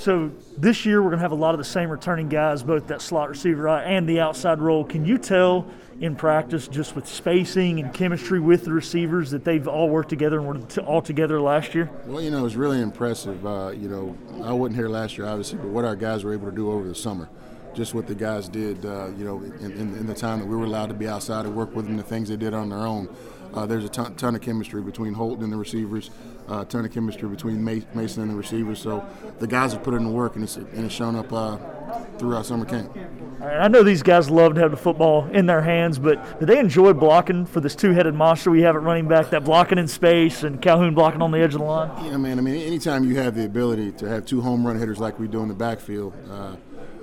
So 0.00 0.30
this 0.56 0.86
year 0.86 1.02
we're 1.02 1.10
going 1.10 1.18
to 1.18 1.24
have 1.24 1.32
a 1.32 1.34
lot 1.34 1.52
of 1.52 1.58
the 1.58 1.64
same 1.64 1.90
returning 1.90 2.30
guys, 2.30 2.62
both 2.62 2.86
that 2.86 3.02
slot 3.02 3.28
receiver 3.28 3.68
and 3.68 4.08
the 4.08 4.18
outside 4.18 4.58
role. 4.58 4.82
Can 4.82 5.04
you 5.04 5.18
tell 5.18 5.66
in 6.00 6.16
practice, 6.16 6.66
just 6.66 6.96
with 6.96 7.06
spacing 7.06 7.78
and 7.78 7.92
chemistry 7.92 8.40
with 8.40 8.64
the 8.64 8.72
receivers, 8.72 9.30
that 9.30 9.44
they've 9.44 9.68
all 9.68 9.88
worked 9.88 10.08
together 10.08 10.40
and 10.40 10.46
were 10.48 10.82
all 10.82 11.02
together 11.02 11.40
last 11.40 11.74
year? 11.74 11.90
Well, 12.06 12.22
you 12.22 12.30
know, 12.30 12.38
it 12.38 12.42
was 12.42 12.56
really 12.56 12.80
impressive. 12.80 13.46
Uh, 13.46 13.70
you 13.70 13.88
know, 13.88 14.16
I 14.42 14.52
wasn't 14.52 14.76
here 14.76 14.88
last 14.88 15.18
year, 15.18 15.26
obviously, 15.26 15.58
but 15.58 15.68
what 15.68 15.84
our 15.84 15.96
guys 15.96 16.24
were 16.24 16.32
able 16.32 16.48
to 16.48 16.56
do 16.56 16.72
over 16.72 16.88
the 16.88 16.94
summer 16.94 17.28
just 17.72 17.94
what 17.94 18.06
the 18.08 18.14
guys 18.14 18.48
did, 18.48 18.84
uh, 18.84 19.08
you 19.16 19.24
know, 19.24 19.40
in, 19.40 19.70
in, 19.72 19.94
in, 19.94 20.06
the 20.06 20.14
time 20.14 20.40
that 20.40 20.46
we 20.46 20.56
were 20.56 20.64
allowed 20.64 20.88
to 20.88 20.94
be 20.94 21.06
outside 21.06 21.46
and 21.46 21.54
work 21.54 21.72
with 21.74 21.86
them, 21.86 21.96
the 21.96 22.02
things 22.02 22.28
they 22.28 22.36
did 22.36 22.52
on 22.52 22.68
their 22.68 22.80
own. 22.80 23.08
Uh, 23.54 23.66
there's 23.66 23.84
a 23.84 23.88
ton, 23.88 24.14
ton, 24.16 24.34
of 24.34 24.40
chemistry 24.40 24.82
between 24.82 25.14
Holton 25.14 25.44
and 25.44 25.52
the 25.52 25.56
receivers, 25.56 26.10
uh, 26.50 26.64
ton 26.64 26.84
of 26.84 26.92
chemistry 26.92 27.28
between 27.28 27.62
Mason 27.62 28.22
and 28.22 28.30
the 28.30 28.34
receivers. 28.34 28.80
So 28.80 29.06
the 29.38 29.46
guys 29.46 29.72
have 29.72 29.82
put 29.82 29.94
in 29.94 30.04
the 30.04 30.10
work, 30.10 30.34
and 30.34 30.44
it's, 30.44 30.56
and 30.56 30.84
it's 30.84 30.94
shown 30.94 31.14
up 31.14 31.32
uh, 31.32 31.56
throughout 32.18 32.46
summer 32.46 32.64
camp. 32.64 32.96
I 33.40 33.68
know 33.68 33.82
these 33.82 34.02
guys 34.02 34.28
love 34.28 34.54
to 34.56 34.60
have 34.60 34.70
the 34.70 34.76
football 34.76 35.26
in 35.28 35.46
their 35.46 35.62
hands, 35.62 35.98
but 35.98 36.40
do 36.40 36.46
they 36.46 36.58
enjoy 36.58 36.92
blocking 36.92 37.46
for 37.46 37.60
this 37.60 37.74
two-headed 37.74 38.14
monster 38.14 38.50
we 38.50 38.62
have 38.62 38.76
at 38.76 38.82
running 38.82 39.08
back? 39.08 39.30
That 39.30 39.44
blocking 39.44 39.78
in 39.78 39.88
space 39.88 40.42
and 40.42 40.60
Calhoun 40.60 40.94
blocking 40.94 41.22
on 41.22 41.30
the 41.30 41.38
edge 41.38 41.54
of 41.54 41.60
the 41.60 41.66
line. 41.66 42.04
Yeah, 42.04 42.18
man. 42.18 42.38
I 42.38 42.42
mean, 42.42 42.56
anytime 42.56 43.04
you 43.04 43.16
have 43.16 43.34
the 43.34 43.46
ability 43.46 43.92
to 43.92 44.08
have 44.08 44.26
two 44.26 44.42
home 44.42 44.66
run 44.66 44.78
hitters 44.78 44.98
like 44.98 45.18
we 45.18 45.26
do 45.26 45.40
in 45.40 45.48
the 45.48 45.54
backfield 45.54 46.12
uh, 46.30 46.56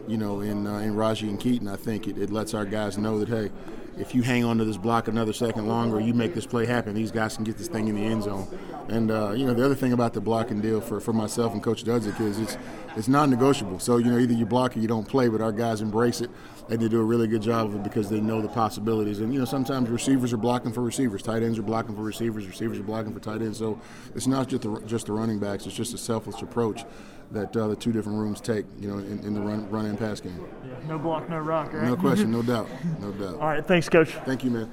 you 0.07 0.17
know, 0.17 0.41
in 0.41 0.65
uh, 0.65 0.77
in 0.77 0.95
Rahjai 0.95 1.29
and 1.29 1.39
Keaton, 1.39 1.67
I 1.67 1.75
think 1.75 2.07
it, 2.07 2.17
it 2.17 2.31
lets 2.31 2.53
our 2.53 2.65
guys 2.65 2.97
know 2.97 3.19
that 3.19 3.27
hey, 3.27 3.51
if 3.97 4.13
you 4.13 4.21
hang 4.21 4.43
on 4.43 4.57
to 4.57 4.65
this 4.65 4.77
block 4.77 5.07
another 5.07 5.33
second 5.33 5.67
longer, 5.67 5.99
you 5.99 6.13
make 6.13 6.33
this 6.33 6.45
play 6.45 6.65
happen. 6.65 6.93
These 6.93 7.11
guys 7.11 7.35
can 7.35 7.43
get 7.43 7.57
this 7.57 7.67
thing 7.67 7.87
in 7.87 7.95
the 7.95 8.03
end 8.03 8.23
zone. 8.23 8.47
And 8.89 9.11
uh, 9.11 9.31
you 9.31 9.45
know, 9.45 9.53
the 9.53 9.65
other 9.65 9.75
thing 9.75 9.93
about 9.93 10.13
the 10.13 10.21
blocking 10.21 10.61
deal 10.61 10.81
for, 10.81 10.99
for 10.99 11.13
myself 11.13 11.53
and 11.53 11.61
Coach 11.61 11.83
Dudzik 11.83 12.19
is 12.21 12.39
it's 12.39 12.57
it's 12.95 13.07
non-negotiable. 13.07 13.79
So 13.79 13.97
you 13.97 14.11
know, 14.11 14.17
either 14.17 14.33
you 14.33 14.45
block 14.45 14.75
or 14.75 14.79
you 14.79 14.87
don't 14.87 15.07
play, 15.07 15.27
but 15.27 15.41
our 15.41 15.51
guys 15.51 15.81
embrace 15.81 16.21
it 16.21 16.29
and 16.69 16.79
they 16.79 16.87
do 16.87 16.99
a 16.99 17.03
really 17.03 17.27
good 17.27 17.41
job 17.41 17.67
of 17.67 17.75
it 17.75 17.83
because 17.83 18.09
they 18.09 18.19
know 18.19 18.41
the 18.41 18.47
possibilities. 18.47 19.19
And 19.19 19.33
you 19.33 19.39
know, 19.39 19.45
sometimes 19.45 19.89
receivers 19.89 20.33
are 20.33 20.37
blocking 20.37 20.71
for 20.71 20.81
receivers, 20.81 21.21
tight 21.21 21.43
ends 21.43 21.57
are 21.59 21.63
blocking 21.63 21.95
for 21.95 22.01
receivers, 22.01 22.47
receivers 22.47 22.79
are 22.79 22.83
blocking 22.83 23.13
for 23.13 23.19
tight 23.19 23.41
ends. 23.41 23.57
So 23.57 23.79
it's 24.15 24.27
not 24.27 24.47
just 24.47 24.63
the 24.63 24.79
just 24.85 25.07
the 25.07 25.13
running 25.13 25.39
backs; 25.39 25.65
it's 25.65 25.75
just 25.75 25.93
a 25.93 25.97
selfless 25.97 26.41
approach 26.41 26.83
that 27.31 27.55
uh, 27.55 27.67
the 27.67 27.75
two 27.75 27.91
different 27.91 28.17
rooms 28.17 28.39
take, 28.41 28.65
you 28.79 28.87
know, 28.87 28.97
in, 28.99 29.19
in 29.19 29.33
the 29.33 29.41
run, 29.41 29.69
run 29.69 29.85
and 29.85 29.97
pass 29.97 30.19
game. 30.19 30.39
Yeah, 30.65 30.87
no 30.87 30.97
block, 30.97 31.29
no 31.29 31.39
rock, 31.39 31.73
right? 31.73 31.83
No 31.83 31.95
question, 31.95 32.31
no 32.31 32.41
doubt, 32.53 32.69
no 32.99 33.11
doubt. 33.11 33.35
All 33.35 33.47
right, 33.47 33.65
thanks, 33.65 33.89
Coach. 33.89 34.11
Thank 34.25 34.43
you, 34.43 34.51
man. 34.51 34.71